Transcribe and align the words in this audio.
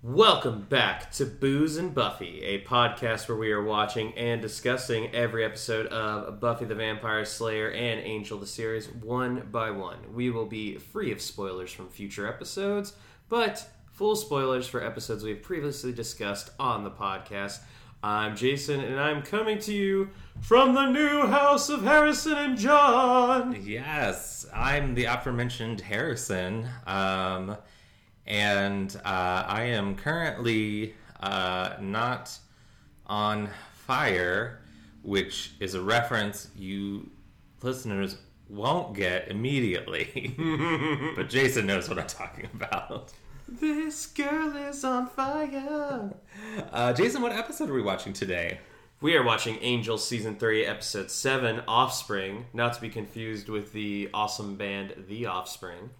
Welcome 0.00 0.62
back 0.68 1.10
to 1.14 1.26
Booze 1.26 1.76
and 1.76 1.92
Buffy, 1.92 2.40
a 2.44 2.62
podcast 2.62 3.28
where 3.28 3.36
we 3.36 3.50
are 3.50 3.64
watching 3.64 4.16
and 4.16 4.40
discussing 4.40 5.12
every 5.12 5.44
episode 5.44 5.88
of 5.88 6.38
Buffy 6.38 6.66
the 6.66 6.76
Vampire 6.76 7.24
Slayer 7.24 7.72
and 7.72 7.98
Angel 7.98 8.38
the 8.38 8.46
series 8.46 8.88
one 8.88 9.48
by 9.50 9.72
one. 9.72 10.14
We 10.14 10.30
will 10.30 10.46
be 10.46 10.76
free 10.76 11.10
of 11.10 11.20
spoilers 11.20 11.72
from 11.72 11.88
future 11.88 12.28
episodes, 12.28 12.92
but 13.28 13.68
full 13.90 14.14
spoilers 14.14 14.68
for 14.68 14.84
episodes 14.84 15.24
we've 15.24 15.42
previously 15.42 15.92
discussed 15.92 16.50
on 16.60 16.84
the 16.84 16.92
podcast. 16.92 17.58
I'm 18.00 18.36
Jason, 18.36 18.78
and 18.78 19.00
I'm 19.00 19.22
coming 19.22 19.58
to 19.58 19.74
you 19.74 20.10
from 20.40 20.74
the 20.74 20.86
new 20.92 21.26
house 21.26 21.68
of 21.68 21.82
Harrison 21.82 22.38
and 22.38 22.56
John. 22.56 23.60
Yes, 23.64 24.46
I'm 24.54 24.94
the 24.94 25.06
aforementioned 25.06 25.80
Harrison, 25.80 26.68
um, 26.86 27.56
and 28.28 28.94
uh, 29.04 29.44
I 29.48 29.62
am 29.64 29.96
currently 29.96 30.94
uh, 31.20 31.74
not 31.80 32.38
on 33.06 33.48
fire, 33.72 34.60
which 35.02 35.54
is 35.58 35.74
a 35.74 35.80
reference 35.80 36.50
you 36.54 37.10
listeners 37.62 38.18
won't 38.48 38.94
get 38.94 39.28
immediately. 39.28 40.34
but 41.16 41.28
Jason 41.28 41.66
knows 41.66 41.88
what 41.88 41.98
I'm 41.98 42.06
talking 42.06 42.48
about. 42.54 43.12
This 43.48 44.06
girl 44.06 44.54
is 44.56 44.84
on 44.84 45.08
fire. 45.08 46.12
Uh, 46.70 46.92
Jason, 46.92 47.22
what 47.22 47.32
episode 47.32 47.70
are 47.70 47.74
we 47.74 47.82
watching 47.82 48.12
today? 48.12 48.58
We 49.00 49.16
are 49.16 49.22
watching 49.22 49.58
Angel 49.62 49.96
Season 49.96 50.36
3, 50.36 50.66
Episode 50.66 51.10
7, 51.10 51.62
Offspring, 51.68 52.46
not 52.52 52.74
to 52.74 52.80
be 52.80 52.88
confused 52.90 53.48
with 53.48 53.72
the 53.72 54.10
awesome 54.12 54.56
band 54.56 55.04
The 55.08 55.26
Offspring, 55.26 55.90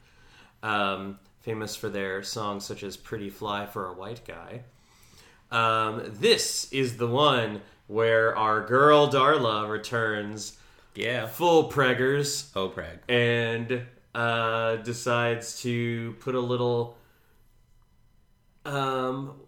um, 0.63 1.21
famous 1.49 1.75
for 1.75 1.89
their 1.89 2.23
songs 2.23 2.63
such 2.67 2.83
as 2.83 2.99
Pretty 2.99 3.31
Fly 3.31 3.65
for 3.65 3.87
a 3.87 3.95
White 3.95 4.21
Guy. 4.27 4.65
Um, 5.51 6.03
this 6.21 6.71
is 6.71 6.99
the 6.99 7.07
one 7.07 7.63
where 7.87 8.37
our 8.37 8.67
girl 8.67 9.09
Darla 9.09 9.67
returns 9.67 10.59
Yeah. 10.95 11.27
full 11.27 11.71
preggers 11.73 12.51
Oh, 12.55 12.69
Preg. 12.69 12.99
and 13.09 13.87
uh, 14.15 14.77
decides 14.77 15.63
to 15.63 16.17
put 16.21 16.35
a 16.35 16.41
little 16.41 16.99
um, 18.67 19.41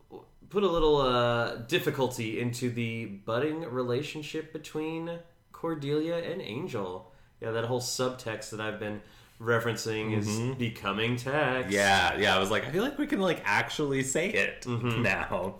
put 0.48 0.62
a 0.62 0.68
little 0.68 1.02
uh, 1.02 1.56
difficulty 1.66 2.40
into 2.40 2.70
the 2.70 3.04
budding 3.04 3.60
relationship 3.70 4.54
between 4.54 5.18
Cordelia 5.52 6.16
and 6.16 6.40
Angel. 6.40 7.12
Yeah, 7.42 7.50
that 7.50 7.66
whole 7.66 7.82
subtext 7.82 8.48
that 8.52 8.60
I've 8.62 8.80
been 8.80 9.02
referencing 9.40 10.16
is 10.16 10.28
becoming 10.56 11.16
text. 11.16 11.70
Yeah, 11.72 12.16
yeah. 12.18 12.36
I 12.36 12.38
was 12.38 12.50
like, 12.50 12.66
I 12.66 12.70
feel 12.70 12.82
like 12.82 12.98
we 12.98 13.06
can 13.06 13.20
like 13.20 13.42
actually 13.44 14.02
say 14.02 14.28
it 14.28 14.66
now. 14.68 15.56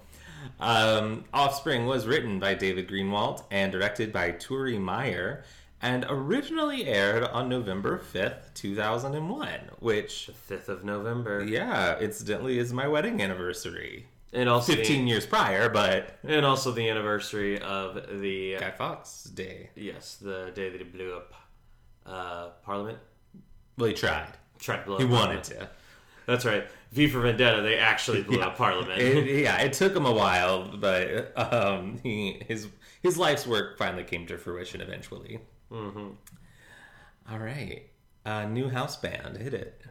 Um, 0.59 1.25
Offspring 1.33 1.86
was 1.86 2.06
written 2.06 2.39
by 2.39 2.55
David 2.55 2.89
Greenwald 2.89 3.45
and 3.51 3.70
directed 3.73 4.12
by 4.12 4.33
Turi 4.33 4.81
Meyer, 4.81 5.45
and 5.83 6.05
originally 6.08 6.86
aired 6.86 7.25
on 7.25 7.48
November 7.48 7.98
fifth, 7.98 8.51
two 8.55 8.75
thousand 8.75 9.14
and 9.14 9.31
one. 9.31 9.70
Which, 9.81 10.31
fifth 10.34 10.69
of 10.69 10.84
November, 10.84 11.45
yeah, 11.45 11.98
incidentally, 11.98 12.58
is 12.58 12.73
my 12.73 12.86
wedding 12.89 13.20
anniversary. 13.23 14.06
and 14.33 14.48
also 14.48 14.75
Fifteen 14.75 15.06
years 15.06 15.25
prior, 15.27 15.69
but 15.70 16.19
and 16.25 16.45
also 16.45 16.70
the 16.73 16.89
anniversary 16.89 17.58
of 17.61 18.20
the 18.20 18.56
Guy 18.58 18.70
Fawkes 18.70 19.25
Day. 19.25 19.70
yes 19.75 20.17
the 20.17 20.51
day 20.55 20.69
that 20.70 20.78
he 20.78 20.84
blew 20.84 21.14
up 21.14 21.33
uh, 22.06 22.48
Parliament. 22.64 22.98
Well, 23.81 23.89
he 23.89 23.95
tried. 23.95 24.28
Tried 24.61 24.78
to 24.81 24.84
blow 24.84 24.98
He 24.98 25.05
wanted 25.06 25.42
to. 25.45 25.69
That's 26.27 26.45
right. 26.45 26.69
V 26.92 27.09
for 27.09 27.20
Vendetta. 27.20 27.62
They 27.62 27.77
actually 27.78 28.23
blew 28.23 28.39
Yeah. 28.41 28.47
up 28.48 28.56
Parliament. 28.56 29.00
It, 29.00 29.42
yeah, 29.42 29.59
it 29.62 29.73
took 29.73 29.97
him 29.97 30.06
a 30.06 30.12
while, 30.12 30.69
but 30.77 31.33
um, 31.53 31.98
he 32.03 32.42
his 32.47 32.69
his 33.03 33.17
life's 33.17 33.47
work 33.47 33.78
finally 33.78 34.05
came 34.05 34.27
to 34.27 34.36
fruition 34.39 34.81
eventually. 34.81 35.41
hmm 35.70 36.08
All 37.30 37.39
right, 37.39 37.85
uh, 38.27 38.45
new 38.45 38.69
house 38.69 38.96
band, 38.96 39.39
hit 39.39 39.55
it. 39.55 39.83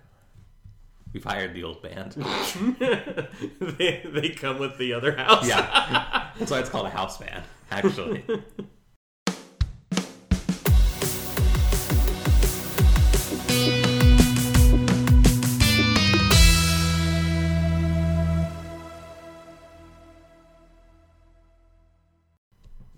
We've 1.12 1.24
hired 1.24 1.56
the 1.56 1.64
old 1.64 1.82
band. 1.82 2.12
they, 2.80 4.02
they 4.06 4.30
come 4.30 4.60
with 4.60 4.78
the 4.78 4.94
other 4.94 5.16
house. 5.16 5.48
Yeah, 5.48 6.30
that's 6.38 6.52
why 6.52 6.60
it's 6.60 6.70
called 6.70 6.86
a 6.86 6.92
house 6.92 7.18
band. 7.18 7.44
Actually, 7.72 8.24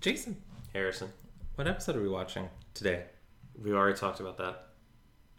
Jason, 0.02 0.36
Harrison. 0.72 1.10
what 1.54 1.68
episode 1.68 1.94
are 1.94 2.02
we 2.02 2.08
watching 2.08 2.48
today? 2.74 3.04
We 3.56 3.72
already 3.72 3.96
talked 3.96 4.18
about 4.18 4.36
that. 4.38 4.66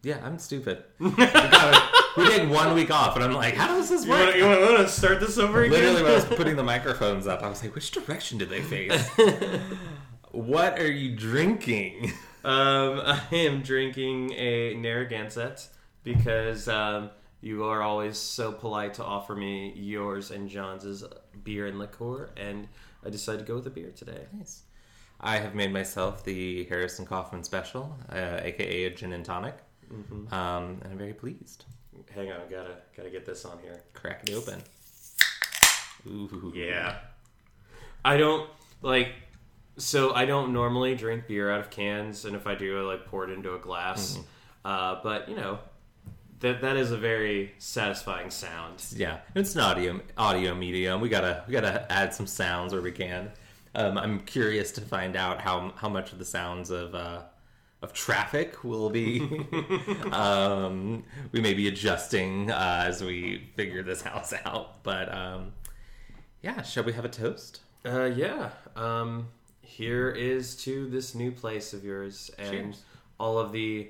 Yeah, 0.03 0.19
I'm 0.23 0.39
stupid. 0.39 0.85
we, 0.99 1.11
got 1.11 1.91
we 2.15 2.29
take 2.29 2.49
one 2.49 2.73
week 2.73 2.89
off, 2.89 3.17
and 3.17 3.25
I'm 3.25 3.33
like, 3.33 3.55
how 3.55 3.67
does 3.67 3.89
this 3.89 4.05
You 4.05 4.11
work? 4.11 4.35
you 4.37 4.45
want 4.45 4.77
to 4.77 4.87
start 4.87 5.19
this 5.19 5.37
over 5.37 5.63
again? 5.63 5.73
Literally, 5.73 6.03
when 6.03 6.11
I 6.11 6.15
was 6.15 6.23
putting 6.37 6.55
the 6.55 6.63
microphones 6.63 7.27
up, 7.27 7.43
I 7.43 7.49
was 7.49 7.61
like, 7.61 7.75
which 7.75 7.91
direction 7.91 8.37
did 8.37 8.47
they 8.49 8.61
face? 8.61 9.05
what 10.31 10.79
are 10.79 10.91
you 10.91 11.13
drinking? 11.13 12.13
um, 12.45 13.01
I 13.03 13.21
am 13.33 13.63
drinking 13.63 14.31
a 14.31 14.75
Narragansett 14.75 15.67
because 16.03 16.69
um, 16.69 17.09
you 17.41 17.65
are 17.65 17.81
always 17.81 18.17
so 18.17 18.53
polite 18.53 18.93
to 18.93 19.03
offer 19.03 19.35
me 19.35 19.73
yours 19.75 20.31
and 20.31 20.47
John's 20.47 21.03
beer 21.43 21.67
and 21.67 21.79
liqueur, 21.79 22.29
and 22.37 22.69
I 23.05 23.09
decided 23.09 23.39
to 23.39 23.45
go 23.45 23.55
with 23.55 23.67
a 23.67 23.69
beer 23.69 23.91
today. 23.95 24.25
Nice. 24.33 24.63
I 25.19 25.37
have 25.37 25.55
made 25.55 25.71
myself 25.71 26.23
the 26.23 26.65
Harrison 26.65 27.05
Kaufman 27.05 27.43
Special, 27.43 27.95
uh, 28.11 28.39
aka 28.41 28.85
a 28.85 28.89
gin 28.91 29.13
and 29.13 29.23
tonic, 29.25 29.55
Mm-hmm. 29.93 30.33
um, 30.33 30.79
and 30.83 30.91
I'm 30.93 30.97
very 30.97 31.13
pleased. 31.13 31.65
Hang 32.15 32.31
on, 32.31 32.41
I 32.41 32.49
gotta 32.51 32.77
gotta 32.97 33.09
get 33.09 33.25
this 33.25 33.45
on 33.45 33.59
here. 33.59 33.83
Crack 33.93 34.27
it 34.27 34.33
open. 34.33 34.61
Ooh. 36.07 36.51
Yeah. 36.55 36.97
I 38.03 38.17
don't 38.17 38.49
like 38.81 39.09
so 39.77 40.13
I 40.13 40.25
don't 40.25 40.51
normally 40.53 40.95
drink 40.95 41.27
beer 41.27 41.49
out 41.51 41.59
of 41.61 41.69
cans 41.69 42.25
and 42.25 42.35
if 42.35 42.47
I 42.47 42.55
do 42.55 42.79
I 42.79 42.81
like 42.81 43.05
pour 43.05 43.23
it 43.23 43.29
into 43.31 43.55
a 43.55 43.59
glass. 43.59 44.17
Uh, 44.65 44.99
but 45.03 45.29
you 45.29 45.35
know 45.35 45.59
that 46.43 46.59
that 46.59 46.75
is 46.75 46.91
a 46.91 46.97
very 46.97 47.53
satisfying 47.57 48.29
sound. 48.29 48.85
Yeah, 48.93 49.19
it's 49.33 49.55
an 49.55 49.61
audio 49.61 50.01
audio 50.17 50.53
medium. 50.53 50.99
We 50.99 51.07
gotta 51.07 51.43
we 51.47 51.53
gotta 51.53 51.89
add 51.91 52.13
some 52.13 52.27
sounds 52.27 52.73
where 52.73 52.81
we 52.81 52.91
can. 52.91 53.31
Um, 53.73 53.97
I'm 53.97 54.19
curious 54.19 54.71
to 54.73 54.81
find 54.81 55.15
out 55.15 55.39
how 55.39 55.73
how 55.77 55.87
much 55.87 56.11
of 56.11 56.19
the 56.19 56.25
sounds 56.25 56.69
of 56.69 56.93
uh, 56.93 57.21
of 57.81 57.93
traffic 57.93 58.61
will 58.63 58.89
be. 58.89 59.21
um, 60.11 61.05
we 61.31 61.39
may 61.39 61.53
be 61.53 61.69
adjusting 61.69 62.51
uh, 62.51 62.83
as 62.87 63.01
we 63.01 63.49
figure 63.55 63.81
this 63.81 64.01
house 64.01 64.33
out. 64.45 64.83
But 64.83 65.13
um, 65.13 65.53
yeah, 66.41 66.61
shall 66.61 66.83
we 66.83 66.91
have 66.91 67.05
a 67.05 67.09
toast? 67.09 67.61
Uh, 67.85 68.11
yeah. 68.13 68.49
Um, 68.75 69.29
here 69.61 70.09
is 70.09 70.57
to 70.57 70.89
this 70.89 71.15
new 71.15 71.31
place 71.31 71.71
of 71.73 71.85
yours 71.85 72.29
and 72.37 72.49
Cheers. 72.49 72.81
all 73.17 73.39
of 73.39 73.53
the 73.53 73.87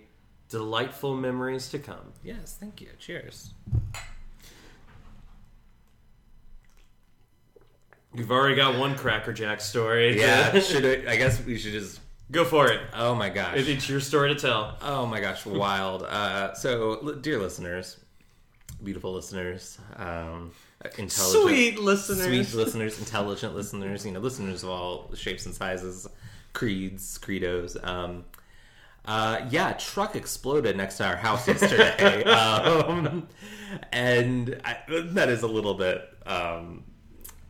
delightful 0.53 1.15
memories 1.15 1.67
to 1.69 1.79
come. 1.79 2.13
Yes, 2.23 2.55
thank 2.59 2.79
you. 2.79 2.89
Cheers. 2.99 3.53
You've 8.15 8.31
already 8.31 8.55
got 8.55 8.77
one 8.77 8.95
Cracker 8.95 9.33
Jack 9.33 9.59
story. 9.61 10.19
Yeah, 10.19 10.59
should 10.59 10.85
I, 11.07 11.13
I 11.13 11.15
guess 11.17 11.43
we 11.43 11.57
should 11.57 11.71
just. 11.73 11.99
go 12.31 12.45
for 12.45 12.69
it. 12.71 12.79
Oh 12.93 13.15
my 13.15 13.29
gosh. 13.29 13.57
It- 13.57 13.67
It's 13.69 13.89
your 13.89 13.99
story 13.99 14.33
to 14.33 14.39
tell. 14.39 14.77
Oh 14.81 15.05
my 15.07 15.19
gosh, 15.19 15.45
wild. 15.45 16.03
Uh, 16.09 16.53
so, 16.53 16.99
li- 17.01 17.15
dear 17.21 17.39
listeners, 17.39 17.97
beautiful 18.83 19.13
listeners, 19.13 19.79
um, 19.95 20.51
intelligent, 20.99 21.09
Sweet 21.43 21.79
listeners. 21.79 22.23
sweet 22.25 22.53
listeners, 22.53 22.99
intelligent 22.99 23.55
listeners, 23.55 24.05
you 24.05 24.11
know, 24.11 24.19
listeners 24.19 24.63
of 24.63 24.69
all 24.69 25.11
shapes 25.15 25.47
and 25.47 25.55
sizes, 25.55 26.07
creeds, 26.53 27.17
credos. 27.17 27.75
Um, 27.83 28.25
uh, 29.05 29.41
yeah, 29.49 29.73
truck 29.73 30.15
exploded 30.15 30.77
next 30.77 30.97
to 30.97 31.05
our 31.05 31.15
house 31.15 31.47
yesterday, 31.47 32.23
um, 32.25 33.27
and 33.91 34.61
I, 34.63 34.77
that 34.87 35.29
is 35.29 35.43
a 35.43 35.47
little 35.47 35.73
bit 35.73 36.01
um, 36.25 36.83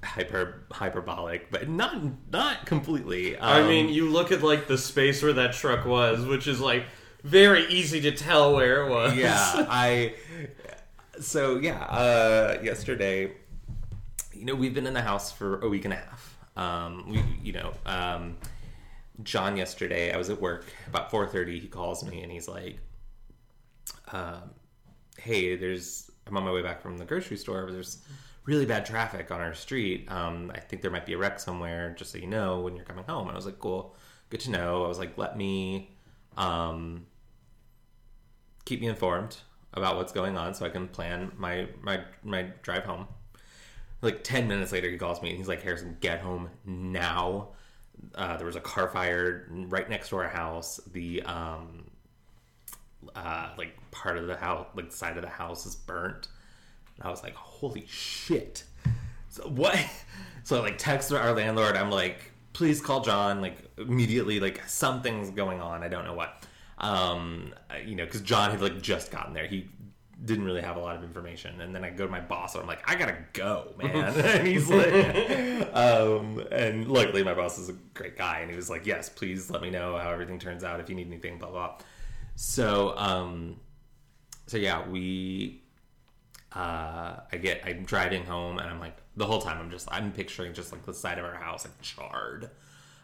hyper 0.03 0.63
hyperbolic, 0.71 1.51
but 1.51 1.69
not 1.69 1.95
not 2.31 2.65
completely. 2.65 3.37
I 3.37 3.61
Um, 3.61 3.67
mean, 3.67 3.89
you 3.89 4.09
look 4.09 4.31
at 4.31 4.41
like 4.41 4.67
the 4.67 4.77
space 4.77 5.21
where 5.21 5.33
that 5.33 5.53
truck 5.53 5.85
was, 5.85 6.25
which 6.25 6.47
is 6.47 6.59
like 6.59 6.85
very 7.23 7.65
easy 7.67 8.01
to 8.01 8.11
tell 8.11 8.53
where 8.55 8.85
it 8.85 8.89
was. 8.89 9.15
yeah 9.15 9.65
i 9.69 10.13
so 11.21 11.57
yeah 11.57 11.83
uh 11.83 12.57
yesterday 12.63 13.31
you 14.33 14.43
know 14.45 14.55
we've 14.55 14.73
been 14.73 14.87
in 14.87 14.93
the 14.93 15.01
house 15.01 15.31
for 15.31 15.61
a 15.61 15.69
week 15.69 15.85
and 15.85 15.93
a 15.93 15.97
half 15.97 16.37
um 16.57 17.05
we 17.09 17.23
you 17.43 17.53
know 17.53 17.71
um 17.85 18.35
john 19.21 19.55
yesterday 19.55 20.11
i 20.11 20.17
was 20.17 20.29
at 20.29 20.41
work 20.41 20.65
about 20.87 21.11
4.30 21.11 21.61
he 21.61 21.67
calls 21.67 22.03
me 22.03 22.23
and 22.23 22.31
he's 22.31 22.47
like 22.47 22.79
um 24.11 24.49
hey 25.17 25.55
there's 25.55 26.09
i'm 26.25 26.35
on 26.35 26.43
my 26.43 26.51
way 26.51 26.63
back 26.63 26.81
from 26.81 26.97
the 26.97 27.05
grocery 27.05 27.37
store 27.37 27.65
but 27.65 27.73
there's 27.73 27.99
really 28.45 28.65
bad 28.65 28.85
traffic 28.85 29.31
on 29.31 29.39
our 29.39 29.53
street. 29.53 30.09
Um, 30.11 30.51
I 30.53 30.59
think 30.59 30.81
there 30.81 30.91
might 30.91 31.05
be 31.05 31.13
a 31.13 31.17
wreck 31.17 31.39
somewhere, 31.39 31.95
just 31.97 32.11
so 32.11 32.17
you 32.17 32.27
know 32.27 32.59
when 32.61 32.75
you're 32.75 32.85
coming 32.85 33.05
home. 33.05 33.27
And 33.27 33.31
I 33.31 33.35
was 33.35 33.45
like, 33.45 33.59
cool, 33.59 33.95
good 34.29 34.41
to 34.41 34.51
know. 34.51 34.83
I 34.83 34.87
was 34.87 34.99
like, 34.99 35.17
let 35.17 35.37
me 35.37 35.95
um, 36.37 37.05
keep 38.65 38.81
me 38.81 38.87
informed 38.87 39.37
about 39.73 39.95
what's 39.95 40.11
going 40.11 40.37
on 40.37 40.53
so 40.53 40.65
I 40.65 40.69
can 40.69 40.87
plan 40.87 41.31
my 41.37 41.67
my 41.81 42.01
my 42.23 42.43
drive 42.61 42.83
home. 42.83 43.07
Like 44.01 44.23
ten 44.23 44.47
minutes 44.47 44.71
later, 44.71 44.89
he 44.89 44.97
calls 44.97 45.21
me 45.21 45.29
and 45.29 45.37
he's 45.37 45.47
like, 45.47 45.63
"Harrison, 45.63 45.97
get 45.99 46.19
home 46.19 46.49
now." 46.65 47.49
Uh, 48.15 48.37
there 48.37 48.45
was 48.45 48.55
a 48.55 48.61
car 48.61 48.89
fire 48.89 49.47
right 49.49 49.89
next 49.89 50.09
to 50.09 50.17
our 50.17 50.27
house. 50.27 50.79
The 50.91 51.23
um, 51.23 51.89
uh, 53.15 53.49
like 53.57 53.75
part 53.91 54.17
of 54.17 54.27
the 54.27 54.35
house, 54.35 54.67
like 54.75 54.89
the 54.89 54.95
side 54.95 55.17
of 55.17 55.23
the 55.23 55.29
house, 55.29 55.65
is 55.65 55.75
burnt. 55.75 56.27
And 56.97 57.07
I 57.07 57.09
was 57.09 57.23
like, 57.23 57.35
"Holy 57.35 57.85
shit!" 57.87 58.63
So 59.29 59.47
what? 59.47 59.77
So 60.45 60.57
I 60.57 60.59
like 60.59 60.77
text 60.77 61.09
our 61.13 61.31
landlord. 61.31 61.77
I'm 61.77 61.89
like, 61.89 62.33
"Please 62.51 62.81
call 62.81 62.99
John." 62.99 63.39
Like 63.39 63.59
immediately, 63.77 64.41
like 64.41 64.61
something's 64.67 65.29
going 65.29 65.61
on. 65.61 65.83
I 65.83 65.87
don't 65.87 66.03
know 66.03 66.13
what 66.13 66.43
um, 66.83 67.53
you 67.85 67.95
know, 67.95 68.05
because 68.05 68.21
John 68.21 68.51
had 68.51 68.61
like 68.61 68.81
just 68.81 69.11
gotten 69.11 69.33
there. 69.33 69.47
He 69.47 69.67
didn't 70.25 70.45
really 70.45 70.61
have 70.61 70.77
a 70.77 70.79
lot 70.79 70.95
of 70.95 71.03
information. 71.03 71.59
And 71.61 71.75
then 71.75 71.83
I 71.83 71.89
go 71.89 72.05
to 72.05 72.11
my 72.11 72.21
boss, 72.21 72.55
and 72.55 72.61
I'm 72.61 72.67
like, 72.67 72.89
I 72.89 72.95
gotta 72.95 73.17
go, 73.33 73.73
man. 73.77 74.13
and 74.13 74.47
he's 74.47 74.69
like, 74.69 75.75
um, 75.75 76.43
and 76.51 76.87
luckily 76.87 77.23
my 77.23 77.33
boss 77.33 77.57
is 77.57 77.69
a 77.69 77.73
great 77.93 78.17
guy, 78.17 78.39
and 78.39 78.49
he 78.49 78.55
was 78.55 78.69
like, 78.69 78.85
yes, 78.85 79.09
please 79.09 79.49
let 79.49 79.61
me 79.61 79.69
know 79.69 79.97
how 79.97 80.09
everything 80.11 80.39
turns 80.39 80.63
out 80.63 80.79
if 80.79 80.89
you 80.89 80.95
need 80.95 81.07
anything, 81.07 81.37
blah 81.37 81.49
blah. 81.49 81.77
So, 82.35 82.97
um, 82.97 83.59
so 84.47 84.57
yeah, 84.57 84.87
we. 84.87 85.59
Uh, 86.55 87.19
I 87.31 87.37
get 87.37 87.63
I'm 87.65 87.83
driving 87.83 88.27
home 88.27 88.59
and 88.59 88.69
I'm 88.69 88.79
like 88.79 88.95
the 89.17 89.25
whole 89.25 89.41
time 89.41 89.57
I'm 89.57 89.71
just 89.71 89.87
I'm 89.91 90.11
picturing 90.11 90.53
just 90.53 90.71
like 90.71 90.85
the 90.85 90.93
side 90.93 91.17
of 91.17 91.25
our 91.25 91.33
house 91.33 91.65
like 91.65 91.81
charred. 91.81 92.51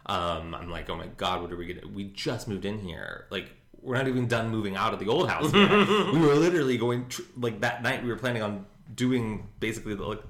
Um, 0.06 0.54
I'm 0.54 0.70
like, 0.70 0.88
oh 0.88 0.94
my 0.94 1.08
god, 1.16 1.42
what 1.42 1.50
are 1.50 1.56
we 1.56 1.74
gonna? 1.74 1.92
We 1.92 2.04
just 2.04 2.46
moved 2.46 2.64
in 2.64 2.78
here. 2.78 3.26
Like 3.28 3.50
we're 3.82 3.96
not 3.96 4.08
even 4.08 4.26
done 4.26 4.50
moving 4.50 4.76
out 4.76 4.92
of 4.92 4.98
the 4.98 5.08
old 5.08 5.28
house. 5.28 5.52
we 5.52 6.18
were 6.18 6.34
literally 6.34 6.76
going 6.76 7.08
tr- 7.08 7.22
like 7.36 7.60
that 7.60 7.82
night. 7.82 8.02
We 8.02 8.08
were 8.08 8.16
planning 8.16 8.42
on 8.42 8.66
doing 8.94 9.48
basically 9.58 9.94
the, 9.94 10.04
like 10.04 10.22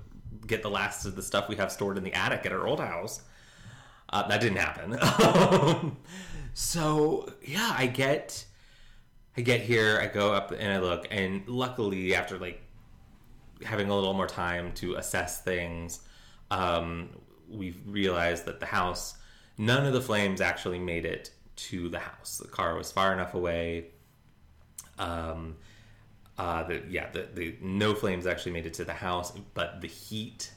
get 0.46 0.62
the 0.62 0.70
last 0.70 1.04
of 1.06 1.16
the 1.16 1.22
stuff 1.22 1.48
we 1.48 1.56
have 1.56 1.72
stored 1.72 1.96
in 1.96 2.04
the 2.04 2.12
attic 2.12 2.46
at 2.46 2.52
our 2.52 2.66
old 2.66 2.80
house. 2.80 3.22
Uh, 4.08 4.26
that 4.28 4.40
didn't 4.40 4.58
happen. 4.58 5.96
so 6.54 7.32
yeah, 7.42 7.74
I 7.76 7.86
get 7.86 8.44
I 9.36 9.42
get 9.42 9.60
here, 9.60 9.98
I 10.00 10.06
go 10.06 10.32
up 10.32 10.52
and 10.52 10.72
I 10.72 10.78
look, 10.78 11.06
and 11.10 11.46
luckily 11.48 12.14
after 12.14 12.38
like 12.38 12.60
having 13.64 13.88
a 13.88 13.94
little 13.94 14.14
more 14.14 14.26
time 14.26 14.72
to 14.72 14.94
assess 14.94 15.40
things, 15.40 16.00
um, 16.50 17.10
we've 17.48 17.80
realized 17.86 18.44
that 18.46 18.60
the 18.60 18.66
house, 18.66 19.14
none 19.56 19.86
of 19.86 19.92
the 19.92 20.00
flames 20.00 20.40
actually 20.40 20.78
made 20.78 21.04
it 21.04 21.30
to 21.68 21.88
the 21.88 21.98
house. 21.98 22.38
The 22.38 22.48
car 22.48 22.76
was 22.76 22.92
far 22.92 23.12
enough 23.12 23.34
away. 23.34 23.86
Um, 24.98 25.56
uh, 26.38 26.62
the, 26.64 26.82
yeah, 26.88 27.10
the, 27.10 27.28
the 27.34 27.56
no 27.60 27.94
flames 27.94 28.26
actually 28.26 28.52
made 28.52 28.66
it 28.66 28.74
to 28.74 28.84
the 28.84 28.94
house, 28.94 29.32
but 29.54 29.80
the 29.80 29.88
heat 29.88 30.52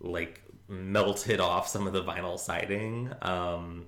like 0.00 0.42
melted 0.68 1.40
off 1.40 1.68
some 1.68 1.86
of 1.86 1.92
the 1.92 2.02
vinyl 2.02 2.38
siding 2.38 3.10
um, 3.22 3.86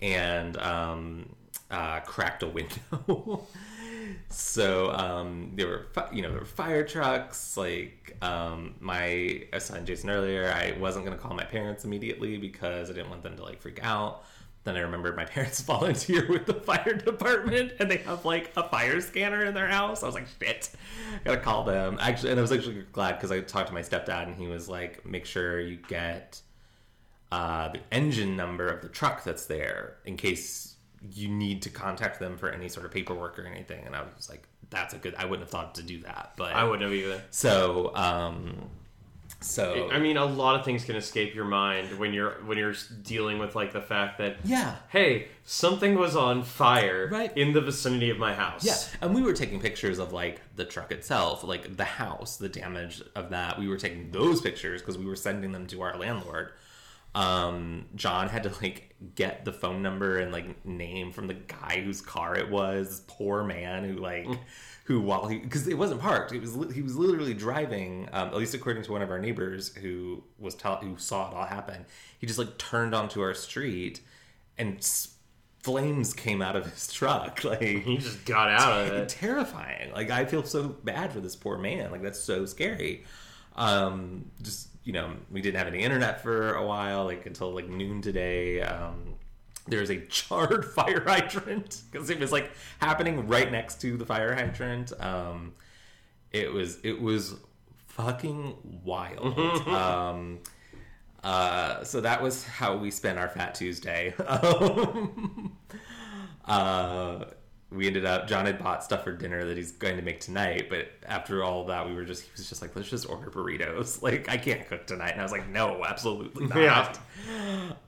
and 0.00 0.56
um, 0.58 1.34
uh, 1.70 2.00
cracked 2.00 2.42
a 2.42 2.46
window. 2.46 3.46
so 4.28 4.92
um, 4.92 5.52
there 5.54 5.66
were 5.66 5.86
you 6.12 6.22
know 6.22 6.30
there 6.30 6.40
were 6.40 6.44
fire 6.44 6.84
trucks. 6.84 7.56
Like 7.56 8.16
um, 8.22 8.74
my 8.80 9.44
was 9.52 9.86
Jason 9.86 10.10
earlier, 10.10 10.52
I 10.52 10.78
wasn't 10.78 11.04
gonna 11.04 11.16
call 11.16 11.34
my 11.34 11.44
parents 11.44 11.84
immediately 11.84 12.36
because 12.36 12.90
I 12.90 12.92
didn't 12.92 13.10
want 13.10 13.22
them 13.22 13.36
to 13.36 13.42
like 13.42 13.60
freak 13.60 13.80
out. 13.82 14.24
Then 14.64 14.76
I 14.76 14.80
remembered 14.80 15.16
my 15.16 15.24
parents 15.26 15.60
volunteer 15.60 16.26
with 16.28 16.46
the 16.46 16.54
fire 16.54 16.94
department 16.94 17.72
and 17.78 17.90
they 17.90 17.98
have 17.98 18.24
like 18.24 18.52
a 18.56 18.68
fire 18.68 19.00
scanner 19.00 19.44
in 19.44 19.54
their 19.54 19.68
house. 19.68 20.02
I 20.02 20.06
was 20.06 20.14
like, 20.14 20.26
shit, 20.40 20.70
gotta 21.24 21.40
call 21.40 21.64
them. 21.64 21.98
Actually, 22.00 22.30
and 22.30 22.38
I 22.38 22.42
was 22.42 22.52
actually 22.52 22.84
glad 22.92 23.12
because 23.12 23.32
I 23.32 23.40
talked 23.40 23.68
to 23.68 23.74
my 23.74 23.82
stepdad 23.82 24.24
and 24.24 24.36
he 24.36 24.46
was 24.46 24.68
like, 24.68 25.04
make 25.04 25.26
sure 25.26 25.60
you 25.60 25.78
get 25.88 26.40
uh, 27.32 27.68
the 27.68 27.80
engine 27.90 28.36
number 28.36 28.68
of 28.68 28.82
the 28.82 28.88
truck 28.88 29.24
that's 29.24 29.46
there 29.46 29.96
in 30.04 30.16
case 30.16 30.76
you 31.10 31.28
need 31.28 31.62
to 31.62 31.70
contact 31.70 32.20
them 32.20 32.36
for 32.36 32.50
any 32.50 32.68
sort 32.68 32.86
of 32.86 32.92
paperwork 32.92 33.38
or 33.38 33.44
anything. 33.44 33.84
And 33.84 33.96
I 33.96 34.02
was 34.02 34.28
like, 34.28 34.46
that's 34.70 34.94
a 34.94 34.98
good. 34.98 35.14
I 35.16 35.24
wouldn't 35.24 35.40
have 35.42 35.50
thought 35.50 35.74
to 35.76 35.82
do 35.82 36.00
that, 36.02 36.32
but 36.36 36.52
I 36.52 36.64
wouldn't 36.64 36.82
have 36.82 36.92
either. 36.92 37.22
So, 37.30 37.94
um, 37.94 38.70
so 39.42 39.88
I 39.92 39.98
mean, 39.98 40.16
a 40.16 40.24
lot 40.24 40.58
of 40.58 40.64
things 40.64 40.84
can 40.84 40.96
escape 40.96 41.34
your 41.34 41.44
mind 41.44 41.98
when 41.98 42.12
you're 42.12 42.32
when 42.46 42.56
you're 42.58 42.74
dealing 43.02 43.38
with 43.38 43.54
like 43.54 43.72
the 43.72 43.80
fact 43.80 44.18
that 44.18 44.36
yeah, 44.44 44.76
hey, 44.90 45.28
something 45.44 45.94
was 45.96 46.16
on 46.16 46.42
fire 46.42 47.08
Right. 47.10 47.36
in 47.36 47.52
the 47.52 47.60
vicinity 47.60 48.10
of 48.10 48.18
my 48.18 48.34
house. 48.34 48.64
Yeah, 48.64 48.76
and 49.00 49.14
we 49.14 49.22
were 49.22 49.32
taking 49.32 49.60
pictures 49.60 49.98
of 49.98 50.12
like 50.12 50.40
the 50.56 50.64
truck 50.64 50.90
itself, 50.92 51.44
like 51.44 51.76
the 51.76 51.84
house, 51.84 52.36
the 52.36 52.48
damage 52.48 53.02
of 53.14 53.30
that. 53.30 53.58
We 53.58 53.68
were 53.68 53.76
taking 53.76 54.10
those 54.10 54.40
pictures 54.40 54.80
because 54.80 54.96
we 54.98 55.04
were 55.06 55.16
sending 55.16 55.52
them 55.52 55.66
to 55.68 55.82
our 55.82 55.96
landlord. 55.98 56.52
Um, 57.14 57.86
John 57.94 58.28
had 58.28 58.44
to 58.44 58.52
like 58.62 58.94
get 59.14 59.44
the 59.44 59.52
phone 59.52 59.82
number 59.82 60.18
and 60.18 60.32
like 60.32 60.64
name 60.64 61.12
from 61.12 61.26
the 61.26 61.34
guy 61.34 61.82
whose 61.84 62.00
car 62.00 62.36
it 62.36 62.50
was. 62.50 62.88
This 62.88 63.02
poor 63.06 63.44
man 63.44 63.84
who 63.84 63.96
like 63.96 64.26
who 64.84 65.00
while 65.02 65.26
he 65.26 65.38
because 65.38 65.68
it 65.68 65.76
wasn't 65.76 66.00
parked, 66.00 66.32
it 66.32 66.40
was 66.40 66.56
he 66.74 66.80
was 66.80 66.96
literally 66.96 67.34
driving. 67.34 68.08
Um, 68.12 68.28
at 68.28 68.36
least 68.36 68.54
according 68.54 68.82
to 68.84 68.92
one 68.92 69.02
of 69.02 69.10
our 69.10 69.18
neighbors 69.18 69.74
who 69.76 70.24
was 70.38 70.54
tell 70.54 70.76
who 70.76 70.96
saw 70.96 71.30
it 71.30 71.34
all 71.34 71.44
happen. 71.44 71.84
He 72.18 72.26
just 72.26 72.38
like 72.38 72.56
turned 72.58 72.94
onto 72.94 73.20
our 73.20 73.34
street 73.34 74.00
and. 74.56 74.78
Flames 75.62 76.12
came 76.12 76.42
out 76.42 76.56
of 76.56 76.66
his 76.66 76.92
truck, 76.92 77.44
like 77.44 77.60
He 77.62 77.96
just 77.96 78.24
got 78.24 78.50
out 78.50 78.80
of 78.84 78.92
it. 78.94 79.08
terrifying. 79.08 79.92
Like 79.92 80.10
I 80.10 80.24
feel 80.24 80.42
so 80.42 80.64
bad 80.82 81.12
for 81.12 81.20
this 81.20 81.36
poor 81.36 81.56
man. 81.56 81.92
Like 81.92 82.02
that's 82.02 82.18
so 82.18 82.46
scary. 82.46 83.04
Um, 83.54 84.24
just 84.42 84.70
you 84.84 84.92
know, 84.92 85.12
we 85.30 85.40
didn't 85.40 85.58
have 85.58 85.66
any 85.66 85.80
internet 85.80 86.22
for 86.22 86.54
a 86.54 86.66
while, 86.66 87.04
like 87.04 87.26
until 87.26 87.54
like 87.54 87.68
noon 87.68 88.02
today. 88.02 88.60
Um, 88.62 89.14
there's 89.66 89.90
a 89.90 90.00
charred 90.06 90.64
fire 90.74 91.02
hydrant 91.06 91.82
because 91.90 92.10
it 92.10 92.18
was 92.18 92.32
like 92.32 92.50
happening 92.80 93.28
right 93.28 93.50
next 93.50 93.80
to 93.82 93.96
the 93.96 94.04
fire 94.04 94.34
hydrant. 94.34 94.92
Um, 95.00 95.52
it 96.32 96.52
was 96.52 96.78
it 96.82 97.00
was 97.00 97.36
fucking 97.88 98.80
wild. 98.84 99.38
um, 99.68 100.40
uh, 101.22 101.84
so 101.84 102.00
that 102.00 102.20
was 102.20 102.44
how 102.44 102.76
we 102.76 102.90
spent 102.90 103.18
our 103.18 103.28
Fat 103.28 103.54
Tuesday. 103.54 104.14
Um, 104.24 105.56
uh, 106.44 107.24
we 107.74 107.86
ended 107.86 108.04
up 108.04 108.28
John 108.28 108.46
had 108.46 108.58
bought 108.58 108.84
stuff 108.84 109.04
for 109.04 109.12
dinner 109.12 109.44
that 109.44 109.56
he's 109.56 109.72
going 109.72 109.96
to 109.96 110.02
make 110.02 110.20
tonight, 110.20 110.68
but 110.68 110.88
after 111.06 111.42
all 111.42 111.64
that, 111.66 111.86
we 111.86 111.94
were 111.94 112.04
just 112.04 112.22
he 112.22 112.30
was 112.36 112.48
just 112.48 112.62
like, 112.62 112.74
let's 112.76 112.88
just 112.88 113.08
order 113.08 113.30
burritos. 113.30 114.00
Like 114.12 114.28
I 114.28 114.36
can't 114.36 114.66
cook 114.66 114.86
tonight, 114.86 115.12
and 115.12 115.20
I 115.20 115.22
was 115.22 115.32
like, 115.32 115.48
no, 115.48 115.84
absolutely 115.84 116.46
not. 116.46 116.58
Yeah. 116.58 116.92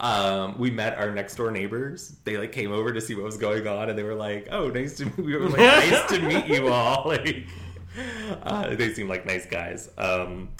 Um, 0.00 0.56
we 0.58 0.70
met 0.70 0.96
our 0.96 1.10
next 1.10 1.34
door 1.34 1.50
neighbors. 1.50 2.14
They 2.24 2.36
like 2.36 2.52
came 2.52 2.70
over 2.70 2.92
to 2.92 3.00
see 3.00 3.14
what 3.14 3.24
was 3.24 3.36
going 3.36 3.66
on, 3.66 3.88
and 3.88 3.98
they 3.98 4.02
were 4.02 4.14
like, 4.14 4.48
"Oh, 4.50 4.68
nice 4.68 4.96
to 4.98 5.04
we 5.20 5.36
were 5.36 5.48
like, 5.48 5.58
nice 5.58 6.06
to 6.10 6.20
meet 6.20 6.46
you 6.46 6.68
all." 6.68 7.08
Like, 7.08 7.46
uh, 8.42 8.74
they 8.76 8.92
seem 8.92 9.08
like 9.08 9.26
nice 9.26 9.46
guys. 9.46 9.90
Um, 9.98 10.50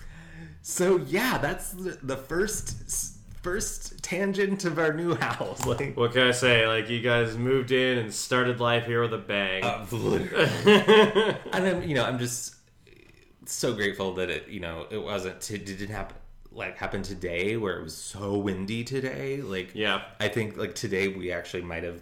so 0.63 0.97
yeah, 1.07 1.39
that's 1.39 1.71
the, 1.73 1.99
the 2.03 2.17
first 2.17 3.14
first 3.45 4.03
tangent 4.03 4.65
of 4.65 4.79
our 4.79 4.95
new 4.95 5.15
house. 5.15 5.65
Like, 5.67 5.97
What 5.97 6.13
can 6.13 6.23
I 6.23 6.31
say? 6.31 6.67
Like 6.67 6.89
you 6.89 7.01
guys 7.01 7.37
moved 7.37 7.71
in 7.71 7.99
and 7.99 8.13
started 8.13 8.59
life 8.59 8.87
here 8.87 9.03
with 9.03 9.13
a 9.13 9.19
bang. 9.19 9.63
uh, 9.63 9.87
and 11.53 11.67
I'm, 11.67 11.83
you 11.83 11.95
know, 11.95 12.05
I'm 12.05 12.19
just 12.19 12.57
so 13.45 13.75
grateful 13.75 14.15
that 14.15 14.31
it, 14.31 14.49
you 14.49 14.61
know, 14.61 14.87
it 14.91 14.97
wasn't, 14.97 15.49
it 15.51 15.67
didn't 15.67 15.91
happen 15.91 16.17
like 16.51 16.77
happen 16.79 17.03
today 17.03 17.57
where 17.57 17.81
it 17.81 17.83
was 17.83 17.97
so 17.97 18.39
windy 18.39 18.85
today. 18.85 19.43
Like, 19.43 19.75
yeah. 19.75 20.03
I 20.21 20.29
think 20.29 20.57
like 20.57 20.75
today 20.75 21.09
we 21.09 21.33
actually 21.33 21.63
might 21.63 21.83
have 21.83 22.01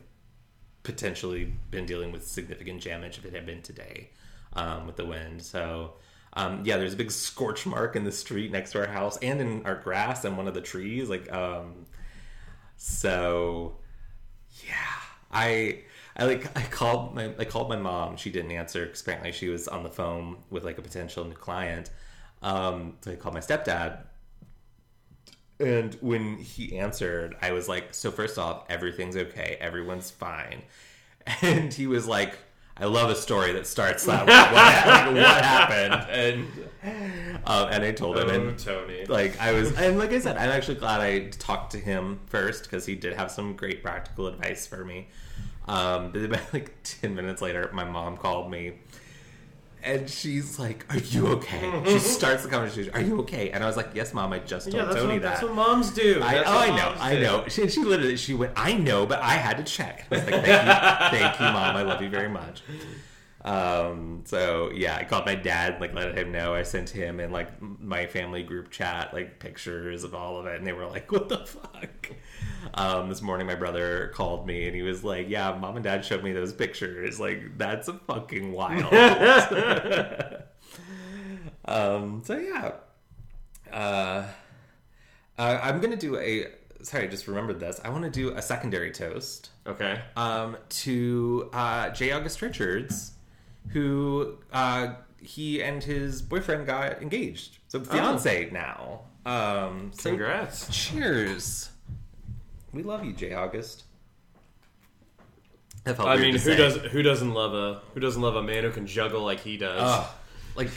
potentially 0.83 1.53
been 1.71 1.87
dealing 1.87 2.13
with 2.13 2.27
significant 2.27 2.85
damage 2.85 3.19
if 3.19 3.25
it 3.25 3.33
had 3.33 3.47
been 3.47 3.63
today 3.63 4.11
um, 4.53 4.87
with 4.87 4.97
the 4.97 5.07
wind. 5.07 5.43
So 5.43 5.95
um, 6.35 6.63
yeah, 6.65 6.77
there's 6.79 6.95
a 6.95 6.97
big 6.97 7.11
scorch 7.11 7.67
mark 7.67 7.97
in 7.97 8.05
the 8.05 8.13
street 8.13 8.53
next 8.53 8.73
to 8.73 8.81
our 8.81 8.87
house 8.87 9.19
and 9.19 9.41
in 9.41 9.67
our 9.67 9.75
grass 9.77 10.25
and 10.25 10.37
one 10.37 10.49
of 10.49 10.55
the 10.55 10.61
trees. 10.61 11.09
Like 11.09 11.31
um, 11.33 11.87
so 12.77 13.77
yeah, 14.67 15.01
I. 15.31 15.81
I 16.15 16.27
like 16.27 16.55
I 16.59 16.63
called 16.63 17.15
my 17.15 17.33
I 17.39 17.47
called 17.47 17.71
my 17.71 17.77
mom. 17.77 18.17
She 18.19 18.31
didn't 18.31 18.51
answer 18.53 18.85
because 18.85 19.01
apparently 19.01 19.33
she 19.33 19.49
was 19.49 19.67
on 19.67 19.83
the 19.83 19.89
phone 19.89 20.37
with 20.51 20.63
like 20.63 20.77
a 20.77 20.83
potential 20.83 21.25
new 21.25 21.33
client. 21.35 21.89
Um, 22.43 22.99
so 23.01 23.13
I 23.13 23.17
called 23.17 23.33
my 23.35 23.41
stepdad, 23.41 24.05
and 25.61 25.95
when 26.01 26.39
he 26.39 26.79
answered, 26.79 27.37
I 27.41 27.53
was 27.53 27.69
like, 27.69 27.95
"So 27.95 28.11
first 28.11 28.39
off, 28.39 28.65
everything's 28.69 29.17
okay. 29.17 29.57
Everyone's 29.61 30.11
fine." 30.11 30.63
And 31.43 31.73
he 31.73 31.87
was 31.87 32.07
like, 32.09 32.37
I 32.77 32.87
love 32.87 33.11
a 33.11 33.15
story 33.15 33.53
that 33.53 33.67
starts 33.67 34.05
that 34.07 34.27
way. 34.27 34.33
what, 34.33 35.15
like, 35.15 35.15
what 35.15 35.45
happened? 35.45 36.11
And 36.11 36.47
um, 37.47 37.69
and 37.71 37.85
I 37.85 37.93
told 37.93 38.19
him, 38.19 38.29
Oh, 38.29 38.35
and 38.35 38.59
Tony. 38.59 39.05
like 39.07 39.39
I 39.41 39.53
was, 39.53 39.73
and 39.77 39.99
like 39.99 40.13
I 40.13 40.19
said, 40.19 40.37
I'm 40.37 40.51
actually 40.51 40.77
glad 40.77 41.01
I 41.01 41.29
talked 41.29 41.73
to 41.73 41.79
him 41.79 42.21
first 42.27 42.65
because 42.65 42.87
he 42.87 42.95
did 42.97 43.13
have 43.15 43.31
some 43.31 43.55
great 43.55 43.83
practical 43.83 44.27
advice 44.27 44.67
for 44.67 44.85
me. 44.85 45.09
Um, 45.69 46.11
but 46.13 46.41
like 46.53 46.75
ten 46.83 47.15
minutes 47.15 47.41
later, 47.43 47.71
my 47.73 47.85
mom 47.85 48.17
called 48.17 48.51
me, 48.51 48.73
and 49.85 50.09
she's 50.09 50.59
like, 50.59 50.85
"Are 50.91 50.99
you 50.99 51.29
okay?" 51.29 51.83
she 51.87 51.99
starts 52.19 52.43
the 52.43 52.49
conversation, 52.49 52.93
"Are 52.95 53.01
you 53.01 53.21
okay?" 53.21 53.51
And 53.51 53.63
I 53.63 53.67
was 53.67 53.77
like, 53.77 53.91
"Yes, 53.95 54.15
mom. 54.15 54.33
I 54.33 54.39
just 54.39 54.67
told 54.67 54.77
yeah, 54.77 54.85
that's 54.85 54.97
Tony 54.97 55.15
what, 55.15 55.23
that." 55.23 55.29
that's 55.31 55.43
what 55.43 55.55
moms 55.55 55.91
do. 55.91 56.21
I, 56.23 56.43
oh, 56.45 56.59
I 56.59 56.77
know, 56.77 56.95
I 57.01 57.15
do. 57.15 57.23
know. 57.23 57.45
She, 57.49 57.69
she 57.69 57.83
literally, 57.83 58.17
she 58.17 58.35
went, 58.35 58.53
I 58.57 58.75
know, 58.75 59.07
but 59.07 59.21
I 59.21 59.35
had 59.35 59.57
to 59.59 59.65
check. 59.65 60.07
I 60.11 60.15
was 60.15 60.25
like, 60.25 60.45
thank 60.45 60.47
you, 60.47 61.19
thank 61.19 61.41
you, 61.41 61.47
mom. 61.47 61.77
I 61.77 61.83
love 61.83 62.03
you 62.03 62.09
very 62.09 62.29
much. 62.29 62.63
Um, 63.45 64.23
so 64.25 64.71
yeah, 64.73 64.97
I 64.97 65.05
called 65.05 65.27
my 65.27 65.35
dad, 65.35 65.81
like, 65.81 65.95
let 65.95 66.17
him 66.17 66.31
know. 66.31 66.55
I 66.55 66.63
sent 66.63 66.89
him 66.91 67.19
and 67.21 67.33
like 67.33 67.49
my 67.61 68.07
family 68.07 68.43
group 68.43 68.71
chat, 68.71 69.13
like 69.13 69.41
pictures 69.41 70.05
of 70.05 70.15
all 70.15 70.39
of 70.39 70.47
it, 70.47 70.57
and 70.59 70.67
they 70.67 70.73
were 70.73 70.87
like, 70.87 71.11
what 71.13 71.29
the 71.29 71.39
fuck? 71.39 72.11
Um, 72.75 73.09
this 73.09 73.21
morning, 73.21 73.47
my 73.47 73.57
brother 73.57 74.13
called 74.15 74.47
me 74.47 74.67
and 74.67 74.77
he 74.77 74.83
was 74.83 75.03
like, 75.03 75.29
yeah, 75.29 75.53
mom 75.59 75.75
and 75.77 75.85
dad 75.85 76.05
showed 76.05 76.23
me 76.23 76.33
those 76.33 76.53
pictures. 76.53 77.19
Like, 77.19 77.59
that's 77.59 77.89
a 77.89 77.95
fucking 77.95 78.53
wild. 78.53 78.93
um, 81.65 82.23
so 82.25 82.39
yeah. 82.39 82.73
Uh, 83.73 84.27
uh, 85.39 85.59
I'm 85.63 85.81
gonna 85.81 85.97
do 85.97 86.17
a. 86.19 86.47
Sorry, 86.83 87.05
I 87.05 87.07
just 87.07 87.27
remembered 87.29 87.61
this. 87.61 87.81
I 87.85 87.91
want 87.91 88.05
to 88.05 88.11
do 88.11 88.31
a 88.37 88.43
secondary 88.43 88.91
toast 88.91 89.51
Okay. 89.67 90.01
um, 90.17 90.57
to 90.69 91.49
uh, 91.53 91.91
J. 91.91 92.11
August 92.11 92.43
Richards, 92.43 93.12
who 93.69 94.39
uh, 94.53 94.95
he 95.21 95.63
and 95.63 95.83
his 95.83 96.23
boyfriend 96.23 96.67
got 96.67 97.03
engaged, 97.03 97.59
so 97.69 97.81
fiance 97.81 98.51
now. 98.51 99.03
Um, 99.25 99.93
so 99.95 100.11
Congrats. 100.11 100.69
cheers. 100.69 101.71
We 102.73 102.83
love 102.83 103.05
you, 103.05 103.13
Jay 103.13 103.35
August. 103.35 103.85
I 105.85 106.17
mean, 106.17 106.33
who 106.33 106.39
say. 106.39 106.57
does 106.57 106.77
who 106.77 107.03
doesn't 107.03 107.35
love 107.35 107.55
a 107.55 107.81
who 107.95 108.01
doesn't 108.01 108.23
love 108.23 108.37
a 108.37 108.43
man 108.43 108.63
who 108.63 108.71
can 108.71 108.87
juggle 108.87 109.23
like 109.23 109.41
he 109.41 109.57
does? 109.57 109.81
Ugh. 109.83 110.07
like, 110.55 110.71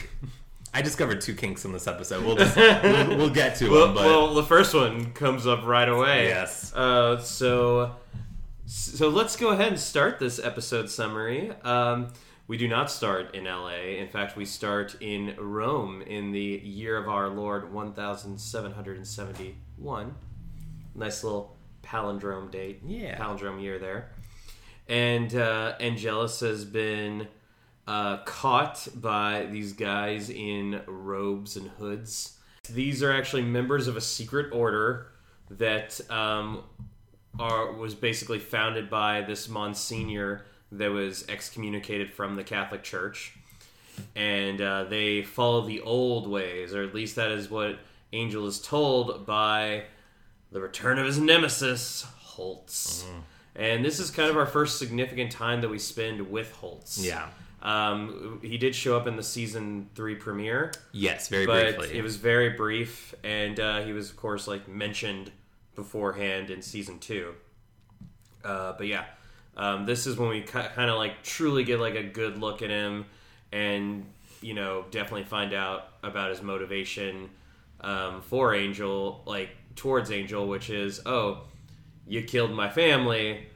I 0.74 0.82
discovered 0.82 1.20
two 1.20 1.34
kinks 1.34 1.64
in 1.64 1.72
this 1.72 1.86
episode. 1.86 2.24
We'll 2.24 2.36
just 2.36 2.56
we'll, 2.56 3.16
we'll 3.16 3.30
get 3.30 3.56
to 3.56 3.70
well, 3.70 3.86
them, 3.86 3.94
but 3.94 4.06
well, 4.06 4.34
the 4.34 4.42
first 4.42 4.74
one 4.74 5.12
comes 5.12 5.46
up 5.46 5.64
right 5.64 5.88
away. 5.88 6.26
Yes. 6.26 6.74
Uh, 6.74 7.18
so, 7.18 7.94
so 8.66 9.08
let's 9.08 9.36
go 9.36 9.50
ahead 9.50 9.68
and 9.68 9.78
start 9.78 10.18
this 10.18 10.40
episode 10.40 10.90
summary. 10.90 11.52
Um, 11.62 12.08
we 12.48 12.56
do 12.56 12.68
not 12.68 12.90
start 12.90 13.34
in 13.34 13.46
L.A. 13.46 13.98
In 13.98 14.08
fact, 14.08 14.36
we 14.36 14.44
start 14.44 14.96
in 15.00 15.34
Rome 15.38 16.02
in 16.02 16.32
the 16.32 16.60
year 16.64 16.96
of 16.96 17.08
our 17.08 17.28
Lord 17.28 17.72
one 17.72 17.92
thousand 17.92 18.38
seven 18.38 18.72
hundred 18.72 18.96
and 18.96 19.06
seventy-one. 19.06 20.14
Nice 20.94 21.24
little 21.24 21.56
palindrome 21.82 22.50
date. 22.50 22.80
Yeah. 22.84 23.18
palindrome 23.18 23.60
year 23.62 23.78
there. 23.78 24.10
And 24.88 25.34
uh, 25.34 25.74
Angelus 25.80 26.40
has 26.40 26.64
been 26.64 27.28
uh, 27.86 28.18
caught 28.18 28.88
by 28.94 29.46
these 29.50 29.72
guys 29.72 30.30
in 30.30 30.80
robes 30.86 31.56
and 31.56 31.68
hoods. 31.70 32.38
These 32.70 33.02
are 33.02 33.12
actually 33.12 33.42
members 33.42 33.88
of 33.88 33.96
a 33.96 34.00
secret 34.00 34.52
order 34.52 35.08
that 35.50 36.00
um, 36.10 36.64
are 37.38 37.72
was 37.72 37.94
basically 37.94 38.38
founded 38.38 38.90
by 38.90 39.22
this 39.22 39.48
Monsignor 39.48 40.44
that 40.78 40.90
was 40.90 41.24
excommunicated 41.28 42.12
from 42.12 42.36
the 42.36 42.44
Catholic 42.44 42.82
Church, 42.82 43.34
and 44.14 44.60
uh, 44.60 44.84
they 44.84 45.22
follow 45.22 45.62
the 45.66 45.80
old 45.80 46.26
ways, 46.28 46.74
or 46.74 46.82
at 46.82 46.94
least 46.94 47.16
that 47.16 47.30
is 47.30 47.50
what 47.50 47.78
Angel 48.12 48.46
is 48.46 48.60
told 48.60 49.26
by 49.26 49.84
the 50.52 50.60
return 50.60 50.98
of 50.98 51.06
his 51.06 51.18
nemesis, 51.18 52.06
Holtz. 52.18 53.04
And 53.54 53.84
this 53.84 53.98
is 53.98 54.10
kind 54.10 54.28
of 54.30 54.36
our 54.36 54.46
first 54.46 54.78
significant 54.78 55.32
time 55.32 55.62
that 55.62 55.68
we 55.68 55.78
spend 55.78 56.30
with 56.30 56.52
Holtz. 56.52 56.98
yeah, 56.98 57.28
Um, 57.62 58.38
he 58.42 58.58
did 58.58 58.74
show 58.74 58.96
up 58.96 59.06
in 59.06 59.16
the 59.16 59.22
season 59.22 59.88
three 59.94 60.14
premiere, 60.14 60.72
yes, 60.92 61.28
very 61.28 61.46
but 61.46 61.76
briefly. 61.78 61.98
it 61.98 62.02
was 62.02 62.16
very 62.16 62.50
brief, 62.50 63.14
and 63.24 63.58
uh, 63.58 63.82
he 63.82 63.92
was, 63.92 64.10
of 64.10 64.16
course, 64.16 64.46
like 64.46 64.68
mentioned 64.68 65.32
beforehand 65.74 66.50
in 66.50 66.60
season 66.62 66.98
two. 66.98 67.34
Uh, 68.44 68.74
but 68.76 68.86
yeah, 68.86 69.06
um, 69.56 69.86
this 69.86 70.06
is 70.06 70.16
when 70.16 70.28
we 70.28 70.42
kind 70.42 70.90
of 70.90 70.96
like 70.96 71.22
truly 71.22 71.64
get 71.64 71.80
like 71.80 71.94
a 71.94 72.02
good 72.02 72.38
look 72.38 72.62
at 72.62 72.70
him, 72.70 73.06
and 73.52 74.06
you 74.40 74.54
know, 74.54 74.84
definitely 74.90 75.24
find 75.24 75.54
out 75.54 75.88
about 76.02 76.30
his 76.30 76.42
motivation 76.42 77.30
um, 77.80 78.22
for 78.22 78.54
Angel, 78.54 79.22
like 79.26 79.50
towards 79.74 80.10
Angel, 80.10 80.46
which 80.46 80.70
is, 80.70 81.00
oh, 81.06 81.42
you 82.06 82.22
killed 82.22 82.52
my 82.52 82.68
family, 82.68 83.46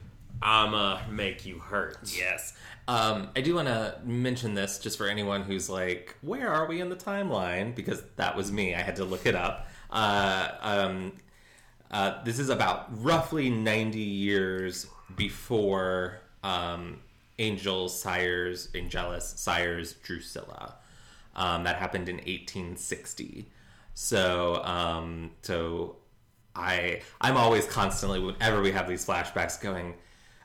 I'ma 0.41 0.99
make 1.09 1.45
you 1.45 1.59
hurt. 1.59 1.97
Yes. 2.03 2.53
Um, 2.87 3.29
I 3.35 3.41
do 3.41 3.55
want 3.55 3.67
to 3.67 3.99
mention 4.03 4.53
this 4.53 4.79
just 4.79 4.97
for 4.97 5.07
anyone 5.07 5.43
who's 5.43 5.69
like, 5.69 6.15
where 6.21 6.49
are 6.49 6.65
we 6.65 6.81
in 6.81 6.89
the 6.89 6.95
timeline? 6.95 7.75
Because 7.75 8.03
that 8.15 8.35
was 8.35 8.51
me. 8.51 8.75
I 8.75 8.81
had 8.81 8.95
to 8.97 9.05
look 9.05 9.25
it 9.25 9.35
up. 9.35 9.67
Uh, 9.89 10.49
um, 10.61 11.13
uh, 11.91 12.23
this 12.23 12.39
is 12.39 12.49
about 12.49 12.87
roughly 13.03 13.49
90 13.49 13.99
years 13.99 14.87
before 15.15 16.21
um, 16.43 16.99
Angel 17.39 17.89
sires, 17.89 18.69
Angelus 18.75 19.33
sires 19.37 19.93
Drusilla. 19.93 20.75
Um, 21.35 21.63
that 21.63 21.77
happened 21.77 22.09
in 22.09 22.17
1860. 22.17 23.47
So, 23.93 24.61
um, 24.63 25.31
so 25.41 25.97
I 26.55 27.01
I'm 27.19 27.37
always 27.37 27.65
constantly 27.65 28.19
whenever 28.19 28.61
we 28.61 28.71
have 28.71 28.87
these 28.87 29.05
flashbacks 29.05 29.59
going, 29.59 29.95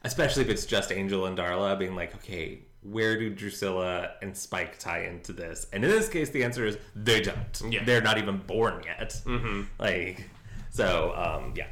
especially 0.04 0.42
if 0.42 0.48
it's 0.48 0.66
just 0.66 0.92
Angel 0.92 1.26
and 1.26 1.36
Darla 1.36 1.78
being 1.78 1.94
like, 1.94 2.14
okay, 2.16 2.60
where 2.82 3.18
do 3.18 3.30
Drusilla 3.30 4.10
and 4.22 4.36
Spike 4.36 4.78
tie 4.78 5.04
into 5.04 5.32
this? 5.32 5.66
And 5.72 5.84
in 5.84 5.90
this 5.90 6.08
case, 6.08 6.30
the 6.30 6.44
answer 6.44 6.64
is 6.64 6.78
they 6.94 7.20
don't. 7.20 7.62
Yeah. 7.68 7.84
They're 7.84 8.02
not 8.02 8.18
even 8.18 8.38
born 8.38 8.82
yet. 8.84 9.20
Mm-hmm. 9.24 9.62
Like, 9.78 10.28
so 10.70 11.12
um, 11.16 11.54
yeah, 11.56 11.66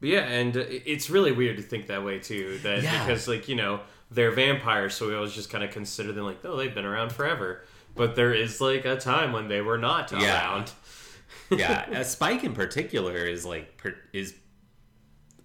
But 0.00 0.08
yeah, 0.10 0.20
and 0.20 0.54
it's 0.56 1.10
really 1.10 1.32
weird 1.32 1.56
to 1.56 1.62
think 1.62 1.88
that 1.88 2.04
way 2.04 2.18
too. 2.20 2.58
That 2.62 2.82
Yeah. 2.82 3.04
because 3.04 3.26
like 3.28 3.48
you 3.48 3.56
know 3.56 3.80
they're 4.10 4.30
vampires, 4.30 4.94
so 4.94 5.08
we 5.08 5.14
always 5.14 5.32
just 5.34 5.50
kind 5.50 5.62
of 5.64 5.70
consider 5.70 6.12
them 6.12 6.24
like, 6.24 6.44
oh, 6.44 6.56
they've 6.56 6.74
been 6.74 6.84
around 6.86 7.12
forever. 7.12 7.64
But 7.94 8.14
there 8.16 8.32
is 8.32 8.60
like 8.60 8.84
a 8.84 8.96
time 8.96 9.32
when 9.32 9.48
they 9.48 9.60
were 9.60 9.78
not 9.78 10.12
Yeah. 10.12 10.52
around. 10.54 10.70
yeah. 11.50 11.86
uh, 11.94 12.04
Spike 12.04 12.44
in 12.44 12.52
particular 12.54 13.16
is 13.16 13.44
like 13.44 13.76
per, 13.76 13.94
is. 14.12 14.34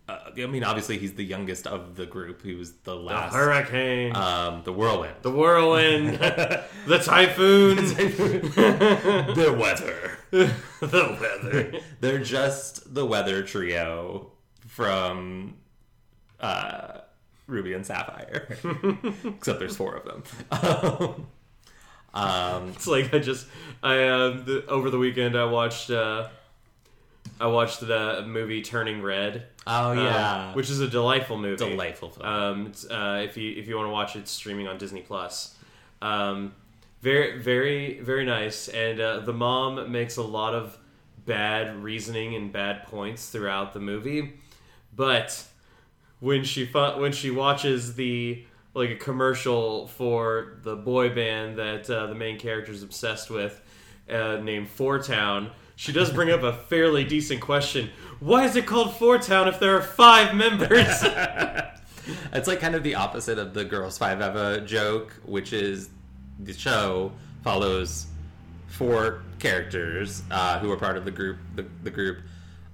Uh, 0.08 0.18
I 0.38 0.46
mean, 0.48 0.66
obviously 0.66 0.98
he's 0.98 1.14
the 1.14 1.24
youngest 1.24 1.66
of 1.66 1.96
the 1.96 2.06
group. 2.06 2.44
He 2.44 2.56
was 2.56 2.74
the 2.84 2.92
The 2.94 2.96
last. 2.96 3.34
hurricane, 3.34 4.14
um, 4.18 4.62
the 4.66 4.74
whirlwind. 4.74 5.16
the 5.22 5.32
whirlwind, 5.32 6.16
the 6.88 7.00
typhoon, 7.02 7.78
the 7.78 9.56
weather. 9.58 10.18
the 10.32 11.18
weather. 11.22 11.80
They're 12.02 12.20
just 12.20 12.94
the 12.94 13.06
weather 13.06 13.44
trio 13.44 14.33
from 14.74 15.54
uh, 16.40 17.00
Ruby 17.48 17.74
and 17.74 17.86
Sapphire. 17.86 18.58
Except 19.26 19.60
there's 19.60 19.78
four 19.78 19.96
of 19.96 20.06
them. 20.06 21.26
um, 22.14 22.70
It's 22.70 22.88
like 22.88 23.14
I 23.14 23.20
just 23.20 23.48
I 23.82 24.04
uh, 24.04 24.30
the, 24.44 24.66
over 24.68 24.90
the 24.90 24.98
weekend 24.98 25.38
I 25.38 25.46
watched 25.46 25.90
uh, 25.92 26.30
I 27.40 27.48
watched 27.48 27.80
the 27.82 28.24
movie 28.28 28.62
Turning 28.62 29.02
Red. 29.02 29.46
oh 29.68 29.92
um, 29.92 29.98
yeah, 30.00 30.54
which 30.56 30.70
is 30.70 30.80
a 30.80 30.88
delightful 30.88 31.38
movie. 31.38 31.70
delightful 31.70 32.10
film. 32.10 32.26
Um, 32.28 32.68
it's, 32.68 32.90
uh, 32.90 33.22
if 33.24 33.38
you 33.38 33.56
if 33.58 33.68
you 33.68 33.76
want 33.76 33.88
to 33.88 33.92
watch 33.94 34.16
it, 34.16 34.20
it's 34.20 34.32
streaming 34.32 34.68
on 34.68 34.78
Disney 34.78 35.02
Plus. 35.02 35.56
Um, 36.02 36.54
very 37.02 37.40
very 37.40 38.00
very 38.00 38.26
nice, 38.26 38.70
and 38.70 39.00
uh, 39.00 39.20
the 39.20 39.34
mom 39.34 39.92
makes 39.92 40.18
a 40.18 40.24
lot 40.24 40.54
of 40.56 40.78
bad 41.26 41.82
reasoning 41.82 42.36
and 42.36 42.52
bad 42.52 42.84
points 42.88 43.30
throughout 43.30 43.72
the 43.74 43.80
movie, 43.80 44.34
but 44.96 45.46
when 46.20 46.44
she 46.44 46.66
fu- 46.66 47.00
when 47.00 47.12
she 47.12 47.32
watches 47.32 47.96
the 47.96 48.46
like 48.74 48.90
a 48.90 48.96
commercial 48.96 49.88
for 49.88 50.58
the 50.64 50.76
boy 50.76 51.14
band 51.14 51.58
that 51.58 51.90
uh, 51.90 52.08
the 52.08 52.16
main 52.16 52.40
character 52.40 52.72
is 52.72 52.82
obsessed 52.82 53.30
with, 53.30 53.62
uh, 54.10 54.38
named 54.38 54.68
Four 54.68 55.00
Town. 55.00 55.52
She 55.76 55.92
does 55.92 56.12
bring 56.12 56.32
up 56.32 56.44
a 56.44 56.54
fairly 56.70 57.04
decent 57.04 57.42
question. 57.42 57.90
Why 58.20 58.46
is 58.46 58.56
it 58.56 58.66
called 58.66 58.96
Four 58.96 59.20
Town 59.20 59.48
if 59.48 59.60
there 59.60 59.78
are 59.78 59.82
five 59.82 60.34
members? 60.34 60.88
it's 62.34 62.48
like 62.48 62.60
kind 62.60 62.76
of 62.76 62.84
the 62.84 62.96
opposite 62.96 63.38
of 63.38 63.54
the 63.54 63.64
Girls 63.64 63.98
Five 63.98 64.22
Eva 64.22 64.62
joke, 64.62 65.14
which 65.26 65.54
is 65.54 65.90
the 66.40 66.54
show 66.54 67.12
follows 67.44 68.08
four 68.68 69.22
characters 69.40 70.24
uh, 70.32 70.60
who 70.60 70.72
are 70.72 70.78
part 70.78 70.98
of 70.98 71.06
the 71.06 71.12
group, 71.12 71.38
the, 71.56 71.66
the 71.84 71.92
group, 71.92 72.20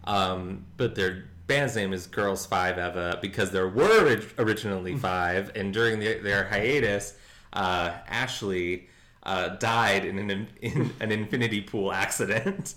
um, 0.05 0.65
but 0.77 0.95
they're 0.95 1.25
band's 1.49 1.75
name 1.75 1.91
is 1.91 2.07
Girls 2.07 2.45
Five 2.45 2.77
Eva 2.77 3.19
because 3.21 3.51
there 3.51 3.67
were 3.67 4.03
orig- 4.03 4.33
originally 4.37 4.95
five, 4.95 5.51
and 5.55 5.73
during 5.73 5.99
the, 5.99 6.19
their 6.19 6.45
hiatus, 6.45 7.15
uh, 7.51 7.91
Ashley 8.07 8.87
uh, 9.23 9.49
died 9.49 10.05
in 10.05 10.17
an 10.19 10.47
in 10.61 10.93
an 11.01 11.11
infinity 11.11 11.59
pool 11.59 11.91
accident. 11.91 12.75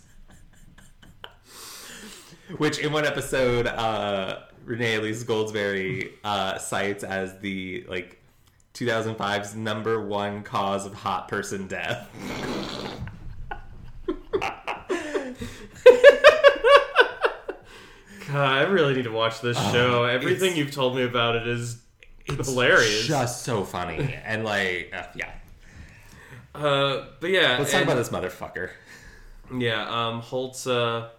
Which 2.56 2.78
in 2.80 2.92
one 2.92 3.04
episode, 3.04 3.66
uh, 3.66 4.40
Renee 4.64 4.96
Elise 4.96 5.24
Goldsberry 5.24 6.10
uh, 6.24 6.58
cites 6.58 7.04
as 7.04 7.38
the 7.38 7.84
like 7.88 8.20
2005's 8.74 9.54
number 9.54 10.04
one 10.04 10.42
cause 10.42 10.86
of 10.86 10.94
hot 10.94 11.28
person 11.28 11.68
death. 11.68 12.08
God, 18.32 18.48
I 18.48 18.62
really 18.62 18.94
need 18.94 19.04
to 19.04 19.12
watch 19.12 19.42
this 19.42 19.58
show. 19.72 20.04
Everything 20.04 20.56
you've 20.56 20.72
told 20.72 20.96
me 20.96 21.02
about 21.02 21.36
it 21.36 21.46
is 21.46 21.82
hilarious. 22.26 23.06
Just 23.06 23.42
so 23.42 23.62
funny. 23.62 24.14
And 24.24 24.42
like, 24.42 24.90
uh, 24.96 25.04
yeah. 25.14 25.30
Uh, 26.54 27.08
but 27.20 27.30
yeah, 27.30 27.56
Let's 27.58 27.72
talk 27.72 27.82
about 27.82 27.96
this 27.96 28.08
motherfucker. 28.08 28.70
Yeah, 29.54 29.86
um, 29.88 30.20
Holtz. 30.20 30.66
Uh, 30.66 31.10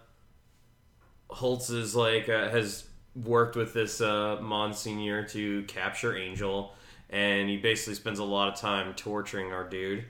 Holtz 1.28 1.70
is 1.70 1.94
like 1.94 2.28
uh, 2.28 2.48
has 2.48 2.84
worked 3.14 3.54
with 3.54 3.74
this 3.74 4.00
uh, 4.00 4.38
Monsignor 4.40 5.24
to 5.28 5.62
capture 5.64 6.16
Angel, 6.16 6.74
and 7.10 7.48
he 7.48 7.56
basically 7.56 7.94
spends 7.94 8.18
a 8.18 8.24
lot 8.24 8.48
of 8.48 8.58
time 8.58 8.92
torturing 8.94 9.52
our 9.52 9.68
dude. 9.68 10.04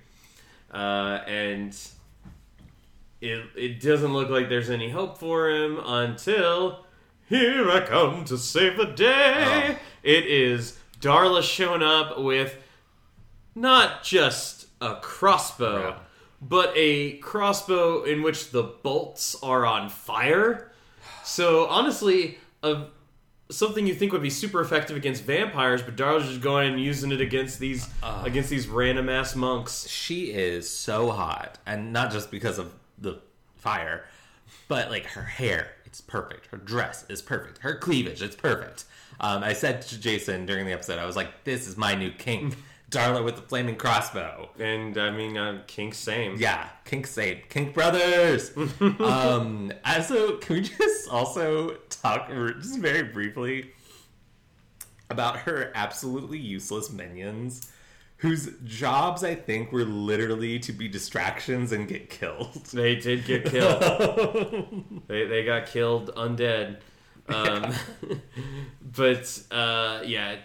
Uh, 0.73 1.21
and 1.27 1.77
it 3.21 3.45
it 3.57 3.81
doesn't 3.81 4.13
look 4.13 4.31
like 4.31 4.49
there's 4.49 4.71
any 4.71 4.91
hope 4.91 5.19
for 5.19 5.51
him 5.51 5.81
until 5.85 6.85
here 7.35 7.71
I 7.71 7.81
come 7.81 8.25
to 8.26 8.38
save 8.38 8.76
the 8.76 8.87
day. 8.87 9.76
Oh. 9.76 9.79
It 10.03 10.26
is 10.26 10.79
Darla 11.00 11.43
showing 11.43 11.83
up 11.83 12.21
with 12.21 12.57
not 13.55 14.03
just 14.03 14.67
a 14.81 14.97
crossbow, 14.97 15.88
Yeah. 15.91 15.97
but 16.41 16.73
a 16.76 17.19
crossbow 17.19 18.03
in 18.05 18.23
which 18.23 18.50
the 18.50 18.62
bolts 18.62 19.37
are 19.43 19.64
on 19.64 19.88
fire. 19.88 20.71
So 21.25 21.67
honestly, 21.67 22.38
a, 22.62 22.87
something 23.50 23.87
you 23.87 23.95
think 23.95 24.12
would 24.12 24.23
be 24.23 24.31
super 24.31 24.61
effective 24.61 24.97
against 24.97 25.23
vampires, 25.25 25.83
but 25.83 25.97
Darla's 25.97 26.26
just 26.29 26.41
going 26.41 26.73
and 26.73 26.81
using 26.83 27.12
it 27.12 27.21
against 27.21 27.59
these 27.61 27.88
against 28.25 28.50
these 28.50 28.69
random 28.69 29.09
ass 29.09 29.35
monks. 29.37 29.87
She 29.88 30.33
is 30.33 30.69
so 30.69 31.11
hot, 31.11 31.59
and 31.67 31.93
not 31.93 32.12
just 32.12 32.31
because 32.31 32.59
of 32.59 32.73
the 32.99 33.21
fire, 33.57 34.05
but 34.69 34.91
like 34.91 35.05
her 35.07 35.23
hair, 35.23 35.69
it's 35.95 36.01
perfect. 36.01 36.49
Her 36.49 36.57
dress 36.57 37.05
is 37.09 37.23
perfect. 37.23 37.59
Her 37.59 37.77
cleavage, 37.77 38.21
it's 38.21 38.35
perfect. 38.35 38.85
Um, 39.21 39.45
I 39.45 39.53
said 39.53 39.81
to 39.83 40.01
Jason 40.01 40.45
during 40.45 40.67
the 40.67 40.73
episode, 40.73 40.99
I 40.99 41.07
was 41.07 41.15
like, 41.15 41.45
"This 41.45 41.69
is 41.69 41.77
my 41.77 41.95
new 41.95 42.11
kink, 42.11 42.57
Darla 42.91 43.25
with 43.25 43.37
the 43.37 43.43
flaming 43.43 43.77
crossbow." 43.77 44.51
And 44.59 44.99
I 44.99 45.13
mean, 45.13 45.37
uh, 45.37 45.63
Kink 45.69 45.95
same. 45.95 46.35
Yeah, 46.37 46.69
kink 46.85 47.07
same, 47.07 47.43
kink 47.49 47.75
brothers. 47.75 48.51
um, 48.99 49.73
also, 49.85 50.39
can 50.39 50.57
we 50.57 50.63
just 50.63 51.09
also 51.09 51.77
talk 51.91 52.29
just 52.29 52.81
very 52.81 53.05
briefly 53.05 53.71
about 55.11 55.37
her 55.37 55.71
absolutely 55.77 56.39
useless 56.39 56.91
minions, 56.91 57.71
whose 58.25 58.49
jobs 58.64 59.23
I 59.23 59.35
think 59.35 59.71
were 59.71 59.85
literally 59.85 60.59
to 60.61 60.73
be 60.73 60.88
distractions 60.88 61.73
and 61.73 61.87
get 61.87 62.09
killed. 62.09 62.59
They 62.73 62.95
did 62.95 63.26
get 63.26 63.45
killed. 63.45 65.02
they 65.09 65.26
they 65.26 65.45
got 65.45 65.66
killed 65.66 66.11
undead. 66.16 66.78
Um, 67.28 67.75
but 68.83 69.43
uh, 69.50 70.00
yeah, 70.07 70.37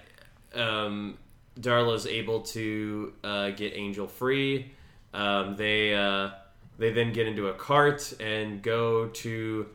um, 0.54 1.18
Darla's 1.58 2.06
able 2.06 2.42
to 2.42 3.14
uh, 3.24 3.52
get 3.52 3.74
Angel 3.76 4.08
free. 4.08 4.74
Um, 5.14 5.56
they 5.56 5.96
uh, 5.96 6.32
they 6.78 6.92
then 6.92 7.14
get 7.14 7.28
into 7.28 7.48
a 7.48 7.54
cart 7.54 8.14
and 8.20 8.62
go 8.62 9.08
to 9.08 9.68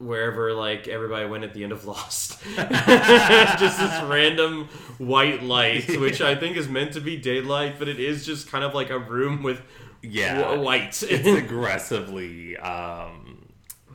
wherever 0.00 0.52
like 0.54 0.88
everybody 0.88 1.26
went 1.26 1.44
at 1.44 1.54
the 1.54 1.62
end 1.62 1.72
of 1.72 1.84
Lost. 1.84 2.42
just 2.56 3.78
this 3.78 4.02
random 4.04 4.66
white 4.98 5.42
light, 5.42 6.00
which 6.00 6.20
I 6.20 6.34
think 6.34 6.56
is 6.56 6.68
meant 6.68 6.94
to 6.94 7.00
be 7.00 7.16
daylight, 7.16 7.78
but 7.78 7.86
it 7.88 8.00
is 8.00 8.24
just 8.26 8.50
kind 8.50 8.64
of 8.64 8.74
like 8.74 8.90
a 8.90 8.98
room 8.98 9.42
with 9.42 9.60
Yeah, 10.02 10.56
white. 10.56 11.02
it's 11.02 11.26
aggressively, 11.28 12.56
um, 12.56 13.46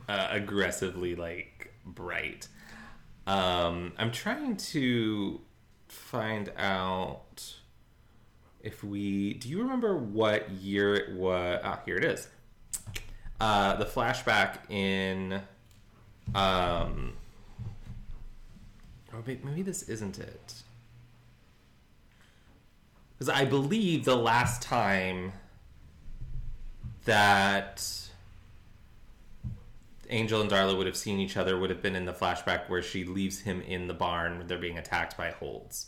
uh, 0.08 0.28
aggressively 0.30 1.16
like 1.16 1.72
bright. 1.84 2.48
Um, 3.26 3.92
I'm 3.98 4.12
trying 4.12 4.56
to 4.58 5.40
find 5.88 6.52
out 6.56 7.54
if 8.62 8.84
we. 8.84 9.34
Do 9.34 9.48
you 9.48 9.60
remember 9.62 9.96
what 9.96 10.50
year 10.52 10.94
it 10.94 11.12
was? 11.16 11.60
Ah, 11.64 11.80
here 11.84 11.96
it 11.96 12.04
is. 12.04 12.28
Uh, 13.40 13.74
the 13.74 13.84
flashback 13.84 14.70
in. 14.70 15.42
Um, 16.34 17.14
oh, 19.14 19.22
wait, 19.26 19.44
maybe 19.44 19.62
this 19.62 19.84
isn't 19.84 20.18
it. 20.18 20.54
Because 23.18 23.28
I 23.28 23.44
believe 23.44 24.04
the 24.04 24.16
last 24.16 24.60
time 24.60 25.32
that 27.06 27.82
Angel 30.10 30.40
and 30.40 30.50
Darla 30.50 30.76
would 30.76 30.86
have 30.86 30.96
seen 30.96 31.18
each 31.18 31.36
other 31.36 31.58
would 31.58 31.70
have 31.70 31.80
been 31.80 31.96
in 31.96 32.04
the 32.04 32.12
flashback 32.12 32.68
where 32.68 32.82
she 32.82 33.04
leaves 33.04 33.40
him 33.40 33.62
in 33.62 33.86
the 33.86 33.94
barn 33.94 34.38
when 34.38 34.46
they're 34.46 34.58
being 34.58 34.78
attacked 34.78 35.16
by 35.16 35.30
Holtz. 35.30 35.86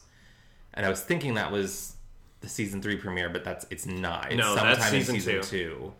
And 0.74 0.86
I 0.86 0.88
was 0.88 1.00
thinking 1.00 1.34
that 1.34 1.52
was 1.52 1.96
the 2.40 2.48
season 2.48 2.80
three 2.80 2.96
premiere, 2.96 3.28
but 3.28 3.44
that's 3.44 3.66
it's 3.70 3.86
not. 3.86 4.32
It's 4.32 4.36
No, 4.36 4.54
that's 4.54 4.78
sometime 4.78 4.94
in 4.94 5.00
season 5.00 5.14
season 5.16 5.42
two. 5.42 5.92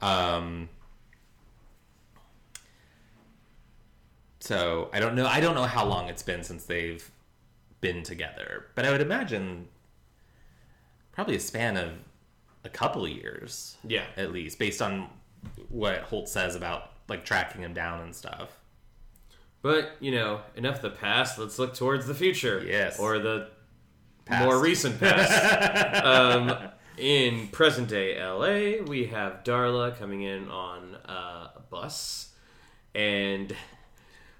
two. 0.00 0.06
Um, 0.06 0.68
so 4.44 4.90
I 4.92 5.00
don't 5.00 5.14
know. 5.14 5.26
I 5.26 5.40
don't 5.40 5.54
know 5.54 5.64
how 5.64 5.86
long 5.86 6.10
it's 6.10 6.22
been 6.22 6.44
since 6.44 6.66
they've 6.66 7.10
been 7.80 8.02
together, 8.02 8.66
but 8.74 8.84
I 8.84 8.90
would 8.90 9.00
imagine 9.00 9.68
probably 11.12 11.36
a 11.36 11.40
span 11.40 11.78
of 11.78 11.92
a 12.62 12.68
couple 12.68 13.06
of 13.06 13.10
years 13.10 13.78
yeah. 13.82 14.04
at 14.18 14.32
least, 14.32 14.58
based 14.58 14.82
on 14.82 15.08
what 15.70 16.00
Holt 16.02 16.28
says 16.28 16.56
about 16.56 16.90
like 17.08 17.24
tracking 17.24 17.62
him 17.62 17.72
down 17.72 18.02
and 18.02 18.14
stuff. 18.14 18.58
But, 19.62 19.92
you 19.98 20.10
know, 20.10 20.42
enough 20.56 20.76
of 20.76 20.82
the 20.82 20.90
past. 20.90 21.38
Let's 21.38 21.58
look 21.58 21.72
towards 21.72 22.06
the 22.06 22.14
future. 22.14 22.62
Yes. 22.66 23.00
Or 23.00 23.18
the 23.18 23.48
Past. 24.26 24.44
more 24.44 24.60
recent 24.60 25.00
past. 25.00 26.04
um, 26.04 26.68
in 26.98 27.48
present 27.48 27.88
day 27.88 28.22
LA, 28.22 28.84
we 28.84 29.06
have 29.06 29.42
Darla 29.42 29.98
coming 29.98 30.20
in 30.20 30.50
on 30.50 30.96
uh, 31.08 31.48
a 31.56 31.62
bus. 31.70 32.32
And 32.94 33.56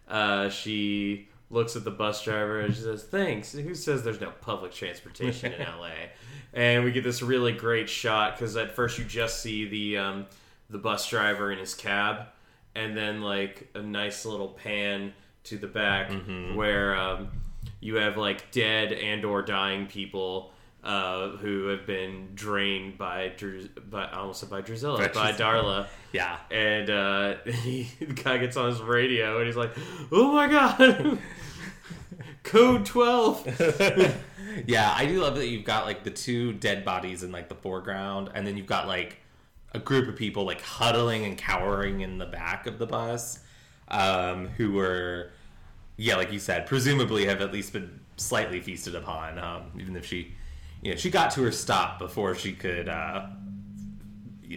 uh, 0.08 0.48
she 0.48 1.28
looks 1.50 1.76
at 1.76 1.84
the 1.84 1.90
bus 1.90 2.22
driver 2.22 2.60
and 2.60 2.74
she 2.74 2.82
says, 2.82 3.04
Thanks. 3.04 3.52
Who 3.52 3.74
says 3.74 4.02
there's 4.02 4.20
no 4.20 4.32
public 4.40 4.72
transportation 4.72 5.52
in 5.52 5.60
LA? 5.60 5.90
And 6.56 6.84
we 6.84 6.92
get 6.92 7.02
this 7.02 7.20
really 7.20 7.50
great 7.50 7.88
shot 7.88 8.36
because 8.38 8.56
at 8.56 8.70
first 8.76 8.96
you 8.96 9.04
just 9.04 9.42
see 9.42 9.66
the 9.66 9.98
um, 9.98 10.26
the 10.70 10.78
bus 10.78 11.08
driver 11.08 11.50
in 11.50 11.58
his 11.58 11.74
cab, 11.74 12.26
and 12.76 12.96
then 12.96 13.22
like 13.22 13.68
a 13.74 13.82
nice 13.82 14.24
little 14.24 14.50
pan 14.50 15.12
to 15.44 15.58
the 15.58 15.66
back 15.66 16.12
where 16.54 16.94
um, 16.94 17.28
you 17.80 17.96
have 17.96 18.16
like 18.16 18.52
dead 18.52 18.92
and 18.92 19.24
or 19.24 19.42
dying 19.42 19.88
people 19.88 20.52
uh, 20.84 21.30
who 21.38 21.68
have 21.68 21.86
been 21.86 22.28
drained 22.34 22.98
by 22.98 23.32
Dru- 23.36 23.68
by 23.88 24.06
almost 24.10 24.48
by 24.50 24.60
Drusilla 24.60 24.98
By 24.98 25.08
by 25.08 25.32
Darla. 25.32 25.86
Yeah. 26.12 26.36
And 26.50 26.90
uh, 26.90 27.34
he, 27.46 27.88
the 27.98 28.12
guy 28.12 28.38
gets 28.38 28.56
on 28.56 28.68
his 28.68 28.80
radio 28.80 29.38
and 29.38 29.46
he's 29.46 29.56
like, 29.56 29.72
"Oh 30.12 30.32
my 30.32 30.46
god, 30.46 31.18
code 32.42 32.84
12." 32.84 34.14
yeah, 34.66 34.94
I 34.96 35.06
do 35.06 35.20
love 35.20 35.36
that 35.36 35.48
you've 35.48 35.64
got 35.64 35.86
like 35.86 36.04
the 36.04 36.10
two 36.10 36.52
dead 36.52 36.84
bodies 36.84 37.22
in 37.22 37.32
like 37.32 37.48
the 37.48 37.54
foreground, 37.54 38.30
and 38.34 38.46
then 38.46 38.56
you've 38.56 38.66
got 38.66 38.86
like 38.86 39.18
a 39.72 39.78
group 39.78 40.08
of 40.08 40.16
people 40.16 40.44
like 40.44 40.60
huddling 40.60 41.24
and 41.24 41.36
cowering 41.36 42.02
in 42.02 42.18
the 42.18 42.26
back 42.26 42.66
of 42.66 42.78
the 42.78 42.86
bus, 42.86 43.40
um, 43.88 44.48
who 44.48 44.72
were, 44.72 45.32
yeah, 45.96 46.14
like 46.14 46.32
you 46.32 46.38
said, 46.38 46.66
presumably 46.66 47.26
have 47.26 47.40
at 47.40 47.52
least 47.52 47.72
been 47.72 48.00
slightly 48.16 48.60
feasted 48.60 48.94
upon, 48.94 49.38
um, 49.38 49.62
even 49.78 49.96
if 49.96 50.06
she, 50.06 50.32
you 50.84 50.90
know, 50.92 50.96
she 50.96 51.10
got 51.10 51.30
to 51.32 51.42
her 51.42 51.50
stop 51.50 51.98
before 51.98 52.34
she 52.34 52.52
could 52.52 52.88
uh, 52.88 53.26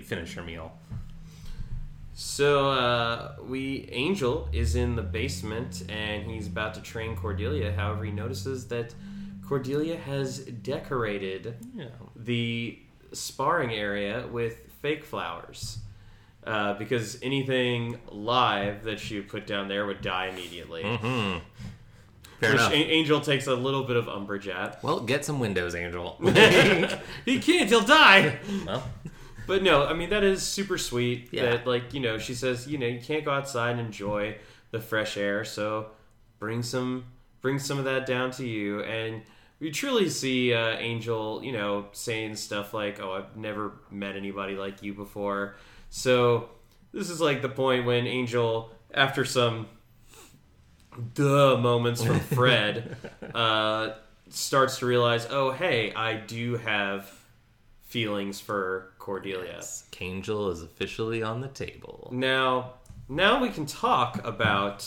finish 0.03 0.35
her 0.35 0.43
meal. 0.43 0.73
So 2.13 2.69
uh, 2.71 3.35
we 3.43 3.87
Angel 3.91 4.49
is 4.51 4.75
in 4.75 4.95
the 4.95 5.03
basement 5.03 5.83
and 5.89 6.29
he's 6.29 6.47
about 6.47 6.73
to 6.75 6.81
train 6.81 7.15
Cordelia. 7.15 7.71
However, 7.71 8.03
he 8.03 8.11
notices 8.11 8.67
that 8.69 8.93
Cordelia 9.47 9.97
has 9.97 10.39
decorated 10.39 11.55
Yeah. 11.75 11.85
the 12.15 12.79
sparring 13.13 13.71
area 13.71 14.27
with 14.31 14.57
fake 14.81 15.05
flowers. 15.05 15.79
uh, 16.45 16.73
because 16.75 17.19
anything 17.21 17.99
live 18.09 18.83
that 18.85 18.99
she 18.99 19.17
would 19.17 19.27
put 19.27 19.45
down 19.45 19.67
there 19.67 19.85
would 19.85 20.01
die 20.01 20.27
immediately. 20.27 20.81
Mm-hmm. 20.81 21.39
Fair 22.39 22.51
Which 22.51 22.59
enough. 22.61 22.73
Angel 22.73 23.19
takes 23.21 23.47
a 23.47 23.55
little 23.55 23.83
bit 23.83 23.95
of 23.95 24.07
umbrage 24.07 24.47
at. 24.47 24.83
well, 24.83 24.99
get 24.99 25.25
some 25.25 25.39
windows, 25.39 25.73
Angel. 25.73 26.17
he 27.25 27.39
can't, 27.39 27.67
he'll 27.67 27.81
die. 27.81 28.37
well, 28.65 28.83
But 29.47 29.63
no, 29.63 29.85
I 29.85 29.93
mean 29.93 30.09
that 30.09 30.23
is 30.23 30.43
super 30.43 30.77
sweet. 30.77 31.29
Yeah. 31.31 31.51
That 31.51 31.65
like 31.67 31.93
you 31.93 31.99
know 32.01 32.17
she 32.17 32.33
says 32.35 32.67
you 32.67 32.77
know 32.77 32.85
you 32.85 32.99
can't 32.99 33.23
go 33.25 33.31
outside 33.31 33.71
and 33.71 33.79
enjoy 33.79 34.37
the 34.71 34.79
fresh 34.79 35.15
air, 35.17 35.45
so 35.45 35.87
bring 36.37 36.61
some 36.61 37.05
bring 37.41 37.57
some 37.57 37.79
of 37.79 37.85
that 37.85 38.05
down 38.05 38.29
to 38.31 38.45
you. 38.45 38.83
And 38.83 39.21
we 39.59 39.71
truly 39.71 40.09
see 40.09 40.53
uh, 40.53 40.77
Angel, 40.77 41.41
you 41.43 41.53
know, 41.53 41.87
saying 41.93 42.35
stuff 42.35 42.73
like, 42.73 42.99
"Oh, 43.01 43.13
I've 43.13 43.37
never 43.37 43.71
met 43.89 44.15
anybody 44.15 44.55
like 44.55 44.83
you 44.83 44.93
before." 44.93 45.55
So 45.89 46.49
this 46.91 47.09
is 47.09 47.21
like 47.21 47.41
the 47.41 47.49
point 47.49 47.85
when 47.85 48.05
Angel, 48.05 48.69
after 48.93 49.23
some 49.23 49.67
duh 51.13 51.57
moments 51.57 52.03
from 52.03 52.19
Fred, 52.19 52.95
uh, 53.33 53.91
starts 54.29 54.79
to 54.79 54.85
realize, 54.85 55.27
"Oh, 55.29 55.51
hey, 55.51 55.93
I 55.93 56.15
do 56.15 56.57
have." 56.57 57.11
feelings 57.83 58.37
for 58.41 58.91
Cordelia. 58.99 59.61
Kangel 59.91 60.51
is 60.51 60.61
officially 60.61 61.23
on 61.23 61.39
the 61.39 61.47
table. 61.47 62.09
Now, 62.11 62.73
now 63.07 63.41
we 63.41 63.47
can 63.47 63.65
talk 63.65 64.19
about 64.27 64.85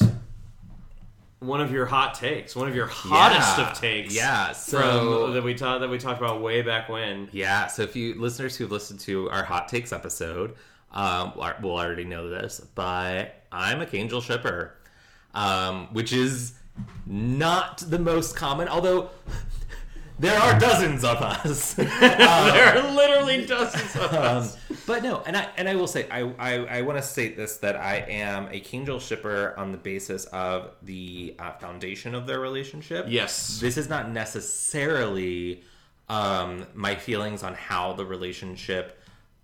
one 1.39 1.63
of 1.63 1.73
your 1.73 1.87
hot 1.87 2.15
takes, 2.15 2.55
one 2.55 2.69
of 2.69 2.75
your 2.77 2.87
hottest 2.87 3.57
Yeah. 3.59 3.71
of 3.71 3.79
takes. 3.79 4.15
Yeah, 4.15 4.53
so- 4.53 5.23
from 5.25 5.33
that 5.33 5.43
we 5.43 5.55
talked 5.55 5.81
that 5.81 5.89
we 5.89 5.99
talked 5.99 6.21
about 6.21 6.43
way 6.43 6.61
back 6.61 6.91
when. 6.91 7.31
Yeah, 7.33 7.69
so 7.69 7.83
if 7.83 7.97
you 7.97 8.21
listeners 8.21 8.57
who've 8.57 8.71
listened 8.71 9.01
to 9.01 9.31
our 9.31 9.45
hot 9.45 9.69
takes 9.69 9.93
episode, 9.95 10.55
um, 10.93 11.33
will 11.63 11.79
already 11.79 12.05
know 12.05 12.29
this, 12.29 12.61
but 12.75 13.43
I'm 13.51 13.81
a 13.81 13.87
Kangel 13.87 14.21
shipper, 14.23 14.75
um, 15.35 15.89
which 15.93 16.13
is 16.13 16.55
not 17.07 17.79
the 17.79 17.99
most 17.99 18.37
common, 18.37 18.69
although 18.69 19.11
there 20.19 20.39
are 20.39 20.59
dozens 20.61 21.03
of 21.05 21.17
us. 21.19 21.75
there 21.75 22.77
are 22.79 22.91
literally 22.95 23.47
dozens 23.47 23.97
of 23.97 24.13
Um, 24.13 24.19
us. 24.39 24.57
but 24.87 25.03
no, 25.03 25.23
and 25.27 25.37
I 25.37 25.49
and 25.57 25.69
I 25.69 25.75
will 25.77 25.87
say 25.87 26.07
I 26.11 26.21
I, 26.39 26.79
I 26.79 26.83
want 26.83 26.99
to 26.99 27.03
state 27.03 27.37
this 27.37 27.57
that 27.59 27.77
I 27.77 27.97
am 28.09 28.47
a 28.51 28.61
Kangel 28.61 29.01
shipper 29.01 29.55
on 29.57 29.73
the 29.73 29.79
basis 29.79 30.25
of 30.27 30.73
the 30.83 31.35
uh, 31.39 31.53
foundation 31.53 32.15
of 32.15 32.27
their 32.27 32.39
relationship. 32.41 33.07
Yes. 33.09 33.61
this 33.61 33.77
is 33.79 33.89
not 33.89 34.11
necessarily 34.11 35.63
um, 36.09 36.67
my 36.75 36.95
feelings 36.95 37.43
on 37.43 37.55
how 37.55 37.93
the 37.95 38.05
relationship 38.05 39.01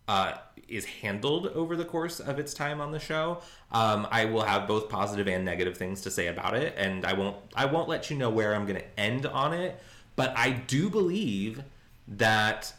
uh, 0.09 0.33
is 0.69 0.85
handled 0.85 1.47
over 1.49 1.77
the 1.77 1.85
course 1.85 2.21
of 2.21 2.39
its 2.39 2.53
time 2.55 2.81
on 2.81 2.91
the 2.93 2.99
show. 2.99 3.41
Um, 3.73 4.07
I 4.11 4.25
will 4.25 4.43
have 4.43 4.67
both 4.67 4.89
positive 4.89 5.29
and 5.29 5.45
negative 5.45 5.77
things 5.77 6.01
to 6.03 6.11
say 6.11 6.27
about 6.27 6.55
it, 6.55 6.75
and 6.77 7.05
I 7.05 7.13
won't 7.13 7.37
I 7.55 7.67
won't 7.67 7.89
let 7.89 8.11
you 8.11 8.17
know 8.17 8.31
where 8.31 8.55
I'm 8.55 8.67
going 8.67 8.81
to 8.81 9.01
end 9.01 9.27
on 9.27 9.53
it. 9.53 9.81
But 10.17 10.33
I 10.37 10.51
do 10.51 10.89
believe 10.89 11.63
that 12.09 12.73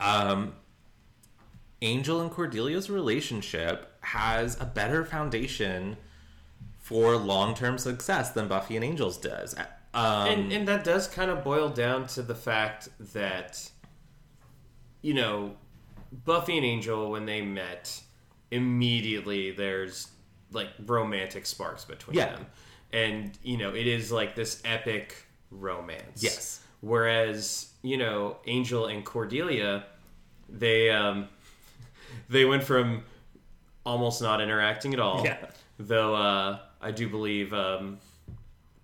um, 0.00 0.54
Angel 1.82 2.20
and 2.20 2.30
Cordelia's 2.30 2.88
relationship 2.88 3.92
has 4.00 4.60
a 4.60 4.64
better 4.64 5.04
foundation 5.04 5.96
for 6.78 7.16
long 7.16 7.54
term 7.54 7.76
success 7.78 8.30
than 8.30 8.48
Buffy 8.48 8.76
and 8.76 8.84
Angel's 8.84 9.18
does. 9.18 9.54
Um, 9.94 10.28
and, 10.28 10.52
and 10.52 10.68
that 10.68 10.84
does 10.84 11.06
kind 11.08 11.30
of 11.30 11.42
boil 11.42 11.68
down 11.68 12.06
to 12.08 12.22
the 12.22 12.34
fact 12.34 12.88
that 13.12 13.70
you 15.02 15.14
know 15.14 15.56
buffy 16.24 16.56
and 16.56 16.64
angel 16.66 17.10
when 17.10 17.26
they 17.26 17.42
met 17.42 18.00
immediately 18.50 19.50
there's 19.50 20.08
like 20.52 20.68
romantic 20.86 21.44
sparks 21.46 21.84
between 21.84 22.16
Yeah. 22.16 22.32
them 22.36 22.46
and 22.92 23.36
you 23.42 23.56
know 23.58 23.74
it 23.74 23.86
is 23.86 24.10
like 24.10 24.34
this 24.34 24.62
epic 24.64 25.26
romance 25.50 26.22
Yes. 26.22 26.60
whereas 26.80 27.70
you 27.82 27.98
know 27.98 28.36
angel 28.46 28.86
and 28.86 29.04
cordelia 29.04 29.84
they 30.48 30.88
um 30.90 31.28
they 32.30 32.44
went 32.46 32.62
from 32.64 33.02
almost 33.84 34.22
not 34.22 34.40
interacting 34.40 34.94
at 34.94 35.00
all 35.00 35.22
Yeah. 35.24 35.36
though 35.78 36.14
uh 36.14 36.58
i 36.80 36.90
do 36.90 37.08
believe 37.08 37.52
um 37.52 37.98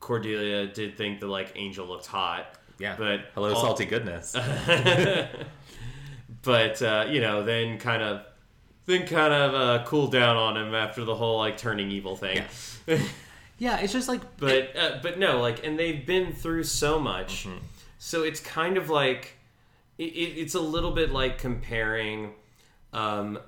cordelia 0.01 0.67
did 0.67 0.99
think 0.99 1.21
that 1.21 1.29
like 1.29 1.53
angel 1.57 1.87
looked 1.87 2.07
hot 2.07 2.47
yeah, 2.79 2.97
but 2.99 3.21
hello, 3.35 3.55
all- 3.55 3.61
salty 3.63 3.85
goodness. 3.85 4.35
but 6.45 6.81
uh, 6.83 7.07
you 7.09 7.21
know, 7.21 7.43
then 7.43 7.79
kind 7.79 8.03
of 8.03 8.23
then 8.87 9.07
kind 9.07 9.33
of 9.33 9.55
uh, 9.55 9.85
cooled 9.85 10.13
down 10.13 10.37
on 10.37 10.57
him 10.57 10.75
after 10.75 11.05
the 11.05 11.15
whole 11.15 11.39
like 11.39 11.57
turning 11.57 11.91
evil 11.91 12.17
thing. 12.17 12.43
yeah, 13.59 13.79
it's 13.81 13.93
just 13.93 14.09
like, 14.09 14.37
but 14.37 14.77
uh, 14.77 14.99
but 15.03 15.19
no, 15.19 15.41
like, 15.41 15.67
and 15.67 15.79
they've 15.79 16.05
been 16.05 16.33
through 16.33 16.65
so 16.65 16.99
much, 16.99 17.49
so 17.99 18.23
it's 18.23 18.41
kind 18.41 18.77
of 18.77 18.91
like 18.91 19.39
it, 19.99 20.05
it, 20.05 20.39
it's 20.39 20.55
a 20.55 20.61
little 20.61 20.93
bit 20.93 21.11
like 21.11 21.39
comparing, 21.39 22.33
um, 22.93 23.39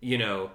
you 0.00 0.18
know. 0.18 0.50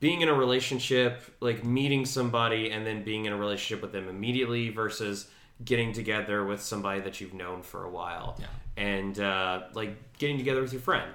Being 0.00 0.22
in 0.22 0.28
a 0.28 0.34
relationship, 0.34 1.22
like 1.38 1.64
meeting 1.64 2.06
somebody 2.06 2.72
and 2.72 2.84
then 2.84 3.04
being 3.04 3.26
in 3.26 3.32
a 3.32 3.36
relationship 3.36 3.80
with 3.82 3.92
them 3.92 4.08
immediately 4.08 4.68
versus 4.68 5.28
getting 5.64 5.92
together 5.92 6.44
with 6.44 6.60
somebody 6.62 7.00
that 7.00 7.20
you've 7.20 7.34
known 7.34 7.62
for 7.62 7.84
a 7.84 7.90
while 7.90 8.36
Yeah. 8.40 8.46
and 8.76 9.18
uh, 9.20 9.62
like 9.74 9.96
getting 10.18 10.38
together 10.38 10.60
with 10.62 10.72
your 10.72 10.82
friend. 10.82 11.12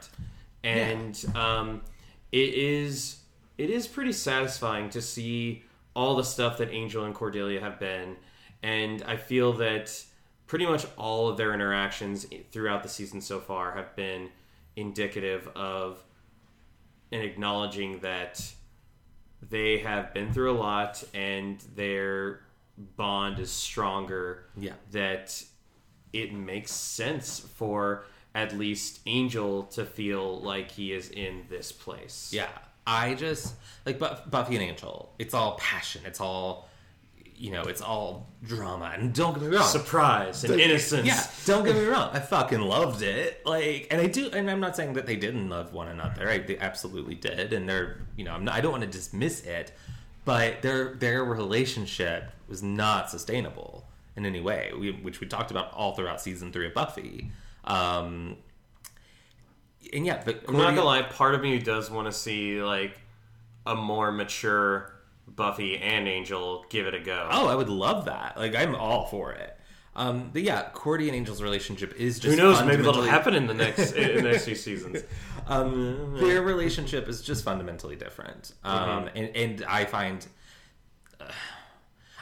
And 0.63 1.23
um, 1.35 1.81
it 2.31 2.53
is 2.53 3.17
it 3.57 3.69
is 3.69 3.87
pretty 3.87 4.11
satisfying 4.13 4.89
to 4.91 5.01
see 5.01 5.63
all 5.95 6.15
the 6.15 6.23
stuff 6.23 6.57
that 6.59 6.69
angel 6.71 7.05
and 7.05 7.15
cordelia 7.15 7.59
have 7.59 7.79
been. 7.79 8.15
And 8.63 9.03
i 9.07 9.15
feel 9.17 9.53
that 9.53 10.03
pretty 10.47 10.65
much 10.65 10.85
all 10.97 11.27
of 11.29 11.37
their 11.37 11.53
interactions 11.53 12.25
throughout 12.51 12.81
the 12.83 12.89
season 12.89 13.19
so 13.21 13.39
far 13.39 13.73
have 13.73 13.95
been 13.95 14.29
indicative 14.75 15.47
of 15.55 16.03
and 17.11 17.21
acknowledging 17.21 17.99
that 17.99 18.41
they 19.49 19.77
have 19.79 20.13
been 20.13 20.31
through 20.33 20.51
a 20.51 20.57
lot 20.57 21.03
and 21.13 21.59
their 21.75 22.41
bond 22.77 23.39
is 23.39 23.51
stronger 23.51 24.45
Yeah. 24.57 24.73
that 24.91 25.43
it 26.13 26.33
makes 26.33 26.71
sense 26.71 27.39
for 27.39 28.05
at 28.35 28.55
least 28.57 28.99
Angel 29.05 29.63
to 29.63 29.83
feel 29.85 30.39
like 30.41 30.71
he 30.71 30.93
is 30.93 31.09
in 31.09 31.45
this 31.49 31.71
place. 31.71 32.29
yeah, 32.33 32.49
I 32.85 33.15
just 33.15 33.55
like 33.85 33.99
Buffy 33.99 34.55
and 34.55 34.63
Angel. 34.63 35.13
It's 35.19 35.33
all 35.33 35.57
passion. 35.57 36.03
It's 36.05 36.21
all, 36.21 36.69
you 37.35 37.51
know, 37.51 37.63
it's 37.63 37.81
all 37.81 38.29
drama. 38.43 38.93
And 38.97 39.13
don't 39.13 39.33
get 39.33 39.49
me 39.49 39.55
wrong, 39.57 39.67
Surprise 39.67 40.43
and 40.43 40.59
innocence. 40.59 41.05
Yeah, 41.07 41.21
don't 41.45 41.65
get 41.65 41.75
me 41.75 41.83
wrong. 41.85 42.11
I 42.13 42.19
fucking 42.19 42.61
loved 42.61 43.01
it. 43.01 43.41
Like, 43.45 43.87
and 43.91 43.99
I 43.99 44.05
do, 44.07 44.29
and 44.31 44.49
I'm 44.49 44.59
not 44.59 44.75
saying 44.75 44.93
that 44.93 45.05
they 45.07 45.15
didn't 45.17 45.49
love 45.49 45.73
one 45.73 45.87
another. 45.89 46.29
I, 46.29 46.37
they 46.37 46.57
absolutely 46.59 47.15
did, 47.15 47.53
and 47.53 47.67
they're, 47.67 47.97
you 48.15 48.23
know, 48.23 48.31
I'm 48.33 48.45
not, 48.45 48.53
I 48.55 48.61
don't 48.61 48.71
want 48.71 48.83
to 48.83 48.89
dismiss 48.89 49.41
it, 49.41 49.71
but 50.25 50.61
their 50.61 50.93
their 50.93 51.25
relationship 51.25 52.31
was 52.47 52.63
not 52.63 53.09
sustainable 53.09 53.87
in 54.15 54.25
any 54.25 54.39
way, 54.41 54.71
we, 54.77 54.91
which 54.91 55.19
we 55.21 55.27
talked 55.27 55.51
about 55.51 55.71
all 55.73 55.93
throughout 55.93 56.19
season 56.21 56.51
three 56.51 56.65
of 56.67 56.73
Buffy. 56.73 57.29
Um, 57.63 58.37
and 59.93 60.05
yeah, 60.05 60.21
but 60.25 60.43
I'm 60.47 60.57
not 60.57 60.69
gonna 60.69 60.83
lie, 60.83 61.01
part 61.03 61.35
of 61.35 61.41
me 61.41 61.59
does 61.59 61.89
want 61.91 62.07
to 62.07 62.11
see 62.11 62.61
like 62.61 62.99
a 63.65 63.75
more 63.75 64.11
mature 64.11 64.93
Buffy 65.27 65.77
and 65.77 66.07
Angel 66.07 66.65
give 66.69 66.87
it 66.87 66.93
a 66.93 66.99
go. 66.99 67.27
Oh, 67.31 67.47
I 67.47 67.55
would 67.55 67.69
love 67.69 68.05
that. 68.05 68.37
Like, 68.37 68.55
I'm 68.55 68.75
all 68.75 69.05
for 69.07 69.33
it. 69.33 69.53
Um, 69.95 70.29
but 70.31 70.41
yeah, 70.43 70.69
Cordy 70.73 71.07
and 71.07 71.15
Angel's 71.17 71.41
relationship 71.41 71.95
is 71.97 72.19
just 72.19 72.37
Who 72.37 72.41
knows? 72.41 72.63
Maybe 72.63 72.83
that'll 72.83 73.01
happen 73.01 73.33
in 73.33 73.47
the 73.47 73.53
next 73.53 73.91
in 73.93 74.15
the 74.17 74.21
next 74.21 74.45
few 74.45 74.55
seasons. 74.67 75.03
um, 75.47 76.15
their 76.19 76.41
relationship 76.41 77.07
is 77.09 77.21
just 77.21 77.43
fundamentally 77.43 77.95
different. 77.95 78.53
Um, 78.63 79.05
Mm-hmm. 79.05 79.17
and, 79.17 79.35
and 79.35 79.63
I 79.67 79.85
find, 79.85 80.25
uh, 81.19 81.25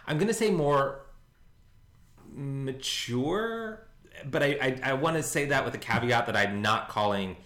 I'm 0.07 0.17
going 0.17 0.27
to 0.27 0.33
say 0.33 0.51
more 0.51 1.01
mature, 2.31 3.81
but 4.25 4.43
I, 4.43 4.47
I, 4.61 4.79
I 4.91 4.93
want 4.93 5.17
to 5.17 5.23
say 5.23 5.45
that 5.45 5.65
with 5.65 5.73
a 5.73 5.77
caveat 5.79 6.25
that 6.27 6.35
I'm 6.35 6.61
not 6.61 6.89
calling 6.89 7.37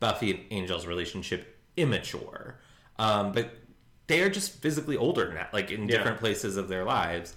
Buffy 0.00 0.30
and 0.32 0.40
Angel's 0.52 0.86
relationship 0.86 1.58
immature. 1.76 2.56
Um, 2.98 3.32
but 3.32 3.50
they 4.06 4.22
are 4.22 4.30
just 4.30 4.60
physically 4.60 4.96
older 4.96 5.32
now, 5.32 5.46
like 5.52 5.70
in 5.70 5.88
Yeah. 5.88 5.98
different 5.98 6.18
places 6.18 6.56
of 6.56 6.68
their 6.68 6.84
lives. 6.84 7.34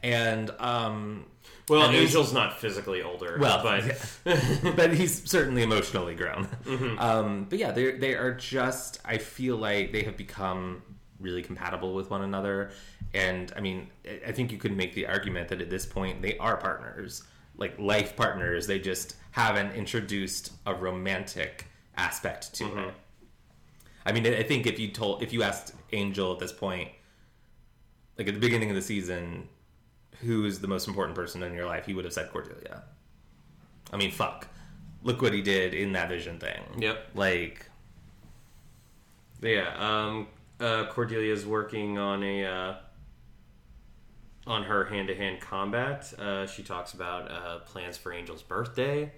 And 0.00 0.50
um, 0.60 1.24
Well, 1.68 1.82
And 1.86 1.96
Angel's 1.96 2.32
not 2.32 2.58
physically 2.60 3.02
older. 3.02 3.36
Well, 3.40 3.62
but 3.62 3.98
but 4.76 4.92
he's 4.94 5.28
certainly 5.28 5.62
emotionally 5.62 6.14
grown. 6.14 6.46
Mm-hmm. 6.64 6.98
Um, 6.98 7.46
but 7.48 7.58
yeah, 7.58 7.72
they 7.72 7.92
they 7.92 8.14
are 8.14 8.32
just. 8.34 9.00
I 9.04 9.18
feel 9.18 9.56
like 9.56 9.90
they 9.92 10.02
have 10.04 10.16
become 10.16 10.82
really 11.18 11.42
compatible 11.42 11.94
with 11.94 12.10
one 12.10 12.22
another, 12.22 12.70
and 13.14 13.52
I 13.56 13.60
mean, 13.60 13.88
I- 14.26 14.32
think 14.32 14.52
you 14.52 14.58
could 14.58 14.76
make 14.76 14.94
the 14.94 15.06
argument 15.06 15.48
that 15.48 15.60
at 15.60 15.70
this 15.70 15.86
point 15.86 16.22
they 16.22 16.36
are 16.38 16.56
partners, 16.56 17.22
like 17.56 17.78
life 17.78 18.16
partners. 18.16 18.66
They 18.66 18.78
just 18.78 19.16
haven't 19.32 19.72
introduced 19.72 20.52
a 20.66 20.74
romantic 20.74 21.66
aspect 21.96 22.54
to 22.56 22.64
Mm-hmm. 22.64 22.78
it. 22.88 22.94
I 24.06 24.12
mean, 24.12 24.26
I 24.26 24.42
think 24.42 24.66
if 24.66 24.78
you 24.78 24.88
told 24.88 25.22
if 25.22 25.32
you 25.32 25.42
asked 25.42 25.74
Angel 25.92 26.32
at 26.32 26.38
this 26.38 26.52
point, 26.52 26.90
like 28.16 28.26
at 28.28 28.34
the 28.34 28.40
beginning 28.40 28.70
of 28.70 28.76
the 28.76 28.82
season, 28.82 29.48
who 30.20 30.44
is 30.46 30.60
the 30.60 30.68
most 30.68 30.88
important 30.88 31.14
person 31.14 31.42
in 31.42 31.52
your 31.54 31.66
life, 31.66 31.86
he 31.86 31.94
would 31.94 32.04
have 32.04 32.14
said 32.14 32.30
Cordelia. 32.30 32.84
I 33.92 33.96
mean, 33.96 34.10
fuck. 34.10 34.48
Look 35.02 35.22
what 35.22 35.32
he 35.32 35.42
did 35.42 35.74
in 35.74 35.92
that 35.92 36.08
vision 36.08 36.38
thing. 36.38 36.60
Yep. 36.78 37.10
Like, 37.14 37.66
Yeah, 39.40 39.72
um, 39.78 40.26
uh, 40.60 40.86
Cordelia's 40.90 41.46
working 41.46 41.98
on 41.98 42.22
a 42.24 42.44
uh, 42.44 42.74
on 44.48 44.64
her 44.64 44.84
hand 44.86 45.08
to 45.08 45.14
hand 45.14 45.40
combat. 45.40 46.12
Uh, 46.18 46.46
she 46.46 46.62
talks 46.62 46.94
about 46.94 47.30
uh, 47.30 47.58
plans 47.60 47.96
for 47.96 48.12
Angel's 48.12 48.42
birthday. 48.42 49.12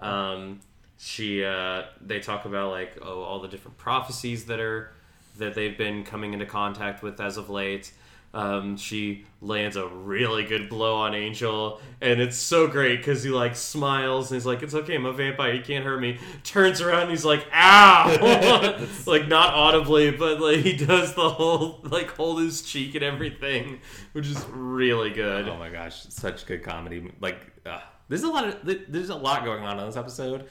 Um, 0.00 0.60
she 0.98 1.44
uh, 1.44 1.82
they 2.00 2.20
talk 2.20 2.44
about 2.46 2.70
like 2.70 2.98
oh 3.02 3.22
all 3.22 3.40
the 3.40 3.48
different 3.48 3.76
prophecies 3.76 4.46
that 4.46 4.60
are 4.60 4.92
that 5.38 5.54
they've 5.54 5.76
been 5.76 6.04
coming 6.04 6.32
into 6.32 6.46
contact 6.46 7.02
with 7.02 7.20
as 7.20 7.36
of 7.36 7.50
late. 7.50 7.92
Um, 8.36 8.76
she 8.76 9.24
lands 9.40 9.76
a 9.76 9.88
really 9.88 10.44
good 10.44 10.68
blow 10.68 10.96
on 10.96 11.14
Angel, 11.14 11.80
and 12.02 12.20
it's 12.20 12.36
so 12.36 12.68
great 12.68 12.98
because 12.98 13.22
he 13.22 13.30
like 13.30 13.56
smiles 13.56 14.30
and 14.30 14.36
he's 14.36 14.44
like, 14.44 14.62
"It's 14.62 14.74
okay, 14.74 14.94
I'm 14.94 15.06
a 15.06 15.12
vampire, 15.14 15.54
you 15.54 15.62
can't 15.62 15.82
hurt 15.82 16.02
me." 16.02 16.18
Turns 16.44 16.82
around 16.82 17.04
and 17.04 17.10
he's 17.12 17.24
like, 17.24 17.46
"Ow!" 17.50 18.86
like 19.06 19.26
not 19.26 19.54
audibly, 19.54 20.10
but 20.10 20.38
like 20.38 20.58
he 20.58 20.76
does 20.76 21.14
the 21.14 21.30
whole 21.30 21.80
like 21.84 22.10
hold 22.10 22.40
his 22.40 22.60
cheek 22.60 22.94
and 22.94 23.02
everything, 23.02 23.80
which 24.12 24.26
is 24.26 24.44
really 24.50 25.08
good. 25.08 25.48
oh 25.48 25.56
my 25.56 25.70
gosh, 25.70 26.02
such 26.10 26.44
good 26.44 26.62
comedy. 26.62 27.10
Like, 27.22 27.40
uh, 27.64 27.80
there's 28.10 28.24
a 28.24 28.28
lot 28.28 28.46
of 28.46 28.58
there's 28.92 29.08
a 29.08 29.16
lot 29.16 29.46
going 29.46 29.64
on 29.64 29.80
in 29.80 29.86
this 29.86 29.96
episode, 29.96 30.46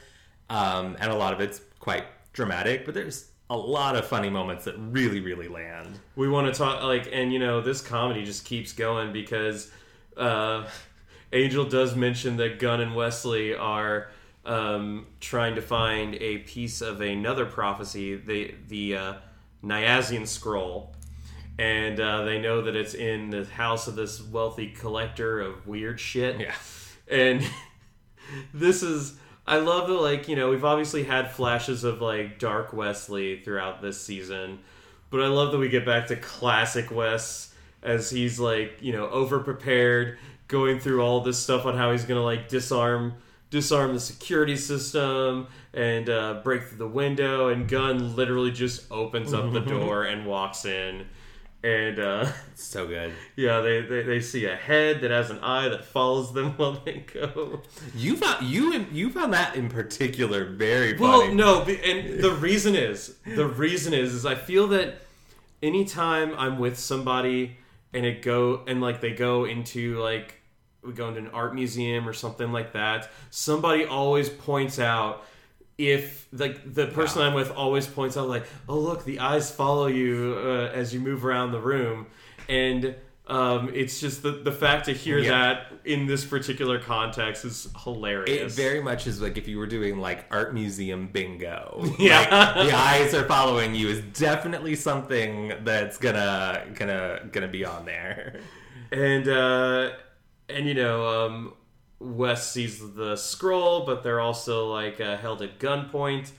um, 0.50 0.96
and 0.98 1.12
a 1.12 1.16
lot 1.16 1.32
of 1.32 1.40
it's 1.40 1.60
quite 1.78 2.06
dramatic, 2.32 2.84
but 2.84 2.94
there's 2.94 3.30
a 3.48 3.56
lot 3.56 3.94
of 3.96 4.04
funny 4.06 4.28
moments 4.30 4.64
that 4.64 4.74
really, 4.78 5.20
really 5.20 5.48
land. 5.48 5.98
we 6.16 6.28
want 6.28 6.52
to 6.52 6.56
talk 6.58 6.82
like 6.82 7.08
and 7.12 7.32
you 7.32 7.38
know 7.38 7.60
this 7.60 7.80
comedy 7.80 8.24
just 8.24 8.44
keeps 8.44 8.72
going 8.72 9.12
because 9.12 9.70
uh 10.16 10.66
angel 11.32 11.64
does 11.64 11.94
mention 11.94 12.36
that 12.38 12.58
gunn 12.58 12.80
and 12.80 12.94
wesley 12.96 13.54
are 13.54 14.08
um 14.44 15.06
trying 15.20 15.54
to 15.54 15.60
find 15.60 16.14
a 16.16 16.38
piece 16.38 16.80
of 16.80 17.00
another 17.00 17.44
prophecy 17.46 18.16
the 18.16 18.54
the 18.68 18.96
uh 18.96 19.14
Nyazian 19.64 20.26
scroll 20.26 20.94
and 21.58 21.98
uh, 22.00 22.24
they 22.24 22.38
know 22.38 22.60
that 22.62 22.76
it's 22.76 22.94
in 22.94 23.30
the 23.30 23.44
house 23.46 23.88
of 23.88 23.94
this 23.96 24.22
wealthy 24.22 24.68
collector 24.68 25.40
of 25.40 25.66
weird 25.66 25.98
shit 25.98 26.38
Yeah. 26.40 26.54
and 27.10 27.42
this 28.54 28.82
is 28.82 29.18
I 29.46 29.58
love 29.58 29.88
that 29.88 29.94
like, 29.94 30.28
you 30.28 30.36
know, 30.36 30.50
we've 30.50 30.64
obviously 30.64 31.04
had 31.04 31.30
flashes 31.30 31.84
of 31.84 32.00
like 32.00 32.38
dark 32.38 32.72
Wesley 32.72 33.40
throughout 33.40 33.80
this 33.80 34.00
season, 34.00 34.58
but 35.10 35.20
I 35.20 35.28
love 35.28 35.52
that 35.52 35.58
we 35.58 35.68
get 35.68 35.86
back 35.86 36.08
to 36.08 36.16
classic 36.16 36.90
Wes 36.90 37.54
as 37.82 38.10
he's 38.10 38.40
like, 38.40 38.78
you 38.80 38.92
know, 38.92 39.08
over 39.08 39.38
prepared, 39.38 40.18
going 40.48 40.80
through 40.80 41.02
all 41.02 41.20
this 41.20 41.38
stuff 41.38 41.64
on 41.64 41.76
how 41.76 41.92
he's 41.92 42.04
gonna 42.04 42.24
like 42.24 42.48
disarm 42.48 43.14
disarm 43.48 43.94
the 43.94 44.00
security 44.00 44.56
system 44.56 45.46
and 45.72 46.10
uh, 46.10 46.40
break 46.42 46.64
through 46.64 46.78
the 46.78 46.88
window 46.88 47.48
and 47.48 47.68
Gunn 47.68 48.16
literally 48.16 48.50
just 48.50 48.90
opens 48.90 49.32
up 49.32 49.52
the 49.52 49.60
door 49.74 50.04
and 50.04 50.26
walks 50.26 50.64
in 50.64 51.06
and 51.66 51.98
uh 51.98 52.32
So 52.54 52.86
good. 52.86 53.12
yeah, 53.36 53.60
they, 53.60 53.80
they, 53.82 54.02
they 54.02 54.20
see 54.20 54.44
a 54.46 54.54
head 54.54 55.00
that 55.00 55.10
has 55.10 55.30
an 55.30 55.40
eye 55.40 55.68
that 55.68 55.84
follows 55.84 56.32
them 56.32 56.52
while 56.56 56.80
they 56.84 57.04
go. 57.12 57.62
You 57.94 58.16
found 58.16 58.46
you 58.46 58.86
you 58.92 59.10
found 59.10 59.32
that 59.32 59.56
in 59.56 59.68
particular 59.68 60.44
very 60.44 60.96
funny. 60.96 61.34
Well, 61.34 61.34
no, 61.34 61.62
and 61.62 62.20
the 62.20 62.32
reason 62.32 62.76
is 62.76 63.16
the 63.26 63.46
reason 63.46 63.92
is 63.92 64.14
is 64.14 64.24
I 64.24 64.36
feel 64.36 64.68
that 64.68 65.02
anytime 65.62 66.34
I'm 66.38 66.58
with 66.58 66.78
somebody 66.78 67.56
and 67.92 68.06
it 68.06 68.22
go 68.22 68.62
and 68.66 68.80
like 68.80 69.00
they 69.00 69.12
go 69.12 69.44
into 69.44 69.98
like 69.98 70.40
we 70.82 70.92
go 70.92 71.08
into 71.08 71.20
an 71.20 71.28
art 71.28 71.52
museum 71.54 72.08
or 72.08 72.12
something 72.12 72.52
like 72.52 72.74
that, 72.74 73.10
somebody 73.30 73.84
always 73.84 74.28
points 74.28 74.78
out 74.78 75.24
if 75.78 76.26
like 76.32 76.72
the 76.74 76.86
person 76.86 77.22
I'm 77.22 77.34
with 77.34 77.50
always 77.50 77.86
points 77.86 78.16
out 78.16 78.28
like, 78.28 78.44
oh 78.68 78.78
look, 78.78 79.04
the 79.04 79.20
eyes 79.20 79.50
follow 79.50 79.86
you 79.86 80.36
uh, 80.42 80.70
as 80.74 80.94
you 80.94 81.00
move 81.00 81.24
around 81.24 81.52
the 81.52 81.60
room, 81.60 82.06
and 82.48 82.94
um, 83.28 83.70
it's 83.74 84.00
just 84.00 84.22
the 84.22 84.30
the 84.30 84.52
fact 84.52 84.86
to 84.86 84.92
hear 84.92 85.18
Yeah. 85.18 85.30
that 85.30 85.72
in 85.84 86.06
this 86.06 86.24
particular 86.24 86.78
context 86.78 87.44
is 87.44 87.68
hilarious. 87.82 88.56
It 88.56 88.62
very 88.62 88.80
much 88.80 89.06
is 89.06 89.20
like 89.20 89.36
if 89.36 89.48
you 89.48 89.58
were 89.58 89.66
doing 89.66 89.98
like 89.98 90.24
art 90.30 90.54
museum 90.54 91.08
bingo. 91.08 91.84
Yeah. 91.98 92.20
Like, 92.54 92.68
the 92.68 92.76
eyes 92.76 93.14
are 93.14 93.24
following 93.24 93.74
you 93.74 93.88
is 93.88 94.00
definitely 94.18 94.76
something 94.76 95.52
that's 95.64 95.98
gonna 95.98 96.66
gonna 96.74 97.20
gonna 97.32 97.48
be 97.48 97.64
on 97.64 97.84
there. 97.84 98.40
and 98.92 99.26
uh 99.28 99.90
and 100.48 100.66
you 100.68 100.74
know 100.74 101.06
um 101.26 101.54
wes 101.98 102.50
sees 102.52 102.94
the 102.94 103.16
scroll 103.16 103.86
but 103.86 104.02
they're 104.02 104.20
also 104.20 104.70
like 104.70 105.00
uh, 105.00 105.16
held 105.16 105.40
at 105.42 105.58
gunpoint 105.58 106.30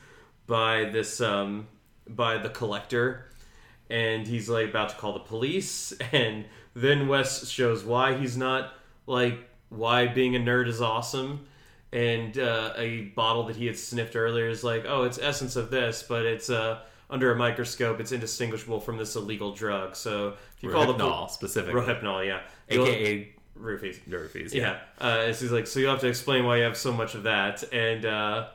by 0.45 0.85
this 0.85 1.19
um 1.21 1.67
by 2.09 2.37
the 2.37 2.49
collector. 2.49 3.25
And 3.89 4.27
he's 4.27 4.49
like 4.49 4.69
about 4.69 4.89
to 4.89 4.95
call 4.95 5.13
the 5.13 5.19
police. 5.19 5.93
And 6.11 6.45
then 6.73 7.07
wes 7.07 7.47
shows 7.49 7.83
why 7.83 8.17
he's 8.17 8.37
not 8.37 8.73
like 9.05 9.39
why 9.69 10.07
being 10.07 10.35
a 10.35 10.39
nerd 10.39 10.67
is 10.67 10.81
awesome. 10.81 11.47
And 11.91 12.37
uh, 12.37 12.73
a 12.75 13.01
bottle 13.15 13.43
that 13.43 13.55
he 13.55 13.65
had 13.65 13.77
sniffed 13.77 14.15
earlier 14.15 14.49
is 14.49 14.63
like 14.63 14.85
oh 14.87 15.03
it's 15.03 15.17
essence 15.19 15.55
of 15.55 15.71
this 15.71 16.03
but 16.03 16.25
it's 16.25 16.49
uh 16.49 16.79
under 17.09 17.31
a 17.31 17.35
microscope. 17.35 18.01
It's 18.01 18.11
indistinguishable 18.11 18.81
from 18.81 18.97
this 18.97 19.15
illegal 19.15 19.53
drug. 19.53 19.95
So 19.95 20.35
if 20.57 20.61
you 20.63 20.69
call 20.69 20.85
the 20.85 20.93
Rohypnol 20.93 21.29
specifically, 21.29 21.81
Rohypnol, 21.81 22.25
yeah. 22.25 22.41
Aka 22.69 23.33
roofies. 23.61 23.99
Nerfies. 24.07 24.53
Yeah. 24.53 24.79
Uh, 24.99 25.23
and 25.25 25.35
she's 25.35 25.51
like, 25.51 25.67
so 25.67 25.79
you 25.79 25.87
have 25.87 26.01
to 26.01 26.07
explain 26.07 26.45
why 26.45 26.57
you 26.57 26.63
have 26.63 26.77
so 26.77 26.91
much 26.91 27.15
of 27.15 27.23
that, 27.23 27.63
and 27.73 28.05
uh, 28.05 28.47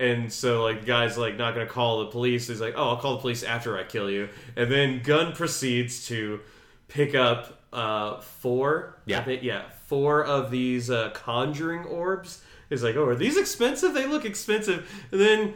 and 0.00 0.32
so 0.32 0.62
like, 0.62 0.80
the 0.80 0.86
guy's 0.86 1.18
like 1.18 1.36
not 1.36 1.54
gonna 1.54 1.66
call 1.66 2.00
the 2.00 2.06
police. 2.06 2.48
He's 2.48 2.60
like, 2.60 2.74
oh, 2.76 2.90
I'll 2.90 2.96
call 2.96 3.14
the 3.14 3.20
police 3.20 3.42
after 3.42 3.78
I 3.78 3.84
kill 3.84 4.10
you, 4.10 4.28
and 4.56 4.70
then 4.70 5.02
Gunn 5.02 5.32
proceeds 5.32 6.06
to 6.08 6.40
pick 6.88 7.14
up 7.14 7.60
uh, 7.72 8.20
four. 8.20 8.96
Yeah. 9.06 9.22
Think- 9.24 9.42
yeah, 9.42 9.62
four 9.86 10.24
of 10.24 10.50
these 10.50 10.90
uh, 10.90 11.10
conjuring 11.10 11.84
orbs. 11.84 12.42
He's 12.68 12.82
like, 12.82 12.96
oh, 12.96 13.06
are 13.06 13.14
these 13.14 13.38
expensive? 13.38 13.94
They 13.94 14.06
look 14.06 14.24
expensive. 14.26 14.90
And 15.10 15.20
then, 15.20 15.54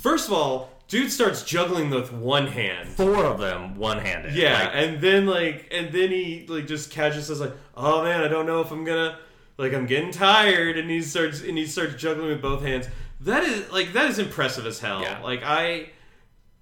first 0.00 0.28
of 0.28 0.32
all, 0.32 0.70
dude 0.88 1.10
starts 1.10 1.42
juggling 1.42 1.90
with 1.90 2.12
one 2.12 2.46
hand. 2.46 2.88
Four 2.88 3.24
of 3.24 3.38
them 3.38 3.76
one 3.76 3.98
handed. 3.98 4.34
Yeah, 4.34 4.68
and 4.70 5.00
then 5.00 5.26
like, 5.26 5.68
and 5.70 5.92
then 5.92 6.10
he 6.10 6.46
like 6.48 6.66
just 6.66 6.90
casually 6.90 7.22
says 7.22 7.40
like, 7.40 7.54
"Oh 7.76 8.02
man, 8.04 8.22
I 8.22 8.28
don't 8.28 8.46
know 8.46 8.60
if 8.60 8.70
I'm 8.70 8.84
gonna 8.84 9.18
like 9.58 9.72
I'm 9.72 9.86
getting 9.86 10.10
tired," 10.10 10.78
and 10.78 10.90
he 10.90 11.02
starts 11.02 11.42
and 11.42 11.56
he 11.56 11.66
starts 11.66 11.94
juggling 11.94 12.28
with 12.28 12.42
both 12.42 12.62
hands. 12.62 12.88
That 13.20 13.44
is 13.44 13.70
like 13.70 13.92
that 13.92 14.10
is 14.10 14.18
impressive 14.18 14.66
as 14.66 14.80
hell. 14.80 15.02
Yeah. 15.02 15.20
Like 15.22 15.42
I, 15.42 15.90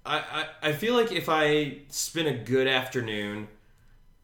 I, 0.05 0.17
I, 0.19 0.45
I 0.61 0.73
feel 0.73 0.93
like 0.95 1.11
if 1.11 1.29
I 1.29 1.79
spent 1.89 2.27
a 2.27 2.33
good 2.33 2.67
afternoon, 2.67 3.47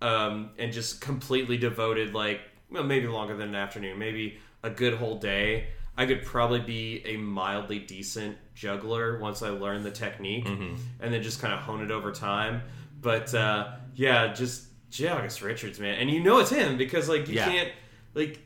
um, 0.02 0.52
and 0.58 0.72
just 0.72 1.02
completely 1.02 1.58
devoted 1.58 2.14
like 2.14 2.42
well 2.72 2.84
maybe 2.84 3.08
longer 3.08 3.36
than 3.36 3.50
an 3.50 3.56
afternoon, 3.56 4.00
maybe 4.00 4.40
a 4.64 4.70
good 4.70 4.96
whole 4.96 5.18
day. 5.18 5.68
I 5.98 6.06
could 6.06 6.24
probably 6.24 6.62
be 6.62 7.04
a 7.06 7.18
mildly 7.18 7.78
decent 7.78 8.38
juggler 8.62 9.18
once 9.20 9.42
I 9.42 9.50
learned 9.50 9.84
the 9.84 9.92
technique, 9.92 10.46
and 10.48 10.78
then 11.14 11.22
just 11.24 11.42
kind 11.42 11.52
of 11.54 11.60
hone 11.62 11.82
it 11.84 11.90
over 11.90 12.12
time. 12.12 12.62
But 13.02 13.34
uh, 13.34 13.70
yeah, 13.96 14.34
just 14.34 14.66
J. 14.92 15.08
August 15.08 15.42
Richards, 15.42 15.80
man, 15.80 15.96
and 16.00 16.10
you 16.12 16.22
know 16.24 16.38
it's 16.40 16.52
him 16.52 16.78
because 16.78 17.10
like 17.10 17.28
you 17.28 17.36
Yeah. 17.36 17.46
can't 17.50 17.70
like 18.14 18.40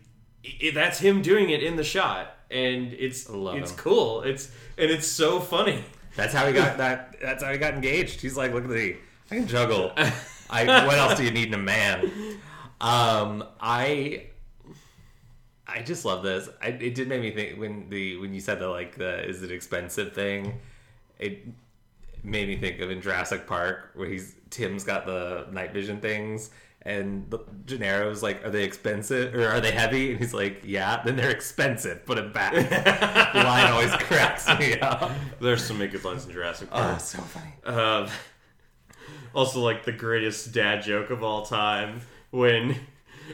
i 0.45 0.71
that's 0.73 0.99
him 0.99 1.21
doing 1.21 1.49
it 1.49 1.62
in 1.63 1.75
the 1.75 1.84
shot, 1.84 2.34
and 2.49 2.93
it's 2.93 3.28
it's 3.30 3.71
him. 3.71 3.78
cool. 3.78 4.21
It's 4.21 4.49
and 4.78 4.89
it's 4.89 5.08
so 5.08 5.39
funny. 5.41 5.84
That's 6.15 6.34
how 6.34 6.47
he 6.47 6.54
got 6.54 6.78
that. 6.84 7.17
That's 7.21 7.43
how 7.43 7.51
he 7.51 7.58
got 7.58 7.73
engaged. 7.73 8.21
He's 8.21 8.38
like, 8.38 8.54
look 8.54 8.63
at 8.63 8.69
me, 8.69 8.95
I 9.32 9.36
can 9.36 9.47
juggle. 9.47 9.91
I 10.49 10.86
what 10.86 10.97
else 10.97 11.17
do 11.17 11.25
you 11.25 11.32
need 11.32 11.49
in 11.49 11.56
a 11.56 11.58
man? 11.58 12.10
Um, 12.80 13.43
I 13.60 14.28
I 15.67 15.82
just 15.82 16.06
love 16.06 16.23
this. 16.23 16.49
I, 16.62 16.67
it 16.67 16.95
did 16.95 17.08
make 17.08 17.21
me 17.21 17.32
think 17.32 17.60
when 17.60 17.89
the 17.89 18.17
when 18.17 18.34
you 18.34 18.39
said 18.39 18.60
the 18.60 18.69
like 18.69 18.95
the 18.97 19.28
is 19.28 19.41
it 19.43 19.51
expensive 19.51 20.13
thing. 20.13 20.60
It 21.19 21.47
made 22.23 22.47
me 22.47 22.58
think 22.58 22.80
of 22.82 22.91
in 22.91 23.01
Jurassic 23.01 23.47
Park 23.47 23.91
where 23.95 24.08
he's 24.08 24.36
Tim's 24.49 24.84
got 24.84 25.06
the 25.06 25.47
night 25.51 25.73
vision 25.73 25.99
things. 25.99 26.49
And 26.84 27.28
the, 27.32 27.39
Gennaro's 27.65 28.21
like, 28.21 28.45
"Are 28.45 28.51
they 28.51 28.63
expensive 28.63 29.34
or 29.34 29.47
are 29.47 29.60
they 29.60 29.71
heavy?" 29.71 30.12
And 30.12 30.19
he's 30.19 30.36
like, 30.36 30.62
"Yeah." 30.63 31.01
Then 31.04 31.15
they're 31.15 31.32
expensive. 31.32 32.06
Put 32.06 32.19
it 32.19 32.32
back. 32.32 32.54
the 32.54 33.43
line 33.43 33.71
always 33.71 33.91
cracks 34.04 34.47
me 34.60 34.80
up. 34.80 35.10
There's 35.41 35.65
some 35.65 35.80
good 35.80 36.04
lines 36.06 36.28
in 36.28 36.32
Jurassic 36.32 36.69
Park. 36.69 36.95
Oh, 36.95 36.99
so 36.99 37.17
funny. 37.19 37.78
Um, 37.78 38.08
also, 39.34 39.62
like 39.62 39.84
the 39.84 39.93
greatest 39.93 40.54
dad 40.54 40.84
joke 40.84 41.10
of 41.10 41.23
all 41.23 41.43
time 41.43 42.01
when 42.30 42.75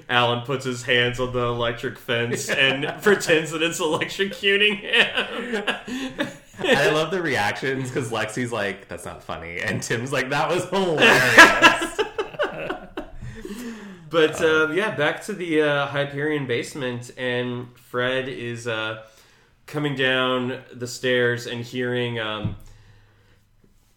Alan 0.09 0.45
puts 0.45 0.65
his 0.65 0.83
hands 0.83 1.19
on 1.19 1.33
the 1.33 1.39
electric 1.39 1.97
fence 1.97 2.49
and 2.49 2.85
pretends 3.01 3.51
that 3.51 3.61
it's 3.61 3.79
electrocuting 3.79 4.79
him. 4.79 6.27
I 6.59 6.89
love 6.89 7.11
the 7.11 7.21
reactions 7.21 7.89
because 7.89 8.11
Lexi's 8.11 8.51
like, 8.51 8.87
"That's 8.87 9.05
not 9.05 9.23
funny," 9.23 9.59
and 9.59 9.81
Tim's 9.81 10.11
like, 10.11 10.29
"That 10.29 10.49
was 10.49 10.65
hilarious." 10.69 11.99
But 14.11 14.41
uh, 14.41 14.71
yeah, 14.71 14.93
back 14.93 15.23
to 15.23 15.33
the 15.33 15.61
uh, 15.61 15.87
Hyperion 15.87 16.45
basement, 16.45 17.11
and 17.17 17.67
Fred 17.77 18.27
is 18.27 18.67
uh, 18.67 19.03
coming 19.67 19.95
down 19.95 20.61
the 20.73 20.85
stairs 20.85 21.47
and 21.47 21.63
hearing 21.63 22.19
um, 22.19 22.57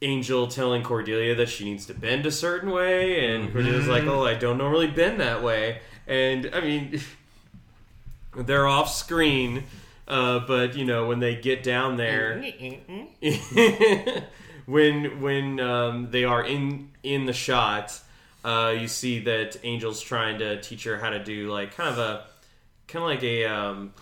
Angel 0.04 0.46
telling 0.46 0.82
Cordelia 0.82 1.34
that 1.34 1.48
she 1.48 1.64
needs 1.64 1.86
to 1.86 1.94
bend 1.94 2.26
a 2.26 2.30
certain 2.30 2.70
way, 2.70 3.34
and 3.34 3.50
Cordelia's 3.50 3.88
like, 3.88 4.04
"Oh, 4.04 4.24
I 4.24 4.34
don't 4.34 4.58
normally 4.58 4.86
bend 4.86 5.18
that 5.20 5.42
way." 5.42 5.80
And 6.06 6.50
I 6.52 6.60
mean, 6.60 7.00
they're 8.36 8.66
off 8.66 8.92
screen, 8.92 9.64
uh, 10.06 10.40
but 10.40 10.76
you 10.76 10.84
know 10.84 11.06
when 11.06 11.20
they 11.20 11.36
get 11.36 11.62
down 11.62 11.96
there, 11.96 12.44
when 14.66 15.20
when 15.22 15.58
um, 15.60 16.10
they 16.10 16.24
are 16.24 16.44
in 16.44 16.90
in 17.02 17.24
the 17.24 17.32
shot, 17.32 17.98
uh, 18.44 18.74
you 18.78 18.88
see 18.88 19.20
that 19.20 19.64
Angel's 19.64 20.02
trying 20.02 20.38
to 20.38 20.60
teach 20.60 20.84
her 20.84 20.98
how 20.98 21.10
to 21.10 21.24
do 21.24 21.50
like 21.50 21.74
kind 21.74 21.88
of 21.88 21.98
a 21.98 22.26
kind 22.88 23.02
of 23.02 23.08
like 23.08 23.22
a 23.22 23.46
um, 23.46 23.94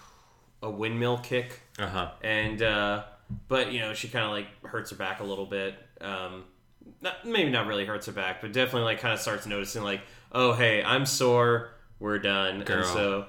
a 0.63 0.71
windmill 0.71 1.19
kick, 1.19 1.61
uh 1.79 1.87
huh. 1.87 2.11
and 2.23 2.61
uh, 2.61 3.05
but 3.47 3.73
you 3.73 3.79
know 3.79 3.95
she 3.95 4.09
kind 4.09 4.25
of 4.25 4.33
like 4.33 4.49
hurts 4.65 4.91
her 4.91 4.97
back 4.97 5.21
a 5.21 5.25
little 5.25 5.47
bit. 5.47 5.77
Um, 6.03 6.45
not, 7.01 7.25
maybe 7.25 7.51
not 7.51 7.67
really 7.67 7.85
hurts 7.85 8.07
her 8.07 8.13
back, 8.13 8.41
but 8.41 8.53
definitely 8.53 8.83
like 8.83 9.01
kind 9.01 9.15
of 9.15 9.21
starts 9.21 9.47
noticing 9.47 9.83
like, 9.83 10.01
oh 10.33 10.53
hey, 10.53 10.83
I'm 10.83 11.07
sore. 11.07 11.71
We're 11.99 12.19
done. 12.19 12.63
Girl. 12.63 12.79
And 12.79 12.87
so 12.87 13.27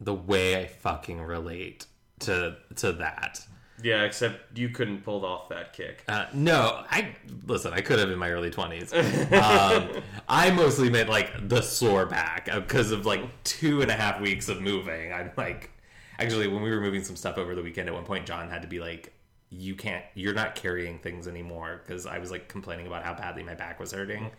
The 0.00 0.14
way 0.14 0.60
I 0.60 0.66
fucking 0.66 1.20
relate 1.20 1.86
to 2.20 2.56
to 2.76 2.92
that. 2.94 3.40
yeah, 3.80 4.02
except 4.02 4.58
you 4.58 4.70
couldn't 4.70 5.02
pull 5.04 5.24
off 5.24 5.48
that 5.50 5.72
kick. 5.72 6.02
Uh, 6.08 6.26
no, 6.32 6.84
I 6.90 7.14
listen. 7.46 7.72
I 7.72 7.80
could 7.80 8.00
have 8.00 8.10
in 8.10 8.18
my 8.18 8.30
early 8.30 8.50
twenties. 8.50 8.92
Um, 9.32 9.90
I 10.28 10.50
mostly 10.50 10.90
meant 10.90 11.08
like 11.08 11.48
the 11.48 11.62
sore 11.62 12.06
back 12.06 12.46
because 12.46 12.90
of 12.90 13.06
like 13.06 13.20
two 13.44 13.82
and 13.82 13.90
a 13.90 13.94
half 13.94 14.20
weeks 14.20 14.48
of 14.48 14.60
moving. 14.60 15.12
I'm 15.12 15.30
like, 15.36 15.70
actually, 16.18 16.48
when 16.48 16.62
we 16.62 16.70
were 16.70 16.80
moving 16.80 17.04
some 17.04 17.14
stuff 17.14 17.38
over 17.38 17.54
the 17.54 17.62
weekend, 17.62 17.88
at 17.88 17.94
one 17.94 18.04
point, 18.04 18.26
John 18.26 18.50
had 18.50 18.62
to 18.62 18.68
be 18.68 18.80
like, 18.80 19.12
"You 19.50 19.74
can't. 19.74 20.04
You're 20.14 20.34
not 20.34 20.54
carrying 20.54 20.98
things 20.98 21.26
anymore," 21.28 21.82
because 21.84 22.06
I 22.06 22.18
was 22.18 22.30
like 22.30 22.48
complaining 22.48 22.86
about 22.86 23.04
how 23.04 23.14
badly 23.14 23.42
my 23.42 23.54
back 23.54 23.80
was 23.80 23.92
hurting, 23.92 24.30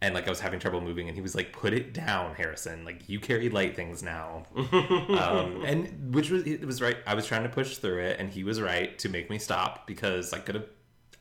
and 0.00 0.14
like 0.14 0.26
I 0.26 0.30
was 0.30 0.40
having 0.40 0.60
trouble 0.60 0.80
moving. 0.80 1.08
And 1.08 1.16
he 1.16 1.22
was 1.22 1.34
like, 1.34 1.52
"Put 1.52 1.72
it 1.72 1.94
down, 1.94 2.34
Harrison. 2.34 2.84
Like 2.84 3.08
you 3.08 3.20
carry 3.20 3.48
light 3.48 3.76
things 3.76 4.02
now." 4.02 4.44
um, 4.56 5.62
and 5.64 6.14
which 6.14 6.30
was 6.30 6.46
it 6.46 6.64
was 6.64 6.82
right. 6.82 6.96
I 7.06 7.14
was 7.14 7.26
trying 7.26 7.44
to 7.44 7.48
push 7.48 7.78
through 7.78 8.00
it, 8.00 8.18
and 8.18 8.28
he 8.30 8.44
was 8.44 8.60
right 8.60 8.98
to 8.98 9.08
make 9.08 9.30
me 9.30 9.38
stop 9.38 9.86
because 9.86 10.32
I 10.32 10.38
could 10.38 10.56
have 10.56 10.66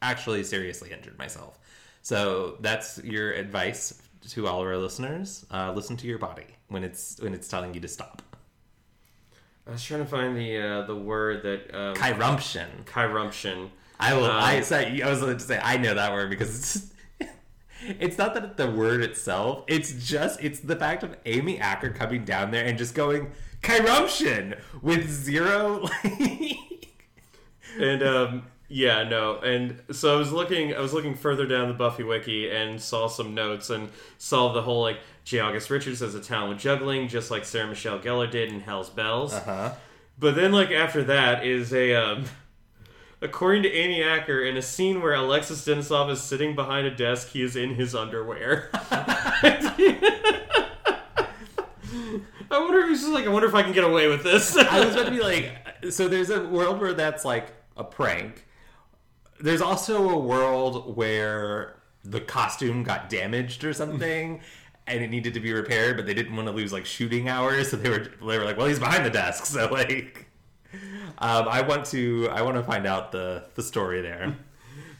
actually 0.01 0.43
seriously 0.43 0.91
injured 0.91 1.17
myself. 1.17 1.59
So 2.01 2.57
that's 2.61 2.97
your 3.03 3.31
advice 3.33 4.01
to 4.29 4.47
all 4.47 4.61
of 4.61 4.67
our 4.67 4.77
listeners: 4.77 5.45
uh, 5.51 5.71
listen 5.73 5.97
to 5.97 6.07
your 6.07 6.17
body 6.17 6.47
when 6.67 6.83
it's 6.83 7.19
when 7.21 7.33
it's 7.33 7.47
telling 7.47 7.73
you 7.73 7.79
to 7.81 7.87
stop. 7.87 8.21
I 9.67 9.71
was 9.71 9.83
trying 9.83 10.01
to 10.01 10.05
find 10.05 10.35
the 10.35 10.57
uh, 10.57 10.85
the 10.85 10.95
word 10.95 11.43
that 11.43 11.73
um, 11.73 11.95
Kyrumption. 11.95 12.83
kyrumption. 12.85 13.69
I 13.99 14.13
will. 14.13 14.25
Um, 14.25 14.31
I 14.31 14.61
say. 14.61 15.01
I 15.01 15.09
was 15.09 15.19
going 15.19 15.37
to 15.37 15.43
say. 15.43 15.59
I 15.61 15.77
know 15.77 15.93
that 15.93 16.11
word 16.11 16.29
because 16.29 16.57
it's. 16.59 16.87
It's 17.99 18.15
not 18.15 18.35
that 18.35 18.57
the 18.57 18.69
word 18.69 19.01
itself. 19.01 19.63
It's 19.67 19.93
just. 19.93 20.39
It's 20.39 20.59
the 20.59 20.75
fact 20.75 21.01
of 21.01 21.17
Amy 21.25 21.59
Acker 21.59 21.89
coming 21.89 22.23
down 22.23 22.51
there 22.51 22.63
and 22.63 22.77
just 22.77 22.93
going 22.93 23.31
kyrumption 23.63 24.59
with 24.83 25.09
zero. 25.09 25.87
And 27.79 28.03
um, 28.03 28.43
yeah, 28.67 29.03
no, 29.03 29.39
and 29.39 29.81
so 29.91 30.15
I 30.15 30.17
was 30.17 30.31
looking, 30.31 30.75
I 30.75 30.79
was 30.79 30.93
looking 30.93 31.15
further 31.15 31.45
down 31.45 31.67
the 31.67 31.73
Buffy 31.73 32.03
wiki 32.03 32.49
and 32.49 32.81
saw 32.81 33.07
some 33.07 33.33
notes 33.33 33.69
and 33.69 33.89
saw 34.17 34.51
the 34.53 34.61
whole 34.61 34.81
like 34.81 34.99
J. 35.23 35.39
August 35.39 35.69
Richards 35.69 35.99
has 35.99 36.15
a 36.15 36.19
talent 36.19 36.49
with 36.49 36.59
juggling, 36.59 37.07
just 37.07 37.31
like 37.31 37.45
Sarah 37.45 37.67
Michelle 37.67 37.99
Gellar 37.99 38.29
did 38.29 38.51
in 38.51 38.61
Hell's 38.61 38.89
Bells. 38.89 39.33
huh. 39.33 39.73
But 40.17 40.35
then, 40.35 40.51
like 40.51 40.71
after 40.71 41.03
that, 41.05 41.45
is 41.45 41.73
a 41.73 41.95
um, 41.95 42.25
according 43.21 43.63
to 43.63 43.71
Amy 43.71 44.03
Acker, 44.03 44.43
in 44.43 44.57
a 44.57 44.61
scene 44.61 45.01
where 45.01 45.13
Alexis 45.13 45.65
Denisof 45.65 46.09
is 46.11 46.21
sitting 46.21 46.55
behind 46.55 46.87
a 46.87 46.91
desk, 46.95 47.29
he 47.29 47.41
is 47.41 47.55
in 47.55 47.75
his 47.75 47.95
underwear. 47.95 48.69
I 52.51 52.59
wonder 52.59 52.79
if 52.79 52.89
he's 52.89 53.01
just 53.01 53.13
like, 53.13 53.25
I 53.25 53.29
wonder 53.29 53.47
if 53.47 53.55
I 53.55 53.63
can 53.63 53.71
get 53.71 53.83
away 53.83 54.07
with 54.07 54.23
this. 54.23 54.57
I 54.57 54.83
was 54.85 54.93
about 54.93 55.05
to 55.05 55.11
be 55.11 55.21
like, 55.21 55.55
so 55.89 56.07
there's 56.07 56.29
a 56.29 56.43
world 56.43 56.81
where 56.81 56.93
that's 56.93 57.23
like 57.23 57.53
a 57.77 57.83
prank. 57.83 58.45
There's 59.39 59.61
also 59.61 60.09
a 60.09 60.19
world 60.19 60.95
where 60.97 61.77
the 62.03 62.19
costume 62.19 62.83
got 62.83 63.09
damaged 63.09 63.63
or 63.63 63.73
something. 63.73 64.41
And 64.87 65.03
it 65.03 65.09
needed 65.09 65.33
to 65.35 65.39
be 65.39 65.53
repaired, 65.53 65.95
but 65.95 66.05
they 66.05 66.13
didn't 66.13 66.35
want 66.35 66.47
to 66.47 66.53
lose 66.53 66.73
like 66.73 66.85
shooting 66.85 67.29
hours, 67.29 67.69
so 67.71 67.77
they 67.77 67.89
were 67.89 67.99
they 67.99 68.37
were 68.37 68.43
like, 68.43 68.57
"Well, 68.57 68.67
he's 68.67 68.79
behind 68.79 69.05
the 69.05 69.09
desk, 69.11 69.45
so 69.55 69.67
like, 69.71 70.25
um, 71.19 71.47
I 71.47 71.61
want 71.61 71.85
to 71.87 72.27
I 72.31 72.41
want 72.41 72.57
to 72.57 72.63
find 72.63 72.85
out 72.87 73.11
the 73.11 73.43
the 73.55 73.63
story 73.63 74.01
there." 74.01 74.35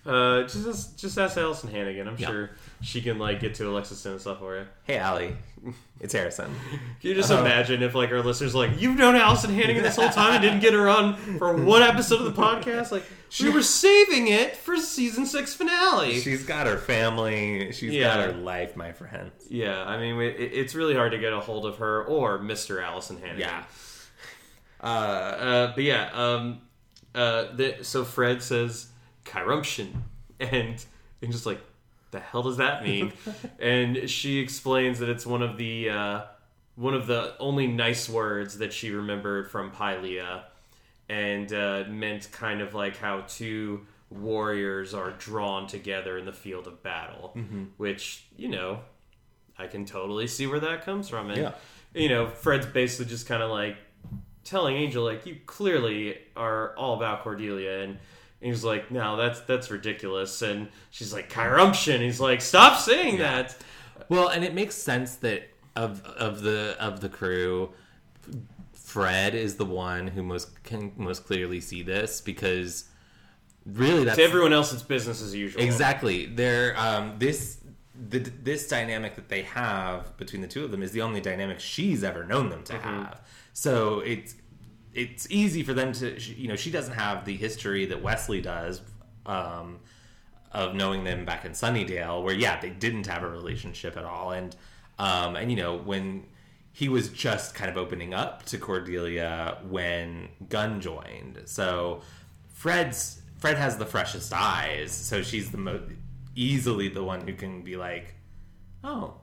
Uh, 0.05 0.43
just 0.43 0.97
just 0.99 1.17
ask 1.17 1.35
Alyson 1.37 1.69
Hannigan. 1.71 2.07
I'm 2.07 2.15
Yeah. 2.17 2.27
sure 2.27 2.49
she 2.81 3.01
can 3.01 3.19
like 3.19 3.39
get 3.39 3.55
to 3.55 3.69
Alexis 3.69 3.99
stuff 3.99 4.39
for 4.39 4.57
you. 4.57 4.65
Hey, 4.83 4.97
Allie, 4.97 5.35
it's 5.99 6.13
Harrison. 6.13 6.53
Can 6.71 7.09
you 7.09 7.13
just 7.15 7.31
Uh-huh. 7.31 7.41
imagine 7.41 7.83
if 7.83 7.93
like 7.95 8.11
our 8.11 8.21
listeners 8.21 8.55
are 8.55 8.67
like 8.67 8.81
you've 8.81 8.97
known 8.97 9.15
Alyson 9.15 9.53
Hannigan 9.53 9.83
this 9.83 9.95
whole 9.95 10.09
time 10.09 10.33
and 10.33 10.41
didn't 10.41 10.59
get 10.61 10.73
her 10.73 10.89
on 10.89 11.15
for 11.37 11.53
one 11.55 11.83
episode 11.83 12.19
of 12.21 12.33
the 12.35 12.41
podcast? 12.41 12.91
Like 12.91 13.03
we 13.41 13.49
were 13.49 13.61
saving 13.61 14.27
it 14.27 14.55
for 14.57 14.77
season 14.77 15.25
six 15.25 15.53
finale. 15.53 16.19
She's 16.19 16.43
got 16.45 16.65
her 16.67 16.77
family. 16.77 17.71
She's 17.71 17.93
Yeah. 17.93 18.15
got 18.15 18.25
her 18.27 18.33
life, 18.41 18.75
my 18.75 18.91
friend. 18.91 19.31
yeah, 19.49 19.83
I 19.83 19.97
mean 19.99 20.19
it, 20.19 20.35
it's 20.39 20.73
really 20.75 20.95
hard 20.95 21.11
to 21.11 21.17
get 21.19 21.31
a 21.33 21.39
hold 21.39 21.65
of 21.65 21.77
her 21.77 22.03
or 22.03 22.39
Mr. 22.39 22.83
Alyson 22.83 23.17
Hannigan. 23.19 23.39
Yeah. 23.39 23.63
Uh, 24.83 24.85
uh, 24.87 25.75
but 25.75 25.83
yeah, 25.83 26.09
um, 26.13 26.61
uh, 27.13 27.45
the, 27.53 27.75
so 27.83 28.03
Fred 28.03 28.41
says 28.41 28.87
kyrumption, 29.25 29.91
and 30.39 30.83
and 31.21 31.31
just 31.31 31.45
like, 31.45 31.61
the 32.11 32.19
hell 32.19 32.43
does 32.43 32.57
that 32.57 32.83
mean? 32.83 33.13
and 33.59 34.09
she 34.09 34.39
explains 34.39 34.99
that 34.99 35.09
it's 35.09 35.25
one 35.25 35.41
of 35.41 35.57
the 35.57 35.89
uh, 35.89 36.21
one 36.75 36.93
of 36.93 37.07
the 37.07 37.35
only 37.39 37.67
nice 37.67 38.07
words 38.09 38.57
that 38.59 38.71
she 38.73 38.91
remembered 38.91 39.49
from 39.51 39.71
Pylea, 39.71 40.43
and 41.09 41.51
uh, 41.53 41.83
meant 41.89 42.29
kind 42.31 42.61
of 42.61 42.73
like 42.73 42.97
how 42.97 43.21
two 43.27 43.85
warriors 44.09 44.93
are 44.93 45.11
drawn 45.11 45.67
together 45.67 46.17
in 46.17 46.25
the 46.25 46.33
field 46.33 46.67
of 46.67 46.83
battle, 46.83 47.33
which 47.77 48.25
you 48.37 48.49
know, 48.49 48.79
I 49.57 49.67
can 49.67 49.85
totally 49.85 50.27
see 50.27 50.47
where 50.47 50.59
that 50.59 50.83
comes 50.85 51.07
from, 51.09 51.29
and 51.29 51.41
Yeah. 51.41 51.51
you 51.93 52.09
know, 52.09 52.27
Fred's 52.27 52.65
basically 52.65 53.05
just 53.09 53.27
kind 53.27 53.41
of 53.43 53.49
like 53.49 53.77
telling 54.43 54.75
Angel 54.75 55.03
like 55.03 55.25
you 55.25 55.37
clearly 55.45 56.17
are 56.35 56.75
all 56.75 56.95
about 56.95 57.23
Cordelia 57.23 57.81
and 57.83 57.99
Angel's 58.41 58.63
like 58.63 58.91
no 58.91 59.17
that's 59.17 59.41
that's 59.41 59.69
ridiculous. 59.69 60.41
And 60.41 60.69
she's 60.89 61.13
like 61.13 61.31
kyrumption 61.31 62.01
he's 62.01 62.19
like 62.19 62.41
stop 62.41 62.79
saying 62.79 63.17
that. 63.17 63.55
Well, 64.09 64.27
and 64.27 64.43
it 64.43 64.53
makes 64.53 64.75
sense 64.75 65.15
that 65.17 65.49
of 65.75 66.03
of 66.05 66.41
the 66.41 66.75
of 66.79 67.01
the 67.01 67.09
crew, 67.09 67.71
Fred 68.73 69.35
is 69.35 69.55
the 69.55 69.65
one 69.65 70.07
who 70.07 70.23
most 70.23 70.63
can 70.63 70.91
most 70.97 71.25
clearly 71.25 71.61
see 71.61 71.81
this 71.81 72.19
because 72.21 72.85
really 73.65 74.03
that's 74.03 74.17
to 74.17 74.23
everyone 74.23 74.53
else 74.53 74.73
it's 74.73 74.83
business 74.83 75.21
as 75.21 75.33
usual. 75.33 75.61
Exactly. 75.61 76.25
They're 76.25 76.77
um, 76.77 77.15
this 77.19 77.59
the, 78.09 78.19
this 78.19 78.67
dynamic 78.67 79.15
that 79.15 79.29
they 79.29 79.43
have 79.43 80.17
between 80.17 80.41
the 80.41 80.47
two 80.47 80.63
of 80.63 80.71
them 80.71 80.81
is 80.81 80.91
the 80.91 81.01
only 81.01 81.21
dynamic 81.21 81.59
she's 81.59 82.03
ever 82.03 82.23
known 82.23 82.49
them 82.49 82.63
to 82.63 82.77
have. 82.79 83.21
So 83.53 83.99
it's 83.99 84.35
it's 84.93 85.27
easy 85.29 85.63
for 85.63 85.73
them 85.73 85.93
to 85.93 86.19
you 86.19 86.47
know 86.47 86.55
she 86.55 86.71
doesn't 86.71 86.93
have 86.93 87.25
the 87.25 87.35
history 87.35 87.85
that 87.85 88.01
Wesley 88.01 88.41
does 88.41 88.81
um, 89.25 89.79
of 90.51 90.75
knowing 90.75 91.03
them 91.03 91.25
back 91.25 91.45
in 91.45 91.51
Sunnydale, 91.51 92.23
where 92.23 92.35
yeah 92.35 92.59
they 92.59 92.69
didn't 92.69 93.07
have 93.07 93.23
a 93.23 93.29
relationship 93.29 93.97
at 93.97 94.05
all, 94.05 94.31
and 94.31 94.55
um, 94.99 95.35
and 95.35 95.49
you 95.51 95.57
know 95.57 95.75
when 95.75 96.25
he 96.73 96.87
was 96.87 97.09
just 97.09 97.53
kind 97.53 97.69
of 97.69 97.77
opening 97.77 98.13
up 98.13 98.43
to 98.45 98.57
Cordelia 98.57 99.57
when 99.69 100.29
Gunn 100.49 100.81
joined, 100.81 101.41
so 101.45 102.01
Fred's 102.49 103.21
Fred 103.37 103.57
has 103.57 103.77
the 103.77 103.85
freshest 103.85 104.31
eyes, 104.33 104.91
so 104.91 105.21
she's 105.21 105.51
the 105.51 105.57
most 105.57 105.83
easily 106.35 106.87
the 106.87 107.03
one 107.03 107.27
who 107.27 107.33
can 107.33 107.61
be 107.61 107.75
like, 107.75 108.13
oh, 108.83 109.15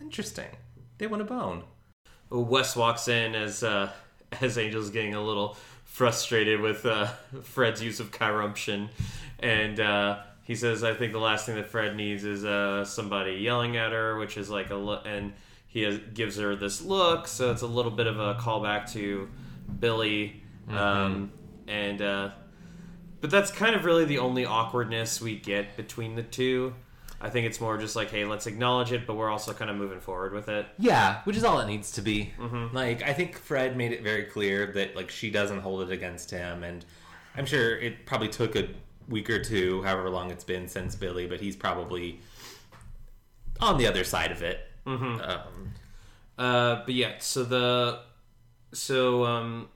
interesting, 0.00 0.50
they 0.98 1.06
want 1.06 1.22
a 1.22 1.24
bone. 1.24 1.64
Wes 2.30 2.76
walks 2.76 3.08
in 3.08 3.34
as 3.34 3.62
uh, 3.62 3.90
as 4.40 4.58
Angel's 4.58 4.90
getting 4.90 5.14
a 5.14 5.22
little 5.22 5.56
frustrated 5.84 6.60
with 6.60 6.86
uh, 6.86 7.06
Fred's 7.42 7.82
use 7.82 8.00
of 8.00 8.10
kyrumption, 8.10 8.88
and 9.38 9.80
uh, 9.80 10.18
he 10.44 10.54
says, 10.54 10.84
"I 10.84 10.94
think 10.94 11.12
the 11.12 11.18
last 11.18 11.46
thing 11.46 11.56
that 11.56 11.66
Fred 11.66 11.96
needs 11.96 12.24
is 12.24 12.44
uh, 12.44 12.84
somebody 12.84 13.32
yelling 13.34 13.76
at 13.76 13.92
her, 13.92 14.16
which 14.18 14.36
is 14.36 14.50
like 14.50 14.70
a 14.70 14.76
look, 14.76 15.02
and 15.06 15.32
he 15.66 15.82
has, 15.82 15.98
gives 16.14 16.36
her 16.38 16.56
this 16.56 16.82
look, 16.82 17.26
so 17.26 17.50
it's 17.50 17.62
a 17.62 17.66
little 17.66 17.90
bit 17.90 18.06
of 18.06 18.18
a 18.18 18.34
callback 18.34 18.90
to 18.92 19.28
Billy, 19.80 20.42
um, 20.68 21.32
and 21.66 22.00
uh, 22.00 22.30
but 23.20 23.30
that's 23.30 23.50
kind 23.50 23.74
of 23.74 23.84
really 23.84 24.04
the 24.04 24.18
only 24.18 24.44
awkwardness 24.44 25.20
we 25.20 25.36
get 25.36 25.76
between 25.76 26.14
the 26.14 26.22
two. 26.22 26.74
I 27.20 27.30
think 27.30 27.46
it's 27.46 27.60
more 27.60 27.76
just 27.78 27.96
like, 27.96 28.10
hey, 28.10 28.24
let's 28.24 28.46
acknowledge 28.46 28.92
it, 28.92 29.06
but 29.06 29.14
we're 29.14 29.28
also 29.30 29.52
kind 29.52 29.70
of 29.70 29.76
moving 29.76 30.00
forward 30.00 30.32
with 30.32 30.48
it. 30.48 30.66
Yeah, 30.78 31.20
which 31.24 31.36
is 31.36 31.42
all 31.44 31.58
it 31.60 31.66
needs 31.66 31.90
to 31.92 32.02
be. 32.02 32.32
Like, 32.72 33.02
I 33.02 33.12
think 33.12 33.36
Fred 33.36 33.76
made 33.76 33.92
it 33.92 34.02
very 34.02 34.24
clear 34.24 34.66
that 34.72 34.94
like 34.94 35.10
she 35.10 35.30
doesn't 35.30 35.60
hold 35.60 35.82
it 35.82 35.92
against 35.92 36.30
him, 36.30 36.62
and 36.62 36.84
I'm 37.36 37.46
sure 37.46 37.76
it 37.78 38.06
probably 38.06 38.28
took 38.28 38.54
a 38.56 38.68
week 39.08 39.28
or 39.30 39.42
two, 39.42 39.82
however 39.82 40.10
long 40.10 40.30
it's 40.30 40.44
been 40.44 40.68
since 40.68 40.94
Billy, 40.94 41.26
but 41.26 41.40
he's 41.40 41.56
probably 41.56 42.20
on 43.60 43.78
the 43.78 43.86
other 43.86 44.04
side 44.04 44.30
of 44.30 44.42
it. 44.42 44.60
Um, 44.86 45.74
Uh, 46.38 46.82
but 46.84 46.94
yeah, 46.94 47.14
so 47.18 47.42
the 47.42 48.00
so 48.72 49.24
um, 49.24 49.68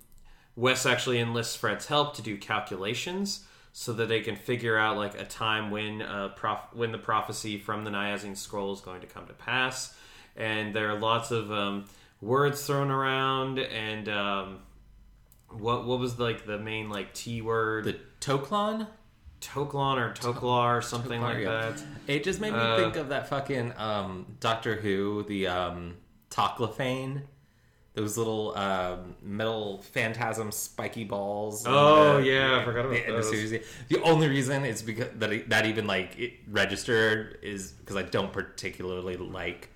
Wes 0.54 0.86
actually 0.86 1.18
enlists 1.18 1.56
Fred's 1.56 1.86
help 1.86 2.14
to 2.16 2.22
do 2.22 2.36
calculations 2.36 3.44
so 3.72 3.92
that 3.94 4.08
they 4.08 4.20
can 4.20 4.36
figure 4.36 4.76
out 4.76 4.96
like 4.96 5.18
a 5.20 5.24
time 5.24 5.70
when 5.70 6.02
uh, 6.02 6.28
prof- 6.36 6.72
when 6.72 6.92
the 6.92 6.98
prophecy 6.98 7.58
from 7.58 7.84
the 7.84 7.90
Nyazian 7.90 8.36
scroll 8.36 8.72
is 8.72 8.80
going 8.80 9.00
to 9.00 9.06
come 9.06 9.26
to 9.26 9.32
pass. 9.32 9.94
And 10.36 10.74
there 10.74 10.90
are 10.90 10.98
lots 10.98 11.30
of 11.30 11.50
um, 11.52 11.86
words 12.20 12.66
thrown 12.66 12.90
around, 12.90 13.58
and 13.58 14.08
um, 14.08 14.58
what 15.50 15.86
what 15.86 15.98
was 15.98 16.18
like 16.18 16.46
the 16.46 16.58
main 16.58 16.88
like 16.88 17.12
T 17.14 17.42
word, 17.42 17.84
the 17.84 17.96
Toklon? 18.20 18.86
Toklon 19.40 19.96
or 19.98 20.12
Toklar 20.14 20.78
or 20.78 20.82
something 20.82 21.20
Toklar, 21.20 21.34
like 21.34 21.38
yeah. 21.38 21.70
that. 21.72 21.82
It 22.06 22.22
just 22.22 22.40
made 22.40 22.52
me 22.52 22.60
Uh, 22.60 22.76
think 22.76 22.94
of 22.94 23.08
that 23.08 23.28
fucking 23.28 23.72
um, 23.76 24.36
Doctor 24.38 24.76
Who, 24.76 25.24
the 25.24 25.48
um, 25.48 25.96
Toclafane. 26.30 27.22
Those 27.94 28.16
little 28.16 28.56
um, 28.56 29.14
metal 29.22 29.82
phantasm 29.82 30.50
spiky 30.50 31.04
balls. 31.04 31.64
Oh, 31.66 32.16
the- 32.16 32.26
yeah, 32.26 32.58
I 32.58 32.64
forgot 32.64 32.86
about 32.86 33.06
the 33.06 33.12
those. 33.12 33.28
series. 33.28 33.50
The 33.88 34.02
only 34.02 34.28
reason 34.28 34.64
it's 34.64 34.80
because 34.80 35.08
that 35.16 35.30
it, 35.30 35.50
that 35.50 35.66
even 35.66 35.86
like 35.86 36.18
it 36.18 36.32
registered 36.48 37.38
is 37.42 37.72
because 37.72 37.96
I 37.96 38.02
don't 38.02 38.32
particularly 38.32 39.16
like. 39.16 39.68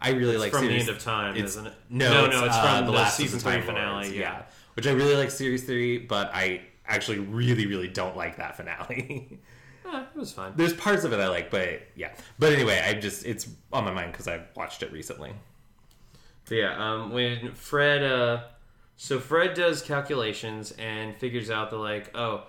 I 0.00 0.10
really 0.10 0.36
like 0.36 0.52
from 0.52 0.66
the 0.66 0.74
end 0.74 0.88
of 0.88 0.98
time, 1.00 1.36
isn't 1.36 1.66
it? 1.66 1.74
No, 1.88 2.12
no, 2.12 2.24
it's, 2.26 2.34
no, 2.34 2.44
it's 2.44 2.56
uh, 2.56 2.78
from 2.78 2.86
the, 2.86 2.92
last 2.92 3.16
season 3.16 3.38
three 3.38 3.60
finale. 3.60 4.04
Lords, 4.04 4.12
yeah. 4.12 4.42
which 4.74 4.86
I 4.86 4.92
really 4.92 5.14
like 5.14 5.30
series 5.30 5.64
three, 5.64 5.98
but 5.98 6.30
I 6.34 6.62
actually 6.86 7.20
really, 7.20 7.66
really 7.66 7.88
don't 7.88 8.16
like 8.16 8.36
that 8.36 8.56
finale. 8.56 9.38
Eh, 9.84 10.04
it 10.14 10.18
was 10.18 10.32
fine. 10.32 10.52
There's 10.56 10.72
parts 10.72 11.04
of 11.04 11.12
it 11.12 11.20
I 11.20 11.28
like, 11.28 11.50
but 11.50 11.82
yeah. 11.96 12.12
But 12.38 12.52
anyway, 12.52 12.80
I 12.86 12.94
just 12.94 13.26
it's 13.26 13.48
on 13.72 13.84
my 13.84 13.90
mind 13.90 14.12
because 14.12 14.28
I 14.28 14.40
watched 14.56 14.82
it 14.82 14.92
recently. 14.92 15.32
But 16.52 16.58
yeah, 16.58 16.92
um, 16.92 17.12
when 17.12 17.54
Fred, 17.54 18.02
uh, 18.02 18.42
so 18.98 19.18
Fred 19.18 19.54
does 19.54 19.80
calculations 19.80 20.70
and 20.72 21.16
figures 21.16 21.48
out 21.48 21.70
that 21.70 21.78
like, 21.78 22.14
oh, 22.14 22.44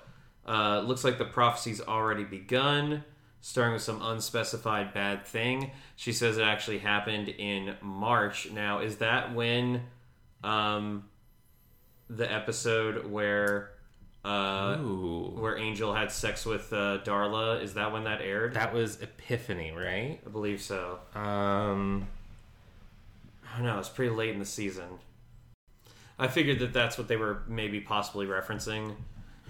uh, 0.45 0.81
looks 0.81 1.05
like 1.05 1.17
the 1.17 1.23
prophecy's 1.23 1.79
already 1.79 2.25
begun, 2.25 3.05
starting 3.39 3.71
with 3.71 3.81
some 3.81 4.01
unspecified 4.01 4.93
bad 4.93 5.25
thing. 5.25 5.71
She 5.95 6.11
says 6.11 6.37
it 6.37 6.41
actually 6.41 6.79
happened 6.79 7.29
in 7.29 7.77
March. 7.81 8.51
Now, 8.51 8.79
is 8.79 8.97
that 8.97 9.33
when, 9.33 9.83
um, 10.43 11.05
the 12.09 12.29
episode 12.29 13.09
where, 13.09 13.71
uh, 14.25 14.79
Ooh, 14.81 15.31
where 15.39 15.57
Angel 15.57 15.93
had 15.93 16.11
sex 16.11 16.45
with 16.45 16.73
uh, 16.73 16.97
Darla? 17.05 17.63
Is 17.63 17.75
that 17.75 17.93
when 17.93 18.03
that 18.03 18.19
aired? 18.19 18.55
that 18.55 18.73
was 18.73 19.01
Epiphany, 19.01 19.71
right? 19.71 20.19
I 20.25 20.29
believe 20.29 20.61
so. 20.61 20.99
Um, 21.15 22.09
I 23.53 23.57
don't 23.57 23.65
know. 23.65 23.79
It's 23.79 23.89
pretty 23.89 24.13
late 24.13 24.31
in 24.31 24.39
the 24.39 24.45
season. 24.45 24.85
I 26.17 26.27
figured 26.27 26.59
that 26.59 26.73
that's 26.73 26.97
what 26.97 27.07
they 27.07 27.17
were 27.17 27.43
maybe 27.47 27.79
possibly 27.79 28.25
referencing. 28.25 28.95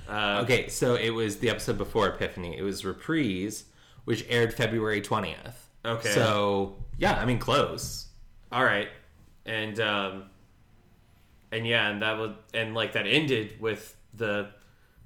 Uh, 0.10 0.42
okay, 0.44 0.68
so 0.68 0.96
it 0.96 1.12
was 1.12 1.38
the 1.38 1.50
episode 1.50 1.78
before 1.78 2.08
Epiphany. 2.10 2.58
It 2.58 2.62
was 2.64 2.84
Reprise, 2.84 3.66
which 4.06 4.26
aired 4.30 4.54
February 4.54 5.02
twentieth. 5.02 5.70
Okay. 5.86 6.10
So 6.10 6.76
yeah, 6.98 7.16
I 7.16 7.26
mean 7.26 7.40
close. 7.40 8.08
All 8.52 8.64
right, 8.64 8.90
and 9.46 9.80
um, 9.80 10.24
and 11.52 11.66
yeah, 11.66 11.90
and 11.90 12.02
that 12.02 12.18
would 12.18 12.36
and 12.54 12.74
like 12.74 12.94
that 12.94 13.08
ended 13.08 13.60
with 13.62 13.96
the 14.14 14.50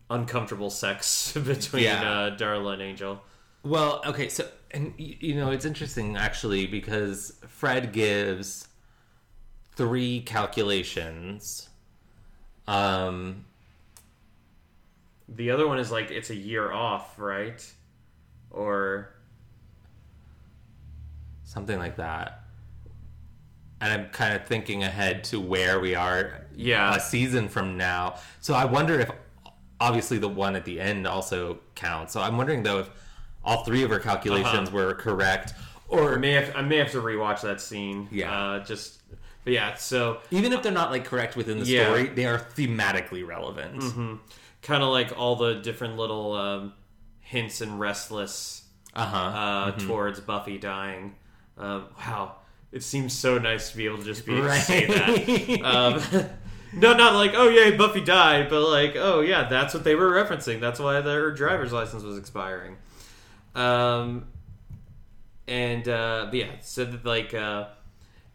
uncomfortable 0.10 0.70
sex 0.70 1.34
between 1.46 1.84
Yeah. 1.84 2.10
uh, 2.12 2.38
Darla 2.38 2.74
and 2.74 2.82
Angel. 2.82 3.22
Well, 3.64 4.02
okay, 4.06 4.30
so 4.30 4.48
and 4.72 4.94
you 4.98 5.36
know 5.36 5.52
it's 5.52 5.66
interesting 5.66 6.18
actually 6.18 6.66
because 6.68 7.34
Fred 7.48 7.92
gives 7.92 8.68
three 9.82 10.22
calculations. 10.22 11.70
Um, 12.68 13.46
The 15.30 15.52
other 15.52 15.68
one 15.68 15.78
is 15.80 15.92
like 15.92 16.10
it's 16.12 16.30
a 16.32 16.36
year 16.36 16.72
off, 16.72 17.18
right? 17.20 17.64
Or 18.52 19.10
something 21.44 21.78
like 21.78 21.96
that. 21.98 22.44
And 23.80 23.94
I'm 23.94 24.10
kind 24.10 24.36
of 24.36 24.48
thinking 24.48 24.84
ahead 24.84 25.24
to 25.26 25.40
where 25.40 25.80
we 25.80 25.94
are 25.96 26.46
Yeah. 26.56 26.96
a 26.96 27.00
season 27.00 27.48
from 27.48 27.78
now. 27.78 28.16
So 28.42 28.54
I 28.56 28.66
wonder 28.66 29.00
if 29.00 29.12
obviously 29.80 30.18
the 30.18 30.28
one 30.30 30.56
at 30.56 30.66
the 30.66 30.80
end 30.82 31.06
also 31.06 31.60
counts. 31.76 32.14
So 32.14 32.22
I'm 32.22 32.38
wondering 32.38 32.64
though 32.64 32.80
if 32.80 32.90
all 33.44 33.64
three 33.64 33.84
of 33.84 33.92
our 33.92 34.00
calculations 34.00 34.70
Uh-huh. 34.70 34.78
were 34.78 34.94
correct 34.96 35.54
I 35.92 35.96
or 35.96 36.18
may 36.20 36.32
have 36.32 36.54
I 36.56 36.62
may 36.64 36.78
have 36.78 36.92
to 36.94 37.02
rewatch 37.02 37.42
that 37.42 37.62
scene. 37.62 38.08
Yeah. 38.12 38.34
Uh, 38.36 38.60
just 38.66 39.02
but 39.48 39.54
yeah. 39.54 39.76
So 39.76 40.18
even 40.30 40.52
if 40.52 40.62
they're 40.62 40.74
not 40.74 40.92
like 40.92 41.06
correct 41.06 41.38
within 41.38 41.58
the 41.60 41.66
Yeah. 41.66 41.86
story, 41.86 42.08
they 42.08 42.26
are 42.26 42.38
thematically 42.38 43.26
relevant. 43.26 43.82
kind 44.62 44.84
of 44.84 44.90
like 44.90 45.18
all 45.18 45.38
the 45.38 45.54
different 45.62 45.96
little 45.96 46.34
um, 46.34 46.74
hints 47.22 47.62
and 47.62 47.80
restless 47.80 48.64
Uh-huh. 48.94 49.16
uh, 49.18 49.72
towards 49.80 50.20
Buffy 50.20 50.58
dying. 50.58 51.16
Um, 51.58 51.86
wow, 51.98 52.36
it 52.74 52.84
seems 52.84 53.14
so 53.14 53.38
nice 53.38 53.72
to 53.72 53.78
be 53.78 53.86
able 53.86 54.00
to 54.00 54.04
just 54.04 54.26
be 54.26 54.34
able 54.38 54.48
to 54.50 54.60
say 54.60 54.86
that. 54.86 55.62
Um, 55.64 56.02
no, 56.74 56.94
not 56.94 57.14
like 57.16 57.32
oh 57.34 57.48
yeah, 57.48 57.74
Buffy 57.78 58.02
died, 58.02 58.50
but 58.50 58.68
like 58.68 58.98
oh 58.98 59.22
yeah, 59.22 59.48
that's 59.48 59.74
what 59.74 59.86
they 59.86 59.96
were 59.96 60.12
referencing. 60.12 60.60
That's 60.60 60.78
why 60.82 61.00
their 61.00 61.32
driver's 61.32 61.72
license 61.72 62.04
was 62.04 62.18
expiring. 62.18 62.76
Um, 63.56 64.26
and 65.48 65.88
uh, 65.88 66.26
but 66.30 66.36
yeah, 66.38 66.52
so 66.62 66.84
that 66.84 67.06
like 67.06 67.34
uh, 67.34 67.68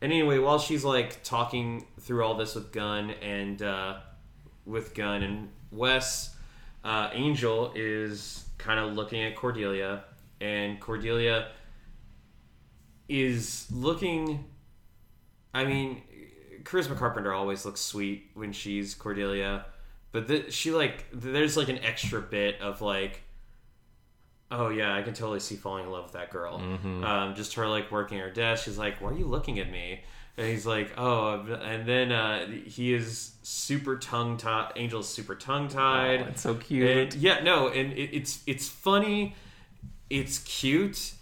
and 0.02 0.12
anyway, 0.12 0.38
while 0.38 0.58
she's 0.58 0.84
like 0.84 1.22
talking 1.22 1.86
through 2.00 2.24
all 2.24 2.34
this 2.34 2.56
with 2.56 2.72
Gunn 2.72 3.12
and 3.22 3.62
uh, 3.62 3.98
with 4.66 4.94
Gunn 4.94 5.22
and 5.22 5.48
Wes, 5.70 6.34
uh, 6.82 7.10
Angel 7.12 7.72
is 7.76 8.44
kind 8.58 8.80
of 8.80 8.94
looking 8.94 9.22
at 9.22 9.36
Cordelia, 9.36 10.02
and 10.40 10.80
Cordelia 10.80 11.52
is 13.08 13.68
looking. 13.70 14.44
I 15.54 15.64
mean, 15.64 16.02
Charisma 16.64 16.96
Carpenter 16.96 17.32
always 17.32 17.64
looks 17.64 17.80
sweet 17.80 18.30
when 18.34 18.52
she's 18.52 18.94
Cordelia, 18.94 19.66
but 20.10 20.26
th- 20.26 20.52
she 20.52 20.72
like 20.72 21.06
there's 21.12 21.56
like 21.56 21.68
an 21.68 21.78
extra 21.78 22.20
bit 22.20 22.60
of 22.60 22.80
like, 22.82 23.22
oh 24.52 24.68
yeah, 24.68 24.94
I 24.94 25.02
can 25.02 25.14
totally 25.14 25.40
see 25.40 25.56
falling 25.56 25.84
in 25.86 25.90
love 25.90 26.04
with 26.04 26.12
that 26.12 26.30
girl. 26.30 26.56
Um, 27.04 27.34
just 27.34 27.54
her 27.54 27.66
like 27.66 27.90
working 27.90 28.18
her 28.18 28.30
desk. 28.30 28.64
She's 28.64 28.78
like, 28.78 29.00
why 29.00 29.10
are 29.10 29.18
you 29.18 29.24
looking 29.26 29.58
at 29.58 29.70
me? 29.70 30.00
And 30.36 30.46
he's 30.46 30.64
like, 30.64 30.92
oh, 30.96 31.40
and 31.62 31.86
then 31.86 32.10
uh, 32.12 32.46
he 32.46 32.94
is 32.94 33.32
super 33.42 33.98
tongue 33.98 34.36
tied. 34.38 34.72
Angel's 34.76 35.08
super 35.08 35.34
tongue 35.34 35.68
tied. 35.68 36.20
Oh, 36.22 36.26
it's 36.28 36.40
so 36.42 36.54
cute. 36.54 36.88
And 36.88 37.14
yeah, 37.14 37.40
no, 37.42 37.68
and 37.68 37.92
it, 37.92 38.14
it's 38.16 38.42
it's 38.46 38.68
funny, 38.68 39.34
it's 40.08 40.38
cute, 40.38 41.12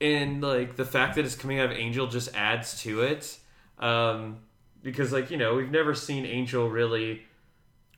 and 0.00 0.40
like 0.42 0.76
the 0.76 0.84
fact 0.84 1.16
that 1.16 1.24
it's 1.24 1.34
coming 1.34 1.58
out 1.58 1.66
of 1.70 1.76
Angel 1.76 2.06
just 2.06 2.34
adds 2.36 2.80
to 2.82 3.02
it. 3.02 3.38
Um, 3.78 4.38
because 4.82 5.12
like 5.12 5.30
you 5.30 5.36
know 5.36 5.54
we've 5.56 5.70
never 5.70 5.94
seen 5.94 6.24
Angel 6.26 6.68
really 6.68 7.22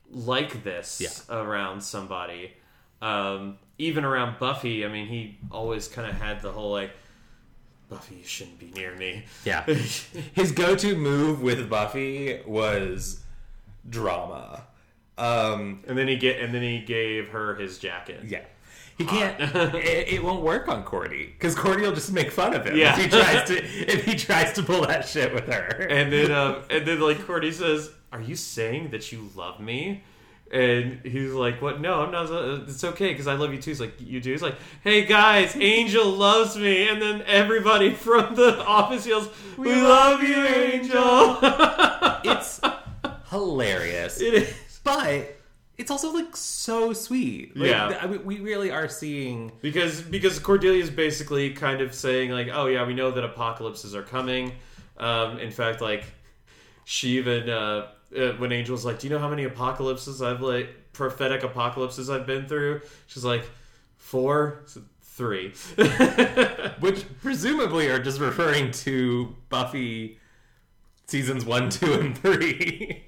like 0.09 0.63
this 0.63 0.99
Yeah. 1.01 1.35
around 1.35 1.81
somebody. 1.81 2.53
Um, 3.01 3.57
even 3.77 4.03
around 4.05 4.39
Buffy, 4.39 4.85
I 4.85 4.87
mean, 4.87 5.07
he 5.07 5.37
always 5.51 5.87
kind 5.87 6.09
of 6.09 6.15
had 6.19 6.41
the 6.41 6.51
whole 6.51 6.71
like, 6.71 6.91
Buffy, 7.89 8.15
you 8.15 8.23
shouldn't 8.23 8.59
be 8.59 8.71
near 8.75 8.95
me. 8.95 9.23
Yeah. 9.45 9.63
His 10.33 10.51
go-to 10.51 10.95
move 10.95 11.41
with 11.41 11.69
Buffy 11.69 12.39
was 12.45 13.21
drama. 13.89 14.63
Um, 15.17 15.83
And 15.87 15.95
then 15.97 16.07
he 16.07 16.15
get 16.17 16.39
and 16.39 16.53
then 16.53 16.63
he 16.63 16.79
gave 16.79 17.29
her 17.29 17.53
his 17.55 17.77
jacket. 17.77 18.21
yeah. 18.27 18.45
He 18.97 19.05
can't. 19.05 19.39
it, 19.75 20.07
it 20.13 20.23
won't 20.23 20.43
work 20.43 20.67
on 20.67 20.83
Cordy 20.83 21.25
because 21.27 21.55
Cordy 21.55 21.81
will 21.83 21.93
just 21.93 22.11
make 22.11 22.31
fun 22.31 22.53
of 22.55 22.65
him 22.65 22.75
Yeah. 22.77 22.95
if 22.97 23.03
he 23.03 23.09
tries 23.09 23.47
to 23.47 23.63
if 23.63 24.05
he 24.05 24.15
tries 24.15 24.53
to 24.53 24.63
pull 24.63 24.85
that 24.87 25.07
shit 25.07 25.33
with 25.33 25.45
her. 25.47 25.87
And 25.89 26.11
then, 26.13 26.31
um, 26.39 26.63
and 26.69 26.85
then, 26.87 26.99
like 26.99 27.25
Cordy 27.25 27.51
says, 27.51 27.91
"Are 28.11 28.21
you 28.21 28.35
saying 28.35 28.91
that 28.91 29.11
you 29.11 29.29
love 29.35 29.59
me?" 29.59 30.03
And 30.53 30.99
he's 31.03 31.31
like, 31.31 31.63
"What? 31.63 31.81
No, 31.81 32.01
I'm 32.01 32.11
not. 32.11 32.29
It's 32.69 32.83
okay 32.83 33.09
because 33.09 33.25
I 33.25 33.33
love 33.33 33.51
you 33.53 33.59
too." 33.59 33.71
He's 33.71 33.79
like, 33.81 33.95
"You 33.99 34.21
do?" 34.21 34.31
He's 34.31 34.43
like, 34.43 34.55
"Hey 34.83 35.03
guys, 35.03 35.55
Angel 35.55 36.07
loves 36.07 36.55
me." 36.55 36.87
And 36.87 37.01
then 37.01 37.23
everybody 37.25 37.89
from 38.05 38.35
the 38.35 38.63
office 38.63 39.07
yells, 39.07 39.29
"We, 39.57 39.73
love 39.73 40.21
you, 40.21 40.35
Angel!" 40.45 41.39
it's 42.23 42.61
hilarious. 43.31 44.21
it 44.21 44.33
is. 44.35 44.79
but 44.83 45.37
it's 45.77 45.89
also 45.89 46.11
like 46.13 46.35
so 46.35 46.93
sweet. 46.93 47.57
Like, 47.57 47.69
Yeah. 47.71 47.97
I 47.99 48.05
mean, 48.05 48.23
we 48.23 48.39
really 48.39 48.69
are 48.69 48.87
seeing. 48.87 49.51
because 49.61 50.01
because 50.01 50.39
Cordelia's 50.39 50.91
basically 50.91 51.49
kind 51.51 51.81
of 51.81 51.95
saying 51.95 52.29
like, 52.29 52.49
oh 52.53 52.67
yeah, 52.67 52.85
we 52.85 52.93
know 52.93 53.09
that 53.11 53.23
apocalypses 53.23 53.95
are 53.95 54.03
coming. 54.03 54.51
Um, 54.97 55.39
in 55.39 55.49
fact, 55.49 55.81
like 55.81 56.03
she 56.85 57.17
even 57.17 57.49
uh, 57.49 57.87
uh, 58.17 58.33
when 58.33 58.51
Angel's 58.51 58.85
like, 58.85 58.99
do 58.99 59.07
you 59.07 59.13
know 59.13 59.19
how 59.19 59.29
many 59.29 59.43
apocalypses 59.43 60.21
I've 60.21 60.41
like 60.41 60.69
prophetic 60.93 61.43
apocalypses 61.43 62.09
I've 62.09 62.25
been 62.25 62.47
through? 62.47 62.81
She's 63.07 63.25
like, 63.25 63.49
four, 63.97 64.63
three. 65.01 65.53
which 66.79 67.05
presumably 67.21 67.89
are 67.89 67.99
just 67.99 68.19
referring 68.19 68.71
to 68.71 69.35
Buffy 69.49 70.19
seasons 71.07 71.45
one, 71.45 71.69
two, 71.69 71.93
and 71.93 72.17
three. 72.17 73.03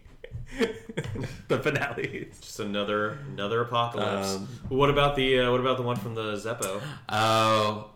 the 1.47 1.59
finales. 1.59 2.39
Just 2.39 2.59
another 2.59 3.19
another 3.33 3.61
apocalypse. 3.61 4.35
Um, 4.35 4.47
what 4.69 4.89
about 4.89 5.15
the 5.15 5.39
uh, 5.39 5.51
what 5.51 5.59
about 5.59 5.77
the 5.77 5.83
one 5.83 5.95
from 5.95 6.15
the 6.15 6.33
Zeppo? 6.33 6.81
Oh, 7.09 7.89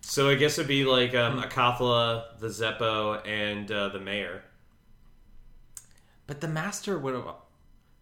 So 0.00 0.28
I 0.28 0.34
guess 0.34 0.58
it'd 0.58 0.68
be 0.68 0.84
like 0.84 1.14
um, 1.14 1.42
Acathla, 1.42 2.38
the 2.38 2.48
Zeppo, 2.48 3.26
and 3.26 3.70
uh, 3.70 3.88
the 3.88 4.00
mayor. 4.00 4.42
But 6.26 6.40
the 6.40 6.48
master 6.48 6.98
would 6.98 7.14
have. 7.14 7.34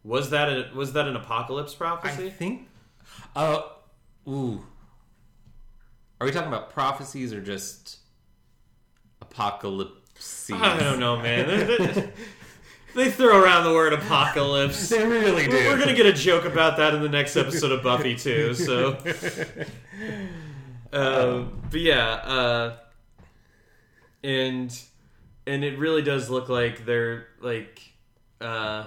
Was 0.02 0.30
that 0.30 0.48
a, 0.48 0.70
was 0.74 0.92
that 0.92 1.08
an 1.08 1.16
apocalypse 1.16 1.74
prophecy? 1.74 2.26
I 2.26 2.30
think. 2.30 2.68
Oh, 3.34 3.72
ooh. 4.28 4.64
Are 6.20 6.26
we 6.26 6.32
talking 6.32 6.48
about 6.48 6.70
prophecies 6.70 7.32
or 7.32 7.40
just 7.40 7.98
apocalypse? 9.20 10.50
I 10.52 10.78
don't 10.78 11.00
know, 11.00 11.16
man. 11.16 12.12
They- 12.94 13.10
throw 13.10 13.42
around 13.42 13.64
the 13.64 13.72
word 13.72 13.92
apocalypse. 13.92 14.88
They 14.88 15.04
really 15.04 15.46
do. 15.46 15.50
We're 15.50 15.78
gonna 15.78 15.94
get 15.94 16.06
a 16.06 16.12
joke 16.12 16.44
about 16.44 16.76
that 16.76 16.94
in 16.94 17.02
the 17.02 17.08
next 17.08 17.36
episode 17.36 17.72
of 17.72 17.82
Buffy 17.82 18.14
too. 18.14 18.54
So, 18.54 18.96
um, 20.92 21.60
but 21.72 21.80
yeah, 21.80 22.08
uh, 22.12 22.76
and 24.22 24.80
and 25.44 25.64
it 25.64 25.76
really 25.78 26.02
does 26.02 26.30
look 26.30 26.48
like 26.48 26.86
they're 26.86 27.26
like 27.40 27.80
uh, 28.40 28.84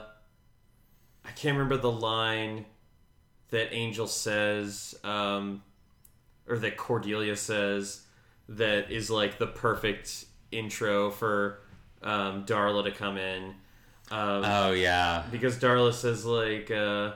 I 1.25 1.31
can't 1.35 1.57
remember 1.57 1.77
the 1.77 1.91
line 1.91 2.65
that 3.49 3.73
Angel 3.73 4.07
says, 4.07 4.95
um, 5.03 5.63
or 6.47 6.57
that 6.59 6.77
Cordelia 6.77 7.35
says 7.35 8.01
that 8.49 8.91
is 8.91 9.09
like 9.09 9.37
the 9.37 9.47
perfect 9.47 10.25
intro 10.51 11.09
for 11.11 11.59
um, 12.03 12.45
Darla 12.45 12.83
to 12.85 12.91
come 12.91 13.17
in. 13.17 13.53
Um, 14.09 14.43
Oh 14.45 14.71
yeah. 14.71 15.23
because 15.31 15.57
Darla 15.57 15.93
says 15.93 16.25
like 16.25 16.71
uh 16.71 17.11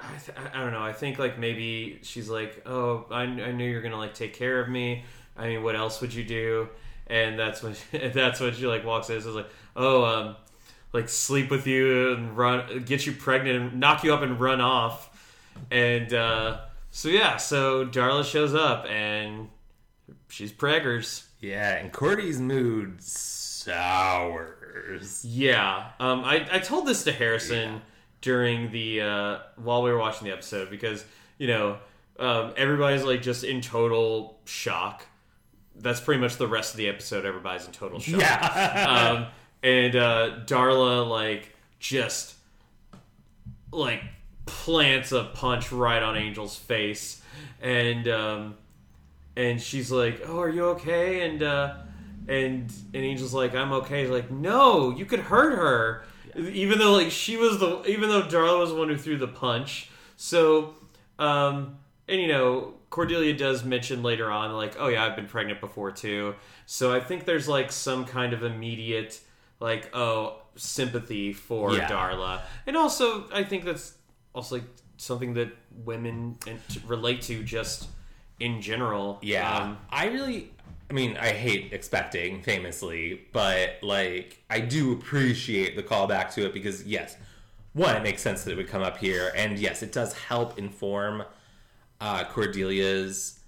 I, 0.00 0.18
th- 0.24 0.38
I 0.54 0.60
don't 0.60 0.72
know 0.72 0.82
i 0.82 0.92
think 0.92 1.18
like 1.18 1.38
maybe 1.38 1.98
she's 2.02 2.28
like 2.28 2.62
oh 2.66 3.06
I, 3.10 3.22
I 3.22 3.52
knew 3.52 3.64
you're 3.68 3.82
gonna 3.82 3.96
like 3.96 4.14
take 4.14 4.34
care 4.34 4.60
of 4.60 4.68
me 4.68 5.04
i 5.36 5.46
mean 5.48 5.62
what 5.62 5.74
else 5.74 6.00
would 6.00 6.12
you 6.12 6.22
do 6.24 6.68
and 7.06 7.38
that's 7.38 7.62
when 7.62 7.74
she, 7.74 7.98
that's 8.14 8.40
when 8.40 8.54
she 8.54 8.66
like 8.66 8.84
walks 8.84 9.08
in 9.08 9.16
and 9.16 9.24
says 9.24 9.34
like 9.34 9.48
oh 9.76 10.04
um 10.04 10.36
like 10.92 11.08
sleep 11.08 11.50
with 11.50 11.66
you 11.66 12.12
and 12.14 12.36
run 12.36 12.82
get 12.84 13.06
you 13.06 13.12
pregnant 13.12 13.60
and 13.60 13.80
knock 13.80 14.02
you 14.04 14.12
up 14.14 14.22
and 14.22 14.40
run 14.40 14.60
off 14.60 15.34
and 15.70 16.12
uh 16.14 16.58
so 16.90 17.08
yeah 17.08 17.36
so 17.36 17.84
darla 17.86 18.24
shows 18.24 18.54
up 18.54 18.86
and 18.86 19.48
she's 20.28 20.52
preggers 20.52 21.24
Yeah, 21.40 21.76
and 21.76 21.92
Cordy's 21.92 22.40
mood 22.40 23.02
sours. 23.66 25.24
Yeah, 25.24 25.90
um, 26.00 26.24
I, 26.24 26.46
I 26.50 26.58
told 26.60 26.86
this 26.86 27.04
to 27.04 27.12
Harrison 27.12 27.82
during 28.20 28.70
the 28.70 29.00
uh, 29.02 29.38
while 29.56 29.82
we 29.82 29.90
were 29.90 29.98
watching 29.98 30.26
the 30.26 30.32
episode 30.32 30.70
because 30.70 31.04
you 31.38 31.46
know 31.46 31.78
um, 32.18 32.54
everybody's 32.56 33.04
like 33.04 33.22
just 33.22 33.44
in 33.44 33.60
total 33.60 34.38
shock. 34.44 35.06
That's 35.78 36.00
pretty 36.00 36.20
much 36.20 36.36
the 36.36 36.48
rest 36.48 36.72
of 36.74 36.78
the 36.78 36.88
episode. 36.88 37.24
Everybody's 37.24 37.66
in 37.66 37.72
total 37.72 38.00
shock. 38.00 38.20
Yeah. 38.20 38.86
um, 38.88 39.26
and 39.62 39.96
uh, 39.96 40.40
Darla 40.46 41.08
like 41.08 41.54
just 41.78 42.34
like 43.72 44.02
plants 44.46 45.12
a 45.12 45.24
punch 45.24 45.72
right 45.72 46.02
on 46.02 46.16
Angel's 46.16 46.56
face, 46.56 47.20
and 47.60 48.08
um, 48.08 48.54
and 49.36 49.60
she's 49.60 49.90
like, 49.90 50.22
"Oh, 50.26 50.40
are 50.40 50.48
you 50.48 50.64
okay?" 50.70 51.28
And 51.28 51.42
uh, 51.42 51.74
and 52.28 52.72
and 52.94 53.04
Angel's 53.04 53.34
like, 53.34 53.54
"I'm 53.54 53.72
okay." 53.72 54.02
He's 54.02 54.10
like, 54.10 54.30
"No, 54.30 54.90
you 54.90 55.04
could 55.04 55.20
hurt 55.20 55.56
her." 55.56 56.04
Even 56.36 56.78
though 56.78 56.92
like 56.92 57.10
she 57.10 57.36
was 57.36 57.58
the 57.58 57.82
even 57.86 58.08
though 58.08 58.22
Darla 58.22 58.58
was 58.58 58.70
the 58.70 58.76
one 58.76 58.88
who 58.88 58.96
threw 58.96 59.16
the 59.16 59.28
punch. 59.28 59.90
So 60.16 60.74
um 61.18 61.78
and 62.08 62.20
you 62.20 62.28
know, 62.28 62.74
Cordelia 62.90 63.36
does 63.36 63.64
mention 63.64 64.02
later 64.02 64.30
on 64.30 64.52
like, 64.52 64.76
"Oh 64.78 64.88
yeah, 64.88 65.04
I've 65.04 65.16
been 65.16 65.26
pregnant 65.26 65.60
before 65.60 65.90
too." 65.90 66.34
So 66.66 66.92
I 66.92 67.00
think 67.00 67.24
there's 67.24 67.48
like 67.48 67.72
some 67.72 68.04
kind 68.04 68.32
of 68.32 68.42
immediate 68.42 69.20
like, 69.60 69.94
oh, 69.94 70.36
sympathy 70.56 71.32
for 71.32 71.74
Yeah. 71.74 71.88
Darla. 71.88 72.42
And 72.66 72.76
also 72.76 73.28
I 73.32 73.44
think 73.44 73.64
that's 73.64 73.94
also 74.34 74.56
like 74.56 74.64
something 74.96 75.34
that 75.34 75.50
women 75.84 76.38
relate 76.86 77.22
to 77.22 77.42
just 77.42 77.88
in 78.40 78.60
general. 78.60 79.18
Yeah. 79.22 79.56
Um, 79.56 79.78
I 79.90 80.06
really 80.06 80.50
I 80.88 80.92
mean, 80.92 81.16
I 81.16 81.28
hate 81.28 81.72
expecting 81.72 82.42
famously, 82.42 83.22
but 83.32 83.78
like 83.82 84.42
I 84.48 84.60
do 84.60 84.92
appreciate 84.92 85.76
the 85.76 85.82
callback 85.82 86.32
to 86.34 86.46
it 86.46 86.54
because 86.54 86.84
yes, 86.84 87.16
one, 87.72 87.96
it 87.96 88.02
makes 88.02 88.22
sense 88.22 88.44
that 88.44 88.52
it 88.52 88.56
would 88.56 88.68
come 88.68 88.82
up 88.82 88.96
here, 88.96 89.32
and 89.36 89.58
yes, 89.58 89.82
it 89.82 89.92
does 89.92 90.14
help 90.14 90.58
inform 90.58 91.24
uh, 92.00 92.24
Cordelia's 92.24 93.40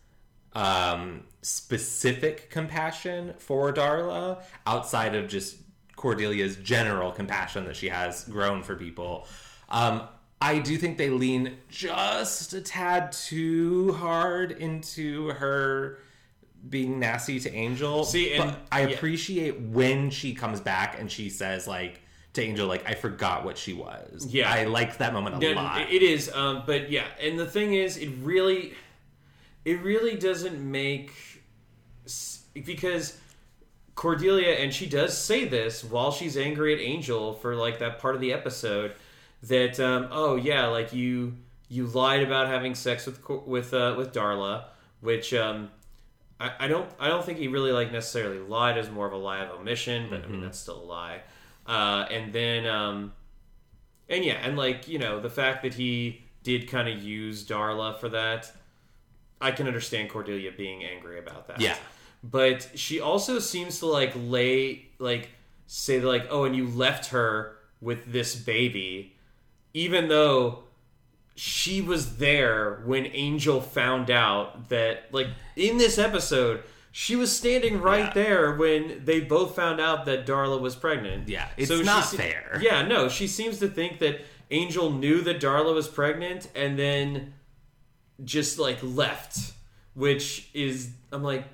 um, 0.54 1.24
specific 1.42 2.50
compassion 2.50 3.34
for 3.38 3.72
Darla 3.72 4.42
outside 4.66 5.14
of 5.14 5.28
just 5.28 5.56
Cordelia's 5.96 6.56
general 6.56 7.10
compassion 7.10 7.64
that 7.66 7.76
she 7.76 7.88
has 7.88 8.24
grown 8.24 8.62
for 8.62 8.76
people. 8.76 9.26
Um, 9.68 10.02
I 10.40 10.58
do 10.60 10.76
think 10.76 10.98
they 10.98 11.10
lean 11.10 11.56
just 11.68 12.52
a 12.52 12.60
tad 12.60 13.12
too 13.12 13.92
hard 13.94 14.52
into 14.52 15.28
her 15.30 15.98
being 16.68 16.98
nasty 17.00 17.40
to 17.40 17.52
Angel. 17.52 18.04
See, 18.04 18.34
and- 18.34 18.50
but 18.50 18.60
I 18.70 18.82
yeah. 18.86 18.94
appreciate 18.94 19.60
when 19.60 20.10
she 20.10 20.34
comes 20.34 20.60
back 20.60 20.98
and 20.98 21.10
she 21.10 21.28
says 21.30 21.66
like 21.66 22.00
to 22.34 22.42
Angel 22.42 22.66
like 22.66 22.88
I 22.88 22.94
forgot 22.94 23.44
what 23.44 23.56
she 23.58 23.72
was. 23.72 24.26
Yeah. 24.28 24.50
I 24.50 24.64
liked 24.64 24.98
that 24.98 25.12
moment 25.12 25.36
a 25.36 25.38
No, 25.38 25.52
lot. 25.52 25.90
It 25.90 26.02
is, 26.02 26.30
um, 26.32 26.62
but 26.66 26.90
yeah, 26.90 27.06
and 27.20 27.38
the 27.38 27.46
thing 27.46 27.74
is, 27.74 27.96
it 27.96 28.10
really, 28.22 28.74
it 29.64 29.80
really 29.82 30.16
doesn't 30.16 30.58
make 30.60 31.12
because 32.54 33.18
Cordelia, 33.94 34.54
and 34.54 34.72
she 34.72 34.86
does 34.86 35.16
say 35.16 35.44
this 35.44 35.82
while 35.82 36.12
she's 36.12 36.36
angry 36.36 36.74
at 36.74 36.80
Angel 36.80 37.34
for 37.34 37.56
like 37.56 37.80
that 37.80 37.98
part 37.98 38.14
of 38.14 38.20
the 38.20 38.32
episode 38.32 38.92
that 39.42 39.78
um, 39.80 40.08
oh 40.10 40.36
yeah, 40.36 40.66
like 40.66 40.92
you 40.92 41.34
you 41.68 41.86
lied 41.86 42.22
about 42.22 42.46
having 42.48 42.74
sex 42.74 43.06
with 43.06 43.20
with 43.46 43.74
uh, 43.74 43.94
with 43.96 44.12
Darla, 44.12 44.64
which 45.00 45.34
um, 45.34 45.70
I, 46.40 46.52
I 46.60 46.68
don't 46.68 46.88
I 47.00 47.08
don't 47.08 47.24
think 47.24 47.38
he 47.38 47.48
really 47.48 47.72
like 47.72 47.90
necessarily 47.92 48.38
lied 48.38 48.78
as 48.78 48.90
more 48.90 49.06
of 49.06 49.12
a 49.12 49.16
lie 49.16 49.40
of 49.40 49.50
omission, 49.58 50.06
but 50.10 50.24
I 50.24 50.28
mean 50.28 50.42
that's 50.42 50.58
still 50.58 50.80
a 50.80 50.84
lie. 50.84 51.20
Uh, 51.68 52.06
and 52.10 52.32
then 52.32 52.66
um, 52.66 53.12
and 54.08 54.24
yeah, 54.24 54.38
and 54.42 54.56
like 54.56 54.88
you 54.88 54.98
know 54.98 55.20
the 55.20 55.28
fact 55.28 55.62
that 55.62 55.74
he 55.74 56.22
did 56.42 56.66
kind 56.66 56.88
of 56.88 57.02
use 57.02 57.44
Darla 57.46 57.98
for 57.98 58.08
that, 58.08 58.50
I 59.38 59.50
can 59.50 59.66
understand 59.66 60.08
Cordelia 60.08 60.50
being 60.50 60.82
angry 60.82 61.18
about 61.18 61.46
that. 61.48 61.60
Yeah. 61.60 61.76
but 62.24 62.70
she 62.74 63.00
also 63.00 63.38
seems 63.38 63.80
to 63.80 63.86
like 63.86 64.14
lay 64.16 64.86
like 64.98 65.28
say 65.66 66.00
like 66.00 66.26
oh, 66.30 66.44
and 66.44 66.56
you 66.56 66.66
left 66.66 67.10
her 67.10 67.56
with 67.82 68.12
this 68.12 68.34
baby, 68.34 69.14
even 69.74 70.08
though 70.08 70.60
she 71.34 71.82
was 71.82 72.16
there 72.16 72.82
when 72.86 73.06
Angel 73.06 73.60
found 73.60 74.10
out 74.10 74.70
that 74.70 75.12
like 75.12 75.28
in 75.54 75.76
this 75.76 75.98
episode. 75.98 76.62
She 77.00 77.14
was 77.14 77.30
standing 77.34 77.80
right 77.80 78.06
Yeah. 78.06 78.12
there 78.12 78.54
when 78.56 79.02
they 79.04 79.20
both 79.20 79.54
found 79.54 79.80
out 79.80 80.04
that 80.06 80.26
Darla 80.26 80.60
was 80.60 80.74
pregnant. 80.74 81.28
Yeah, 81.28 81.46
it's 81.56 81.70
she 81.70 81.84
not 81.84 82.04
fair. 82.04 82.58
Yeah, 82.60 82.82
no, 82.82 83.08
she 83.08 83.28
seems 83.28 83.60
to 83.60 83.68
think 83.68 84.00
that 84.00 84.20
Angel 84.50 84.90
knew 84.90 85.20
that 85.20 85.40
Darla 85.40 85.72
was 85.72 85.86
pregnant 85.86 86.48
and 86.56 86.76
then 86.76 87.34
just 88.24 88.58
like 88.58 88.78
left, 88.82 89.52
which 89.94 90.48
is 90.54 90.90
I'm 91.12 91.22
like, 91.22 91.44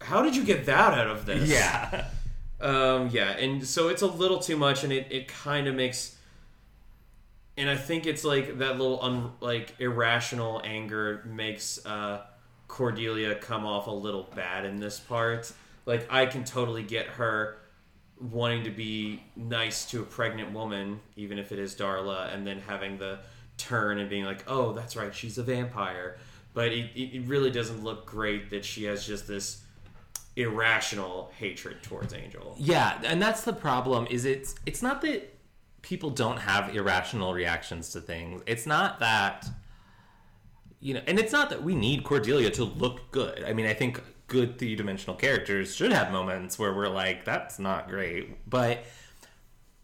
how 0.00 0.22
did 0.22 0.34
you 0.34 0.42
get 0.42 0.66
that 0.66 0.92
out 0.94 1.06
of 1.06 1.24
this? 1.24 1.48
yeah. 1.48 2.06
Um, 2.60 3.10
yeah, 3.12 3.30
and 3.30 3.64
so 3.64 3.90
it's 3.90 4.02
a 4.02 4.08
little 4.08 4.40
too 4.40 4.56
much, 4.56 4.82
and 4.82 4.92
it, 4.92 5.06
it 5.10 5.28
kind 5.28 5.68
of 5.68 5.76
makes, 5.76 6.16
and 7.56 7.70
I 7.70 7.76
think 7.76 8.06
it's 8.06 8.24
like 8.24 8.58
that 8.58 8.72
little 8.76 9.00
un, 9.00 9.30
like 9.40 9.74
irrational 9.78 10.60
anger 10.64 11.22
makes 11.26 11.86
uh, 11.86 12.22
Cordelia 12.68 13.34
come 13.36 13.64
off 13.64 13.86
a 13.86 13.92
little 13.92 14.28
bad 14.34 14.64
in 14.64 14.78
this 14.78 14.98
part. 14.98 15.52
Like 15.84 16.06
I 16.10 16.26
can 16.26 16.44
totally 16.44 16.82
get 16.82 17.06
her 17.06 17.58
wanting 18.20 18.64
to 18.64 18.70
be 18.70 19.22
nice 19.36 19.88
to 19.90 20.00
a 20.00 20.04
pregnant 20.04 20.52
woman, 20.52 21.00
even 21.16 21.38
if 21.38 21.52
it 21.52 21.58
is 21.58 21.74
Darla, 21.74 22.32
and 22.34 22.46
then 22.46 22.60
having 22.60 22.98
the 22.98 23.18
turn 23.56 23.98
and 23.98 24.08
being 24.08 24.24
like, 24.24 24.44
"Oh, 24.46 24.72
that's 24.72 24.96
right, 24.96 25.14
she's 25.14 25.38
a 25.38 25.42
vampire." 25.42 26.18
But 26.54 26.72
it, 26.72 26.90
it 26.96 27.26
really 27.26 27.50
doesn't 27.50 27.84
look 27.84 28.06
great 28.06 28.50
that 28.50 28.64
she 28.64 28.84
has 28.84 29.06
just 29.06 29.28
this 29.28 29.62
irrational 30.36 31.32
hatred 31.38 31.82
towards 31.82 32.14
Angel. 32.14 32.54
Yeah, 32.58 33.00
and 33.04 33.20
that's 33.20 33.42
the 33.42 33.52
problem. 33.52 34.06
Is 34.10 34.24
it's 34.24 34.54
it's 34.64 34.82
not 34.82 35.02
that 35.02 35.34
people 35.82 36.10
don't 36.10 36.38
have 36.38 36.74
irrational 36.74 37.32
reactions 37.32 37.92
to 37.92 38.00
things. 38.00 38.42
It's 38.46 38.66
not 38.66 38.98
that 39.00 39.46
you 40.80 40.94
know, 40.94 41.00
and 41.06 41.18
it's 41.18 41.32
not 41.32 41.50
that 41.50 41.62
we 41.62 41.74
need 41.74 42.04
Cordelia 42.04 42.50
to 42.50 42.64
look 42.64 43.10
good. 43.10 43.42
I 43.44 43.52
mean, 43.52 43.66
I 43.66 43.74
think 43.74 44.02
good 44.26 44.58
three-dimensional 44.58 45.16
characters 45.16 45.74
should 45.74 45.92
have 45.92 46.12
moments 46.12 46.58
where 46.58 46.74
we're 46.74 46.88
like, 46.88 47.24
"That's 47.24 47.58
not 47.58 47.88
great," 47.88 48.48
but 48.48 48.84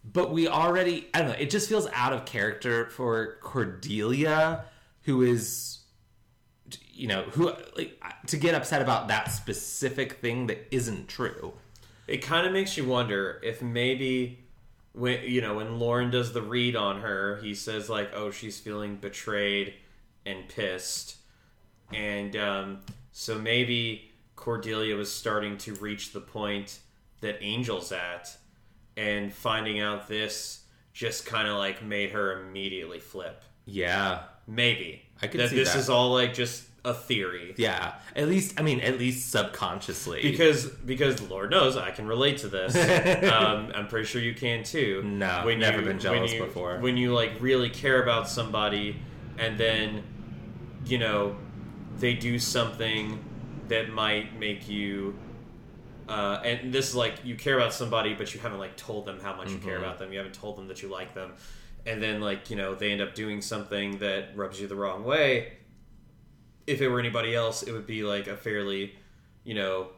but 0.04 0.32
we 0.32 0.48
already 0.48 1.08
I 1.14 1.20
don't 1.20 1.28
know. 1.28 1.36
It 1.38 1.50
just 1.50 1.68
feels 1.68 1.88
out 1.92 2.12
of 2.12 2.24
character 2.24 2.86
for 2.90 3.38
Cordelia, 3.40 4.64
who 5.02 5.22
is 5.22 5.78
you 6.92 7.08
know 7.08 7.22
who 7.22 7.52
like 7.76 7.98
to 8.26 8.36
get 8.36 8.54
upset 8.54 8.82
about 8.82 9.08
that 9.08 9.30
specific 9.30 10.14
thing 10.14 10.46
that 10.48 10.68
isn't 10.70 11.08
true. 11.08 11.54
It 12.06 12.18
kind 12.18 12.46
of 12.46 12.52
makes 12.52 12.76
you 12.76 12.84
wonder 12.84 13.40
if 13.42 13.62
maybe 13.62 14.44
when 14.92 15.22
you 15.24 15.40
know 15.40 15.54
when 15.54 15.78
Lorne 15.78 16.10
does 16.10 16.32
the 16.32 16.42
read 16.42 16.76
on 16.76 17.00
her, 17.00 17.38
he 17.42 17.54
says 17.54 17.88
like, 17.88 18.10
"Oh, 18.14 18.30
she's 18.30 18.58
feeling 18.60 18.96
betrayed 18.96 19.74
and 20.26 20.48
pissed," 20.48 21.16
and 21.92 22.36
um, 22.36 22.80
so 23.12 23.38
maybe 23.38 24.10
Cordelia 24.36 24.96
was 24.96 25.12
starting 25.12 25.56
to 25.58 25.74
reach 25.74 26.12
the 26.12 26.20
point 26.20 26.78
that 27.20 27.40
Angel's 27.42 27.92
at, 27.92 28.36
and 28.96 29.32
finding 29.32 29.80
out 29.80 30.08
this 30.08 30.64
just 30.92 31.24
kind 31.26 31.48
of 31.48 31.56
like 31.56 31.82
made 31.82 32.10
her 32.10 32.40
immediately 32.40 33.00
flip. 33.00 33.42
Yeah, 33.64 34.24
Maybe 34.46 35.02
I 35.22 35.28
could 35.28 35.40
that 35.40 35.50
see 35.50 35.56
this 35.56 35.72
that. 35.72 35.78
is 35.78 35.88
all 35.88 36.12
like 36.12 36.34
just 36.34 36.64
a 36.84 36.92
theory. 36.92 37.54
Yeah, 37.56 37.94
at 38.16 38.28
least 38.28 38.58
I 38.58 38.62
mean, 38.62 38.80
at 38.80 38.98
least 38.98 39.30
subconsciously. 39.30 40.22
because 40.22 40.66
because 40.66 41.22
Lord 41.22 41.50
knows 41.50 41.76
I 41.76 41.92
can 41.92 42.06
relate 42.06 42.38
to 42.38 42.48
this. 42.48 42.74
um, 43.32 43.70
I'm 43.74 43.86
pretty 43.86 44.06
sure 44.06 44.20
you 44.20 44.34
can 44.34 44.64
too. 44.64 45.02
No, 45.04 45.44
We've 45.46 45.58
never 45.58 45.82
been 45.82 46.00
jealous 46.00 46.32
you, 46.32 46.44
before. 46.44 46.78
When 46.80 46.96
you 46.96 47.14
like 47.14 47.32
really 47.40 47.70
care 47.70 48.02
about 48.02 48.28
somebody, 48.28 48.96
and 49.38 49.56
then 49.56 50.02
you 50.86 50.98
know 50.98 51.36
they 51.98 52.14
do 52.14 52.38
something 52.38 53.22
that 53.68 53.90
might 53.90 54.38
make 54.38 54.68
you. 54.68 55.14
Uh, 56.08 56.40
and 56.44 56.72
this 56.74 56.88
is 56.90 56.94
like 56.94 57.24
you 57.24 57.36
care 57.36 57.56
about 57.56 57.72
somebody, 57.72 58.12
but 58.14 58.34
you 58.34 58.40
haven't 58.40 58.58
like 58.58 58.76
told 58.76 59.06
them 59.06 59.20
how 59.20 59.34
much 59.36 59.50
you 59.50 59.56
Mm-hmm. 59.56 59.68
care 59.68 59.78
about 59.78 59.98
them. 59.98 60.12
You 60.12 60.18
haven't 60.18 60.34
told 60.34 60.56
them 60.58 60.68
that 60.68 60.82
you 60.82 60.88
like 60.88 61.14
them, 61.14 61.32
and 61.86 62.02
then 62.02 62.20
like 62.20 62.50
you 62.50 62.56
know 62.56 62.74
they 62.74 62.90
end 62.92 63.00
up 63.00 63.14
doing 63.14 63.40
something 63.40 63.98
that 63.98 64.36
rubs 64.36 64.60
you 64.60 64.66
the 64.66 64.76
wrong 64.76 65.04
way. 65.04 65.52
If 66.66 66.80
it 66.80 66.88
were 66.88 67.00
anybody 67.00 67.34
else, 67.34 67.62
it 67.62 67.72
would 67.72 67.86
be 67.86 68.02
like 68.04 68.26
a 68.28 68.36
fairly, 68.36 68.94
you 69.44 69.54
know, 69.54 69.88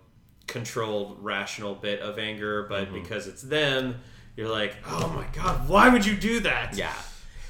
controlled, 0.46 1.18
rational 1.20 1.74
bit 1.74 2.00
of 2.00 2.18
anger. 2.18 2.66
But 2.68 2.84
Mm-hmm. 2.86 2.94
because 3.02 3.26
it's 3.26 3.42
them, 3.42 3.96
you're 4.36 4.48
like, 4.48 4.74
oh 4.86 5.08
my 5.08 5.26
god, 5.32 5.68
why 5.68 5.88
would 5.88 6.04
you 6.06 6.16
do 6.16 6.40
that? 6.40 6.76
yeah, 6.76 6.94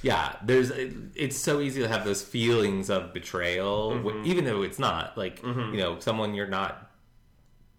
yeah. 0.05 0.37
There's 0.45 0.71
it's 1.15 1.37
so 1.37 1.61
easy 1.61 1.81
to 1.83 1.89
have 1.89 2.05
those 2.05 2.23
feelings 2.23 2.91
of 2.91 3.13
betrayal, 3.13 3.93
Mm-hmm. 3.93 4.25
even 4.31 4.45
though 4.45 4.63
it's 4.63 4.79
not 4.79 5.17
like 5.19 5.43
you 5.43 5.79
know 5.83 5.99
someone 5.99 6.35
you're 6.35 6.47
not 6.61 6.91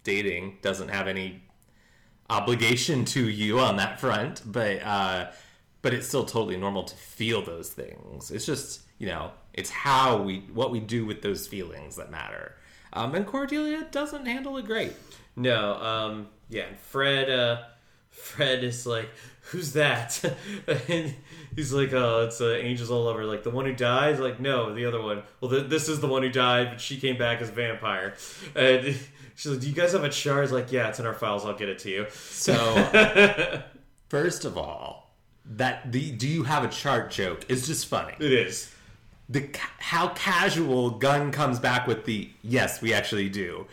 dating 0.04 0.58
doesn't 0.62 0.90
have 0.90 1.08
any 1.08 1.42
obligation 2.30 3.06
to 3.06 3.30
you 3.30 3.60
on 3.60 3.78
that 3.78 4.00
front, 4.00 4.42
but 4.46 4.82
uh, 4.84 5.32
but 5.82 5.94
it's 5.94 6.08
still 6.08 6.26
totally 6.26 6.58
normal 6.58 6.84
to 6.84 6.96
feel 6.96 7.42
those 7.44 7.70
things. 7.70 8.32
It's 8.32 8.46
just 8.46 8.82
you 8.98 9.08
know 9.08 9.32
it's 9.54 9.70
how 9.70 10.22
we 10.22 10.40
what 10.54 10.72
we 10.72 10.80
do 10.80 11.06
with 11.06 11.22
those 11.22 11.48
feelings 11.48 11.96
that 11.98 12.12
matter. 12.12 12.56
Um, 12.94 13.14
and 13.16 13.26
Cordelia 13.26 13.86
doesn't 13.92 14.26
handle 14.26 14.58
it 14.58 14.66
great. 14.66 14.94
No, 15.36 15.74
um, 15.76 16.28
yeah, 16.50 16.64
and 16.68 16.80
Fred, 16.80 17.30
uh, 17.30 17.64
Fred 18.10 18.64
is 18.64 18.86
like, 18.86 19.10
who's 19.52 19.74
that? 19.74 20.24
and 20.88 21.14
he's 21.56 21.74
like, 21.74 21.94
oh, 21.94 22.26
it's 22.26 22.42
uh, 22.42 22.50
Angels 22.50 22.92
all 22.92 23.08
over. 23.08 23.26
Like, 23.26 23.44
the 23.44 23.50
one 23.50 23.66
who 23.66 23.74
died? 23.74 24.20
Like, 24.20 24.40
no, 24.40 24.74
the 24.74 24.86
other 24.86 25.02
one. 25.02 25.24
Well, 25.42 25.52
th- 25.52 25.70
this 25.70 25.90
is 25.90 26.00
the 26.00 26.08
one 26.08 26.24
who 26.24 26.30
died, 26.30 26.70
but 26.72 26.82
she 26.82 26.98
came 27.00 27.18
back 27.18 27.42
as 27.42 27.50
a 27.50 27.54
vampire. 27.54 28.16
And 28.56 28.98
she's 29.36 29.52
like, 29.52 29.62
do 29.62 29.68
you 29.68 29.74
guys 29.74 29.94
have 29.94 30.04
a 30.04 30.10
chart? 30.10 30.44
He's 30.44 30.52
like, 30.52 30.72
yeah, 30.72 30.90
it's 30.90 31.00
in 31.00 31.06
our 31.06 31.14
files. 31.14 31.46
I'll 31.46 31.58
get 31.58 31.70
it 31.70 31.80
to 31.80 31.90
you. 31.90 32.06
So, 32.10 33.64
first 34.10 34.46
of 34.46 34.58
all, 34.58 35.06
that 35.48 35.92
the 35.92 36.12
do 36.12 36.28
you 36.28 36.44
have 36.44 36.64
a 36.64 36.68
chart 36.68 37.12
joke 37.12 37.46
is 37.50 37.68
just 37.68 37.86
funny. 37.88 38.14
It 38.20 38.32
is. 38.32 38.74
The 39.30 39.42
ca- 39.42 39.72
how 39.80 40.10
casual 40.10 40.92
Gunn 40.92 41.32
comes 41.32 41.60
back 41.60 41.88
with 41.88 42.06
the 42.06 42.30
yes, 42.42 42.82
we 42.82 42.94
actually 42.94 43.30
do. 43.30 43.68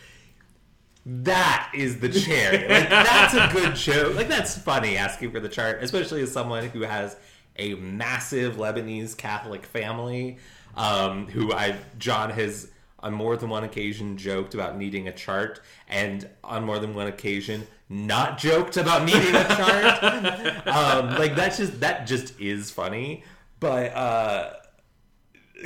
That 1.05 1.72
is 1.74 1.99
the 1.99 2.09
cherry. 2.09 2.68
Like 2.68 2.89
that's 2.89 3.35
a 3.35 3.51
good 3.53 3.74
joke. 3.74 4.14
Like 4.14 4.28
that's 4.28 4.57
funny 4.57 4.97
asking 4.97 5.33
for 5.33 5.41
the 5.41 5.49
chart, 5.49 5.83
especially 5.83 6.22
as 6.22 6.30
someone 6.30 6.68
who 6.68 6.83
has 6.83 7.16
a 7.57 7.74
massive 7.74 8.57
Lebanese 8.57 9.16
Catholic 9.16 9.66
family. 9.66 10.38
Um, 10.74 11.26
who 11.26 11.53
I 11.53 11.76
John 11.98 12.30
has 12.30 12.70
on 13.00 13.12
more 13.12 13.36
than 13.36 13.50
one 13.50 13.62
occasion 13.62 14.16
joked 14.16 14.55
about 14.55 14.78
needing 14.78 15.07
a 15.07 15.12
chart, 15.12 15.61
and 15.86 16.28
on 16.42 16.64
more 16.64 16.78
than 16.78 16.94
one 16.94 17.09
occasion 17.09 17.66
not 17.88 18.38
joked 18.38 18.78
about 18.78 19.05
needing 19.07 19.34
a 19.34 19.44
chart. 19.44 20.66
um, 20.66 21.18
like 21.18 21.36
that's 21.36 21.59
just 21.59 21.80
that 21.80 22.07
just 22.07 22.40
is 22.40 22.70
funny, 22.70 23.24
but. 23.61 23.94
uh 23.94 24.53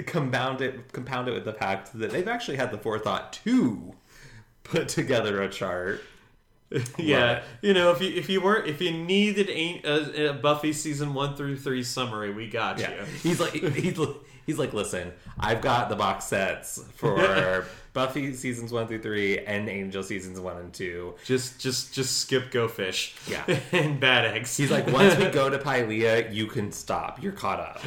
compound 0.04 0.60
it 0.60 0.92
compound 0.92 1.28
it 1.28 1.32
with 1.32 1.44
the 1.44 1.52
fact 1.52 1.98
that 1.98 2.10
they've 2.10 2.28
actually 2.28 2.56
had 2.56 2.70
the 2.70 2.78
forethought 2.78 3.32
to 3.32 3.94
put 4.62 4.88
together 4.88 5.42
a 5.42 5.48
chart. 5.48 6.02
Yeah, 6.98 7.42
you 7.62 7.74
know, 7.74 7.92
if 7.92 8.00
you 8.00 8.10
if 8.14 8.28
you 8.28 8.40
weren't 8.40 8.66
if 8.66 8.80
you 8.80 8.90
needed 8.90 9.48
a, 9.50 9.82
a, 9.84 10.30
a 10.30 10.32
Buffy 10.32 10.72
season 10.72 11.14
one 11.14 11.36
through 11.36 11.58
three 11.58 11.82
summary, 11.82 12.32
we 12.32 12.48
got 12.48 12.78
you. 12.78 13.04
He's 13.22 13.38
like 13.38 13.52
he's 13.52 13.96
he's 14.46 14.58
like, 14.58 14.72
listen, 14.72 15.12
I've 15.38 15.60
got 15.60 15.88
the 15.88 15.96
box 15.96 16.24
sets 16.26 16.82
for 16.94 17.66
Buffy 17.92 18.32
seasons 18.34 18.72
one 18.72 18.86
through 18.88 19.02
three 19.02 19.38
and 19.38 19.68
Angel 19.68 20.02
seasons 20.02 20.40
one 20.40 20.56
and 20.56 20.72
two. 20.72 21.14
Just 21.24 21.60
just 21.60 21.92
just 21.92 22.18
skip 22.18 22.50
Go 22.50 22.68
Fish. 22.68 23.14
Yeah. 23.28 23.44
and 23.72 24.00
Bad 24.00 24.24
Eggs. 24.24 24.56
He's 24.56 24.70
like, 24.70 24.86
once 24.86 25.16
we 25.16 25.26
go 25.26 25.50
to 25.50 25.58
Pylea, 25.58 26.32
you 26.32 26.46
can 26.46 26.72
stop. 26.72 27.22
You're 27.22 27.32
caught 27.32 27.60
up. 27.60 27.80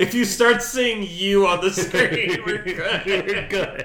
if 0.00 0.14
you 0.14 0.24
start 0.24 0.62
seeing 0.62 1.02
you 1.02 1.46
on 1.46 1.60
the 1.60 1.70
screen, 1.70 2.42
we're 2.46 2.62
good. 2.62 3.06
You're 3.06 3.48
good. 3.48 3.84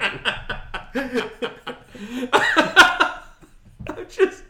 Just. 4.12 4.44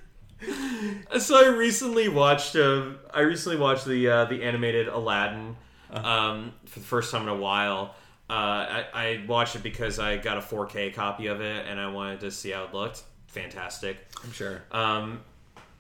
So 1.20 1.36
I 1.36 1.49
recently 1.49 2.07
watched. 2.07 2.55
Uh, 2.55 2.91
I 3.14 3.22
recently 3.22 3.57
watched 3.57 3.86
the 3.86 4.10
uh, 4.10 4.26
the 4.26 4.43
animated 4.43 4.88
Aladdin 4.88 5.57
um, 5.91 6.53
for 6.66 6.80
the 6.80 6.86
first 6.86 7.12
time 7.12 7.24
in 7.24 7.30
a 7.30 7.36
while. 7.36 7.95
Uh, 8.30 8.34
I, 8.34 8.86
I 8.93 9.26
watched 9.28 9.55
it 9.55 9.64
because 9.64 9.97
I 9.97 10.18
got 10.18 10.38
a 10.38 10.41
4K 10.41 10.93
copy 10.93 11.28
of 11.28 11.41
it 11.41 11.66
and 11.68 11.80
I 11.80 11.89
wanted 11.89 12.20
to 12.20 12.32
see 12.32 12.51
how 12.51 12.66
it 12.66 12.74
looked. 12.76 13.01
Fantastic. 13.28 13.97
I'm 14.24 14.32
sure. 14.32 14.62
Um, 14.72 15.22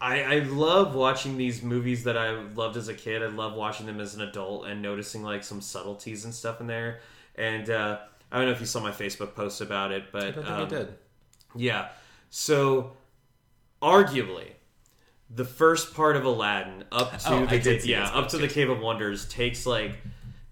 I, 0.01 0.23
I 0.23 0.39
love 0.39 0.95
watching 0.95 1.37
these 1.37 1.61
movies 1.61 2.05
that 2.05 2.17
I 2.17 2.31
loved 2.31 2.75
as 2.75 2.87
a 2.87 2.93
kid. 2.95 3.21
I 3.21 3.27
love 3.27 3.53
watching 3.53 3.85
them 3.85 3.99
as 3.99 4.15
an 4.15 4.21
adult 4.21 4.65
and 4.65 4.81
noticing 4.81 5.21
like 5.21 5.43
some 5.43 5.61
subtleties 5.61 6.25
and 6.25 6.33
stuff 6.33 6.59
in 6.59 6.65
there. 6.65 7.01
And 7.35 7.69
uh, 7.69 7.99
I 8.31 8.37
don't 8.37 8.47
know 8.47 8.51
if 8.51 8.59
you 8.59 8.65
saw 8.65 8.79
my 8.79 8.91
Facebook 8.91 9.35
post 9.35 9.61
about 9.61 9.91
it, 9.91 10.05
but 10.11 10.23
I 10.23 10.31
don't 10.31 10.43
think 10.43 10.47
um, 10.47 10.61
I 10.61 10.65
did. 10.65 10.93
yeah. 11.55 11.89
So, 12.31 12.93
arguably, 13.81 14.51
the 15.29 15.45
first 15.45 15.93
part 15.93 16.15
of 16.15 16.25
Aladdin 16.25 16.83
up 16.91 17.17
to 17.19 17.29
Oh, 17.33 17.45
the 17.45 17.59
did 17.59 17.85
yeah 17.85 18.09
up 18.09 18.29
to 18.29 18.37
the 18.37 18.47
Cave 18.47 18.69
of 18.69 18.79
Wonders 18.79 19.27
takes 19.27 19.65
like 19.65 19.97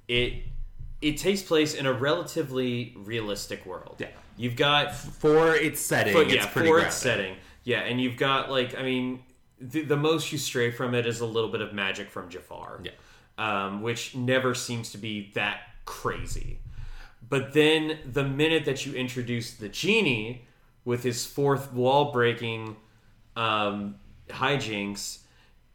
it. 0.08 0.44
It 1.00 1.18
takes 1.18 1.44
place 1.44 1.76
in 1.76 1.86
a 1.86 1.94
relatively 1.94 2.96
realistic 2.98 3.66
world. 3.68 3.98
Yeah. 4.00 4.08
You've 4.36 4.56
got 4.56 4.96
For 4.96 5.56
its 5.56 5.80
setting, 5.80 6.16
it's 6.18 6.34
yeah, 6.34 6.46
pretty 6.48 6.68
for 6.70 6.74
grounded. 6.74 6.88
its 6.88 6.96
setting. 6.96 7.36
Yeah, 7.64 7.82
and 7.82 8.02
you've 8.02 8.18
got 8.18 8.50
like 8.50 8.78
I 8.78 8.82
mean, 8.84 9.20
the, 9.60 9.82
the 9.82 9.98
most 9.98 10.32
you 10.32 10.38
stray 10.40 10.72
from 10.72 10.96
it 10.96 11.06
is 11.06 11.20
a 11.20 11.26
little 11.26 11.52
bit 11.52 11.62
of 11.62 11.74
magic 11.74 12.10
from 12.10 12.30
Jafar. 12.30 12.82
Yeah. 12.84 12.92
um, 13.38 13.82
which 13.84 14.16
never 14.16 14.56
seems 14.56 14.92
to 14.92 14.98
be 14.98 15.32
that 15.36 15.60
crazy. 15.86 16.60
But 17.30 17.54
then 17.54 18.00
the 18.12 18.24
minute 18.24 18.66
that 18.66 18.86
you 18.86 18.94
introduce 18.94 19.54
the 19.54 19.70
genie 19.70 20.46
with 20.86 21.04
his 21.04 21.26
fourth 21.26 21.74
wall 21.74 22.12
breaking 22.12 22.78
um, 23.38 23.96
hijinks, 24.30 25.20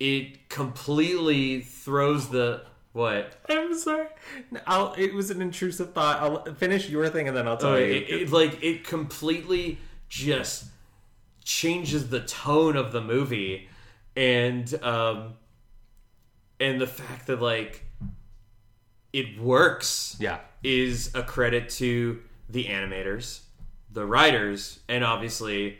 it 0.01 0.49
completely 0.49 1.61
throws 1.61 2.29
the 2.29 2.65
what? 2.93 3.39
I'm 3.49 3.75
sorry. 3.79 4.09
I'll, 4.67 4.93
it 4.99 5.15
was 5.15 5.31
an 5.31 5.41
intrusive 5.41 5.95
thought. 5.95 6.21
I'll 6.21 6.55
finish 6.57 6.91
your 6.91 7.09
thing 7.09 7.29
and 7.29 7.37
then 7.37 7.49
I'll 7.49 7.57
tell 7.57 7.71
Oh, 7.71 7.77
you. 7.77 7.85
it, 7.95 8.11
it, 8.11 8.31
like 8.31 8.63
it 8.63 8.85
completely 8.85 9.79
just 10.09 10.67
changes 11.45 12.11
the 12.11 12.21
tone 12.21 12.77
of 12.77 12.93
the 12.93 13.01
movie 13.01 13.69
and 14.15 14.73
um, 14.83 15.35
and 16.61 16.81
the 16.81 16.87
fact 16.87 17.29
that 17.29 17.41
like 17.41 17.87
it 19.13 19.41
works 19.41 20.17
Yeah. 20.21 20.41
is 20.63 21.11
a 21.15 21.23
credit 21.23 21.69
to 21.71 22.21
the 22.49 22.67
animators, 22.67 23.41
the 23.91 24.05
writers, 24.05 24.81
and 24.89 25.03
obviously 25.05 25.79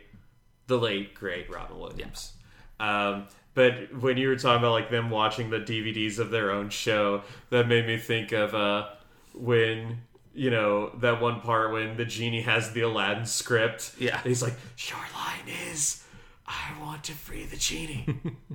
the 0.67 0.77
late 0.77 1.13
great 1.13 1.49
Robin 1.49 1.77
Williams. 1.79 2.33
Um, 2.79 3.27
but 3.53 3.93
when 4.01 4.17
you 4.17 4.27
were 4.29 4.35
talking 4.35 4.59
about 4.59 4.71
like 4.71 4.89
them 4.89 5.09
watching 5.09 5.49
the 5.49 5.59
DVDs 5.59 6.19
of 6.19 6.31
their 6.31 6.51
own 6.51 6.69
show, 6.69 7.23
that 7.49 7.67
made 7.67 7.85
me 7.85 7.97
think 7.97 8.31
of 8.31 8.55
uh, 8.55 8.87
when 9.33 10.01
you 10.33 10.49
know 10.49 10.89
that 10.97 11.21
one 11.21 11.41
part 11.41 11.71
when 11.71 11.95
the 11.97 12.05
genie 12.05 12.41
has 12.41 12.71
the 12.71 12.81
Aladdin 12.81 13.25
script. 13.25 13.93
Yeah. 13.99 14.17
and 14.17 14.25
he's 14.25 14.41
like, 14.41 14.55
"Your 14.89 14.99
line 14.99 15.47
is." 15.71 15.99
I 16.45 16.77
want 16.81 17.05
to 17.05 17.13
free 17.13 17.45
the 17.45 17.55
genie 17.55 18.05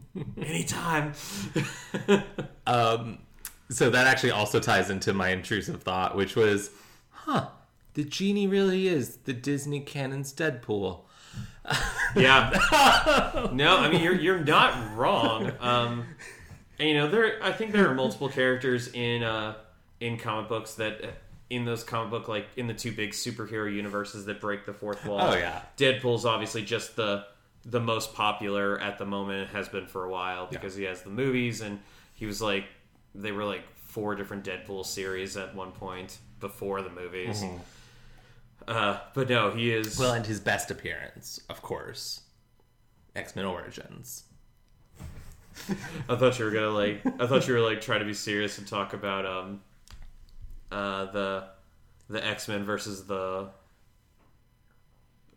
anytime. 0.36 1.14
Um, 2.66 3.20
so 3.70 3.88
that 3.88 4.06
actually 4.06 4.32
also 4.32 4.60
ties 4.60 4.90
into 4.90 5.14
my 5.14 5.30
intrusive 5.30 5.82
thought, 5.82 6.14
which 6.14 6.36
was, 6.36 6.70
huh, 7.10 7.48
the 7.94 8.04
genie 8.04 8.46
really 8.46 8.88
is 8.88 9.16
the 9.24 9.32
Disney 9.32 9.80
canon's 9.80 10.34
Deadpool. 10.34 11.00
Yeah. 12.16 13.48
no, 13.52 13.78
I 13.78 13.90
mean 13.90 14.02
you're 14.02 14.14
you're 14.14 14.40
not 14.40 14.96
wrong. 14.96 15.52
Um, 15.60 16.04
and 16.78 16.88
you 16.88 16.94
know 16.94 17.08
there, 17.08 17.42
I 17.42 17.52
think 17.52 17.72
there 17.72 17.88
are 17.88 17.94
multiple 17.94 18.28
characters 18.28 18.88
in 18.92 19.22
uh, 19.22 19.54
in 20.00 20.16
comic 20.16 20.48
books 20.48 20.74
that 20.74 21.04
uh, 21.04 21.08
in 21.50 21.64
those 21.64 21.84
comic 21.84 22.10
book 22.10 22.28
like 22.28 22.46
in 22.56 22.66
the 22.66 22.74
two 22.74 22.92
big 22.92 23.10
superhero 23.10 23.72
universes 23.72 24.24
that 24.26 24.40
break 24.40 24.66
the 24.66 24.72
fourth 24.72 25.04
wall. 25.04 25.20
Oh, 25.20 25.34
yeah. 25.34 25.62
Deadpool's 25.76 26.24
obviously 26.24 26.62
just 26.64 26.96
the 26.96 27.24
the 27.64 27.80
most 27.80 28.14
popular 28.14 28.78
at 28.80 28.98
the 28.98 29.04
moment 29.04 29.50
has 29.50 29.68
been 29.68 29.86
for 29.86 30.04
a 30.04 30.10
while 30.10 30.46
because 30.50 30.74
he 30.74 30.84
has 30.84 31.02
the 31.02 31.10
movies 31.10 31.60
and 31.60 31.78
he 32.14 32.24
was 32.26 32.40
like 32.40 32.64
they 33.14 33.32
were 33.32 33.44
like 33.44 33.62
four 33.74 34.14
different 34.14 34.44
Deadpool 34.44 34.86
series 34.86 35.36
at 35.36 35.54
one 35.54 35.72
point 35.72 36.18
before 36.40 36.82
the 36.82 36.90
movies. 36.90 37.42
Uh, 38.68 39.00
but 39.14 39.28
no, 39.30 39.50
he 39.50 39.72
is 39.72 39.98
Well, 39.98 40.12
and 40.12 40.26
his 40.26 40.40
best 40.40 40.70
appearance, 40.70 41.40
of 41.48 41.62
course, 41.62 42.20
X 43.16 43.34
Men 43.34 43.46
Origins. 43.46 44.24
I 46.08 46.14
thought 46.16 46.38
you 46.38 46.44
were 46.44 46.50
gonna 46.50 46.70
like. 46.70 47.00
I 47.20 47.26
thought 47.26 47.48
you 47.48 47.54
were 47.54 47.60
like 47.60 47.80
trying 47.80 48.00
to 48.00 48.04
be 48.06 48.14
serious 48.14 48.58
and 48.58 48.66
talk 48.66 48.92
about 48.92 49.24
um, 49.26 49.60
uh, 50.70 51.06
the 51.12 51.48
the 52.10 52.24
X 52.24 52.46
Men 52.46 52.62
versus 52.64 53.06
the 53.06 53.48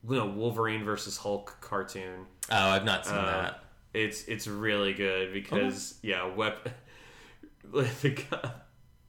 you 0.07 0.15
know 0.15 0.27
Wolverine 0.27 0.83
versus 0.83 1.17
Hulk 1.17 1.57
cartoon. 1.61 2.25
Oh, 2.51 2.55
I've 2.69 2.85
not 2.85 3.05
seen 3.05 3.15
Uh, 3.15 3.25
that. 3.25 3.63
It's 3.93 4.25
it's 4.25 4.45
really 4.47 4.93
good 4.93 5.33
because 5.33 5.95
yeah, 6.01 6.25
wep 6.35 6.69
like 7.71 8.27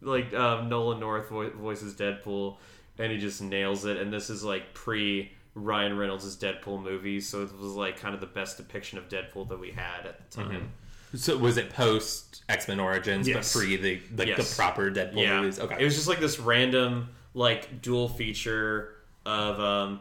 like 0.01 0.33
um, 0.33 0.68
Nolan 0.68 1.01
North 1.01 1.29
vo- 1.29 1.51
voices 1.51 1.95
Deadpool 1.95 2.57
and 2.99 3.12
he 3.12 3.18
just 3.18 3.43
nails 3.43 3.84
it. 3.84 3.97
And 3.97 4.12
this 4.12 4.30
is 4.30 4.43
like 4.45 4.74
pre 4.74 5.32
Ryan 5.55 5.97
Reynolds' 5.99 6.36
Deadpool 6.36 6.82
movie, 6.82 7.20
so 7.20 7.43
it 7.43 7.51
was 7.59 7.72
like 7.74 7.99
kind 7.99 8.14
of 8.14 8.20
the 8.20 8.26
best 8.26 8.57
depiction 8.57 8.99
of 8.99 9.09
Deadpool 9.09 9.49
that 9.51 9.61
we 9.61 9.70
had 9.70 10.07
at 10.07 10.30
the 10.30 10.36
time. 10.43 10.70
So 11.14 11.36
was 11.36 11.59
it 11.59 11.68
post 11.70 12.43
X 12.49 12.68
Men 12.68 12.80
Origins, 12.80 13.28
Yes. 13.28 13.53
but 13.53 13.59
pre 13.61 13.76
the 13.76 14.01
like 14.16 14.28
Yes. 14.28 14.49
the 14.51 14.57
proper 14.57 14.90
Deadpool 14.90 15.16
yeah. 15.22 15.40
movies? 15.40 15.61
Okay. 15.61 15.76
It 15.78 15.84
was 15.84 15.95
just 15.95 16.09
like 16.09 16.20
this 16.20 16.38
random 16.40 17.09
like 17.34 17.82
dual 17.82 18.09
feature 18.09 18.95
of 19.26 19.61
um, 19.61 20.01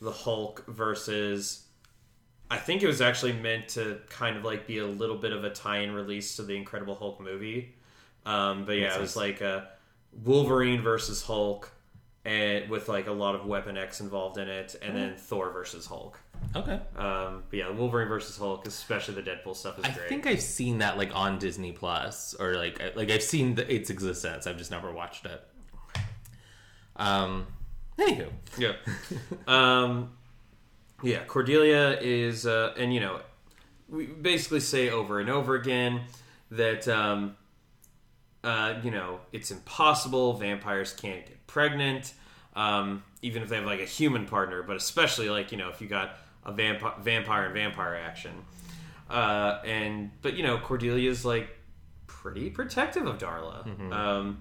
the 0.00 0.12
Hulk 0.12 0.64
versus. 0.68 1.64
I 2.50 2.58
think 2.58 2.82
it 2.82 2.86
was 2.86 3.00
actually 3.00 3.32
meant 3.32 3.70
to 3.70 3.98
kind 4.10 4.36
of 4.36 4.44
like 4.44 4.66
be 4.66 4.78
a 4.78 4.86
little 4.86 5.16
bit 5.16 5.32
of 5.32 5.42
a 5.42 5.50
tie-in 5.50 5.92
release 5.92 6.36
to 6.36 6.42
the 6.42 6.54
Incredible 6.54 6.94
Hulk 6.94 7.18
movie. 7.20 7.74
Um, 8.26 8.66
but 8.66 8.72
yeah, 8.76 8.82
Makes 8.84 8.96
it 8.96 9.00
was 9.00 9.10
sense. 9.12 9.16
like 9.16 9.40
a 9.40 9.68
Wolverine 10.22 10.82
versus 10.82 11.22
Hulk, 11.22 11.72
and 12.24 12.68
with 12.70 12.88
like 12.88 13.06
a 13.08 13.12
lot 13.12 13.34
of 13.34 13.44
Weapon 13.46 13.76
X 13.76 14.00
involved 14.00 14.38
in 14.38 14.48
it, 14.48 14.76
and 14.82 14.96
then 14.96 15.16
Thor 15.16 15.50
versus 15.50 15.86
Hulk. 15.86 16.18
okay. 16.56 16.80
Um, 16.96 17.42
but 17.50 17.56
yeah, 17.58 17.70
Wolverine 17.70 18.08
versus 18.08 18.36
Hulk, 18.38 18.66
especially 18.66 19.14
the 19.14 19.22
Deadpool 19.22 19.56
stuff, 19.56 19.78
is 19.78 19.84
great. 19.84 19.92
I 19.94 19.96
great. 19.98 20.08
think 20.08 20.26
I've 20.26 20.40
seen 20.42 20.78
that 20.78 20.96
like 20.98 21.14
on 21.14 21.38
Disney 21.38 21.72
Plus 21.72 22.34
or 22.34 22.54
like 22.54 22.80
I- 22.80 22.92
like 22.94 23.10
I've 23.10 23.22
seen 23.22 23.54
the, 23.56 23.72
its 23.72 23.90
existence. 23.90 24.46
I've 24.46 24.58
just 24.58 24.70
never 24.70 24.92
watched 24.92 25.26
it. 25.26 25.42
Um. 26.96 27.46
Anywho, 27.98 28.30
Yeah. 28.56 28.72
um, 29.46 30.12
yeah, 31.02 31.24
Cordelia 31.24 31.98
is, 32.00 32.46
uh, 32.46 32.72
and 32.78 32.92
you 32.92 33.00
know, 33.00 33.20
we 33.88 34.06
basically 34.06 34.60
say 34.60 34.88
over 34.88 35.20
and 35.20 35.28
over 35.28 35.54
again 35.56 36.00
that, 36.50 36.88
um, 36.88 37.36
uh, 38.44 38.74
you 38.82 38.90
know, 38.90 39.20
it's 39.32 39.50
impossible. 39.50 40.34
Vampires 40.34 40.92
can't 40.92 41.24
get 41.26 41.46
pregnant, 41.46 42.14
um, 42.54 43.02
even 43.22 43.42
if 43.42 43.48
they 43.48 43.56
have 43.56 43.64
like 43.66 43.80
a 43.80 43.86
human 43.86 44.26
partner, 44.26 44.62
but 44.62 44.76
especially 44.76 45.30
like, 45.30 45.52
you 45.52 45.58
know, 45.58 45.68
if 45.68 45.80
you 45.80 45.88
got 45.88 46.16
a 46.44 46.52
vamp- 46.52 47.02
vampire 47.02 47.44
and 47.44 47.54
vampire 47.54 47.94
action. 47.94 48.32
Uh, 49.08 49.60
and, 49.64 50.10
but, 50.22 50.34
you 50.34 50.42
know, 50.42 50.58
Cordelia's 50.58 51.24
like 51.24 51.48
pretty 52.06 52.50
protective 52.50 53.06
of 53.06 53.18
Darla. 53.18 53.92
Um, 53.92 54.38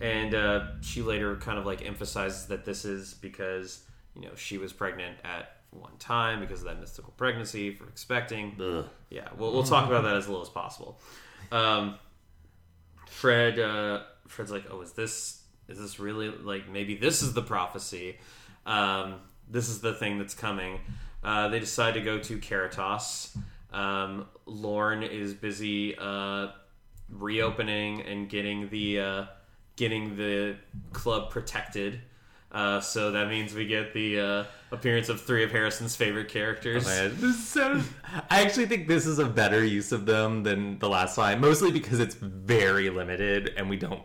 and 0.00 0.34
uh, 0.34 0.66
she 0.80 1.02
later 1.02 1.36
kind 1.36 1.58
of 1.58 1.66
like 1.66 1.84
emphasizes 1.84 2.46
that 2.46 2.64
this 2.64 2.84
is 2.84 3.14
because 3.14 3.84
you 4.14 4.22
know 4.22 4.34
she 4.34 4.58
was 4.58 4.72
pregnant 4.72 5.16
at 5.24 5.56
one 5.70 5.96
time 5.98 6.40
because 6.40 6.60
of 6.60 6.66
that 6.66 6.80
mystical 6.80 7.12
pregnancy 7.16 7.74
for 7.74 7.86
expecting. 7.86 8.56
Ugh. 8.60 8.86
Yeah, 9.10 9.28
we'll, 9.36 9.52
we'll 9.52 9.62
talk 9.62 9.86
about 9.86 10.02
that 10.04 10.16
as 10.16 10.26
little 10.26 10.42
as 10.42 10.48
possible. 10.48 11.00
Um, 11.52 11.96
Fred, 13.10 13.58
uh, 13.58 14.02
Fred's 14.28 14.50
like, 14.50 14.64
oh, 14.70 14.80
is 14.80 14.92
this 14.92 15.42
is 15.68 15.78
this 15.78 16.00
really 16.00 16.28
like 16.28 16.68
maybe 16.68 16.96
this 16.96 17.22
is 17.22 17.34
the 17.34 17.42
prophecy? 17.42 18.18
Um, 18.66 19.16
this 19.48 19.68
is 19.68 19.80
the 19.80 19.94
thing 19.94 20.18
that's 20.18 20.34
coming. 20.34 20.80
Uh, 21.22 21.48
they 21.48 21.58
decide 21.58 21.94
to 21.94 22.00
go 22.00 22.18
to 22.18 22.38
Caritas. 22.38 23.36
Um, 23.72 24.26
Lorne 24.46 25.02
is 25.02 25.34
busy 25.34 25.96
uh, 25.98 26.48
reopening 27.08 28.02
and 28.02 28.28
getting 28.28 28.68
the 28.70 29.00
uh, 29.00 29.24
getting 29.76 30.16
the 30.16 30.56
club 30.92 31.30
protected. 31.30 32.00
Uh, 32.52 32.80
so 32.80 33.12
that 33.12 33.28
means 33.28 33.54
we 33.54 33.66
get 33.66 33.94
the 33.94 34.20
uh, 34.20 34.44
appearance 34.72 35.08
of 35.08 35.20
three 35.20 35.44
of 35.44 35.52
Harrison's 35.52 35.94
favorite 35.94 36.28
characters. 36.28 36.84
Man, 36.84 37.12
this 37.16 37.36
is 37.36 37.48
so. 37.48 37.80
I 38.28 38.42
actually 38.42 38.66
think 38.66 38.88
this 38.88 39.06
is 39.06 39.18
a 39.18 39.26
better 39.26 39.64
use 39.64 39.92
of 39.92 40.04
them 40.06 40.42
than 40.42 40.78
the 40.78 40.88
last 40.88 41.14
time, 41.14 41.40
mostly 41.40 41.70
because 41.70 42.00
it's 42.00 42.14
very 42.16 42.90
limited 42.90 43.54
and 43.56 43.68
we 43.70 43.76
don't. 43.76 44.02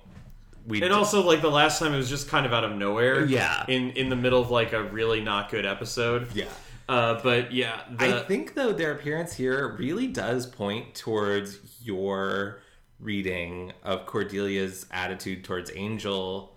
We 0.67 0.81
And 0.81 0.93
also, 0.93 1.21
like 1.23 1.41
the 1.41 1.51
last 1.51 1.79
time, 1.79 1.93
it 1.93 1.97
was 1.97 2.09
just 2.09 2.27
kind 2.27 2.45
of 2.45 2.53
out 2.53 2.63
of 2.63 2.75
nowhere. 2.75 3.25
Yeah. 3.25 3.65
In 3.67 3.91
in 3.91 4.09
the 4.09 4.15
middle 4.15 4.41
of 4.41 4.51
like 4.51 4.73
a 4.73 4.83
really 4.83 5.21
not 5.21 5.49
good 5.49 5.65
episode. 5.65 6.27
yeah. 6.35 6.45
Uh, 6.87 7.19
but 7.23 7.51
yeah, 7.51 7.81
the, 7.97 8.19
I 8.19 8.23
think 8.23 8.53
though 8.53 8.71
their 8.71 8.91
appearance 8.91 9.33
here 9.33 9.75
really 9.79 10.05
does 10.05 10.45
point 10.45 10.93
towards 10.93 11.57
your 11.81 12.61
reading 12.99 13.73
of 13.83 14.05
Cordelia's 14.05 14.85
attitude 14.91 15.43
towards 15.43 15.71
Angel 15.75 16.54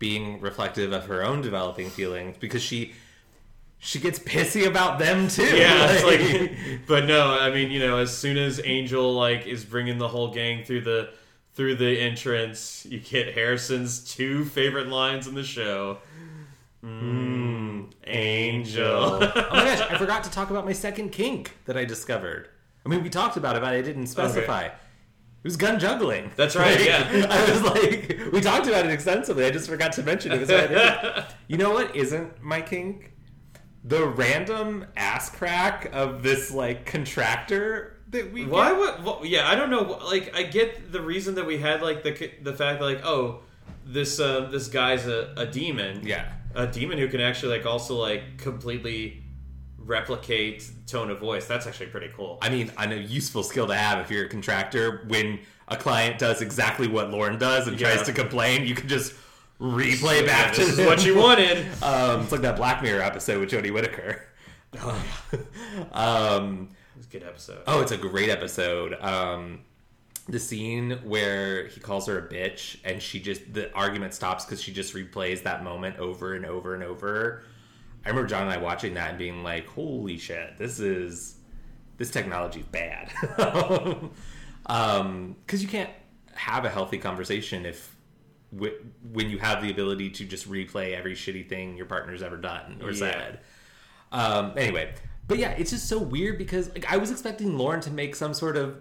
being 0.00 0.40
reflective 0.40 0.92
of 0.92 1.06
her 1.06 1.22
own 1.22 1.42
developing 1.42 1.88
feelings 1.88 2.36
because 2.40 2.62
she 2.62 2.92
she 3.78 4.00
gets 4.00 4.18
pissy 4.18 4.66
about 4.66 4.98
them 4.98 5.28
too. 5.28 5.44
yeah, 5.56 5.86
it's 5.90 6.04
like, 6.74 6.80
but 6.88 7.04
no, 7.06 7.30
I 7.38 7.50
mean, 7.50 7.70
you 7.70 7.78
know, 7.78 7.98
as 7.98 8.16
soon 8.16 8.36
as 8.36 8.60
Angel 8.64 9.14
like 9.14 9.46
is 9.46 9.64
bringing 9.64 9.98
the 9.98 10.08
whole 10.08 10.32
gang 10.32 10.64
through 10.64 10.80
the 10.80 11.10
through 11.54 11.76
the 11.76 12.00
entrance, 12.00 12.84
you 12.88 12.98
get 12.98 13.34
Harrison's 13.34 14.12
two 14.12 14.44
favorite 14.44 14.88
lines 14.88 15.28
in 15.28 15.34
the 15.34 15.44
show. 15.44 15.98
Mmm, 16.84 17.90
Angel. 18.06 18.82
oh 18.82 19.18
my 19.20 19.64
gosh, 19.64 19.80
I 19.80 19.98
forgot 19.98 20.24
to 20.24 20.30
talk 20.30 20.50
about 20.50 20.64
my 20.64 20.72
second 20.72 21.10
kink 21.10 21.52
that 21.66 21.76
I 21.76 21.84
discovered. 21.84 22.48
I 22.84 22.88
mean, 22.88 23.02
we 23.02 23.10
talked 23.10 23.36
about 23.36 23.56
it, 23.56 23.60
but 23.60 23.74
I 23.74 23.82
didn't 23.82 24.06
specify. 24.06 24.70
It 25.42 25.46
was 25.46 25.56
Gunn 25.56 25.78
juggling. 25.80 26.30
That's 26.36 26.54
right, 26.54 26.76
Like, 26.78 26.86
yeah. 26.86 27.26
I 27.30 27.50
was 27.50 27.62
like, 27.62 28.20
we 28.32 28.40
talked 28.42 28.66
about 28.66 28.84
it 28.84 28.90
extensively. 28.92 29.46
I 29.46 29.50
just 29.50 29.68
forgot 29.70 29.92
to 29.92 30.02
mention 30.02 30.32
it. 30.34 31.26
You 31.48 31.56
know 31.56 31.70
what 31.70 31.96
isn't 31.96 32.42
my 32.42 32.60
kink? 32.60 33.12
The 33.82 34.06
random 34.06 34.84
ass 34.96 35.30
crack 35.30 35.88
of 35.94 36.22
this 36.22 36.50
like 36.50 36.84
contractor 36.84 37.96
that 38.10 38.30
we 38.32 38.44
Why 38.44 38.68
get. 38.70 38.78
would? 38.78 39.04
Well, 39.04 39.20
yeah, 39.24 39.48
I 39.48 39.54
don't 39.54 39.70
know. 39.70 39.98
Like, 40.04 40.36
I 40.36 40.42
get 40.42 40.92
the 40.92 41.00
reason 41.00 41.36
that 41.36 41.46
we 41.46 41.56
had 41.56 41.80
like 41.80 42.02
the 42.02 42.30
the 42.42 42.52
fact 42.52 42.80
that, 42.80 42.84
like, 42.84 43.06
oh, 43.06 43.40
this 43.86 44.20
uh, 44.20 44.48
this 44.52 44.68
guy's 44.68 45.06
a, 45.06 45.32
a 45.38 45.46
demon. 45.46 46.06
Yeah. 46.06 46.30
a 46.54 46.66
demon 46.66 46.98
who 46.98 47.08
can 47.08 47.20
actually 47.22 47.56
like 47.56 47.64
also 47.66 47.94
like 47.96 48.36
completely 48.36 49.19
replicate 49.90 50.70
tone 50.86 51.10
of 51.10 51.18
voice. 51.20 51.46
That's 51.46 51.66
actually 51.66 51.86
pretty 51.88 52.10
cool. 52.16 52.38
I 52.40 52.48
mean, 52.48 52.72
I 52.76 52.86
know 52.86 52.96
useful 52.96 53.42
skill 53.42 53.66
to 53.66 53.74
have 53.74 53.98
if 53.98 54.10
you're 54.10 54.24
a 54.24 54.28
contractor. 54.28 55.04
When 55.08 55.40
a 55.68 55.76
client 55.76 56.18
does 56.18 56.40
exactly 56.40 56.88
what 56.88 57.10
Lorne 57.10 57.38
does 57.38 57.66
and 57.68 57.78
Yeah. 57.78 57.94
tries 57.94 58.06
to 58.06 58.12
complain, 58.12 58.66
you 58.66 58.74
can 58.74 58.88
just 58.88 59.12
replay 59.60 60.20
Yeah, 60.22 60.26
back 60.26 60.54
to 60.54 60.60
this 60.64 60.78
is 60.78 60.86
what 60.86 61.04
you 61.04 61.16
wanted. 61.16 61.66
Um, 61.82 62.22
it's 62.22 62.32
like 62.32 62.40
that 62.42 62.56
Black 62.56 62.82
Mirror 62.82 63.02
episode 63.02 63.40
with 63.40 63.50
Jodie 63.50 63.72
Whittaker. 63.72 64.22
um, 65.92 66.68
It's 66.96 67.06
a 67.06 67.10
good 67.10 67.22
episode. 67.24 67.62
Oh, 67.66 67.80
it's 67.80 67.92
a 67.92 67.96
great 67.96 68.30
episode. 68.30 68.94
Um, 69.00 69.60
the 70.28 70.38
scene 70.38 70.92
where 71.04 71.66
he 71.66 71.80
calls 71.80 72.06
her 72.06 72.18
a 72.18 72.22
bitch 72.28 72.78
and 72.84 73.02
she 73.02 73.18
just 73.20 73.52
the 73.52 73.72
argument 73.74 74.14
stops 74.14 74.44
because 74.44 74.62
she 74.62 74.72
just 74.72 74.94
replays 74.94 75.42
that 75.42 75.64
moment 75.64 75.98
over 75.98 76.34
and 76.34 76.46
over 76.46 76.74
and 76.74 76.84
over. 76.84 77.42
I 78.04 78.08
remember 78.08 78.28
John 78.28 78.42
and 78.42 78.50
I 78.50 78.56
watching 78.58 78.94
that 78.94 79.10
and 79.10 79.18
being 79.18 79.42
like, 79.42 79.66
"Holy 79.68 80.16
shit, 80.16 80.58
this 80.58 80.80
is 80.80 81.36
this 81.98 82.10
technology 82.10 82.60
is 82.60 82.66
bad." 82.66 83.12
um, 84.66 85.36
because 85.44 85.62
you 85.62 85.68
can't 85.68 85.90
have 86.34 86.64
a 86.64 86.68
healthy 86.70 86.98
conversation 86.98 87.66
if 87.66 87.94
when 88.52 89.30
you 89.30 89.38
have 89.38 89.62
the 89.62 89.70
ability 89.70 90.10
to 90.10 90.24
just 90.24 90.50
replay 90.50 90.96
every 90.96 91.14
shitty 91.14 91.48
thing 91.48 91.76
your 91.76 91.86
partner's 91.86 92.22
ever 92.22 92.36
done 92.36 92.80
or 92.82 92.90
Yeah. 92.90 92.96
said. 92.98 93.40
Um, 94.10 94.54
anyway, 94.56 94.92
but 95.28 95.38
yeah, 95.38 95.50
it's 95.52 95.70
just 95.70 95.88
so 95.88 95.98
weird 95.98 96.36
because 96.36 96.68
like 96.70 96.90
I 96.92 96.96
was 96.96 97.10
expecting 97.12 97.56
Lorne 97.56 97.80
to 97.82 97.90
make 97.92 98.16
some 98.16 98.34
sort 98.34 98.56
of 98.56 98.76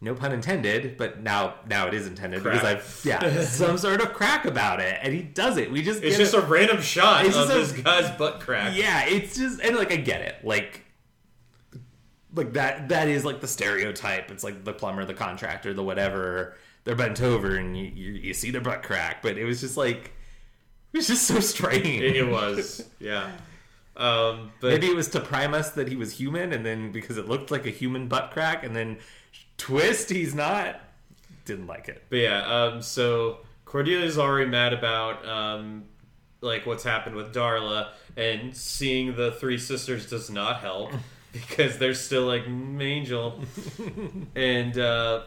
no 0.00 0.14
pun 0.14 0.32
intended, 0.32 0.96
but 0.96 1.22
now 1.22 1.54
now 1.68 1.86
it 1.86 1.94
is 1.94 2.06
intended 2.06 2.42
Crack. 2.42 2.54
because 2.62 2.68
I've 2.68 3.00
yeah 3.04 3.40
some 3.44 3.78
sort 3.78 4.00
of 4.00 4.12
crack 4.12 4.44
about 4.44 4.80
it, 4.80 4.98
and 5.02 5.12
he 5.14 5.22
does 5.22 5.56
it. 5.56 5.70
We 5.72 5.82
just 5.82 6.02
It's 6.02 6.16
just 6.18 6.34
it. 6.34 6.42
a 6.42 6.46
random 6.46 6.80
shot 6.82 7.24
It's 7.24 7.36
of 7.36 7.48
just 7.48 7.74
this 7.74 7.82
guy's 7.84 8.10
butt 8.18 8.40
crack. 8.40 8.76
yeah, 8.76 9.06
it's 9.06 9.36
just 9.36 9.60
and 9.60 9.76
like 9.76 9.92
I 9.92 9.96
get 9.96 10.20
it, 10.20 10.36
like 10.44 10.82
like 12.34 12.52
that 12.54 12.88
that 12.90 13.08
is 13.08 13.24
like 13.24 13.40
the 13.40 13.48
stereotype. 13.48 14.30
It's 14.30 14.44
like 14.44 14.64
the 14.64 14.72
plumber, 14.72 15.04
the 15.04 15.14
contractor, 15.14 15.72
the 15.72 15.82
whatever. 15.82 16.56
They're 16.84 16.94
bent 16.94 17.20
over 17.20 17.56
and 17.56 17.76
you 17.76 17.84
you, 17.86 18.12
you 18.12 18.34
see 18.34 18.50
their 18.50 18.60
butt 18.60 18.82
crack, 18.82 19.22
but 19.22 19.36
it 19.38 19.44
was 19.44 19.60
just 19.60 19.76
like 19.76 20.12
it 20.92 20.98
was 20.98 21.06
just 21.06 21.26
so 21.26 21.40
strange. 21.40 21.86
It, 21.86 22.16
it 22.16 22.28
was. 22.28 22.86
Yeah. 23.00 23.30
Um, 23.96 24.52
but 24.60 24.72
Maybe 24.72 24.88
it 24.88 24.94
was 24.94 25.08
to 25.08 25.20
prime 25.20 25.54
us 25.54 25.70
that 25.70 25.88
he 25.88 25.96
was 25.96 26.12
human, 26.12 26.52
and 26.52 26.66
then 26.66 26.92
because 26.92 27.16
it 27.16 27.28
looked 27.28 27.50
like 27.50 27.64
a 27.66 27.70
human 27.70 28.08
butt 28.08 28.30
crack, 28.30 28.62
and 28.62 28.76
then 28.76 28.98
twist, 29.56 30.10
he's 30.10 30.34
not. 30.34 30.80
Didn't 31.44 31.66
like 31.66 31.88
it. 31.88 32.04
But 32.10 32.16
yeah, 32.16 32.40
um, 32.42 32.82
so 32.82 33.38
Cordelia's 33.64 34.18
already 34.18 34.50
mad 34.50 34.72
about 34.72 35.26
um, 35.28 35.84
like 36.40 36.66
what's 36.66 36.84
happened 36.84 37.16
with 37.16 37.34
Darla, 37.34 37.88
and 38.16 38.56
seeing 38.56 39.16
the 39.16 39.32
three 39.32 39.58
sisters 39.58 40.08
does 40.08 40.30
not 40.30 40.60
help 40.60 40.92
because 41.32 41.78
they're 41.78 41.94
still 41.94 42.24
like 42.24 42.44
"Mm, 42.44 42.82
Angel, 42.82 43.40
and 44.34 44.78
uh, 44.78 45.22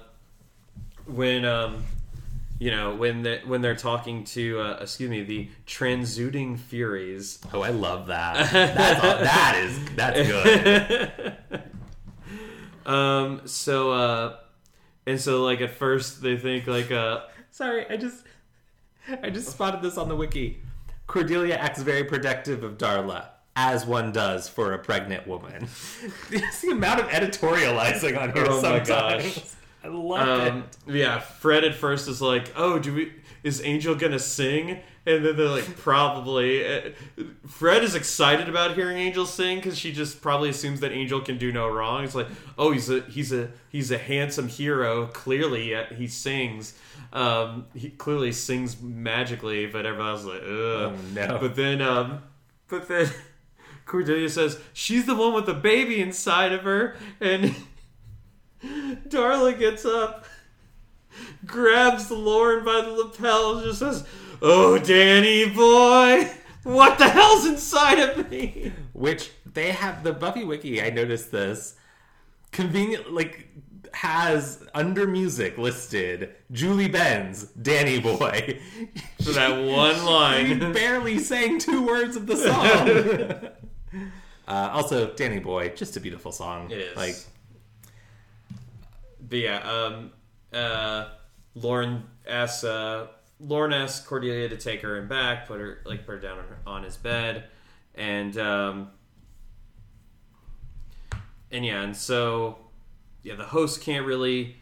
when 1.05 1.45
um, 1.45 1.83
you 2.59 2.71
know 2.71 2.95
when 2.95 3.23
the, 3.23 3.41
when 3.45 3.61
they're 3.61 3.75
talking 3.75 4.23
to 4.25 4.59
uh, 4.59 4.77
excuse 4.81 5.09
me 5.09 5.23
the 5.23 5.49
transuding 5.67 6.57
furies. 6.57 7.39
Oh, 7.53 7.61
I 7.61 7.69
love 7.69 8.07
that. 8.07 8.51
That's 8.51 9.01
that 9.01 9.55
is 9.57 9.95
that's 9.95 10.27
good. 10.27 11.63
Um, 12.85 13.41
so 13.45 13.91
uh, 13.91 14.35
and 15.05 15.19
so 15.19 15.43
like 15.43 15.61
at 15.61 15.71
first 15.71 16.21
they 16.21 16.37
think 16.37 16.67
like 16.67 16.91
uh. 16.91 17.21
Sorry, 17.51 17.85
I 17.89 17.97
just 17.97 18.23
I 19.23 19.29
just 19.29 19.49
spotted 19.49 19.81
this 19.81 19.97
on 19.97 20.07
the 20.07 20.15
wiki. 20.15 20.61
Cordelia 21.07 21.55
acts 21.55 21.81
very 21.81 22.03
protective 22.03 22.63
of 22.63 22.77
Darla, 22.77 23.25
as 23.55 23.85
one 23.85 24.11
does 24.11 24.47
for 24.47 24.73
a 24.73 24.79
pregnant 24.79 25.27
woman. 25.27 25.67
It's 26.31 26.61
the 26.61 26.69
amount 26.71 26.99
of 27.01 27.07
editorializing 27.07 28.17
on 28.21 28.31
here 28.33 28.45
Oh 28.47 28.61
my 28.61 28.79
gosh. 28.79 29.39
I 29.83 29.87
love 29.87 30.27
Um, 30.47 30.65
it. 30.87 30.95
yeah, 30.95 31.19
Fred 31.19 31.63
at 31.63 31.73
first 31.73 32.07
is 32.07 32.21
like, 32.21 32.51
"Oh, 32.55 32.77
do 32.79 32.93
we? 32.93 33.13
Is 33.43 33.61
Angel 33.63 33.95
gonna 33.95 34.19
sing?" 34.19 34.81
And 35.05 35.25
then 35.25 35.35
they're 35.35 35.47
like, 35.47 35.77
"Probably." 35.77 36.93
Fred 37.47 37.83
is 37.83 37.95
excited 37.95 38.47
about 38.49 38.75
hearing 38.75 38.97
Angel 38.97 39.25
sing 39.25 39.57
because 39.57 39.77
she 39.77 39.91
just 39.91 40.21
probably 40.21 40.49
assumes 40.49 40.79
that 40.81 40.91
Angel 40.91 41.21
can 41.21 41.37
do 41.37 41.51
no 41.51 41.67
wrong. 41.67 42.03
It's 42.03 42.15
like, 42.15 42.27
"Oh, 42.57 42.71
he's 42.71 42.89
a 42.89 43.01
he's 43.01 43.31
a 43.31 43.51
he's 43.69 43.91
a 43.91 43.97
handsome 43.97 44.47
hero. 44.47 45.07
Clearly, 45.07 45.75
he 45.95 46.07
sings. 46.07 46.77
Um, 47.11 47.65
he 47.73 47.89
clearly 47.89 48.31
sings 48.31 48.81
magically." 48.81 49.65
But 49.65 49.85
everybody's 49.85 50.25
like, 50.25 50.41
"Ugh." 50.41 50.47
Oh, 50.47 50.95
no. 51.13 51.37
But 51.39 51.55
then, 51.55 51.81
um, 51.81 52.23
but 52.67 52.87
then 52.87 53.09
Cordelia 53.85 54.29
says 54.29 54.59
she's 54.73 55.05
the 55.05 55.15
one 55.15 55.33
with 55.33 55.45
the 55.45 55.53
baby 55.53 55.99
inside 55.99 56.51
of 56.51 56.61
her, 56.61 56.95
and 57.19 57.55
Darla 58.63 59.57
gets 59.57 59.85
up, 59.85 60.25
grabs 61.45 62.11
Lorne 62.11 62.63
by 62.63 62.81
the 62.81 62.91
lapel, 62.91 63.57
and 63.57 63.65
just 63.65 63.79
says, 63.79 64.05
"Oh, 64.41 64.77
Danny 64.77 65.49
boy, 65.49 66.31
what 66.63 66.97
the 66.97 67.09
hell's 67.09 67.45
inside 67.45 67.99
of 67.99 68.29
me?" 68.29 68.73
Which 68.93 69.31
they 69.45 69.71
have 69.71 70.03
the 70.03 70.13
Buffy 70.13 70.43
wiki. 70.43 70.81
I 70.81 70.89
noticed 70.89 71.31
this 71.31 71.75
convenient 72.51 73.13
like 73.13 73.47
has 73.93 74.63
under 74.73 75.07
music 75.07 75.57
listed 75.57 76.35
Julie 76.51 76.87
Benz, 76.87 77.43
Danny 77.61 77.99
Boy. 77.99 78.59
For 79.23 79.31
that 79.31 79.49
one 79.65 80.05
line. 80.05 80.73
barely 80.73 81.19
sang 81.19 81.59
two 81.59 81.85
words 81.85 82.15
of 82.15 82.27
the 82.27 82.37
song. 82.37 83.49
uh, 84.47 84.69
also, 84.71 85.13
Danny 85.13 85.39
Boy, 85.39 85.69
just 85.69 85.97
a 85.97 85.99
beautiful 85.99 86.31
song. 86.31 86.71
It 86.71 86.77
is. 86.77 86.95
like 86.97 87.15
But 89.27 89.39
yeah, 89.39 89.57
um, 89.59 90.11
uh, 90.53 91.09
Lorne 91.55 92.03
asks 92.27 92.63
uh, 92.63 93.07
Lorne 93.39 93.73
asks 93.73 94.05
Cordelia 94.05 94.49
to 94.49 94.57
take 94.57 94.81
her 94.81 94.97
in 94.97 95.07
back, 95.07 95.47
put 95.47 95.59
her 95.59 95.81
like 95.85 96.05
put 96.05 96.13
her 96.13 96.19
down 96.19 96.39
on, 96.65 96.83
his 96.83 96.97
bed, 96.97 97.45
and 97.95 98.37
um, 98.37 98.89
and 101.51 101.65
yeah, 101.65 101.81
and 101.81 101.95
so 101.95 102.57
yeah, 103.23 103.35
the 103.35 103.45
host 103.45 103.81
can't 103.81 104.05
really 104.05 104.55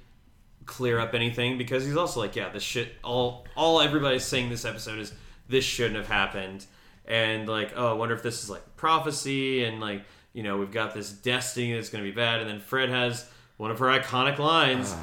clear 0.66 1.00
up 1.00 1.14
anything 1.14 1.58
because 1.58 1.86
he's 1.86 1.98
also 1.98 2.20
like, 2.20 2.36
yeah, 2.36 2.50
this 2.50 2.64
shit. 2.64 2.94
All 3.04 3.46
all 3.56 3.82
everybody's 3.82 4.26
saying 4.26 4.50
this 4.50 4.66
episode 4.66 5.00
is 5.00 5.14
this 5.50 5.66
shouldn't 5.66 5.96
have 5.96 6.08
happened, 6.08 6.66
and 7.06 7.48
like, 7.48 7.74
oh, 7.76 7.90
I 7.90 7.94
wonder 7.94 8.16
if 8.16 8.24
this 8.24 8.44
is 8.44 8.50
like 8.50 8.76
prophecy, 8.76 9.64
and 9.64 9.80
like, 9.80 10.04
you 10.34 10.44
know, 10.44 10.58
we've 10.58 10.72
got 10.72 10.94
this 10.94 11.12
destiny 11.12 11.74
that's 11.74 11.90
going 11.90 12.04
to 12.04 12.10
be 12.10 12.16
bad, 12.16 12.42
and 12.42 12.50
then 12.50 12.60
Fred 12.60 12.90
has 12.90 13.28
one 13.58 13.72
of 13.72 13.80
her 13.80 13.88
iconic 13.88 14.38
lines, 14.38 14.96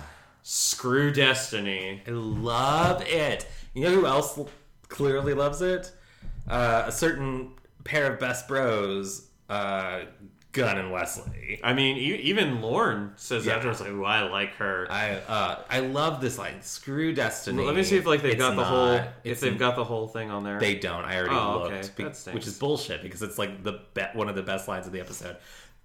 "Screw 0.44 1.10
destiny." 1.10 2.02
I 2.06 2.10
love 2.10 3.02
it. 3.06 3.46
You 3.74 3.82
know 3.84 3.90
who 3.94 4.06
else 4.06 4.38
clearly 4.88 5.34
loves 5.34 5.60
it? 5.62 5.90
Uh, 6.48 6.84
a 6.86 6.92
certain 6.92 7.52
pair 7.84 8.12
of 8.12 8.20
best 8.20 8.46
bros, 8.46 9.26
uh, 9.48 10.00
Gunn 10.52 10.78
and 10.78 10.92
Wesley. 10.92 11.58
I 11.64 11.72
mean, 11.72 11.96
e- 11.96 12.14
even 12.16 12.60
Lorne 12.62 13.12
says 13.16 13.44
Yeah. 13.46 13.54
afterwards, 13.56 13.80
like, 13.80 13.90
"Ooh, 13.90 14.04
I 14.04 14.22
like 14.28 14.54
her." 14.56 14.86
I 14.88 15.14
uh, 15.16 15.58
I 15.68 15.80
love 15.80 16.20
this 16.20 16.38
line. 16.38 16.60
Screw 16.62 17.12
destiny. 17.12 17.64
Let 17.64 17.74
me 17.74 17.82
see 17.82 17.96
if 17.96 18.06
like 18.06 18.22
they've 18.22 18.32
It's 18.34 18.38
got 18.40 18.50
the 18.50 18.56
not- 18.62 18.66
whole 18.66 19.00
if 19.24 19.40
they've 19.40 19.58
got 19.58 19.74
the 19.74 19.82
whole 19.84 20.06
thing 20.06 20.30
on 20.30 20.44
there. 20.44 20.60
They 20.60 20.76
don't. 20.76 21.04
I 21.04 21.16
already 21.16 21.34
Oh, 21.34 21.62
okay. 21.64 21.80
looked, 21.82 21.96
be- 22.26 22.30
which 22.32 22.46
is 22.46 22.56
bullshit 22.58 23.02
because 23.02 23.22
it's 23.22 23.38
like 23.38 23.64
the 23.64 23.80
be- 23.94 24.02
one 24.12 24.28
of 24.28 24.36
the 24.36 24.42
best 24.44 24.68
lines 24.68 24.86
of 24.86 24.92
the 24.92 25.00
episode. 25.00 25.36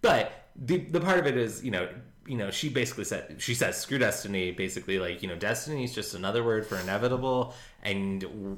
But 0.04 0.32
the 0.56 0.78
the 0.78 1.00
part 1.02 1.18
of 1.18 1.26
it 1.26 1.36
is, 1.38 1.64
you 1.64 1.72
know, 1.72 1.88
you 2.30 2.38
know, 2.38 2.52
she 2.52 2.70
basically 2.70 3.04
said 3.06 3.38
she 3.40 3.56
says 3.56 3.78
screw 3.78 3.98
destiny. 3.98 4.52
Basically, 4.52 5.00
like 5.00 5.22
you 5.22 5.28
know, 5.28 5.36
destiny 5.36 5.84
is 5.84 5.94
just 5.94 6.14
another 6.14 6.44
word 6.44 6.66
for 6.66 6.78
inevitable, 6.78 7.54
and 7.84 8.58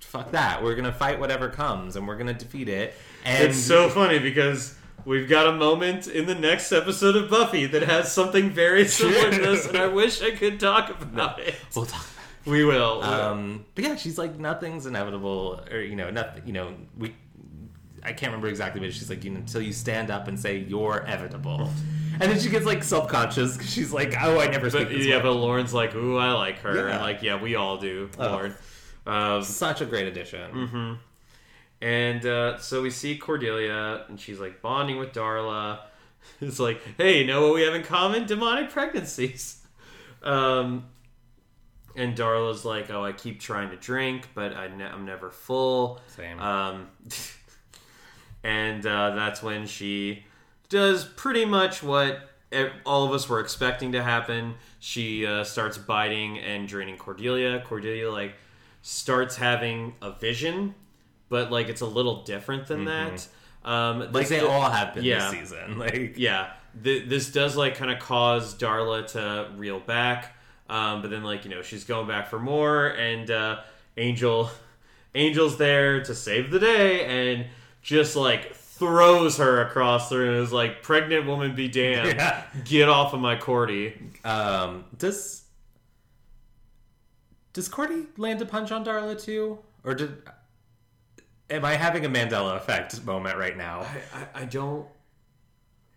fuck 0.00 0.32
that. 0.32 0.62
We're 0.62 0.74
gonna 0.74 0.92
fight 0.92 1.20
whatever 1.20 1.48
comes, 1.48 1.96
and 1.96 2.06
we're 2.08 2.16
gonna 2.16 2.34
defeat 2.34 2.68
it. 2.68 2.94
And 3.24 3.48
It's 3.48 3.58
so 3.58 3.88
funny 3.88 4.18
because 4.18 4.74
we've 5.04 5.28
got 5.28 5.46
a 5.46 5.52
moment 5.52 6.06
in 6.08 6.26
the 6.26 6.34
next 6.34 6.72
episode 6.72 7.16
of 7.16 7.30
Buffy 7.30 7.66
that 7.66 7.82
has 7.82 8.12
something 8.12 8.50
very 8.50 8.86
similar 8.86 9.30
to 9.30 9.38
this, 9.38 9.66
and 9.66 9.76
I 9.78 9.86
wish 10.02 10.20
I 10.20 10.32
could 10.32 10.58
talk 10.58 11.00
about 11.00 11.38
it. 11.40 11.54
we'll 11.74 11.86
talk. 11.86 12.06
We 12.44 12.64
will. 12.64 13.02
Um, 13.04 13.66
but 13.76 13.84
yeah, 13.84 13.94
she's 13.94 14.18
like 14.18 14.36
nothing's 14.38 14.86
inevitable, 14.86 15.60
or 15.70 15.78
you 15.80 15.94
know, 15.94 16.10
nothing. 16.10 16.42
You 16.46 16.52
know, 16.52 16.74
we. 16.98 17.14
I 18.04 18.12
can't 18.12 18.32
remember 18.32 18.48
exactly, 18.48 18.80
but 18.80 18.92
she's 18.92 19.08
like, 19.08 19.22
you 19.22 19.30
know, 19.30 19.38
until 19.38 19.62
you 19.62 19.72
stand 19.72 20.10
up 20.10 20.26
and 20.26 20.36
say 20.38 20.58
you're 20.58 20.98
inevitable, 21.06 21.70
and 22.20 22.22
then 22.30 22.38
she 22.40 22.48
gets 22.50 22.64
like 22.66 22.82
self 22.84 23.08
conscious 23.08 23.56
because 23.56 23.70
she's 23.72 23.92
like, 23.92 24.14
oh, 24.20 24.40
I 24.40 24.46
never 24.48 24.70
speak 24.70 24.88
but, 24.88 24.96
this 24.96 25.06
yeah, 25.06 25.16
way. 25.16 25.22
but 25.22 25.32
Lorne's 25.32 25.72
like, 25.74 25.94
"Ooh, 25.94 26.16
I 26.16 26.32
like 26.32 26.58
her," 26.60 26.74
Yeah. 26.88 26.94
and 26.94 27.02
like, 27.02 27.22
yeah, 27.22 27.40
we 27.40 27.54
all 27.56 27.76
do, 27.78 28.10
Oh. 28.18 28.26
Lorne. 28.28 28.54
Um, 29.06 29.42
Such 29.42 29.80
a 29.80 29.84
great 29.86 30.06
addition. 30.06 30.50
Mm-hmm. 30.52 30.92
And 31.84 32.26
uh, 32.26 32.58
so 32.58 32.80
we 32.82 32.90
see 32.90 33.16
Cordelia, 33.18 34.04
and 34.08 34.18
she's 34.20 34.38
like 34.38 34.62
bonding 34.62 34.98
with 34.98 35.12
Darla. 35.12 35.80
It's 36.40 36.60
like, 36.60 36.80
hey, 36.98 37.18
you 37.20 37.26
know 37.26 37.42
what 37.48 37.54
we 37.54 37.62
have 37.62 37.74
in 37.74 37.82
common? 37.82 38.26
Demonic 38.26 38.70
pregnancies. 38.70 39.58
Um, 40.22 40.84
and 41.96 42.16
Darla's 42.16 42.64
like, 42.64 42.90
oh, 42.92 43.04
I 43.04 43.10
keep 43.10 43.40
trying 43.40 43.70
to 43.70 43.76
drink, 43.76 44.28
but 44.36 44.54
I 44.54 44.68
ne- 44.68 44.84
I'm 44.84 45.04
never 45.04 45.30
full. 45.30 46.00
Same. 46.06 46.38
Um, 46.38 46.86
and 48.44 48.86
uh, 48.86 49.16
that's 49.16 49.42
when 49.42 49.66
she 49.66 50.24
does 50.72 51.04
pretty 51.04 51.44
much 51.44 51.82
what 51.82 52.30
all 52.86 53.04
of 53.04 53.12
us 53.12 53.28
were 53.28 53.40
expecting 53.40 53.92
to 53.92 54.02
happen. 54.02 54.54
She 54.80 55.26
uh, 55.26 55.44
starts 55.44 55.76
biting 55.76 56.38
and 56.38 56.66
draining 56.66 56.96
Cordelia. 56.96 57.62
Cordelia 57.66 58.10
like 58.10 58.34
starts 58.80 59.36
having 59.36 59.94
a 60.00 60.12
vision, 60.12 60.74
but 61.28 61.52
like 61.52 61.68
it's 61.68 61.82
a 61.82 61.86
little 61.86 62.22
different 62.24 62.66
than 62.66 62.86
that. 62.86 63.28
Um, 63.64 64.00
Like 64.00 64.12
this- 64.12 64.28
they 64.30 64.40
all 64.40 64.70
have 64.70 64.94
been 64.94 65.04
yeah. 65.04 65.30
this 65.30 65.30
season. 65.50 65.78
Like 65.84 66.14
yeah, 66.16 66.54
th- 66.82 67.06
this 67.08 67.30
does 67.30 67.54
like 67.54 67.76
kind 67.76 67.90
of 67.90 67.98
cause 67.98 68.54
Darla 68.54 69.06
to 69.08 69.50
reel 69.56 69.78
back, 69.78 70.34
um, 70.70 71.02
but 71.02 71.10
then 71.10 71.22
like 71.22 71.44
you 71.44 71.50
know 71.50 71.60
she's 71.60 71.84
going 71.84 72.08
back 72.08 72.28
for 72.28 72.38
more, 72.38 72.86
and 72.88 73.30
uh, 73.30 73.60
Angel, 73.98 74.50
Angel's 75.14 75.58
there 75.58 76.02
to 76.02 76.14
save 76.14 76.50
the 76.50 76.58
day, 76.58 77.04
and 77.04 77.46
just 77.82 78.16
like 78.16 78.54
throws 78.86 79.36
her 79.36 79.60
across 79.62 80.08
the 80.08 80.18
room. 80.18 80.42
Is 80.42 80.52
like, 80.52 80.82
"Pregnant 80.82 81.26
woman, 81.26 81.54
be 81.54 81.68
damned! 81.68 82.16
Yeah. 82.16 82.42
Get 82.64 82.88
off 82.88 83.12
of 83.14 83.20
my 83.20 83.36
Cordy!" 83.36 83.94
Um, 84.24 84.84
does 84.98 85.42
does 87.52 87.68
Cordy 87.68 88.06
land 88.16 88.42
a 88.42 88.46
punch 88.46 88.72
on 88.72 88.84
Darla 88.84 89.22
too, 89.22 89.58
or 89.84 89.94
did 89.94 90.16
am 91.50 91.64
I 91.64 91.74
having 91.74 92.04
a 92.04 92.08
Mandela 92.08 92.56
effect 92.56 93.04
moment 93.04 93.36
right 93.38 93.56
now? 93.56 93.80
I, 93.80 94.18
I, 94.18 94.42
I 94.42 94.44
don't. 94.46 94.86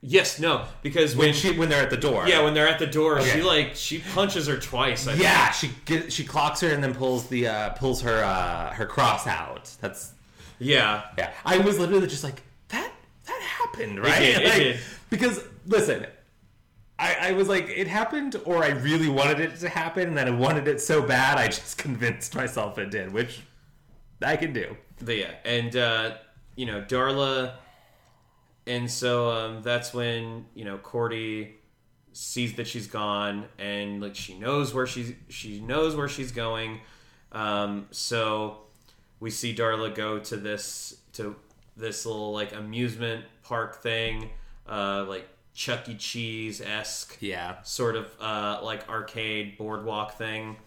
Yes, 0.02 0.40
no, 0.40 0.66
because 0.84 1.16
when, 1.16 1.28
When 1.30 1.34
she 1.34 1.52
when 1.58 1.70
they're 1.70 1.82
at 1.82 1.90
the 1.90 1.98
door, 1.98 2.28
yeah, 2.28 2.44
when 2.44 2.54
they're 2.54 2.68
at 2.68 2.78
the 2.78 2.86
door, 2.86 3.18
Okay. 3.20 3.32
she 3.32 3.42
like 3.42 3.72
she 3.76 4.00
punches 4.14 4.46
her 4.46 4.58
twice. 4.58 5.08
I 5.08 5.12
think. 5.14 5.24
yeah, 5.24 5.50
she 5.50 5.72
get, 5.86 6.14
she 6.14 6.24
clocks 6.24 6.62
her 6.62 6.70
and 6.70 6.84
then 6.84 6.94
pulls 6.94 7.28
the 7.30 7.48
uh, 7.48 7.70
pulls 7.72 8.02
her 8.04 8.24
uh, 8.24 8.72
her 8.74 8.86
cross 8.86 9.26
out. 9.26 9.72
That's 9.82 10.12
yeah, 10.60 11.04
yeah. 11.18 11.32
I 11.44 11.58
was 11.58 11.80
literally 11.80 12.06
just 12.06 12.24
like 12.24 12.36
that 12.36 12.42
that 12.42 12.55
happened 13.66 13.99
right 13.99 14.20
did, 14.20 14.41
it 14.41 14.45
Like, 14.49 14.57
did. 14.57 14.80
because 15.09 15.43
listen. 15.66 16.07
I, 16.97 17.16
I 17.22 17.32
was 17.34 17.49
like, 17.49 17.68
it 17.68 17.88
happened, 17.88 18.38
or 18.45 18.63
I 18.63 18.70
really 18.70 19.09
wanted 19.09 19.41
it 19.41 19.57
to 19.59 19.68
happen, 19.68 20.07
and 20.07 20.18
then 20.18 20.30
I 20.30 20.32
wanted 20.32 20.66
it 20.70 20.80
so 20.80 21.01
bad, 21.01 21.38
I 21.38 21.47
just 21.47 21.78
convinced 21.86 22.34
myself 22.34 22.78
it 22.78 22.89
did, 22.89 23.11
which 23.11 23.41
I 24.22 24.38
can 24.38 24.53
do. 24.53 24.78
But 25.01 25.18
yeah, 25.18 25.32
and 25.43 25.76
uh, 25.76 26.16
you 26.55 26.66
know 26.66 26.82
Darla, 26.82 27.55
and 28.66 28.89
so 28.89 29.30
um, 29.30 29.61
that's 29.61 29.93
when 29.93 30.45
you 30.53 30.63
know 30.63 30.78
Cordy 30.78 31.55
sees 32.13 32.53
that 32.53 32.66
she's 32.66 32.88
gone, 32.88 33.47
and 33.59 34.01
like 34.01 34.16
she 34.16 34.39
knows 34.39 34.74
where 34.74 34.88
she's 34.88 35.11
she 35.28 35.59
knows 35.59 35.97
where 35.97 36.07
she's 36.07 36.32
going. 36.32 36.80
Um, 37.34 37.88
so 37.91 38.59
we 39.20 39.32
see 39.32 39.53
Darla 39.53 39.93
go 39.93 40.20
to 40.20 40.38
this 40.38 40.95
to 41.13 41.36
this 41.76 42.05
little 42.05 42.32
like 42.32 42.53
amusement 42.53 43.26
park 43.48 43.82
thing, 43.82 44.30
uh, 44.68 45.06
like 45.08 45.28
Chuck 45.54 45.88
E. 45.88 45.96
Cheese 45.96 46.62
esque 46.62 47.18
Yeah. 47.22 47.62
sort 47.64 47.96
of 47.96 48.08
uh, 48.20 48.60
like 48.64 48.89
arcade 48.89 49.58
boardwalk 49.58 50.18
thing, 50.18 50.58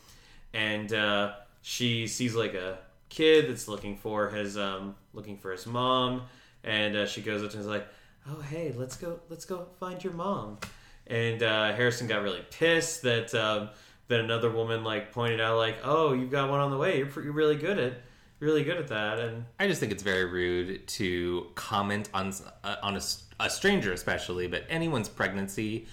and 0.54 0.92
uh, 0.92 1.32
she 1.62 2.06
sees 2.06 2.34
like 2.34 2.54
a 2.54 2.78
kid 3.08 3.48
that's 3.50 3.68
looking 3.68 3.96
for 3.96 4.28
his 4.30 4.56
um, 4.56 4.94
looking 5.12 5.36
for 5.36 5.52
his 5.52 5.66
mom, 5.66 6.22
and 6.64 6.96
uh, 6.96 7.06
she 7.06 7.20
goes 7.20 7.42
up 7.42 7.50
to 7.50 7.56
him 7.56 7.62
and 7.64 7.70
is 7.70 7.76
like, 7.78 7.86
"Oh 8.28 8.40
hey, 8.40 8.72
let's 8.76 8.96
go, 8.96 9.20
let's 9.28 9.44
go 9.44 9.66
find 9.78 10.02
your 10.02 10.12
mom." 10.14 10.58
And 11.06 11.42
uh, 11.42 11.74
Harrison 11.74 12.06
got 12.06 12.22
really 12.22 12.44
pissed 12.50 13.02
that 13.02 13.34
um, 13.34 13.70
that 14.08 14.20
another 14.20 14.50
woman 14.50 14.84
like 14.84 15.12
pointed 15.12 15.40
out 15.40 15.56
like, 15.58 15.76
"Oh, 15.84 16.12
you've 16.14 16.30
got 16.30 16.48
one 16.50 16.60
on 16.60 16.70
the 16.70 16.78
way. 16.78 16.98
You're, 16.98 17.22
you're 17.24 17.32
really 17.32 17.56
good 17.56 17.78
at 17.78 17.94
really 18.40 18.64
good 18.64 18.76
at 18.78 18.88
that." 18.88 19.18
And 19.18 19.44
I 19.58 19.66
just 19.66 19.80
think 19.80 19.92
it's 19.92 20.02
very 20.02 20.24
rude 20.24 20.86
to 20.88 21.46
comment 21.54 22.08
on 22.14 22.32
uh, 22.64 22.76
on 22.82 22.94
a, 22.94 22.98
s- 22.98 23.24
a 23.40 23.48
stranger, 23.50 23.92
especially, 23.92 24.46
but 24.46 24.64
anyone's 24.68 25.08
pregnancy 25.08 25.86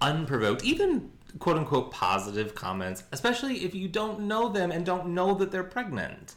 unprovoked, 0.00 0.64
even 0.64 1.10
quote 1.38 1.56
unquote 1.56 1.90
positive 1.92 2.54
comments, 2.54 3.04
especially 3.12 3.64
if 3.64 3.74
you 3.74 3.88
don't 3.88 4.20
know 4.20 4.48
them 4.48 4.70
and 4.70 4.84
don't 4.84 5.08
know 5.08 5.34
that 5.34 5.50
they're 5.50 5.62
pregnant. 5.64 6.34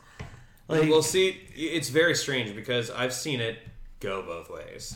Like, 0.67 0.89
well, 0.89 1.01
see, 1.01 1.41
it's 1.55 1.89
very 1.89 2.15
strange 2.15 2.55
because 2.55 2.89
I've 2.89 3.13
seen 3.13 3.41
it 3.41 3.59
go 3.99 4.21
both 4.21 4.49
ways. 4.49 4.95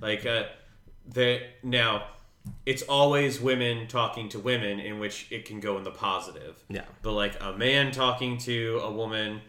Like, 0.00 0.24
uh, 0.24 0.44
the 1.06 1.40
now, 1.62 2.06
it's 2.64 2.82
always 2.82 3.38
women 3.40 3.86
talking 3.86 4.28
to 4.30 4.38
women, 4.38 4.80
in 4.80 4.98
which 4.98 5.26
it 5.30 5.44
can 5.44 5.60
go 5.60 5.76
in 5.76 5.84
the 5.84 5.90
positive. 5.90 6.62
Yeah. 6.68 6.84
But 7.02 7.12
like 7.12 7.36
a 7.42 7.52
man 7.52 7.92
talking 7.92 8.38
to 8.38 8.80
a 8.82 8.90
woman 8.90 9.42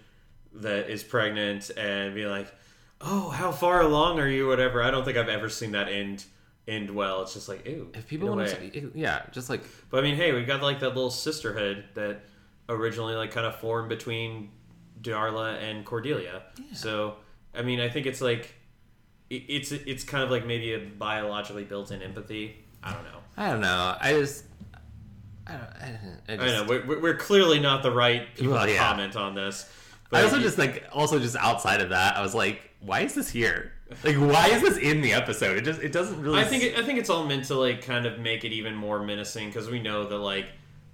that 0.56 0.90
is 0.90 1.04
pregnant 1.04 1.70
and 1.78 2.14
be 2.16 2.26
like, 2.26 2.54
"Oh, 3.02 3.30
how 3.30 3.52
far 3.52 3.82
along 3.82 4.20
are 4.20 4.28
you?" 4.28 4.48
Whatever. 4.48 4.82
I 4.84 4.92
don't 4.92 5.04
think 5.06 5.18
I've 5.18 5.30
ever 5.30 5.50
seen 5.50 5.72
that 5.72 5.90
end 5.90 6.26
end 6.68 6.90
well. 6.90 7.22
It's 7.22 7.34
just 7.34 7.48
like, 7.48 7.66
ew. 7.68 7.92
if 7.94 8.08
people 8.08 8.36
want 8.36 8.48
to, 8.48 8.92
yeah, 8.96 9.22
just 9.32 9.50
like 9.50 9.62
But 9.90 10.00
I 10.00 10.02
mean, 10.02 10.16
hey, 10.16 10.32
we 10.34 10.44
got 10.46 10.62
like 10.64 10.80
that 10.80 10.90
little 10.90 11.12
sisterhood 11.12 11.86
that 11.94 12.22
originally 12.68 13.16
like 13.16 13.32
kind 13.32 13.46
of 13.46 13.56
formed 13.58 13.90
between 13.90 14.50
Darla 15.02 15.62
and 15.62 15.86
Cordelia. 15.86 16.44
So 16.74 17.18
I 17.54 17.62
mean, 17.62 17.80
I 17.80 17.90
think 17.90 18.06
it's 18.08 18.22
like 18.22 18.54
it's 19.30 19.72
it's 19.72 20.04
kind 20.04 20.24
of 20.24 20.32
like 20.32 20.46
maybe 20.46 20.74
a 20.74 20.80
biologically 20.80 21.64
built-in 21.64 22.02
empathy. 22.02 22.64
I 22.84 22.94
don't 22.94 23.04
know. 23.04 23.20
I 23.38 23.50
don't 23.50 23.62
know. 23.62 23.96
I 24.00 24.14
just, 24.14 24.46
I 25.48 25.52
don't, 25.54 25.62
I, 25.62 26.00
I 26.30 26.34
I 26.34 26.48
know 26.48 26.66
we're, 26.68 27.00
we're 27.02 27.18
clearly 27.18 27.60
not 27.60 27.84
the 27.84 27.92
right 27.92 28.34
people 28.36 28.54
Well, 28.54 28.66
to 28.66 28.72
yeah. 28.72 28.88
comment 28.88 29.16
on 29.16 29.36
this. 29.36 29.70
I 30.12 30.24
also 30.24 30.38
you- 30.38 30.44
just 30.44 30.58
like 30.58 30.88
also 30.92 31.20
just 31.20 31.36
outside 31.36 31.82
of 31.82 31.90
that, 31.90 32.16
I 32.18 32.22
was 32.22 32.34
like, 32.36 32.62
why 32.80 33.02
is 33.02 33.14
this 33.14 33.30
here? 33.30 33.72
Like, 34.04 34.16
why 34.18 34.48
is 34.48 34.62
this 34.62 34.78
in 34.78 35.02
the 35.02 35.14
episode? 35.14 35.58
It 35.58 35.62
just 35.66 35.82
it 35.82 35.92
doesn't 35.92 36.22
really. 36.22 36.40
I 36.40 36.44
think 36.46 36.64
it, 36.64 36.78
I 36.78 36.84
think 36.84 37.00
it's 37.00 37.10
all 37.10 37.26
meant 37.26 37.46
to 37.46 37.56
like 37.56 37.82
kind 37.84 38.06
of 38.06 38.20
make 38.20 38.44
it 38.46 38.52
even 38.52 38.76
more 38.76 39.04
menacing 39.04 39.48
because 39.50 39.70
we 39.70 39.80
know 39.82 40.08
that 40.08 40.18
like 40.18 40.48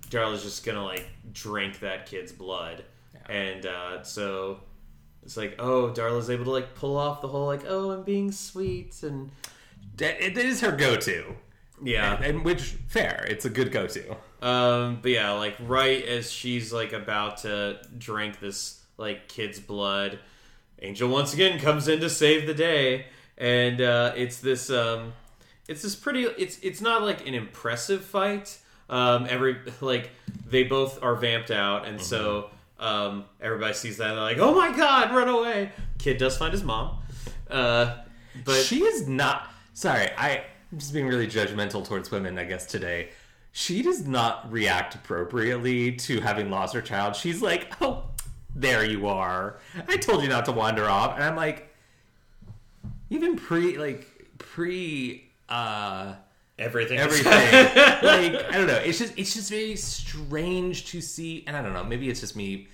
Darla's 0.09 0.43
just 0.43 0.65
gonna 0.65 0.83
like 0.83 1.07
drink 1.33 1.79
that 1.79 2.05
kid's 2.05 2.31
blood, 2.31 2.83
and 3.29 3.65
uh, 3.65 4.03
so 4.03 4.59
it's 5.23 5.37
like 5.37 5.55
oh 5.59 5.91
Darla's 5.95 6.29
able 6.29 6.45
to 6.45 6.51
like 6.51 6.73
pull 6.75 6.97
off 6.97 7.21
the 7.21 7.27
whole 7.27 7.45
like 7.45 7.63
oh 7.67 7.91
I'm 7.91 8.03
being 8.03 8.31
sweet 8.31 9.03
and 9.03 9.29
That- 9.97 10.19
it 10.21 10.37
is 10.37 10.61
her 10.61 10.71
go-to. 10.71 11.35
yeah 11.83 12.15
and, 12.15 12.25
and 12.25 12.43
which 12.45 12.61
fair, 12.87 13.25
it's 13.29 13.45
a 13.45 13.49
good 13.49 13.71
go-to. 13.71 14.15
um 14.41 14.97
but 15.01 15.11
yeah 15.11 15.31
like 15.33 15.55
right 15.59 16.03
as 16.05 16.31
she's 16.31 16.73
like 16.73 16.91
about 16.93 17.37
to 17.37 17.77
drink 17.99 18.39
this 18.39 18.80
like 19.01 19.27
kid's 19.27 19.59
blood, 19.59 20.19
Angel 20.81 21.09
once 21.09 21.33
again 21.33 21.59
comes 21.59 21.87
in 21.87 21.99
to 21.99 22.09
save 22.09 22.47
the 22.47 22.53
day, 22.53 23.07
and 23.37 23.81
uh, 23.81 24.13
it's 24.15 24.39
this 24.39 24.69
um 24.69 25.13
it's 25.67 25.81
this 25.81 25.95
pretty 25.95 26.23
it's 26.23 26.57
it's 26.59 26.79
not 26.79 27.01
like 27.01 27.27
an 27.27 27.33
impressive 27.33 28.03
fight 28.03 28.57
um 28.89 29.25
every 29.29 29.57
like 29.79 30.09
they 30.47 30.63
both 30.63 31.01
are 31.01 31.15
vamped 31.15 31.51
out 31.51 31.87
and 31.87 32.01
so 32.01 32.49
um 32.79 33.23
everybody 33.39 33.73
sees 33.73 33.97
that 33.97 34.09
and 34.09 34.17
they're 34.17 34.23
like 34.23 34.39
oh 34.39 34.53
my 34.53 34.75
god 34.75 35.15
run 35.15 35.29
away 35.29 35.71
kid 35.97 36.17
does 36.17 36.35
find 36.35 36.51
his 36.51 36.63
mom 36.63 36.97
uh 37.49 37.95
but 38.45 38.55
she 38.63 38.83
is 38.83 39.07
not. 39.07 39.53
Sorry, 39.73 40.09
I, 40.17 40.43
I'm 40.71 40.79
just 40.79 40.93
being 40.93 41.07
really 41.07 41.27
judgmental 41.27 41.85
towards 41.85 42.11
women. 42.11 42.37
I 42.37 42.45
guess 42.45 42.65
today, 42.65 43.09
she 43.51 43.81
does 43.81 44.05
not 44.07 44.51
react 44.51 44.95
appropriately 44.95 45.93
to 45.93 46.21
having 46.21 46.49
lost 46.49 46.73
her 46.73 46.81
child. 46.81 47.15
She's 47.15 47.41
like, 47.41 47.73
"Oh, 47.81 48.05
there 48.55 48.83
you 48.85 49.07
are. 49.07 49.59
I 49.87 49.97
told 49.97 50.23
you 50.23 50.29
not 50.29 50.45
to 50.45 50.51
wander 50.51 50.87
off," 50.89 51.15
and 51.15 51.23
I'm 51.23 51.35
like, 51.35 51.73
even 53.09 53.35
pre 53.35 53.77
like 53.77 54.07
pre 54.37 55.29
uh 55.49 56.15
everything 56.57 56.97
everything. 56.97 57.31
like 57.33 58.35
I 58.35 58.51
don't 58.53 58.67
know. 58.67 58.81
It's 58.83 58.99
just 58.99 59.13
it's 59.17 59.33
just 59.33 59.49
very 59.49 59.75
strange 59.75 60.85
to 60.87 61.01
see, 61.01 61.43
and 61.47 61.55
I 61.55 61.61
don't 61.61 61.73
know. 61.73 61.83
Maybe 61.83 62.09
it's 62.09 62.19
just 62.19 62.35
me 62.35 62.67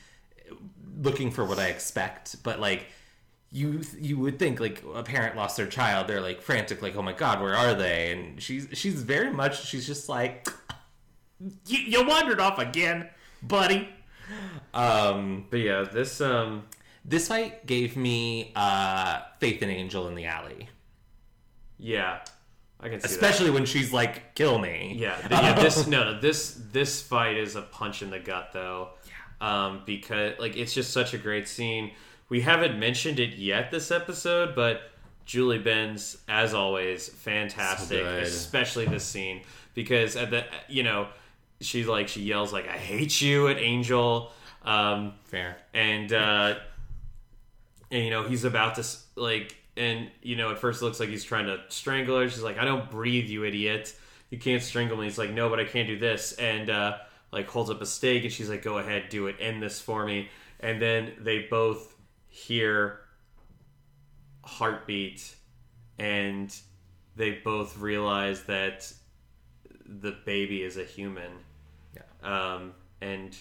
looking 1.02 1.32
for 1.32 1.46
what 1.46 1.60
I 1.60 1.68
expect, 1.68 2.42
but 2.44 2.60
like 2.60 2.88
you 3.52 3.82
you 4.00 4.18
would 4.20 4.40
think 4.40 4.60
like 4.60 4.84
a 4.94 5.04
parent 5.04 5.36
lost 5.36 5.58
their 5.58 5.68
child, 5.68 6.08
they're 6.08 6.22
like 6.22 6.42
frantic, 6.42 6.82
like 6.82 6.96
oh 6.96 7.02
my 7.02 7.14
god, 7.14 7.42
where 7.42 7.56
are 7.56 7.74
they? 7.74 8.12
And 8.12 8.42
she's 8.42 8.68
she's 8.74 9.02
very 9.02 9.32
much 9.32 9.66
she's 9.66 9.86
just 9.86 10.10
like 10.10 10.48
you, 11.66 11.80
you 11.80 12.08
wandered 12.08 12.40
off 12.40 12.60
again, 12.60 13.10
buddy. 13.42 13.90
Um, 14.78 15.46
but 15.50 15.60
yeah 15.60 15.84
this 15.84 16.22
um 16.22 16.66
this 17.04 17.28
fight 17.30 17.66
gave 17.66 17.96
me 17.98 18.52
uh, 18.56 19.22
faith 19.40 19.62
in 19.64 19.70
Angel 19.70 20.08
in 20.08 20.16
the 20.16 20.26
alley, 20.26 20.70
yeah 21.78 22.20
I 22.80 22.90
can 22.90 23.00
see 23.00 23.08
that. 23.08 23.12
especially 23.12 23.50
when 23.50 23.66
she's 23.66 23.92
like, 23.92 24.36
"Kill 24.36 24.60
me." 24.60 24.96
Yeah, 24.98 25.16
th- 25.18 25.32
yeah. 25.32 25.60
This 25.62 25.88
no, 25.88 26.12
no. 26.12 26.20
This 26.20 26.62
this 26.72 27.02
fight 27.02 27.38
is 27.38 27.56
a 27.56 27.64
punch 27.64 28.02
in 28.04 28.12
the 28.12 28.20
gut, 28.20 28.50
though. 28.54 28.90
Yeah. 29.42 29.66
Um, 29.66 29.82
because 29.86 30.38
like 30.40 30.56
it's 30.56 30.74
just 30.74 30.92
such 30.94 31.14
a 31.14 31.18
great 31.18 31.48
scene. 31.48 31.92
We 32.30 32.42
haven't 32.42 32.78
mentioned 32.78 33.20
it 33.20 33.36
yet 33.36 33.72
this 33.72 33.90
episode, 33.90 34.54
but 34.54 34.82
Julie 35.26 35.60
Benz, 35.60 36.18
as 36.28 36.54
always, 36.54 37.10
fantastic. 37.10 38.02
So 38.02 38.18
especially 38.18 38.86
this 38.86 39.06
scene 39.06 39.42
because 39.74 40.16
at 40.16 40.30
the 40.30 40.46
you 40.68 40.84
know 40.84 41.08
she's 41.62 41.88
like 41.88 42.08
she 42.10 42.22
yells 42.22 42.54
like 42.54 42.68
I 42.68 42.78
hate 42.78 43.22
you 43.22 43.48
at 43.48 43.58
Angel. 43.58 44.32
Um, 44.68 45.14
fair. 45.26 45.58
and 45.74 46.12
uh 46.12 46.56
and 47.90 48.04
you 48.04 48.10
know 48.10 48.28
he's 48.28 48.44
about 48.44 48.76
to 48.76 48.86
like 49.16 49.56
and 49.78 50.10
you 50.22 50.36
know 50.36 50.52
at 50.52 50.60
first 50.60 50.82
it 50.82 50.86
looks 50.86 51.00
like 51.00 51.10
he's 51.10 51.24
trying 51.24 51.46
to 51.46 51.60
strangle 51.70 52.20
her 52.20 52.28
she's 52.28 52.44
like 52.44 52.58
i 52.58 52.66
don't 52.66 52.90
breathe 52.92 53.28
you 53.28 53.46
idiot 53.46 53.96
you 54.30 54.38
can't 54.38 54.62
strangle 54.62 54.98
me 54.98 55.06
he's 55.06 55.18
like 55.18 55.30
no 55.30 55.50
but 55.50 55.60
i 55.60 55.64
can't 55.64 55.88
do 55.88 55.98
this 55.98 56.34
and 56.34 56.70
uh 56.70 56.98
like 57.32 57.48
holds 57.48 57.70
up 57.70 57.82
a 57.82 57.86
stake 57.86 58.24
and 58.24 58.34
she's 58.34 58.50
like 58.50 58.62
go 58.62 58.78
ahead 58.78 59.06
do 59.10 59.28
it 59.28 59.38
end 59.40 59.64
this 59.64 59.80
for 59.80 60.06
me 60.06 60.28
and 60.60 60.82
then 60.82 61.14
they 61.20 61.48
both 61.50 61.96
hear 62.28 63.00
heartbeat, 64.48 65.36
and 66.00 66.56
they 67.16 67.32
both 67.32 67.78
realize 67.78 68.44
that 68.44 68.92
the 69.86 70.16
baby 70.26 70.64
is 70.64 70.78
a 70.78 70.84
human. 70.84 71.32
Yeah. 71.96 72.54
Um, 72.54 72.74
and 73.02 73.36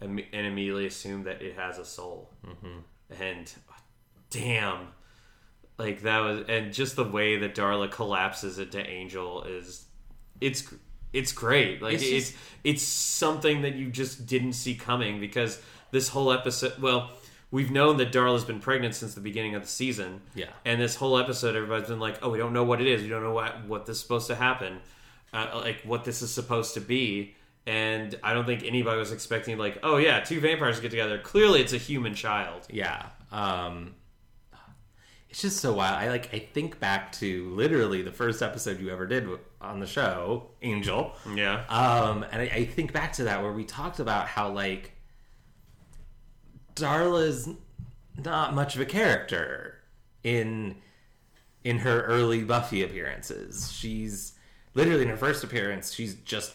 and 0.00 0.20
immediately 0.32 0.86
assume 0.86 1.24
that 1.24 1.42
it 1.42 1.56
has 1.56 1.78
a 1.78 1.84
soul. 1.84 2.30
Mm-hmm. 2.46 3.22
And 3.22 3.52
damn, 4.30 4.88
like 5.78 6.02
that 6.02 6.20
was, 6.20 6.44
and 6.48 6.72
just 6.72 6.96
the 6.96 7.04
way 7.04 7.38
that 7.38 7.54
Darla 7.54 7.90
collapses 7.90 8.58
into 8.58 8.84
Angel 8.86 9.42
is, 9.44 9.86
it's 10.40 10.72
it's 11.12 11.32
great. 11.32 11.82
Like 11.82 11.94
It's 11.94 12.04
it's 12.04 12.32
it's, 12.64 12.82
something 12.82 13.62
that 13.62 13.74
you 13.74 13.90
just 13.90 14.26
didn't 14.26 14.52
see 14.52 14.74
coming 14.74 15.20
because 15.20 15.60
this 15.90 16.08
whole 16.08 16.32
episode. 16.32 16.80
Well, 16.80 17.10
we've 17.50 17.70
known 17.70 17.96
that 17.96 18.12
Darla's 18.12 18.44
been 18.44 18.60
pregnant 18.60 18.94
since 18.94 19.14
the 19.14 19.20
beginning 19.20 19.54
of 19.54 19.62
the 19.62 19.68
season. 19.68 20.20
Yeah. 20.34 20.50
And 20.64 20.80
this 20.80 20.94
whole 20.96 21.18
episode, 21.18 21.56
everybody's 21.56 21.88
been 21.88 22.00
like, 22.00 22.18
"Oh, 22.22 22.30
we 22.30 22.38
don't 22.38 22.52
know 22.52 22.64
what 22.64 22.80
it 22.80 22.86
is. 22.86 23.02
We 23.02 23.08
don't 23.08 23.22
know 23.22 23.34
what 23.34 23.64
what 23.66 23.86
this 23.86 23.96
is 23.96 24.02
supposed 24.02 24.28
to 24.28 24.36
happen, 24.36 24.80
uh, 25.32 25.48
like 25.54 25.82
what 25.82 26.04
this 26.04 26.22
is 26.22 26.32
supposed 26.32 26.74
to 26.74 26.80
be." 26.80 27.34
And 27.66 28.18
I 28.22 28.32
don't 28.32 28.46
think 28.46 28.64
anybody 28.64 28.98
was 28.98 29.12
expecting 29.12 29.58
like, 29.58 29.78
"Oh 29.82 29.96
yeah, 29.96 30.20
two 30.20 30.40
vampires 30.40 30.80
get 30.80 30.90
together. 30.90 31.18
Clearly, 31.18 31.60
it's 31.60 31.72
a 31.72 31.78
human 31.78 32.14
child." 32.14 32.66
Yeah. 32.70 33.06
Um 33.30 33.94
it's 35.28 35.42
just 35.42 35.58
so 35.58 35.72
wild. 35.74 35.96
I 35.96 36.08
like 36.08 36.34
I 36.34 36.40
think 36.40 36.80
back 36.80 37.12
to 37.12 37.50
literally 37.50 38.02
the 38.02 38.10
first 38.10 38.42
episode 38.42 38.80
you 38.80 38.90
ever 38.90 39.06
did 39.06 39.28
on 39.60 39.78
the 39.78 39.86
show, 39.86 40.50
Angel. 40.62 41.14
Yeah. 41.34 41.64
Um 41.68 42.24
and 42.32 42.42
I, 42.42 42.46
I 42.46 42.64
think 42.64 42.92
back 42.92 43.12
to 43.14 43.24
that 43.24 43.42
where 43.42 43.52
we 43.52 43.64
talked 43.64 44.00
about 44.00 44.26
how 44.26 44.50
like 44.50 44.92
Darla's 46.74 47.48
not 48.16 48.54
much 48.54 48.74
of 48.74 48.80
a 48.80 48.86
character 48.86 49.80
in 50.24 50.76
in 51.62 51.78
her 51.78 52.02
early 52.02 52.42
Buffy 52.42 52.82
appearances. 52.82 53.70
She's 53.72 54.32
literally 54.74 55.02
in 55.02 55.08
her 55.08 55.16
first 55.16 55.44
appearance, 55.44 55.92
she's 55.92 56.14
just 56.14 56.54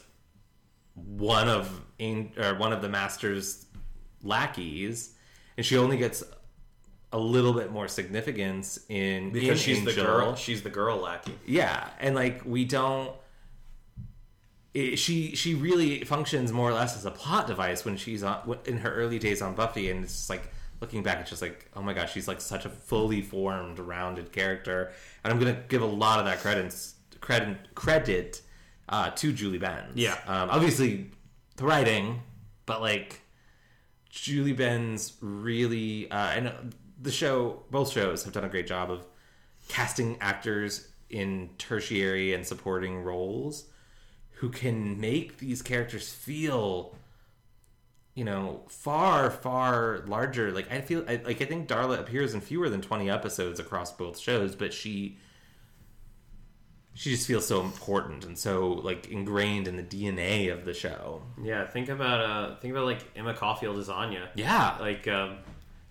one 0.95 1.47
of 1.47 1.81
or 1.99 2.55
one 2.55 2.73
of 2.73 2.81
the 2.81 2.89
master's 2.89 3.65
lackeys, 4.23 5.13
and 5.57 5.65
she 5.65 5.77
only 5.77 5.97
gets 5.97 6.23
a 7.11 7.19
little 7.19 7.53
bit 7.53 7.71
more 7.71 7.87
significance 7.87 8.79
in 8.89 9.31
because 9.31 9.65
in 9.67 9.75
she's 9.75 9.85
the 9.85 9.93
girl. 9.93 10.35
She's 10.35 10.63
the 10.63 10.69
girl 10.69 10.97
lackey. 10.97 11.37
Yeah, 11.45 11.89
and 11.99 12.15
like 12.15 12.41
we 12.45 12.65
don't. 12.65 13.11
It, 14.73 14.97
she 14.97 15.35
she 15.35 15.53
really 15.53 16.03
functions 16.03 16.51
more 16.51 16.69
or 16.69 16.73
less 16.73 16.97
as 16.97 17.05
a 17.05 17.11
plot 17.11 17.47
device 17.47 17.85
when 17.85 17.95
she's 17.95 18.23
on 18.23 18.57
in 18.65 18.77
her 18.79 18.93
early 18.93 19.19
days 19.19 19.41
on 19.41 19.55
Buffy, 19.55 19.89
and 19.89 20.03
it's 20.03 20.13
just 20.13 20.29
like 20.29 20.51
looking 20.81 21.03
back, 21.03 21.19
it's 21.21 21.29
just 21.29 21.41
like 21.41 21.69
oh 21.75 21.81
my 21.81 21.93
gosh, 21.93 22.13
she's 22.13 22.27
like 22.27 22.41
such 22.41 22.65
a 22.65 22.69
fully 22.69 23.21
formed, 23.21 23.79
rounded 23.79 24.31
character, 24.31 24.91
and 25.23 25.31
I'm 25.31 25.39
gonna 25.39 25.63
give 25.69 25.81
a 25.81 25.85
lot 25.85 26.19
of 26.19 26.25
that 26.25 26.39
credit 26.39 26.75
credit 27.21 27.73
credit 27.75 28.41
uh, 28.89 29.09
to 29.11 29.33
Julie 29.33 29.57
Benz. 29.57 29.95
Yeah. 29.95 30.17
um, 30.27 30.49
obviously 30.49 31.11
the 31.57 31.65
writing, 31.65 32.21
but 32.65 32.81
like 32.81 33.21
Julie 34.09 34.53
Benz 34.53 35.13
really 35.21 36.09
uh, 36.11 36.31
and 36.31 36.47
uh, 36.47 36.53
the 37.01 37.11
show, 37.11 37.63
both 37.71 37.91
shows 37.91 38.23
have 38.23 38.33
done 38.33 38.43
a 38.43 38.49
great 38.49 38.67
job 38.67 38.89
of 38.89 39.05
casting 39.67 40.17
actors 40.21 40.89
in 41.09 41.49
tertiary 41.57 42.33
and 42.33 42.45
supporting 42.45 43.03
roles 43.03 43.65
who 44.35 44.49
can 44.49 44.99
make 44.99 45.37
these 45.37 45.61
characters 45.61 46.11
feel 46.11 46.95
you 48.15 48.23
know 48.23 48.61
far 48.67 49.29
far 49.29 50.03
larger 50.07 50.51
like 50.51 50.71
i 50.71 50.81
feel 50.81 51.03
I, 51.07 51.21
like 51.23 51.41
i 51.41 51.45
think 51.45 51.67
darla 51.67 51.99
appears 51.99 52.33
in 52.33 52.41
fewer 52.41 52.69
than 52.69 52.81
20 52.81 53.09
episodes 53.09 53.59
across 53.59 53.91
both 53.91 54.17
shows 54.17 54.55
but 54.55 54.73
she 54.73 55.17
she 56.95 57.11
just 57.11 57.27
feels 57.27 57.45
so 57.45 57.61
important 57.61 58.25
and 58.25 58.37
so 58.37 58.69
like 58.69 59.09
ingrained 59.11 59.67
in 59.67 59.75
the 59.75 59.83
dna 59.83 60.51
of 60.51 60.65
the 60.65 60.73
show 60.73 61.21
Yeah. 61.43 61.67
Think 61.67 61.89
about 61.89 62.21
uh, 62.21 62.55
think 62.55 62.71
about 62.73 62.85
like 62.85 63.01
Emma 63.15 63.33
Caulfield 63.33 63.77
as 63.77 63.89
Anya. 63.89 64.29
yeah 64.35 64.77
Like 64.79 65.07
um, 65.07 65.37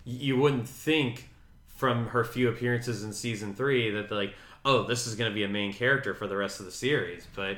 you 0.03 0.35
wouldn't 0.37 0.67
think 0.67 1.29
from 1.75 2.07
her 2.07 2.23
few 2.23 2.49
appearances 2.49 3.03
in 3.03 3.13
season 3.13 3.53
three 3.53 3.91
that 3.91 4.11
like, 4.11 4.33
oh, 4.63 4.83
this 4.83 5.05
is 5.07 5.15
going 5.15 5.29
to 5.29 5.35
be 5.35 5.43
a 5.43 5.47
main 5.47 5.73
character 5.73 6.13
for 6.13 6.25
the 6.27 6.35
rest 6.35 6.59
of 6.59 6.65
the 6.65 6.71
series. 6.71 7.27
But 7.35 7.57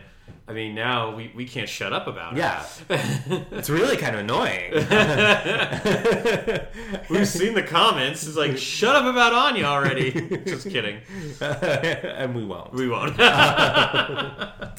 I 0.50 0.54
mean, 0.54 0.76
now 0.76 1.14
we, 1.14 1.30
we 1.36 1.46
can't 1.46 1.68
shut 1.68 1.92
up 1.92 2.08
about 2.08 2.34
it. 2.34 2.38
yeah 2.40 2.66
it's 3.52 3.70
really 3.70 3.98
kind 3.98 4.16
of 4.16 4.22
annoying 4.22 4.72
We've 7.10 7.28
seen 7.28 7.54
the 7.54 7.64
comments. 7.64 8.26
It's 8.26 8.38
like, 8.38 8.58
shut 8.58 8.96
up 8.96 9.04
about 9.06 9.34
Anya 9.34 9.66
already. 9.66 10.12
Just 10.46 10.70
kidding. 10.70 11.02
and 11.42 12.34
we 12.34 12.46
won't 12.46 12.72
We 12.74 12.88
won't. 12.88 13.20
uh, 13.20 14.70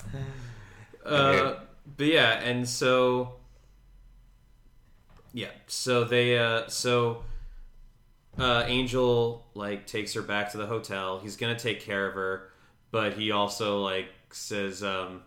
but 1.04 2.06
yeah, 2.06 2.40
and 2.40 2.68
so 2.68 3.34
yeah, 5.32 5.48
so 5.66 6.04
they 6.04 6.38
uh 6.38 6.68
so 6.68 7.24
uh 8.38 8.64
Angel 8.66 9.46
like 9.54 9.86
takes 9.86 10.14
her 10.14 10.22
back 10.22 10.52
to 10.52 10.58
the 10.58 10.66
hotel. 10.66 11.18
He's 11.18 11.36
gonna 11.36 11.58
take 11.58 11.80
care 11.80 12.06
of 12.06 12.14
her, 12.14 12.50
but 12.90 13.14
he 13.14 13.30
also 13.30 13.82
like 13.82 14.08
says, 14.30 14.82
um 14.82 15.22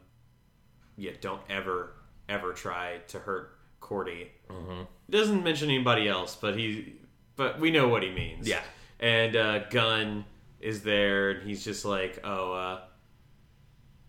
yeah, 0.98 1.12
don't 1.22 1.42
ever 1.50 1.94
ever 2.30 2.54
try 2.54 3.00
to 3.10 3.20
hurt 3.20 3.58
Cordy. 3.80 4.32
Mm-hmm. 4.50 4.84
Doesn't 5.10 5.44
mention 5.44 5.70
anybody 5.70 6.08
else, 6.08 6.36
but 6.40 6.58
he 6.58 6.94
but 7.36 7.60
we 7.60 7.72
know 7.72 7.88
what 7.88 8.04
he 8.04 8.12
means. 8.12 8.48
Yeah. 8.48 8.62
And 9.00 9.36
uh 9.36 9.60
Gunn 9.70 10.26
is 10.60 10.84
there 10.84 11.32
and 11.32 11.48
he's 11.48 11.64
just 11.64 11.86
like, 11.86 12.20
oh, 12.24 12.54
uh 12.54 12.80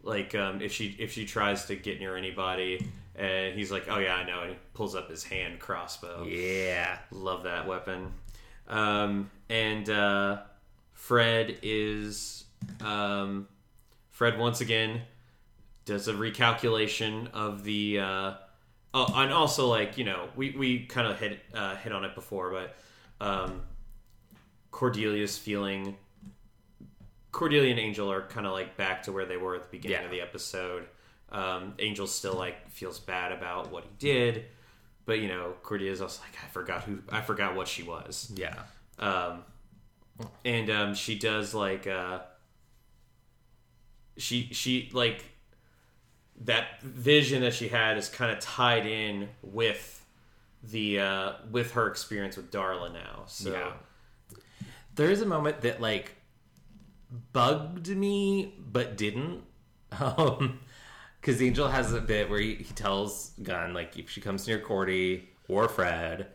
like 0.02 0.34
um, 0.34 0.60
if 0.60 0.72
she 0.72 0.96
if 0.98 1.12
she 1.12 1.24
tries 1.24 1.66
to 1.66 1.76
get 1.76 2.00
near 2.00 2.16
anybody 2.16 2.86
and 3.14 3.54
he's 3.54 3.70
like 3.70 3.84
oh 3.88 3.98
yeah 3.98 4.14
i 4.14 4.24
know 4.26 4.40
and 4.40 4.50
he 4.50 4.56
pulls 4.74 4.94
up 4.94 5.08
his 5.08 5.22
hand 5.22 5.58
crossbow 5.58 6.24
yeah 6.24 6.98
love 7.10 7.44
that 7.44 7.66
weapon 7.66 8.12
um, 8.68 9.30
and 9.50 9.90
uh, 9.90 10.40
fred 10.94 11.58
is 11.62 12.44
um, 12.80 13.46
fred 14.10 14.38
once 14.38 14.60
again 14.60 15.02
does 15.84 16.08
a 16.08 16.12
recalculation 16.12 17.30
of 17.32 17.64
the 17.64 17.98
uh, 18.00 18.34
oh, 18.94 19.12
and 19.16 19.32
also 19.32 19.66
like 19.68 19.98
you 19.98 20.04
know 20.04 20.28
we, 20.36 20.50
we 20.56 20.86
kind 20.86 21.06
of 21.08 21.18
hit 21.18 21.40
uh, 21.54 21.76
hit 21.76 21.92
on 21.92 22.04
it 22.04 22.14
before 22.14 22.50
but 22.50 22.76
um, 23.26 23.62
cordelia's 24.70 25.36
feeling 25.38 25.96
Cordelia 27.32 27.70
and 27.70 27.78
Angel 27.80 28.12
are 28.12 28.20
kind 28.26 28.46
of 28.46 28.52
like 28.52 28.76
back 28.76 29.04
to 29.04 29.12
where 29.12 29.24
they 29.24 29.38
were 29.38 29.56
at 29.56 29.62
the 29.62 29.68
beginning 29.70 30.00
Yeah. 30.00 30.04
of 30.04 30.10
the 30.10 30.20
episode. 30.20 30.86
Um, 31.30 31.72
Angel 31.78 32.06
still 32.06 32.34
like 32.34 32.70
feels 32.70 33.00
bad 33.00 33.32
about 33.32 33.72
what 33.72 33.84
he 33.84 33.90
did, 33.98 34.44
but 35.06 35.18
you 35.18 35.28
know 35.28 35.54
Cordelia's 35.62 36.02
also 36.02 36.20
like 36.22 36.36
I 36.44 36.48
forgot 36.48 36.82
who 36.82 36.98
I 37.08 37.22
forgot 37.22 37.56
what 37.56 37.68
she 37.68 37.84
was. 37.84 38.30
yeah 38.34 38.54
Um, 38.98 39.44
and 40.44 40.68
um, 40.70 40.94
she 40.94 41.18
does 41.18 41.54
like 41.54 41.86
uh, 41.86 42.18
she 44.18 44.48
she 44.52 44.90
like 44.92 45.24
that 46.44 46.80
vision 46.82 47.42
that 47.42 47.54
she 47.54 47.68
had 47.68 47.96
is 47.98 48.08
kind 48.08 48.32
of 48.32 48.40
tied 48.40 48.86
in 48.86 49.28
with 49.42 50.04
the 50.62 50.98
uh, 51.00 51.32
with 51.50 51.72
her 51.72 51.86
experience 51.88 52.36
with 52.36 52.50
Darla 52.50 52.92
now. 52.92 53.22
So 53.26 53.52
Yeah. 53.52 53.72
there 54.94 55.10
is 55.10 55.20
a 55.22 55.26
moment 55.26 55.60
that 55.62 55.80
like 55.80 56.16
bugged 57.32 57.88
me 57.88 58.54
but 58.58 58.96
didn't 58.96 59.42
um 60.00 60.60
because 61.20 61.42
angel 61.42 61.68
has 61.68 61.92
a 61.92 62.00
bit 62.00 62.30
where 62.30 62.40
he, 62.40 62.54
he 62.54 62.72
tells 62.72 63.32
gunn 63.42 63.74
like 63.74 63.98
if 63.98 64.08
she 64.08 64.20
comes 64.20 64.46
near 64.46 64.58
cordy 64.58 65.28
or 65.48 65.68
fred 65.68 66.28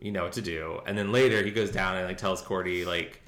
you 0.00 0.10
know 0.10 0.22
what 0.24 0.32
to 0.32 0.40
do 0.40 0.80
and 0.86 0.96
then 0.96 1.12
later 1.12 1.42
he 1.42 1.50
goes 1.50 1.70
down 1.70 1.94
and 1.96 2.06
like 2.06 2.16
tells 2.16 2.40
cordy 2.40 2.86
like 2.86 3.20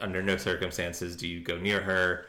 under 0.00 0.20
no 0.20 0.36
circumstances 0.36 1.14
do 1.14 1.28
you 1.28 1.40
go 1.40 1.56
near 1.58 1.80
her 1.80 2.26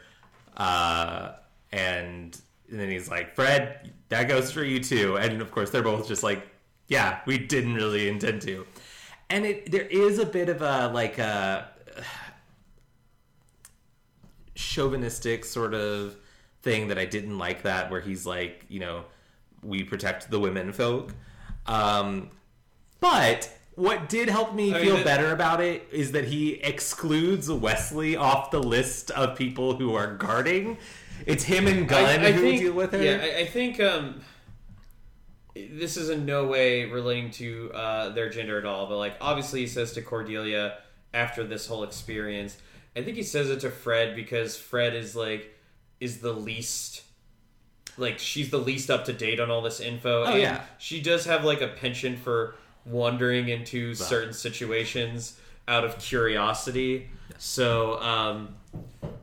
uh 0.56 1.32
and, 1.72 2.40
and 2.70 2.80
then 2.80 2.90
he's 2.90 3.08
like 3.10 3.34
fred 3.34 3.92
that 4.08 4.28
goes 4.28 4.50
for 4.50 4.64
you 4.64 4.80
too 4.80 5.16
and 5.16 5.40
of 5.40 5.50
course 5.50 5.70
they're 5.70 5.82
both 5.82 6.08
just 6.08 6.22
like 6.22 6.46
yeah 6.88 7.20
we 7.26 7.38
didn't 7.38 7.74
really 7.74 8.08
intend 8.08 8.40
to 8.42 8.66
and 9.30 9.44
it 9.44 9.70
there 9.70 9.86
is 9.86 10.18
a 10.18 10.26
bit 10.26 10.48
of 10.48 10.62
a 10.62 10.88
like 10.88 11.18
a 11.18 11.68
chauvinistic 14.54 15.44
sort 15.44 15.74
of 15.74 16.16
thing 16.62 16.88
that 16.88 16.98
I 16.98 17.04
didn't 17.04 17.38
like 17.38 17.62
that 17.62 17.90
where 17.90 18.00
he's 18.00 18.26
like, 18.26 18.64
you 18.68 18.80
know, 18.80 19.04
we 19.62 19.84
protect 19.84 20.30
the 20.30 20.40
women 20.40 20.72
folk. 20.72 21.12
Um, 21.66 22.30
but 23.00 23.50
what 23.74 24.08
did 24.08 24.28
help 24.28 24.54
me 24.54 24.74
I 24.74 24.82
feel 24.82 24.96
that- 24.96 25.04
better 25.04 25.32
about 25.32 25.60
it 25.60 25.86
is 25.92 26.12
that 26.12 26.24
he 26.24 26.54
excludes 26.54 27.50
Wesley 27.50 28.16
off 28.16 28.50
the 28.50 28.62
list 28.62 29.10
of 29.12 29.36
people 29.36 29.76
who 29.76 29.94
are 29.94 30.14
guarding. 30.14 30.78
It's 31.24 31.44
him 31.44 31.66
and 31.66 31.88
Gunn 31.88 32.20
who 32.20 32.52
deal 32.52 32.72
with 32.72 32.94
it. 32.94 33.04
Yeah, 33.04 33.24
I, 33.24 33.40
I 33.42 33.46
think 33.46 33.80
um, 33.80 34.20
this 35.54 35.96
is 35.96 36.10
in 36.10 36.26
no 36.26 36.46
way 36.46 36.84
relating 36.84 37.30
to 37.32 37.70
uh, 37.72 38.08
their 38.10 38.28
gender 38.28 38.58
at 38.58 38.64
all. 38.64 38.86
But 38.86 38.98
like, 38.98 39.16
obviously, 39.20 39.60
he 39.60 39.66
says 39.66 39.92
to 39.92 40.02
Cordelia 40.02 40.78
after 41.14 41.44
this 41.44 41.66
whole 41.66 41.82
experience, 41.82 42.56
I 42.94 43.02
think 43.02 43.16
he 43.16 43.22
says 43.22 43.50
it 43.50 43.60
to 43.60 43.70
Fred 43.70 44.14
because 44.14 44.56
Fred 44.56 44.94
is 44.94 45.16
like 45.16 45.54
is 46.00 46.18
the 46.18 46.32
least 46.32 47.02
like 47.96 48.18
she's 48.18 48.50
the 48.50 48.58
least 48.58 48.90
up 48.90 49.06
to 49.06 49.12
date 49.12 49.40
on 49.40 49.50
all 49.50 49.62
this 49.62 49.80
info. 49.80 50.24
Oh, 50.24 50.32
and 50.32 50.40
yeah. 50.40 50.62
she 50.78 51.00
does 51.00 51.24
have 51.26 51.44
like 51.44 51.60
a 51.60 51.68
penchant 51.68 52.18
for 52.18 52.56
wandering 52.84 53.48
into 53.48 53.94
certain 53.94 54.32
situations 54.32 55.38
out 55.66 55.84
of 55.84 55.98
curiosity. 55.98 57.08
So 57.38 58.00
um, 58.00 58.54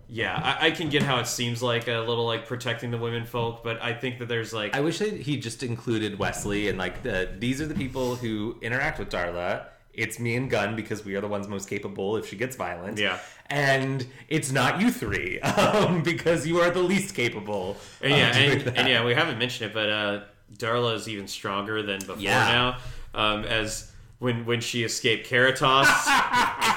yeah, 0.08 0.58
I, 0.62 0.68
I 0.68 0.72
can 0.72 0.90
get 0.90 1.02
how 1.04 1.20
it 1.20 1.28
seems 1.28 1.64
like 1.64 1.88
a 1.88 2.00
little 2.00 2.26
like 2.26 2.48
protecting 2.48 2.92
the 2.92 2.98
women 2.98 3.26
folk, 3.26 3.64
but 3.64 3.82
I 3.82 3.94
think 3.94 4.20
that 4.20 4.28
there's 4.28 4.54
like 4.54 4.76
I 4.76 4.82
wish 4.82 5.00
that 5.00 5.14
he 5.14 5.38
just 5.38 5.64
included 5.64 6.20
Wesley 6.20 6.70
and 6.70 6.78
like 6.78 7.02
the 7.04 7.30
these 7.40 7.62
are 7.62 7.66
the 7.66 7.76
people 7.76 8.16
who 8.16 8.58
interact 8.62 9.00
with 9.00 9.10
Darla. 9.10 9.66
It's 9.94 10.20
me 10.20 10.36
and 10.36 10.50
Gunn 10.50 10.76
because 10.76 11.06
we 11.06 11.16
are 11.16 11.22
the 11.22 11.28
ones 11.28 11.48
most 11.48 11.70
capable 11.70 12.18
if 12.18 12.28
she 12.28 12.36
gets 12.36 12.56
violent. 12.56 12.98
Yeah. 12.98 13.20
and 13.48 14.06
it's 14.28 14.52
not 14.52 14.82
you 14.82 14.90
three 14.92 15.40
um, 15.42 16.02
because 16.02 16.48
you 16.48 16.60
are 16.62 16.72
the 16.72 16.82
least 16.82 17.14
capable. 17.16 17.78
And 18.02 18.12
yeah, 18.12 18.36
and, 18.36 18.78
and 18.78 18.88
yeah, 18.88 19.06
we 19.06 19.14
haven't 19.14 19.38
mentioned 19.38 19.70
it, 19.70 19.74
but 19.74 19.90
uh, 19.90 20.22
Darla 20.58 20.96
is 20.96 21.08
even 21.08 21.28
stronger 21.28 21.84
than 21.84 22.00
before 22.00 22.18
Yeah. 22.18 22.46
now. 22.52 22.78
Um, 23.16 23.44
as 23.46 23.92
when 24.24 24.46
when 24.46 24.62
she 24.62 24.86
escaped 24.86 25.28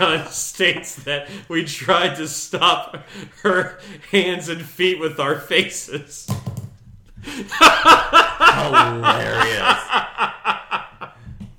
Gunn 0.00 0.26
states 0.30 0.96
that 1.04 1.28
we 1.48 1.64
tried 1.64 2.16
to 2.16 2.26
stop 2.26 2.96
her 3.42 3.78
hands 4.10 4.48
and 4.48 4.62
feet 4.62 4.98
with 4.98 5.20
our 5.20 5.38
faces. 5.38 6.28
hilarious. 7.22 7.52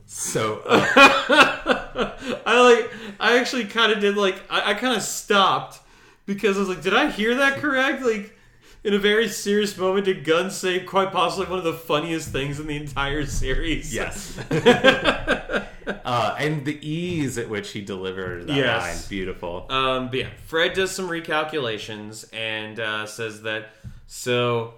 so 0.05 0.61
uh, 0.65 0.85
I 2.45 2.61
like. 2.61 2.91
I 3.19 3.39
actually 3.39 3.65
kind 3.65 3.91
of 3.93 3.99
did 3.99 4.15
like. 4.17 4.43
I, 4.49 4.71
I 4.71 4.73
kind 4.73 4.95
of 4.95 5.01
stopped 5.01 5.79
because 6.25 6.57
I 6.57 6.59
was 6.59 6.69
like, 6.69 6.81
"Did 6.81 6.93
I 6.93 7.09
hear 7.09 7.35
that 7.35 7.59
correct?" 7.59 8.03
Like, 8.03 8.37
in 8.83 8.93
a 8.93 8.99
very 8.99 9.27
serious 9.27 9.77
moment, 9.77 10.05
did 10.05 10.23
Gunn 10.23 10.51
say 10.51 10.79
quite 10.79 11.11
possibly 11.11 11.49
one 11.49 11.59
of 11.59 11.65
the 11.65 11.73
funniest 11.73 12.29
things 12.29 12.59
in 12.59 12.67
the 12.67 12.75
entire 12.75 13.25
series? 13.25 13.93
yes, 13.93 14.37
uh, 16.05 16.35
and 16.39 16.65
the 16.65 16.77
ease 16.87 17.37
at 17.37 17.49
which 17.49 17.71
he 17.71 17.81
delivered 17.81 18.47
that 18.47 18.55
Yes. 18.55 18.81
line, 18.83 19.09
beautiful. 19.09 19.65
Um, 19.69 20.07
but 20.09 20.19
yeah, 20.19 20.29
Fred 20.45 20.73
does 20.73 20.91
some 20.91 21.07
recalculations 21.09 22.25
and 22.33 22.79
uh, 22.79 23.05
says 23.05 23.41
that 23.43 23.69
so 24.07 24.73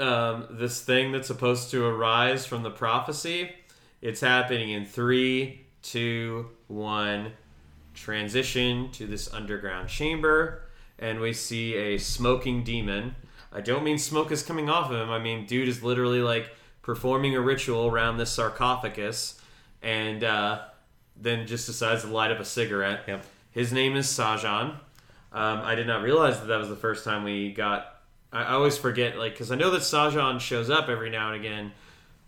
um, 0.00 0.46
this 0.50 0.80
thing 0.82 1.12
that's 1.12 1.26
supposed 1.26 1.70
to 1.70 1.84
arise 1.84 2.44
from 2.46 2.62
the 2.62 2.70
prophecy, 2.70 3.50
it's 4.02 4.20
happening 4.20 4.70
in 4.70 4.84
three, 4.84 5.66
two, 5.82 6.50
one. 6.68 7.32
Transition 7.94 8.90
to 8.92 9.06
this 9.06 9.32
underground 9.32 9.88
chamber, 9.88 10.60
and 10.98 11.18
we 11.18 11.32
see 11.32 11.74
a 11.74 11.96
smoking 11.96 12.62
demon. 12.62 13.14
I 13.50 13.62
don't 13.62 13.82
mean 13.84 13.96
smoke 13.96 14.30
is 14.30 14.42
coming 14.42 14.68
off 14.68 14.90
of 14.90 15.00
him. 15.00 15.08
I 15.08 15.18
mean, 15.18 15.46
dude 15.46 15.66
is 15.66 15.82
literally 15.82 16.20
like 16.20 16.50
performing 16.82 17.34
a 17.34 17.40
ritual 17.40 17.86
around 17.86 18.18
this 18.18 18.30
sarcophagus, 18.30 19.35
and 19.82 20.24
uh, 20.24 20.60
then 21.16 21.46
just 21.46 21.66
decides 21.66 22.02
to 22.02 22.08
light 22.08 22.30
up 22.30 22.40
a 22.40 22.44
cigarette. 22.44 23.04
Yep. 23.06 23.24
His 23.50 23.72
name 23.72 23.96
is 23.96 24.06
Sahjhan. 24.06 24.76
Um, 25.32 25.60
I 25.60 25.74
did 25.74 25.86
not 25.86 26.02
realize 26.02 26.40
that 26.40 26.46
that 26.46 26.58
was 26.58 26.68
the 26.68 26.76
first 26.76 27.04
time 27.04 27.24
we 27.24 27.52
got. 27.52 28.00
I, 28.32 28.42
I 28.42 28.52
always 28.52 28.78
forget, 28.78 29.16
like, 29.16 29.32
because 29.32 29.50
I 29.50 29.56
know 29.56 29.70
that 29.70 29.82
Sahjhan 29.82 30.40
shows 30.40 30.70
up 30.70 30.88
every 30.88 31.10
now 31.10 31.32
and 31.32 31.44
again. 31.44 31.72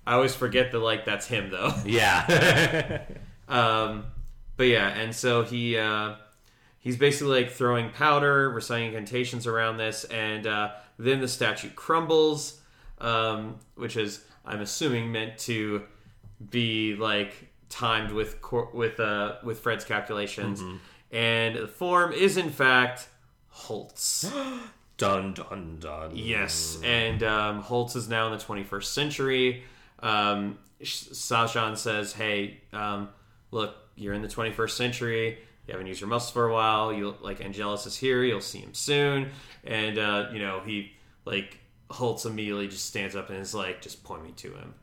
I 0.06 0.14
always 0.14 0.34
forget 0.34 0.72
that, 0.72 0.78
like, 0.78 1.04
that's 1.04 1.26
him 1.26 1.50
though. 1.50 1.72
yeah, 1.84 3.02
Um, 3.48 4.04
but 4.56 4.64
yeah, 4.64 4.88
and 4.88 5.14
so 5.14 5.42
he 5.42 5.78
uh, 5.78 6.14
he's 6.78 6.96
basically 6.96 7.42
like 7.42 7.52
throwing 7.52 7.90
powder, 7.90 8.50
reciting 8.50 8.88
incantations 8.88 9.46
around 9.46 9.78
this, 9.78 10.04
and 10.04 10.46
uh, 10.46 10.72
then 10.98 11.20
the 11.20 11.28
statue 11.28 11.70
crumbles, 11.70 12.60
um, 13.00 13.56
which 13.74 13.96
is 13.96 14.24
I'm 14.44 14.60
assuming 14.60 15.10
meant 15.12 15.38
to 15.40 15.82
be 16.50 16.94
like 16.94 17.48
timed 17.68 18.12
with 18.12 18.40
cor- 18.40 18.70
with 18.72 19.00
uh, 19.00 19.36
with 19.42 19.60
Fred's 19.60 19.84
calculations, 19.84 20.62
and 21.10 21.56
the 21.56 21.68
form 21.68 22.12
is 22.12 22.36
in 22.36 22.50
fact 22.50 23.08
Holtz. 23.48 24.30
dun 24.96 25.32
dun 25.32 25.78
dun. 25.80 26.10
Yes, 26.14 26.78
and 26.82 27.22
um, 27.22 27.62
Holtz 27.62 27.96
is 27.96 28.08
now 28.08 28.26
in 28.26 28.36
the 28.36 28.44
21st 28.44 28.84
century. 28.84 29.62
Um, 30.00 30.58
Sahjhan 30.82 31.76
says, 31.76 32.12
"Hey, 32.12 32.60
um, 32.72 33.08
look, 33.50 33.76
you're 33.96 34.14
in 34.14 34.22
the 34.22 34.28
21st 34.28 34.70
century. 34.70 35.38
You 35.66 35.72
haven't 35.72 35.86
used 35.86 36.00
your 36.00 36.08
muscles 36.08 36.32
for 36.32 36.48
a 36.48 36.52
while. 36.52 36.92
You 36.92 37.14
like 37.20 37.44
Angelus 37.44 37.86
is 37.86 37.96
here. 37.96 38.24
You'll 38.24 38.40
see 38.40 38.58
him 38.60 38.74
soon." 38.74 39.30
And 39.64 39.98
uh, 39.98 40.28
you 40.32 40.38
know, 40.38 40.60
he 40.64 40.92
like 41.24 41.58
Holtz 41.90 42.24
immediately 42.24 42.68
just 42.68 42.86
stands 42.86 43.16
up 43.16 43.30
and 43.30 43.38
is 43.38 43.54
like, 43.54 43.80
"Just 43.82 44.04
point 44.04 44.24
me 44.24 44.32
to 44.36 44.52
him." 44.54 44.74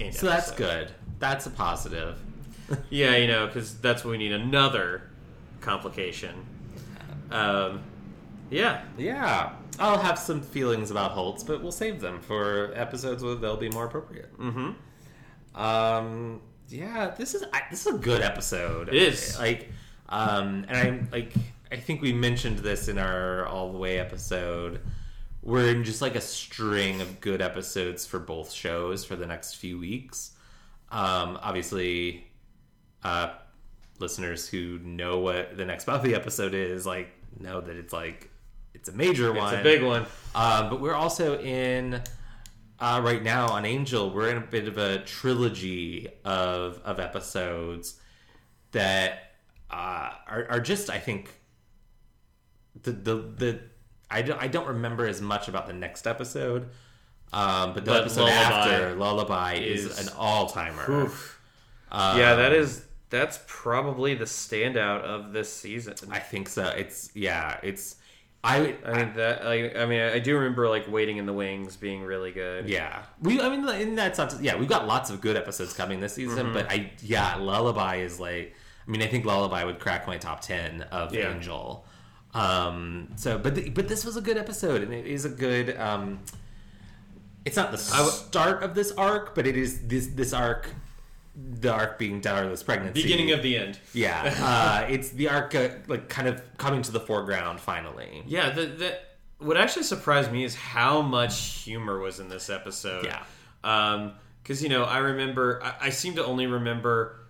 End 0.00 0.14
So 0.14 0.26
that's 0.26 0.48
episode. 0.48 0.86
good. 0.86 0.92
That's 1.18 1.46
a 1.46 1.50
positive. 1.50 2.18
Yeah, 2.88 3.16
you 3.16 3.26
know, 3.26 3.46
because 3.46 3.78
that's 3.80 4.04
when 4.04 4.12
we 4.12 4.18
need 4.18 4.32
another 4.32 5.02
complication. 5.60 6.46
Um, 7.30 7.82
yeah, 8.50 8.82
Yeah, 8.96 9.52
I'll 9.78 9.98
have 9.98 10.18
some 10.18 10.40
feelings 10.42 10.90
about 10.90 11.12
Holtz, 11.12 11.42
but 11.42 11.62
we'll 11.62 11.72
save 11.72 12.00
them 12.00 12.20
for 12.20 12.72
episodes 12.74 13.22
where 13.22 13.34
they'll 13.34 13.56
be 13.56 13.70
more 13.70 13.86
appropriate. 13.86 14.36
mm-hmm. 14.38 14.70
Um, 15.60 16.40
yeah, 16.68 17.12
this 17.16 17.34
is 17.34 17.44
I, 17.52 17.62
this 17.70 17.86
is 17.86 17.94
a 17.94 17.98
good 17.98 18.22
episode. 18.22 18.88
It 18.88 18.94
is. 18.94 19.38
like, 19.38 19.68
um, 20.08 20.64
and 20.68 20.76
I'm 20.76 21.08
like, 21.10 21.32
I 21.72 21.76
think 21.76 22.02
we 22.02 22.12
mentioned 22.12 22.58
this 22.60 22.88
in 22.88 22.98
our 22.98 23.46
all 23.46 23.72
the 23.72 23.78
way 23.78 23.98
episode. 23.98 24.80
We're 25.42 25.70
in 25.70 25.84
just 25.84 26.02
like 26.02 26.16
a 26.16 26.20
string 26.20 27.00
of 27.00 27.20
good 27.20 27.40
episodes 27.40 28.04
for 28.04 28.18
both 28.18 28.52
shows 28.52 29.04
for 29.04 29.16
the 29.16 29.26
next 29.26 29.54
few 29.54 29.78
weeks. 29.78 30.32
Um, 30.90 31.38
obviously, 31.40 32.30
uh, 33.02 33.34
listeners 33.98 34.48
who 34.48 34.78
know 34.80 35.18
what 35.20 35.56
the 35.56 35.64
next 35.64 35.86
Buffy 35.86 36.14
episode 36.14 36.52
is, 36.52 36.84
like, 36.84 37.08
know 37.38 37.60
that 37.60 37.76
it's 37.76 37.92
like 37.92 38.30
it's 38.74 38.88
a 38.88 38.92
major 38.92 39.32
one. 39.32 39.54
it's 39.54 39.60
a 39.60 39.64
big 39.64 39.82
one. 39.82 40.06
Uh, 40.34 40.68
but 40.68 40.80
we're 40.80 40.94
also 40.94 41.38
in 41.38 42.02
uh, 42.78 43.00
right 43.02 43.22
now 43.22 43.48
on 43.48 43.64
Angel. 43.64 44.10
We're 44.10 44.30
in 44.30 44.36
a 44.36 44.46
bit 44.46 44.68
of 44.68 44.78
a 44.78 44.98
trilogy 45.04 46.08
of 46.24 46.80
of 46.84 47.00
episodes 47.00 48.00
that 48.72 49.32
uh, 49.70 50.10
are, 50.26 50.46
are 50.50 50.60
just, 50.60 50.90
I 50.90 50.98
think, 50.98 51.30
the 52.82 52.92
the 52.92 53.14
the 53.14 53.60
I 54.10 54.22
don't 54.22 54.42
I 54.42 54.48
don't 54.48 54.66
remember 54.68 55.06
as 55.06 55.20
much 55.20 55.48
about 55.48 55.66
the 55.66 55.72
next 55.72 56.06
episode. 56.06 56.68
Um, 57.32 57.74
but 57.74 57.84
the 57.84 57.92
But 57.92 58.00
episode 58.02 58.22
Lullaby 58.24 58.42
after 58.42 58.94
Lullaby 58.96 59.54
is, 59.54 59.84
is- 59.84 60.06
an 60.08 60.12
all 60.18 60.48
timer. 60.48 60.90
Oof. 60.90 61.40
yeah, 61.92 62.34
that 62.34 62.52
is 62.52 62.84
that's 63.08 63.40
probably 63.46 64.14
the 64.14 64.24
standout 64.24 65.02
of 65.02 65.32
this 65.32 65.52
season. 65.52 65.94
I 66.10 66.18
think 66.18 66.48
so. 66.48 66.66
It's 66.68 67.10
yeah. 67.14 67.58
It's 67.62 67.96
I. 68.42 68.74
I 68.84 68.92
mean 69.04 69.12
that. 69.16 69.46
I, 69.46 69.82
I 69.82 69.86
mean, 69.86 70.00
I 70.00 70.18
do 70.18 70.34
remember 70.36 70.68
like 70.68 70.90
waiting 70.90 71.18
in 71.18 71.26
the 71.26 71.32
wings 71.32 71.76
being 71.76 72.02
really 72.02 72.32
good. 72.32 72.68
Yeah, 72.68 73.02
we. 73.20 73.40
I 73.40 73.48
mean, 73.54 73.68
in 73.80 73.94
that 73.96 74.16
sense, 74.16 74.36
yeah, 74.40 74.56
we've 74.56 74.68
got 74.68 74.86
lots 74.86 75.10
of 75.10 75.20
good 75.20 75.36
episodes 75.36 75.72
coming 75.72 76.00
this 76.00 76.14
season. 76.14 76.46
Mm-hmm. 76.46 76.54
But 76.54 76.70
I, 76.70 76.90
yeah, 77.02 77.36
Lullaby 77.36 77.96
is 77.96 78.18
like. 78.18 78.54
I 78.86 78.90
mean, 78.90 79.02
I 79.02 79.06
think 79.06 79.24
Lullaby 79.24 79.62
would 79.64 79.78
crack 79.78 80.06
my 80.06 80.16
top 80.16 80.40
ten 80.40 80.82
of 80.90 81.14
Yeah. 81.14 81.32
Angel. 81.32 81.84
Um. 82.34 83.08
So, 83.16 83.38
but 83.38 83.54
the, 83.54 83.70
but 83.70 83.88
this 83.88 84.04
was 84.04 84.16
a 84.16 84.20
good 84.20 84.36
episode, 84.38 84.82
and 84.82 84.92
it 84.92 85.06
is 85.06 85.24
a 85.24 85.28
good. 85.30 85.76
Um. 85.76 86.20
It's 87.44 87.56
not 87.56 87.70
the 87.72 87.78
start 87.78 88.62
of 88.62 88.74
this 88.74 88.92
arc, 88.92 89.34
but 89.34 89.46
it 89.46 89.56
is 89.56 89.86
this 89.88 90.06
this 90.08 90.32
arc. 90.32 90.68
The 91.36 91.72
arc 91.72 91.98
being 91.98 92.20
Darla's 92.20 92.62
pregnancy. 92.62 93.02
Beginning 93.02 93.30
of 93.30 93.42
the 93.42 93.56
end. 93.56 93.78
yeah. 93.94 94.34
Uh, 94.84 94.92
it's 94.92 95.10
the 95.10 95.28
arc 95.28 95.54
uh, 95.54 95.68
like 95.86 96.08
kind 96.08 96.28
of 96.28 96.42
coming 96.58 96.82
to 96.82 96.92
the 96.92 97.00
foreground 97.00 97.60
finally. 97.60 98.24
Yeah. 98.26 98.50
The, 98.50 98.66
the 98.66 98.98
what 99.38 99.56
actually 99.56 99.84
surprised 99.84 100.30
me 100.30 100.44
is 100.44 100.54
how 100.54 101.00
much 101.02 101.62
humor 101.62 101.98
was 101.98 102.20
in 102.20 102.28
this 102.28 102.50
episode. 102.50 103.06
Yeah. 103.06 103.22
Um. 103.64 104.12
Because 104.42 104.62
you 104.62 104.68
know, 104.68 104.84
I 104.84 104.98
remember. 104.98 105.62
I, 105.62 105.86
I 105.86 105.90
seem 105.90 106.16
to 106.16 106.24
only 106.24 106.46
remember 106.46 107.20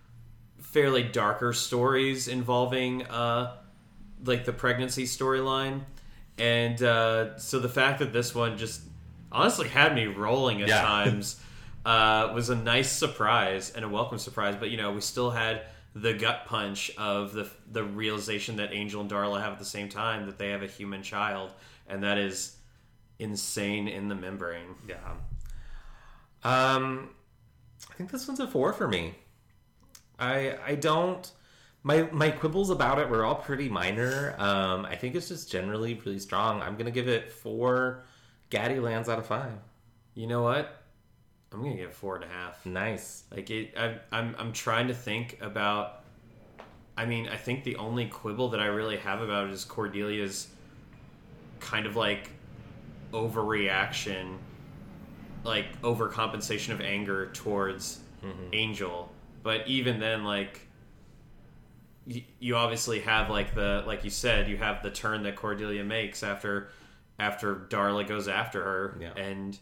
fairly 0.60 1.02
darker 1.02 1.52
stories 1.52 2.27
involving 2.28 3.05
uh 3.06 3.56
like 4.24 4.44
the 4.44 4.52
pregnancy 4.52 5.05
storyline 5.05 5.80
and 6.38 6.82
uh 6.82 7.36
so 7.38 7.59
the 7.59 7.68
fact 7.68 7.98
that 8.01 8.12
this 8.12 8.34
one 8.34 8.56
just 8.59 8.82
honestly 9.32 9.68
had 9.68 9.94
me 9.94 10.06
rolling 10.06 10.62
at 10.62 10.68
Yeah. 10.68 10.82
times 10.82 11.40
uh 11.86 12.30
was 12.34 12.51
a 12.51 12.56
nice 12.56 12.90
surprise 12.90 13.72
and 13.74 13.84
a 13.84 13.88
welcome 13.88 14.18
surprise 14.18 14.56
but 14.59 14.70
you 14.70 14.76
know 14.76 14.92
we 14.92 15.01
still 15.01 15.30
had 15.30 15.62
the 15.94 16.12
gut 16.14 16.44
punch 16.47 16.90
of 16.98 17.32
the 17.32 17.51
the 17.72 17.82
realization 17.82 18.56
that 18.56 18.72
Angel 18.72 19.01
and 19.01 19.10
Darla 19.10 19.40
have 19.40 19.55
at 19.55 19.59
the 19.59 19.64
same 19.64 19.88
time 19.88 20.26
that 20.26 20.38
they 20.38 20.51
have 20.51 20.62
a 20.62 20.66
human 20.68 21.02
child 21.02 21.52
and 21.88 22.02
that 22.05 22.16
is 22.18 22.56
insane 23.18 23.88
in 23.88 24.09
the 24.09 24.14
membrane 24.14 24.76
Yeah. 24.88 24.97
Um, 26.42 27.10
I 27.90 27.94
think 27.94 28.10
this 28.10 28.26
one's 28.28 28.40
a 28.40 28.47
four 28.47 28.72
for 28.72 28.88
me. 28.88 29.14
I 30.18 30.56
I 30.66 30.74
don't 30.74 31.30
my 31.82 32.09
my 32.12 32.31
quibbles 32.31 32.70
about 32.70 32.98
it 32.98 33.09
were 33.09 33.24
all 33.24 33.36
pretty 33.36 33.69
minor. 33.69 34.35
Um, 34.39 34.85
I 34.85 34.97
think 34.97 35.15
it's 35.15 35.28
just 35.28 35.51
generally 35.51 35.94
really 36.05 36.19
strong. 36.19 36.61
I'm 36.62 36.77
gonna 36.77 36.90
give 36.90 37.09
it 37.09 37.31
four 37.31 38.05
Gaddy 38.51 38.81
lands 38.81 39.09
out 39.09 39.19
of 39.19 39.27
five. 39.27 39.59
You 40.15 40.27
know 40.27 40.43
what? 40.43 40.82
I'm 41.52 41.62
gonna 41.62 41.77
give 41.77 41.90
it 41.90 41.94
four 41.94 42.16
and 42.16 42.24
a 42.24 42.28
half. 42.28 42.65
Nice. 42.66 43.24
Like 43.31 43.51
it, 43.51 43.74
I, 43.77 43.97
I'm 44.12 44.35
I'm 44.39 44.52
trying 44.52 44.89
to 44.89 44.94
think 44.94 45.39
about. 45.40 46.05
I 46.97 47.07
mean, 47.07 47.28
I 47.28 47.36
think 47.36 47.65
the 47.65 47.77
only 47.77 48.07
quibble 48.07 48.51
that 48.51 48.61
I 48.61 48.66
really 48.66 48.98
have 48.98 49.23
about 49.23 49.47
it 49.48 49.52
is 49.52 49.65
Cordelia's 49.65 50.48
kind 51.59 51.86
of 51.86 51.97
like 51.97 52.31
overreaction, 53.12 54.36
like 55.44 55.81
overcompensation 55.81 56.73
of 56.74 56.82
anger 56.82 57.31
towards 57.32 58.01
Angel. 58.52 59.11
But 59.43 59.66
even 59.66 59.98
then, 59.98 60.24
like 60.24 60.61
you, 62.06 62.56
obviously 62.56 63.01
have 63.01 63.31
like 63.31 63.55
the 63.55 63.82
like 63.86 64.05
you 64.05 64.10
said, 64.10 64.48
you 64.48 64.56
have 64.56 64.82
the 64.82 64.90
turn 64.90 65.22
that 65.24 65.36
Cordelia 65.36 65.85
makes 65.85 66.22
after 66.22 66.70
after 67.18 67.55
Darla 67.55 68.06
goes 68.06 68.28
after 68.28 68.62
her, 68.62 68.98
Yeah. 69.01 69.12
and 69.14 69.59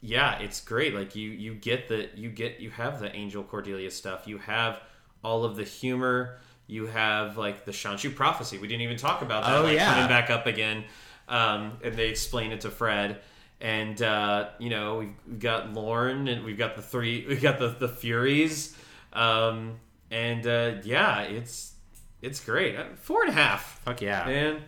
yeah, 0.00 0.38
it's 0.38 0.60
great. 0.60 0.94
Like 0.94 1.16
you 1.16 1.30
you 1.30 1.54
get 1.54 1.88
the 1.88 2.08
you 2.14 2.28
get 2.30 2.60
you 2.60 2.70
have 2.70 3.00
the 3.00 3.14
Angel 3.14 3.42
Cordelia 3.42 3.90
stuff. 3.90 4.26
You 4.26 4.38
have 4.38 4.80
all 5.24 5.44
of 5.44 5.56
the 5.56 5.64
humor. 5.64 6.38
You 6.66 6.86
have 6.86 7.36
like 7.38 7.64
the 7.64 7.72
Shanshu 7.72 8.14
prophecy. 8.14 8.58
We 8.58 8.68
didn't 8.68 8.82
even 8.82 8.96
talk 8.96 9.22
about 9.22 9.44
that. 9.44 9.56
Oh, 9.58 9.62
like, 9.62 9.74
yeah. 9.74 9.94
coming 9.94 10.08
back 10.08 10.30
up 10.30 10.46
again, 10.46 10.84
um, 11.28 11.78
and 11.82 11.94
they 11.94 12.08
explain 12.08 12.52
it 12.52 12.60
to 12.62 12.70
Fred. 12.70 13.20
And 13.60 14.00
uh, 14.02 14.48
you 14.58 14.68
know 14.68 14.98
we've, 14.98 15.12
we've 15.26 15.38
got 15.40 15.72
Lorne, 15.72 16.28
and 16.28 16.44
we've 16.44 16.58
got 16.58 16.76
the 16.76 16.82
three. 16.82 17.24
we've 17.28 17.40
got 17.42 17.58
the 17.58 17.68
the 17.68 17.88
Furies, 17.88 18.76
um, 19.12 19.76
and 20.10 20.46
uh, 20.46 20.74
yeah, 20.84 21.22
it's 21.22 21.74
it's 22.22 22.44
great. 22.44 22.76
Uh, 22.76 22.84
Four 23.00 23.22
and 23.22 23.30
a 23.30 23.34
half 23.34 23.80
Fuck 23.84 24.00
yeah. 24.02 24.24
man. 24.26 24.62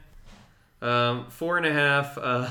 Um, 0.81 1.27
four 1.31 1.57
and 1.57 1.67
a 1.67 1.73
half. 1.73 2.17
Uh, 2.19 2.51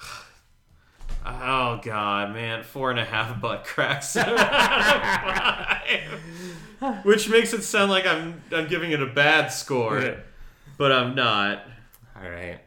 oh 1.26 1.80
god, 1.82 2.32
man, 2.32 2.62
four 2.62 2.90
and 2.90 3.00
a 3.00 3.04
half 3.04 3.40
butt 3.40 3.64
cracks, 3.64 4.16
out 4.16 4.28
of 4.28 4.38
five. 6.80 7.04
which 7.04 7.28
makes 7.28 7.52
it 7.52 7.62
sound 7.62 7.90
like 7.90 8.06
I'm 8.06 8.42
I'm 8.52 8.68
giving 8.68 8.92
it 8.92 9.02
a 9.02 9.06
bad 9.06 9.48
score, 9.48 10.16
but 10.78 10.92
I'm 10.92 11.14
not. 11.14 11.64
All 12.16 12.28
right. 12.30 12.60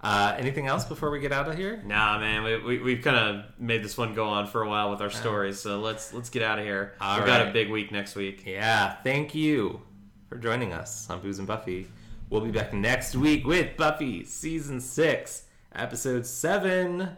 Uh, 0.00 0.34
anything 0.38 0.68
else 0.68 0.84
before 0.84 1.10
we 1.10 1.18
get 1.18 1.32
out 1.32 1.48
of 1.48 1.56
here? 1.56 1.82
Nah, 1.84 2.18
man, 2.20 2.44
we, 2.44 2.56
we 2.58 2.78
we've 2.78 3.02
kind 3.02 3.16
of 3.16 3.44
made 3.58 3.82
this 3.82 3.98
one 3.98 4.14
go 4.14 4.28
on 4.28 4.46
for 4.46 4.62
a 4.62 4.68
while 4.68 4.90
with 4.90 5.00
our 5.00 5.10
stories, 5.10 5.58
so 5.58 5.80
let's 5.80 6.14
let's 6.14 6.30
get 6.30 6.42
out 6.42 6.58
of 6.58 6.64
here. 6.64 6.94
All 7.00 7.18
We've 7.18 7.26
got 7.26 7.48
a 7.48 7.50
big 7.50 7.68
week 7.68 7.90
next 7.90 8.14
week. 8.14 8.44
Yeah. 8.46 8.94
Thank 9.02 9.34
you 9.34 9.80
for 10.28 10.36
joining 10.36 10.72
us 10.72 11.10
on 11.10 11.20
Booze 11.20 11.38
and 11.40 11.48
Buffy. 11.48 11.88
We'll 12.30 12.42
be 12.42 12.52
back 12.52 12.72
next 12.72 13.16
week 13.16 13.44
with 13.44 13.76
Buffy 13.76 14.24
season 14.24 14.80
six, 14.80 15.44
episode 15.74 16.26
seven. 16.26 17.16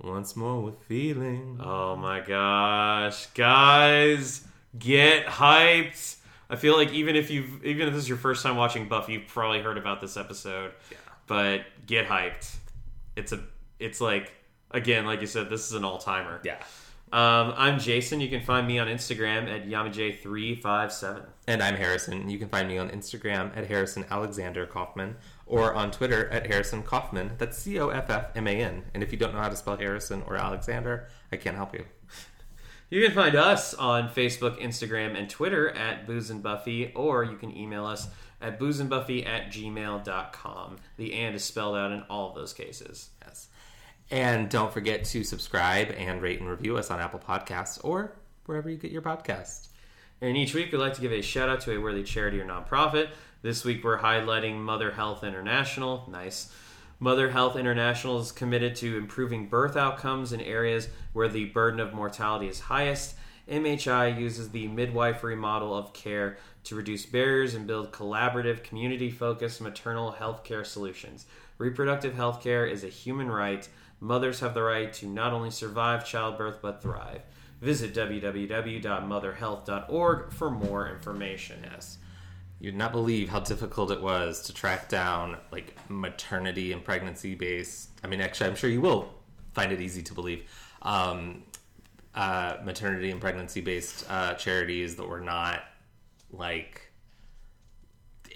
Once 0.00 0.34
more 0.34 0.60
with 0.60 0.80
feeling. 0.84 1.60
Oh 1.62 1.94
my 1.94 2.20
gosh, 2.20 3.26
guys, 3.26 4.44
get 4.76 5.26
hyped! 5.26 6.16
I 6.50 6.56
feel 6.56 6.76
like 6.76 6.92
even 6.92 7.14
if 7.14 7.30
you've 7.30 7.64
even 7.64 7.86
if 7.88 7.94
this 7.94 8.04
is 8.04 8.08
your 8.08 8.18
first 8.18 8.42
time 8.42 8.56
watching 8.56 8.88
Buffy, 8.88 9.12
you've 9.14 9.26
probably 9.28 9.60
heard 9.60 9.78
about 9.78 10.00
this 10.00 10.16
episode. 10.16 10.72
Yeah. 10.90 10.96
But 11.28 11.62
get 11.86 12.08
hyped! 12.08 12.56
It's 13.14 13.32
a 13.32 13.40
it's 13.78 14.00
like 14.00 14.32
again, 14.72 15.06
like 15.06 15.20
you 15.20 15.28
said, 15.28 15.48
this 15.48 15.66
is 15.66 15.74
an 15.74 15.84
all 15.84 15.98
timer. 15.98 16.40
Yeah. 16.42 16.56
Um, 17.10 17.54
I'm 17.56 17.78
Jason. 17.78 18.20
You 18.20 18.28
can 18.28 18.42
find 18.42 18.66
me 18.66 18.78
on 18.78 18.86
Instagram 18.86 19.48
at 19.48 19.66
yamaj357. 19.66 21.24
And 21.46 21.62
I'm 21.62 21.74
Harrison. 21.74 22.28
You 22.28 22.38
can 22.38 22.48
find 22.48 22.68
me 22.68 22.76
on 22.76 22.90
Instagram 22.90 23.56
at 23.56 23.66
Harrison 23.66 24.04
Alexander 24.10 24.66
Coffman 24.66 25.14
or 25.46 25.72
on 25.72 25.90
Twitter 25.90 26.28
at 26.28 26.46
Harrison 26.46 26.82
Coffman. 26.82 27.38
That's 27.38 27.56
C 27.56 27.78
O 27.80 27.88
F 27.88 28.10
F 28.10 28.26
M 28.34 28.46
A 28.46 28.50
N. 28.50 28.84
And 28.92 29.02
if 29.02 29.10
you 29.10 29.16
don't 29.16 29.32
know 29.32 29.40
how 29.40 29.48
to 29.48 29.56
spell 29.56 29.78
Harrison 29.78 30.22
or 30.26 30.36
Alexander, 30.36 31.08
I 31.32 31.36
can't 31.36 31.56
help 31.56 31.74
you. 31.74 31.86
You 32.90 33.04
can 33.04 33.14
find 33.14 33.34
us 33.34 33.74
on 33.74 34.08
Facebook, 34.08 34.60
Instagram, 34.62 35.18
and 35.18 35.28
Twitter 35.28 35.70
at 35.70 36.06
Booze 36.06 36.30
and 36.30 36.42
Buffy, 36.42 36.92
or 36.94 37.22
you 37.22 37.36
can 37.36 37.54
email 37.54 37.84
us 37.84 38.08
at 38.40 38.58
boozeandbuffy 38.58 39.26
at 39.26 39.50
gmail.com. 39.50 40.76
The 40.96 41.14
and 41.14 41.34
is 41.34 41.44
spelled 41.44 41.76
out 41.76 41.92
in 41.92 42.02
all 42.02 42.30
of 42.30 42.34
those 42.34 42.52
cases. 42.52 43.10
Yes. 43.22 43.48
And 44.10 44.48
don't 44.48 44.72
forget 44.72 45.04
to 45.06 45.24
subscribe 45.24 45.94
and 45.96 46.22
rate 46.22 46.40
and 46.40 46.48
review 46.48 46.76
us 46.78 46.90
on 46.90 47.00
Apple 47.00 47.20
Podcasts 47.20 47.78
or 47.84 48.16
wherever 48.46 48.70
you 48.70 48.76
get 48.76 48.90
your 48.90 49.02
podcast. 49.02 49.68
And 50.20 50.36
each 50.36 50.54
week, 50.54 50.72
we'd 50.72 50.78
like 50.78 50.94
to 50.94 51.00
give 51.00 51.12
a 51.12 51.22
shout 51.22 51.48
out 51.48 51.60
to 51.62 51.76
a 51.76 51.78
worthy 51.78 52.02
charity 52.02 52.40
or 52.40 52.46
nonprofit. 52.46 53.10
This 53.42 53.64
week, 53.64 53.84
we're 53.84 53.98
highlighting 53.98 54.56
Mother 54.56 54.90
Health 54.90 55.22
International. 55.22 56.08
Nice. 56.10 56.52
Mother 56.98 57.30
Health 57.30 57.54
International 57.54 58.18
is 58.18 58.32
committed 58.32 58.74
to 58.76 58.96
improving 58.96 59.48
birth 59.48 59.76
outcomes 59.76 60.32
in 60.32 60.40
areas 60.40 60.88
where 61.12 61.28
the 61.28 61.44
burden 61.44 61.78
of 61.78 61.94
mortality 61.94 62.48
is 62.48 62.58
highest. 62.58 63.14
MHI 63.48 64.18
uses 64.18 64.50
the 64.50 64.66
midwifery 64.66 65.36
model 65.36 65.76
of 65.76 65.92
care 65.92 66.38
to 66.64 66.74
reduce 66.74 67.06
barriers 67.06 67.54
and 67.54 67.66
build 67.66 67.92
collaborative, 67.92 68.62
community 68.62 69.10
focused 69.10 69.60
maternal 69.60 70.12
health 70.12 70.44
care 70.44 70.64
solutions. 70.64 71.26
Reproductive 71.58 72.14
health 72.14 72.42
care 72.42 72.64
is 72.66 72.84
a 72.84 72.88
human 72.88 73.30
right. 73.30 73.68
Mothers 74.00 74.40
have 74.40 74.54
the 74.54 74.62
right 74.62 74.92
to 74.94 75.06
not 75.06 75.32
only 75.32 75.50
survive 75.50 76.04
childbirth 76.06 76.62
but 76.62 76.82
thrive. 76.82 77.22
Visit 77.60 77.92
www.motherhealth.org 77.94 80.32
for 80.32 80.50
more 80.50 80.88
information. 80.88 81.60
Yes. 81.64 81.98
You'd 82.60 82.76
not 82.76 82.92
believe 82.92 83.28
how 83.28 83.40
difficult 83.40 83.90
it 83.90 84.00
was 84.00 84.42
to 84.42 84.54
track 84.54 84.88
down 84.88 85.38
like 85.50 85.76
maternity 85.88 86.72
and 86.72 86.84
pregnancy 86.84 87.34
based. 87.34 87.90
I 88.04 88.06
mean, 88.08 88.20
actually, 88.20 88.50
I'm 88.50 88.56
sure 88.56 88.70
you 88.70 88.80
will 88.80 89.12
find 89.52 89.72
it 89.72 89.80
easy 89.80 90.02
to 90.02 90.14
believe. 90.14 90.44
Um, 90.82 91.42
uh, 92.14 92.58
maternity 92.64 93.10
and 93.10 93.20
pregnancy 93.20 93.60
based 93.60 94.04
uh, 94.08 94.34
charities 94.34 94.94
that 94.96 95.08
were 95.08 95.20
not 95.20 95.62
like 96.30 96.90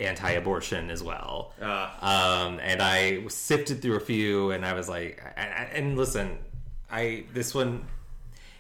anti-abortion 0.01 0.91
as 0.91 1.03
well. 1.03 1.53
Uh, 1.61 1.91
Um, 2.01 2.59
and 2.61 2.81
I 2.83 3.27
sifted 3.29 3.83
through 3.83 3.97
a 3.97 4.01
few, 4.01 4.51
and 4.53 4.65
I 4.65 4.73
was 4.73 4.89
like, 4.89 5.23
and, 5.37 5.69
and 5.73 5.97
listen, 5.97 6.39
I 6.91 7.25
this 7.33 7.55
one, 7.55 7.87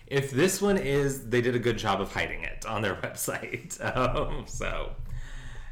if 0.06 0.30
this 0.30 0.60
one 0.60 0.76
is, 0.78 1.28
they 1.28 1.40
did 1.40 1.54
a 1.54 1.58
good 1.58 1.78
job 1.78 2.00
of 2.00 2.12
hiding 2.12 2.42
it 2.44 2.66
on 2.66 2.82
their 2.82 2.94
website. 3.02 3.80
Um, 3.96 4.44
so, 4.46 4.92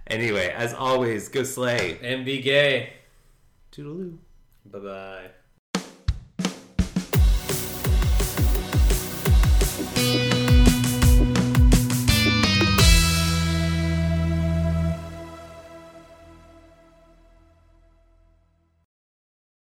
anyway, 0.07 0.53
as 0.57 0.73
always, 0.75 1.29
go 1.29 1.43
slay. 1.43 1.99
and 2.03 2.25
be 2.25 2.41
gay. 2.41 2.95
Toodaloo. 3.73 4.17
Bye 4.67 4.79
bye. 4.79 5.31